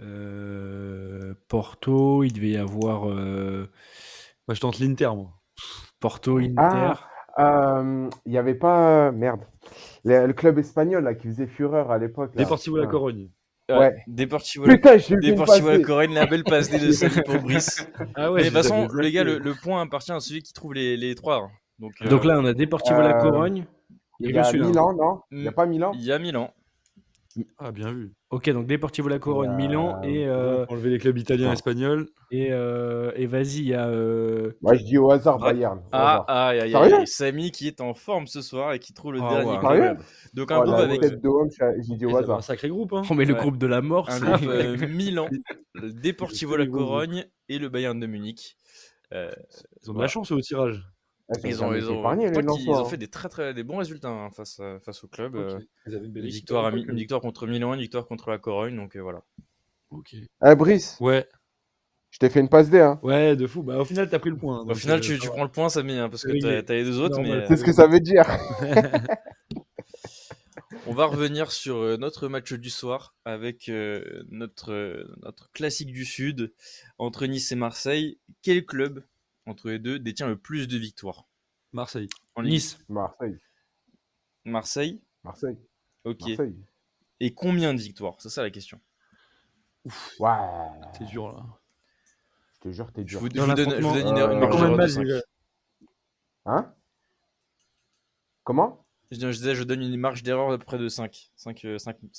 Euh, 0.01 1.35
Porto, 1.49 2.23
il 2.25 2.33
devait 2.33 2.51
y 2.51 2.57
avoir 2.57 3.09
euh, 3.09 3.67
Moi, 4.49 4.55
je 4.55 4.61
tente 4.61 4.79
l'Inter, 4.79 5.11
moi. 5.15 5.36
Porto, 6.01 6.39
Inter. 6.39 6.55
Ah, 6.59 7.01
Euh, 7.39 8.09
Il 8.25 8.33
n'y 8.33 8.39
avait 8.39 8.55
pas. 8.55 9.13
Merde. 9.13 9.41
Le, 10.05 10.27
le 10.27 10.33
club 10.33 10.59
espagnol 10.59 11.05
là, 11.05 11.15
qui 11.15 11.27
faisait 11.27 11.47
fureur 11.47 11.91
à 11.91 11.99
l'époque. 11.99 12.31
là. 12.35 12.43
Déportivo 12.45 12.77
la 12.79 12.85
Ah. 12.85 12.87
Corogne. 12.87 13.29
Ouais. 13.69 13.95
Deportivo, 14.07 14.65
la- 14.65 14.75
Putain, 14.77 14.97
j'ai 14.97 15.17
vu 15.17 15.21
le 15.21 15.31
Deportivo 15.33 15.69
la. 15.71 15.79
Corogne, 15.81 16.15
la 16.15 16.27
belle 16.27 16.45
passe 16.45 16.71
D 16.71 16.79
de 16.79 16.93
Samy 16.93 17.21
pour 17.27 17.35
Brice. 17.43 17.87
Ah 18.15 18.31
Mais 18.31 18.41
de 18.43 18.45
toute 18.45 18.53
façon, 18.55 18.89
les 18.95 19.11
gars, 19.13 19.25
le, 19.25 19.39
le 19.39 19.55
point 19.55 19.83
appartient 19.83 20.13
à 20.13 20.21
celui 20.21 20.43
qui 20.43 20.53
trouve 20.53 20.73
les, 20.75 20.97
les 20.97 21.15
trois. 21.15 21.37
hein. 21.43 21.51
Donc, 21.79 21.93
euh, 22.01 22.09
Donc 22.09 22.25
là, 22.25 22.39
on 22.39 22.45
a 22.47 22.55
Deportivo 22.55 23.01
La 23.01 23.19
Euh, 23.19 23.21
Corogne. 23.21 23.67
Il 24.21 24.31
y 24.35 24.39
a 24.39 24.43
reçu, 24.45 24.57
là. 24.57 24.67
Milan, 24.69 24.93
non? 24.95 25.21
Il 25.31 25.41
n'y 25.41 25.49
a 25.49 25.51
Mm. 25.51 25.55
pas 25.55 25.67
Milan? 25.67 25.93
Il 25.95 26.05
y 26.05 26.13
a 26.13 26.19
Milan. 26.19 26.55
Ah, 27.59 27.71
bien 27.73 27.93
vu. 27.93 28.15
Ok, 28.37 28.51
donc 28.51 28.67
Deportivo 28.67 29.09
La 29.09 29.19
Corogne, 29.19 29.49
Euh, 29.49 29.57
Milan 29.57 30.03
et, 30.03 30.27
euh, 30.27 30.67
Enlever 30.69 30.91
les 30.91 30.99
clubs 30.99 31.17
italiens, 31.17 31.47
attends. 31.47 31.55
espagnols. 31.55 32.07
et, 32.31 32.49
euh, 32.53 33.11
et 33.17 33.27
vas-y, 33.27 33.61
il 33.61 33.69
y 33.69 33.73
a. 33.75 33.87
euh, 33.89 34.53
Moi, 34.61 34.75
je 34.75 34.85
dis 34.85 34.99
au 34.99 35.11
hasard 35.11 35.39
Ah, 35.41 35.53
Bayern. 35.53 35.81
Ah, 35.91 36.25
aïe, 36.51 36.61
aïe, 36.61 36.71
Sérieux 36.71 36.95
aïe. 36.97 37.07
Samy 37.07 37.51
qui 37.51 37.67
est 37.67 37.81
en 37.81 37.95
forme 37.95 38.27
ce 38.27 38.43
soir 38.43 38.75
et 38.75 38.79
qui 38.79 38.93
trouve 38.93 39.15
le 39.15 39.21
Ah 39.23 39.29
dernier 39.43 39.53
ouais. 39.53 39.79
club. 39.79 39.99
Donc 40.35 40.49
Oh, 40.51 40.55
un 40.55 40.65
groupe 40.65 40.75
avec 40.75 41.03
j'ai 41.03 41.11
dit 41.97 42.03
Et 42.05 42.07
au 42.07 42.17
hasard. 42.19 42.37
un 42.37 42.43
sacré 42.43 42.69
groupe. 42.69 42.93
Hein. 42.93 43.03
On 43.09 43.15
met 43.15 43.25
le 43.25 43.33
groupe 43.35 43.57
de 43.57 43.67
la 43.67 43.81
mort. 43.81 44.11
un 44.11 44.19
c'est- 44.19 44.25
groupe 44.27 44.41
euh, 44.51 44.87
Milan, 44.87 45.29
le 45.73 45.93
Deportivo 45.95 46.57
La 46.57 46.67
Corogne 46.67 47.25
et 47.49 47.59
le 47.59 47.71
Bayern 47.71 47.99
de 47.99 48.07
Munich. 48.07 48.59
Euh, 49.15 49.31
Ils 49.83 49.89
ont 49.89 49.93
de 49.93 49.99
Voilà. 49.99 50.03
la 50.03 50.09
chance 50.09 50.31
au 50.31 50.41
tirage. 50.43 50.83
Ah, 51.29 51.35
ils 51.45 51.57
ont, 51.65 51.69
jamais 51.69 51.79
ils 51.79 51.85
été 51.85 51.93
ont, 51.93 52.01
épargné, 52.01 52.27
les 52.31 52.33
pourtant 52.33 52.55
qu'ils- 52.55 52.63
ils 52.63 52.67
Lensois, 52.69 52.83
ont 52.83 52.87
hein. 52.87 52.89
fait 52.89 52.97
des 52.97 53.09
très 53.09 53.29
très 53.29 53.55
des 53.55 53.65
bons 53.65 53.79
résultats 53.79 54.09
hein, 54.11 54.31
face, 54.31 54.61
face 54.85 55.05
au 55.05 55.09
club. 55.09 55.35
euh, 55.37 55.59
Ils 55.87 55.95
avaient 55.97 56.07
une 56.07 56.13
belle 56.13 56.23
une, 56.23 56.29
équipe 56.29 56.41
victoire 56.41 56.65
à 56.67 56.69
à 56.69 56.73
une 56.73 56.97
victoire 56.97 57.21
contre 57.21 57.47
Milan, 57.47 57.75
une 57.75 57.81
victoire 57.81 58.07
contre 58.07 58.31
la 58.31 58.39
Corogne. 58.39 58.77
Donc 58.77 58.97
euh, 58.97 59.01
voilà. 59.01 59.23
Ok. 59.91 60.15
Eh, 60.45 60.55
Brice, 60.55 60.97
Ouais, 61.01 61.27
je 62.11 62.19
t'ai 62.19 62.31
fait 62.31 62.41
une 62.41 62.49
passe 62.49 62.71
D. 62.71 62.81
Hein. 62.81 62.99
ouais, 63.03 63.35
de 63.37 63.47
fou. 63.47 63.63
Bah, 63.63 63.79
au 63.79 63.85
final, 63.85 64.09
t'as 64.09 64.19
pris 64.21 64.31
le 64.31 64.37
point. 64.37 64.65
Au 64.65 64.75
final, 64.75 64.99
euh, 64.99 65.01
tu, 65.01 65.19
tu 65.19 65.29
prends 65.29 65.45
le 65.45 65.51
point, 65.51 65.69
Samy, 65.69 65.99
hein, 65.99 66.09
parce 66.09 66.23
que 66.25 66.33
Oui, 66.33 66.41
t'as 66.41 66.75
les 66.75 66.85
deux 66.85 67.01
autres. 67.01 67.17
Normal. 67.17 67.39
mais 67.39 67.45
euh, 67.45 67.49
C'est 67.49 67.57
ce 67.57 67.65
que 67.65 67.73
ça 67.73 67.87
veut 67.89 68.01
dire. 68.01 68.25
on 70.87 70.95
va 70.95 71.07
revenir 71.07 71.51
sur 71.53 71.77
euh, 71.77 71.97
notre 71.97 72.29
match 72.29 72.53
du 72.53 72.71
soir 72.71 73.15
avec 73.25 73.69
euh, 73.69 74.23
notre, 74.31 74.73
euh, 74.73 75.05
notre 75.23 75.51
classique 75.53 75.93
du 75.93 76.05
Sud 76.05 76.53
entre 76.99 77.27
Nice 77.27 77.53
et 77.53 77.57
Marseille. 77.57 78.19
Quel 78.43 78.65
club 78.65 79.03
entre 79.47 79.71
les 79.71 79.79
deux 79.79 79.99
détient 79.99 80.29
le 80.29 80.37
plus 80.37 80.67
de 80.69 80.77
victoires 80.77 81.25
Marseille. 81.73 82.09
en 82.35 82.43
Nice. 82.43 82.79
Marseille. 82.89 83.39
Marseille 84.45 85.01
Marseille. 85.25 85.59
Ok. 86.05 86.21
Marseille. 86.29 86.57
Et 87.21 87.35
combien 87.35 87.75
de 87.75 87.81
victoires? 87.81 88.17
C'est 88.19 88.29
ça 88.29 88.43
la 88.43 88.51
question. 88.51 88.79
Ouais. 90.19 90.31
C'est 90.99 91.05
dur, 91.05 91.33
là. 91.33 91.45
Je 92.55 92.61
te 92.69 92.73
jure, 92.73 92.93
t'es 92.93 93.03
Je 93.03 93.07
dur. 93.07 93.21
vous, 93.21 93.29
je 93.33 93.41
vous 93.41 93.55
donne, 93.55 93.71
je 93.71 93.77
vous 93.83 93.95
donne 93.95 94.07
une, 94.09 94.19
euh, 94.19 94.39
marge 94.39 94.51
combien 94.53 94.71
de 94.71 94.77
d'erreur 94.77 94.87
de 94.87 94.87
5. 94.93 95.05
gars 95.05 95.23
Hein? 96.47 96.75
Comment? 98.45 98.85
Je, 99.11 99.17
dis- 99.19 99.23
je 99.23 99.31
disais, 99.39 99.55
je 99.55 99.63
donne 99.65 99.83
une 99.83 99.97
marge 99.97 100.23
d'erreur 100.23 100.53
à 100.53 100.59
peu 100.59 100.65
près 100.65 100.79
de 100.79 100.89
5. 100.89 101.31
5, 101.37 101.65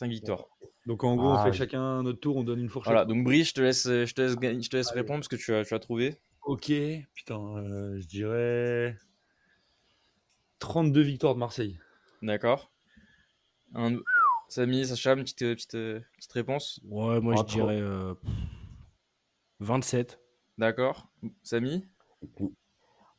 victoires. 0.03 0.45
Donc, 0.85 1.03
en 1.03 1.15
gros, 1.15 1.29
on 1.29 1.33
Ah, 1.33 1.43
fait 1.45 1.51
je- 1.53 1.57
chacun 1.57 2.01
notre 2.03 2.19
tour, 2.19 2.37
on 2.37 2.43
donne 2.43 2.59
une 2.59 2.69
fourchette. 2.69 2.91
Voilà, 2.93 3.05
donc 3.05 3.23
Brice, 3.23 3.49
je 3.49 3.53
te 3.53 3.61
laisse, 3.61 3.83
je 3.87 4.13
te 4.13 4.21
laisse, 4.21 4.35
gagner- 4.37 4.61
je 4.61 4.69
te 4.69 4.77
laisse 4.77 4.91
répondre 4.91 5.19
parce 5.19 5.27
que 5.27 5.35
tu 5.35 5.53
as, 5.53 5.65
tu 5.65 5.73
as 5.73 5.79
trouvé. 5.79 6.17
Ok, 6.47 6.71
putain, 7.13 7.57
euh, 7.57 7.99
je 7.99 8.07
dirais 8.07 8.95
32 10.59 11.01
victoires 11.01 11.33
de 11.33 11.39
Marseille. 11.39 11.77
D'accord. 12.21 12.71
Un... 13.75 13.97
Samy, 14.47 14.85
Sacha, 14.85 15.11
une 15.11 15.23
petite, 15.23 15.39
petite, 15.39 15.71
petite 15.71 16.31
réponse? 16.31 16.79
Ouais, 16.85 17.19
moi 17.19 17.35
je 17.35 17.41
Entre- 17.41 17.53
dirais 17.53 17.81
euh, 17.81 18.13
27. 19.59 20.21
D'accord. 20.57 21.09
Samy? 21.43 21.85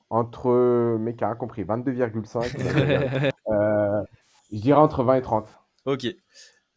Entre, 0.09 0.97
mec, 0.99 1.21
a 1.21 1.27
rien 1.27 1.37
compris, 1.37 1.65
22,5. 1.65 3.33
euh, 3.51 4.05
je 4.51 4.57
dirais 4.59 4.81
entre 4.81 5.05
20 5.05 5.17
et 5.17 5.23
30. 5.23 5.49
Ok. 5.85 6.07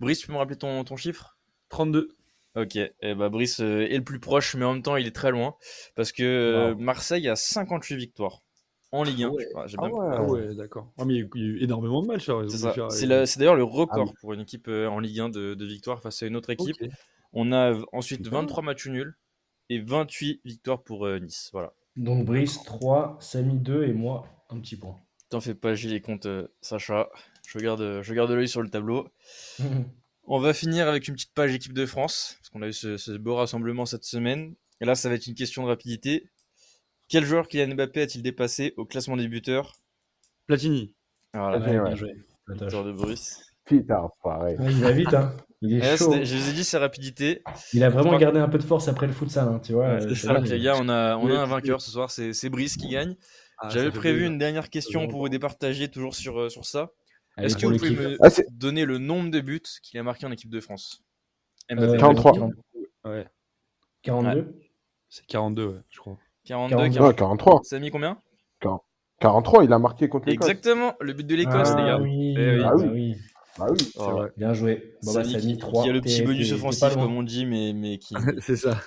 Brice, 0.02 0.20
tu 0.20 0.28
peux 0.28 0.34
me 0.34 0.38
rappeler 0.38 0.58
ton, 0.58 0.84
ton 0.84 0.98
chiffre? 0.98 1.38
32. 1.70 2.14
Ok. 2.56 2.76
Eh 2.76 3.16
bah, 3.16 3.30
Brice 3.30 3.60
euh, 3.62 3.82
est 3.90 3.98
le 3.98 4.04
plus 4.04 4.20
proche, 4.20 4.56
mais 4.56 4.66
en 4.66 4.74
même 4.74 4.84
temps, 4.84 4.98
il 4.98 5.08
est 5.08 5.16
très 5.16 5.32
loin. 5.32 5.56
Parce 5.96 6.12
que 6.12 6.24
euh, 6.24 6.74
Wow. 6.74 6.80
Marseille 6.80 7.28
a 7.30 7.36
58 7.36 7.96
victoires 7.96 8.42
en 8.92 9.04
Ligue 9.04 9.24
1. 9.24 9.28
Ah 9.28 9.32
ouais. 9.32 9.48
Ah 9.56 9.84
ouais. 9.86 9.92
Ah 10.18 10.24
ouais, 10.24 10.56
d'accord. 10.56 10.92
Ah, 10.98 11.06
mais 11.06 11.14
il 11.16 11.20
y 11.20 11.22
a 11.22 11.28
eu- 11.36 11.64
énormément 11.64 12.02
de 12.02 12.08
matchs, 12.08 12.28
ils 12.28 12.68
ont 12.68 12.90
C'est 12.90 13.38
d'ailleurs 13.38 13.56
le 13.56 13.64
record 13.64 14.02
Ah 14.02 14.04
oui. 14.04 14.12
pour 14.20 14.34
une 14.34 14.42
équipe 14.42 14.68
euh, 14.68 14.88
en 14.88 15.00
Ligue 15.00 15.22
1 15.22 15.30
de, 15.30 15.54
de 15.54 15.66
victoires 15.66 16.02
face 16.02 16.22
à 16.24 16.26
une 16.26 16.36
autre 16.36 16.50
équipe. 16.50 16.76
On 17.34 17.54
a 17.54 17.74
ensuite 17.94 18.24
Putain. 18.24 18.42
23 18.42 18.64
matchs 18.64 18.88
nuls 18.88 19.16
et 19.70 19.80
28 19.80 20.42
victoires 20.44 20.84
pour 20.84 21.06
euh, 21.08 21.20
Nice. 21.20 21.50
Voilà. 21.54 21.72
Donc 21.96 22.26
Brice 22.26 22.62
3, 22.64 23.16
Samy 23.22 23.58
2 23.60 23.86
et 23.86 23.94
moi 23.94 24.26
un 24.50 24.60
petit 24.60 24.76
point. 24.76 24.98
T'en 25.30 25.40
fais 25.40 25.56
pas, 25.56 25.74
j'ai 25.76 25.88
les 25.88 26.02
comptes, 26.02 26.26
euh, 26.26 26.50
Sacha. 26.60 27.10
Je 27.48 27.58
garde, 27.60 27.80
euh, 27.80 28.04
je 28.04 28.14
garde 28.14 28.32
l'œil 28.32 28.50
sur 28.50 28.62
le 28.62 28.70
tableau. 28.70 29.08
On 30.34 30.40
va 30.40 30.54
finir 30.54 30.88
avec 30.88 31.10
une 31.10 31.16
petite 31.16 31.34
page 31.34 31.54
équipe 31.54 31.74
de 31.74 31.86
France, 31.86 32.38
parce 32.40 32.50
qu'on 32.52 32.62
a 32.62 32.68
eu 32.70 32.72
ce, 32.72 32.96
ce 32.96 33.12
beau 33.12 33.36
rassemblement 33.36 33.86
cette 33.86 34.06
semaine. 34.06 34.56
Et 34.80 34.86
là, 34.86 34.96
ça 34.96 35.10
va 35.10 35.16
être 35.16 35.28
une 35.28 35.36
question 35.36 35.64
de 35.64 35.68
rapidité. 35.68 36.30
Quel 37.10 37.26
joueur 37.26 37.50
Kylian 37.50 37.76
Mbappé 37.76 38.04
a-t-il 38.04 38.24
dépassé 38.24 38.74
au 38.78 38.86
classement 38.86 39.18
des 39.18 39.28
buteurs? 39.28 39.76
Platini. 40.48 40.96
Voilà, 41.34 41.60
Ouais, 41.60 41.78
ouais. 41.78 41.96
joué. 41.98 42.14
De 42.48 42.92
Bruce. 42.94 43.42
Putain, 43.66 44.08
pareil. 44.24 44.58
Ouais, 44.58 44.72
il 44.72 44.80
va 44.80 44.92
vite, 44.92 45.14
hein. 45.14 45.36
Il 45.62 45.76
est 45.76 45.80
là, 45.80 45.98
chaud. 45.98 46.14
je 46.24 46.36
vous 46.38 46.50
ai 46.50 46.54
dit, 46.54 46.64
c'est 46.64 46.78
rapidité. 46.78 47.44
Il 47.74 47.84
a 47.84 47.90
vraiment 47.90 48.18
gardé 48.18 48.40
un 48.40 48.48
peu 48.48 48.58
de 48.58 48.64
force 48.64 48.88
après 48.88 49.08
le 49.08 49.14
futsal, 49.14 49.50
hein, 49.50 49.60
tu 49.62 49.74
vois. 49.74 49.96
Ouais, 49.96 50.00
c'est 50.00 50.16
ça, 50.16 50.40
les 50.40 50.62
gars, 50.62 50.76
on 50.80 50.88
a, 50.88 51.18
on 51.18 51.24
a 51.28 51.30
Oui, 51.30 51.36
un 51.36 51.46
vainqueur 51.46 51.82
ce 51.82 51.92
soir, 51.92 52.10
c'est 52.10 52.50
Brice 52.50 52.78
qui 52.78 52.88
gagne. 52.88 53.18
Ah, 53.58 53.68
J'avais 53.68 53.92
prévu 53.92 54.28
une 54.28 54.38
dernière 54.38 54.70
question 54.70 55.10
pour 55.10 55.20
vous 55.20 55.30
départager 55.30 55.90
toujours 55.92 56.16
sur, 56.16 56.40
euh, 56.40 56.48
sur 56.50 56.64
ça. 56.66 56.92
Est-ce 57.38 57.56
que 57.58 57.66
vous 57.66 57.78
pouvez 57.78 57.92
me 57.92 58.18
Ah, 58.22 58.30
donner 58.52 58.86
le 58.86 58.98
nombre 58.98 59.32
de 59.32 59.40
buts 59.42 59.62
qu'il 59.82 60.00
a 60.00 60.04
marqué 60.04 60.26
en 60.26 60.32
équipe 60.32 60.50
de 60.50 60.60
France? 60.60 61.04
Euh, 61.72 61.76
Mbappé. 61.76 61.98
43. 61.98 62.32
40 62.34 62.54
Ouais, 63.06 63.28
42 64.04 64.56
c'est 65.10 65.26
42, 65.26 65.66
ouais, 65.68 65.80
je 65.90 66.00
crois. 66.00 66.18
42, 66.46 66.76
42. 66.76 66.94
40. 66.94 67.02
Non, 67.02 67.14
43. 67.14 67.62
Ça 67.64 67.76
a 67.76 67.80
mis 67.80 67.92
combien? 67.92 68.18
43, 69.20 69.64
il 69.66 69.74
a 69.74 69.78
marqué 69.78 70.10
contre 70.10 70.28
l'Écosse. 70.28 70.50
Exactement, 70.50 70.96
le 71.00 71.14
but 71.14 71.28
de 71.28 71.36
l'Écosse, 71.36 71.70
ah, 71.74 71.80
les 71.80 71.86
gars. 71.86 72.00
Oui, 72.00 72.34
Eh 72.38 72.56
oui. 72.56 72.62
ah 72.64 72.70
Ah 72.72 72.76
oui. 72.78 72.88
oui. 72.92 73.16
Bah 73.60 73.68
oui. 73.70 73.92
C'est 73.94 74.00
vrai. 74.00 74.30
Bien 74.38 74.54
joué. 74.54 74.96
Bon, 75.04 75.14
bah, 75.14 75.24
Samy 75.24 75.34
Samy 75.42 75.54
qui, 75.54 75.58
3. 75.60 75.84
qui 75.84 75.90
a 75.90 75.94
le 75.94 76.02
petit 76.02 76.22
bonus 76.24 76.52
offensif, 76.54 76.94
comme 76.94 77.16
on 77.16 77.22
dit, 77.24 77.46
mais, 77.46 77.74
mais 77.74 77.98
qui, 78.00 78.16
c'est 78.40 78.56
ça. 78.56 78.80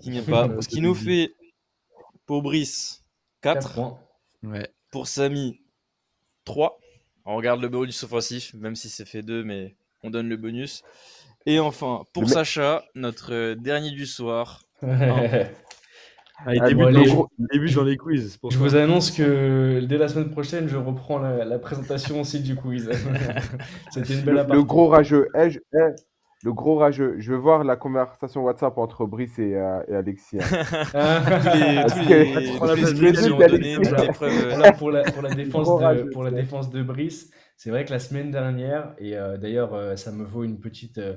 qui 0.00 0.10
pas. 0.22 0.48
Ce 0.60 0.68
qui 0.68 0.80
nous 0.80 0.94
fait 0.94 1.34
pour 2.26 2.42
Brice 2.42 3.04
4 3.42 3.60
4, 3.60 3.74
points. 3.74 3.98
Ouais. 4.42 4.68
pour 4.90 5.06
Samy 5.06 5.60
3. 6.44 6.78
On 7.26 7.36
regarde 7.36 7.60
le 7.60 7.68
bonus 7.68 8.02
offensif, 8.02 8.54
même 8.54 8.76
si 8.76 8.88
c'est 8.88 9.04
fait 9.06 9.22
2, 9.22 9.44
mais 9.44 9.76
on 10.02 10.10
donne 10.10 10.28
le 10.28 10.36
bonus. 10.36 10.82
Et 11.46 11.58
enfin, 11.58 12.04
pour 12.12 12.22
Le 12.24 12.28
Sacha, 12.28 12.84
notre 12.94 13.32
euh, 13.32 13.54
dernier 13.54 13.90
du 13.90 14.06
soir. 14.06 14.62
Ah, 16.46 16.54
il 16.54 16.62
Ah, 16.62 16.68
débute, 16.68 16.94
bon, 16.94 17.28
il 17.38 17.46
débute 17.52 17.74
dans 17.74 17.84
les 17.84 17.98
quiz. 17.98 18.38
pour 18.38 18.50
Je 18.50 18.56
ça. 18.56 18.62
vous 18.64 18.74
annonce 18.74 19.10
que 19.10 19.80
dès 19.86 19.98
la 19.98 20.08
semaine 20.08 20.30
prochaine, 20.30 20.68
je 20.68 20.78
reprends 20.78 21.18
la, 21.18 21.44
la 21.44 21.58
présentation 21.58 22.18
aussi 22.22 22.40
du 22.40 22.56
quiz. 22.56 22.88
C'était 23.92 24.14
une 24.14 24.22
belle 24.22 24.46
Le, 24.48 24.54
le 24.54 24.62
gros 24.64 24.88
rageux. 24.88 25.28
Eh, 25.38 25.50
je- 25.50 25.58
eh, 25.74 25.78
le 26.42 26.52
gros 26.52 26.76
rageux. 26.76 27.16
Je 27.18 27.32
veux 27.32 27.38
voir 27.38 27.64
la 27.64 27.76
conversation 27.76 28.42
WhatsApp 28.44 28.76
entre 28.78 29.06
Brice 29.06 29.38
et, 29.38 29.54
euh, 29.56 29.82
et 29.88 29.94
Alexis. 29.94 30.38
hein. 30.94 31.24
Tous 31.88 32.08
les, 32.08 32.24
les, 33.58 33.76
euh, 33.82 34.72
pour 34.78 34.90
la, 34.90 35.02
pour 35.04 35.22
la 35.22 35.30
défense 35.34 35.66
Gros 35.66 35.78
de, 35.80 35.84
rageux, 35.84 36.10
pour 36.10 36.22
la 36.24 36.30
c'est. 36.30 36.36
défense 36.36 36.70
de 36.70 36.82
Brice, 36.82 37.30
c'est 37.56 37.70
vrai 37.70 37.84
que 37.84 37.90
la 37.92 37.98
semaine 37.98 38.30
dernière, 38.30 38.94
et 38.98 39.16
euh, 39.16 39.36
d'ailleurs, 39.36 39.74
euh, 39.74 39.96
ça 39.96 40.12
me 40.12 40.24
vaut 40.24 40.44
une 40.44 40.60
petite, 40.60 40.98
euh, 40.98 41.16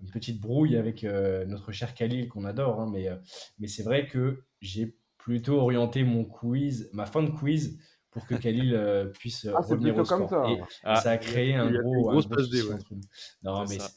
une 0.00 0.10
petite 0.10 0.40
brouille 0.40 0.76
avec 0.76 1.04
euh, 1.04 1.44
notre 1.46 1.72
cher 1.72 1.94
Khalil 1.94 2.28
qu'on 2.28 2.44
adore, 2.44 2.80
hein, 2.80 2.90
mais, 2.92 3.08
euh, 3.08 3.16
mais 3.58 3.66
c'est 3.68 3.82
vrai 3.82 4.06
que 4.06 4.42
j'ai 4.60 4.96
plutôt 5.18 5.58
orienté 5.60 6.02
mon 6.04 6.24
quiz, 6.24 6.88
ma 6.92 7.06
fin 7.06 7.22
de 7.22 7.30
quiz, 7.30 7.78
pour 8.10 8.26
que 8.26 8.34
Khalil 8.34 8.74
euh, 8.74 9.06
puisse 9.06 9.46
Ah, 9.54 9.60
revenir 9.60 9.94
au 9.96 10.02
comme 10.04 10.26
score. 10.26 10.28
ça. 10.46 10.50
Et 10.50 10.60
Ah. 10.84 10.96
ça 10.96 11.10
a 11.12 11.16
créé 11.18 11.54
un 11.54 11.70
gros, 11.70 11.94
une 11.94 12.08
un 12.08 12.12
grosse 12.12 12.28
gros 12.28 12.38
souci 12.40 12.62
ouais. 12.68 12.74
entre 12.74 12.94
nous. 12.94 13.00
Non, 13.42 13.60
mais 13.68 13.78
ça. 13.78 13.88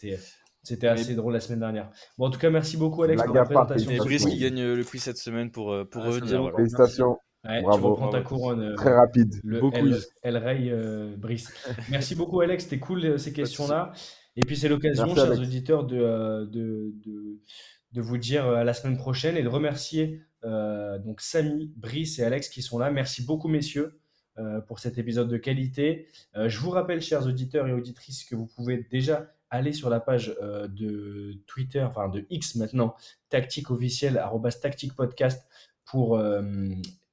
C'était, 0.68 0.88
Mais- 0.94 1.00
assez 1.00 1.16
drôle 1.16 1.34
la 1.34 1.40
semaine 1.40 1.60
dernière. 1.60 1.90
Bon, 2.18 2.28
en 2.28 2.30
tout 2.30 2.40
cas, 2.40 2.50
merci 2.50 2.78
beaucoup 2.78 3.04
Alex 3.04 3.24
pour 3.24 3.34
la 3.36 3.44
présentation. 3.46 3.92
Ça, 3.92 4.04
Brice 4.04 4.24
c'est 4.24 4.30
qui 4.30 4.38
gagne 4.40 4.74
le 4.74 4.84
quiz 4.84 5.02
cette 5.04 5.18
semaine 5.18 5.52
pour, 5.52 5.72
euh, 5.72 5.86
pour 5.86 6.04
Ah, 6.04 6.08
revenir. 6.08 6.42
voilà. 6.42 6.58
Félicitations. 6.58 7.18
Ouais, 7.48 7.60
tu 7.60 7.64
Bravo. 7.66 7.90
reprends 7.92 8.10
ta 8.10 8.22
couronne. 8.22 8.62
euh, 8.62 8.76
Très 8.76 8.94
rapide. 8.96 9.36
le 9.44 9.60
Beau 9.60 9.72
El, 9.72 9.82
quiz. 9.92 10.08
El 10.24 10.38
Rey 10.38 10.70
euh, 10.70 11.16
Brice. 11.16 11.54
Merci 11.92 12.16
beaucoup 12.16 12.42
Alex, 12.42 12.64
c'était 12.64 12.80
cool 12.80 13.20
ces 13.20 13.34
questions-là. 13.34 13.94
Et 14.36 14.42
puis 14.42 14.58
c'est 14.58 14.68
l'occasion, 14.68 15.14
chers 15.14 15.26
Alex. 15.26 15.40
auditeurs, 15.40 15.86
de, 15.86 15.98
euh, 15.98 16.46
de, 16.46 16.92
de, 17.06 17.40
de 17.94 18.02
vous 18.02 18.18
dire 18.18 18.46
à 18.48 18.64
la 18.64 18.74
semaine 18.74 18.98
prochaine 18.98 19.38
et 19.38 19.44
de 19.44 19.48
remercier 19.48 20.22
euh, 20.44 20.98
donc 21.00 21.22
Samy, 21.22 21.72
Brice 21.78 22.18
et 22.20 22.24
Alex 22.24 22.50
qui 22.50 22.62
sont 22.64 22.78
là. 22.80 22.90
Merci 22.92 23.24
beaucoup 23.24 23.48
messieurs 23.48 24.00
euh, 24.40 24.60
pour 24.62 24.80
cet 24.80 24.98
épisode 24.98 25.30
de 25.30 25.38
qualité. 25.38 26.08
Euh, 26.36 26.50
je 26.50 26.60
vous 26.60 26.72
rappelle, 26.72 27.00
chers 27.02 27.26
auditeurs 27.28 27.68
et 27.68 27.74
auditrices, 27.74 28.24
que 28.26 28.36
vous 28.36 28.48
pouvez 28.48 28.86
déjà 28.92 29.32
aller 29.56 29.74
sur 29.74 29.90
la 29.90 30.00
page 30.00 30.36
euh, 30.42 30.68
de 30.68 31.34
Twitter, 31.48 31.82
enfin 31.82 32.10
de 32.10 32.26
X 32.30 32.56
maintenant, 32.56 32.96
tactique 33.30 33.72
officielle, 33.72 34.18
arrobas 34.18 34.52
tactique 34.62 34.96
podcast 34.96 35.48
pour 35.86 36.18
euh, 36.18 36.42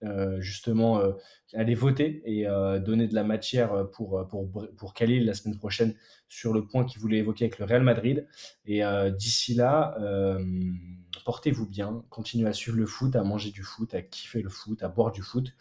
euh, 0.03 0.41
justement 0.41 0.99
euh, 1.01 1.13
aller 1.55 1.75
voter 1.75 2.23
et 2.25 2.49
euh, 2.49 2.79
donner 2.79 3.07
de 3.07 3.15
la 3.15 3.23
matière 3.23 3.89
pour, 3.93 4.27
pour, 4.29 4.51
pour 4.77 4.95
Khalil 4.95 5.25
la 5.27 5.35
semaine 5.35 5.59
prochaine 5.59 5.95
sur 6.29 6.53
le 6.55 6.67
point 6.67 6.85
qu'il 6.85 7.01
voulait 7.01 7.19
évoquer 7.19 7.45
avec 7.45 7.59
le 7.59 7.67
Real 7.67 7.83
Madrid. 7.83 8.27
Et 8.65 8.83
euh, 8.85 9.11
d'ici 9.11 9.55
là, 9.55 9.95
euh, 10.01 10.43
portez-vous 11.27 11.69
bien, 11.69 12.03
continuez 12.09 12.49
à 12.49 12.55
suivre 12.55 12.79
le 12.79 12.87
foot, 12.87 13.15
à 13.15 13.23
manger 13.23 13.51
du 13.51 13.63
foot, 13.63 13.95
à 13.95 14.01
kiffer 14.01 14.41
le 14.41 14.49
foot, 14.49 14.83
à 14.83 14.89
boire 14.89 15.13
du 15.13 15.23
foot. 15.23 15.53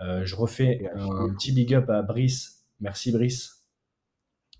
Euh, 0.00 0.24
je 0.24 0.36
refais 0.36 0.88
un, 0.94 1.28
petit 1.34 1.52
big 1.52 1.74
up 1.74 1.90
à 1.90 2.02
Brice. 2.02 2.64
Merci 2.78 3.10
Brice 3.12 3.56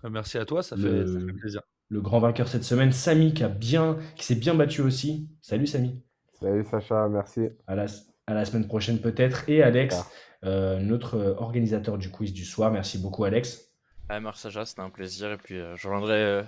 Merci 0.09 0.37
à 0.39 0.45
toi, 0.45 0.61
ça 0.63 0.75
fait, 0.75 0.81
Le- 0.83 1.07
ça 1.07 1.19
fait 1.25 1.33
plaisir. 1.33 1.61
Le 1.91 1.99
grand 1.99 2.19
vainqueur 2.19 2.47
cette 2.47 2.63
semaine, 2.63 2.93
Samy, 2.93 3.33
qui, 3.33 3.43
a 3.43 3.49
bien, 3.49 3.97
qui 4.15 4.23
s'est 4.23 4.35
bien 4.35 4.53
battu 4.55 4.79
aussi. 4.79 5.27
Salut 5.41 5.67
Samy. 5.67 6.01
Salut 6.39 6.63
Sacha, 6.63 7.09
merci. 7.09 7.49
À 7.67 7.75
la, 7.75 7.85
à 8.27 8.33
la 8.33 8.45
semaine 8.45 8.65
prochaine 8.65 8.99
peut-être. 8.99 9.43
Et 9.49 9.61
Alex, 9.61 9.97
Super. 9.97 10.11
euh, 10.45 10.79
notre 10.79 11.15
euh, 11.15 11.35
organisateur 11.37 11.97
du 11.97 12.09
quiz 12.09 12.31
du 12.31 12.45
soir. 12.45 12.71
Merci 12.71 12.97
beaucoup 12.97 13.25
Alex. 13.25 13.73
Ah, 14.07 14.21
merci 14.21 14.43
Sacha, 14.43 14.65
c'était 14.65 14.79
un 14.79 14.89
plaisir. 14.89 15.33
Et 15.33 15.37
puis, 15.37 15.59
euh, 15.59 15.75
je 15.75 15.89
reviendrai 15.89 16.13
euh, 16.13 16.43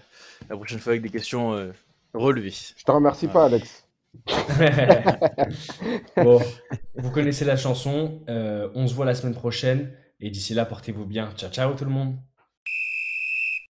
la 0.49 0.56
prochaine 0.56 0.80
fois 0.80 0.91
avec 0.94 1.02
des 1.02 1.10
questions 1.10 1.53
euh, 1.56 1.74
relevées. 2.14 2.53
Je 2.78 2.84
te 2.86 2.91
remercie 2.91 3.28
pas, 3.28 3.48
Alex. 3.48 3.86
bon, 6.15 6.40
vous 6.95 7.11
connaissez 7.11 7.44
la 7.44 7.57
chanson. 7.57 8.22
Euh, 8.30 8.70
on 8.76 8.88
se 8.88 8.94
voit 8.94 9.06
la 9.06 9.14
semaine 9.14 9.36
prochaine. 9.36 9.91
Et 10.22 10.30
d'ici 10.30 10.53
là, 10.53 10.64
portez-vous 10.64 11.06
bien. 11.06 11.32
Ciao, 11.36 11.49
ciao 11.49 11.74
tout 11.74 11.84
le 11.84 11.91
monde. 11.91 12.15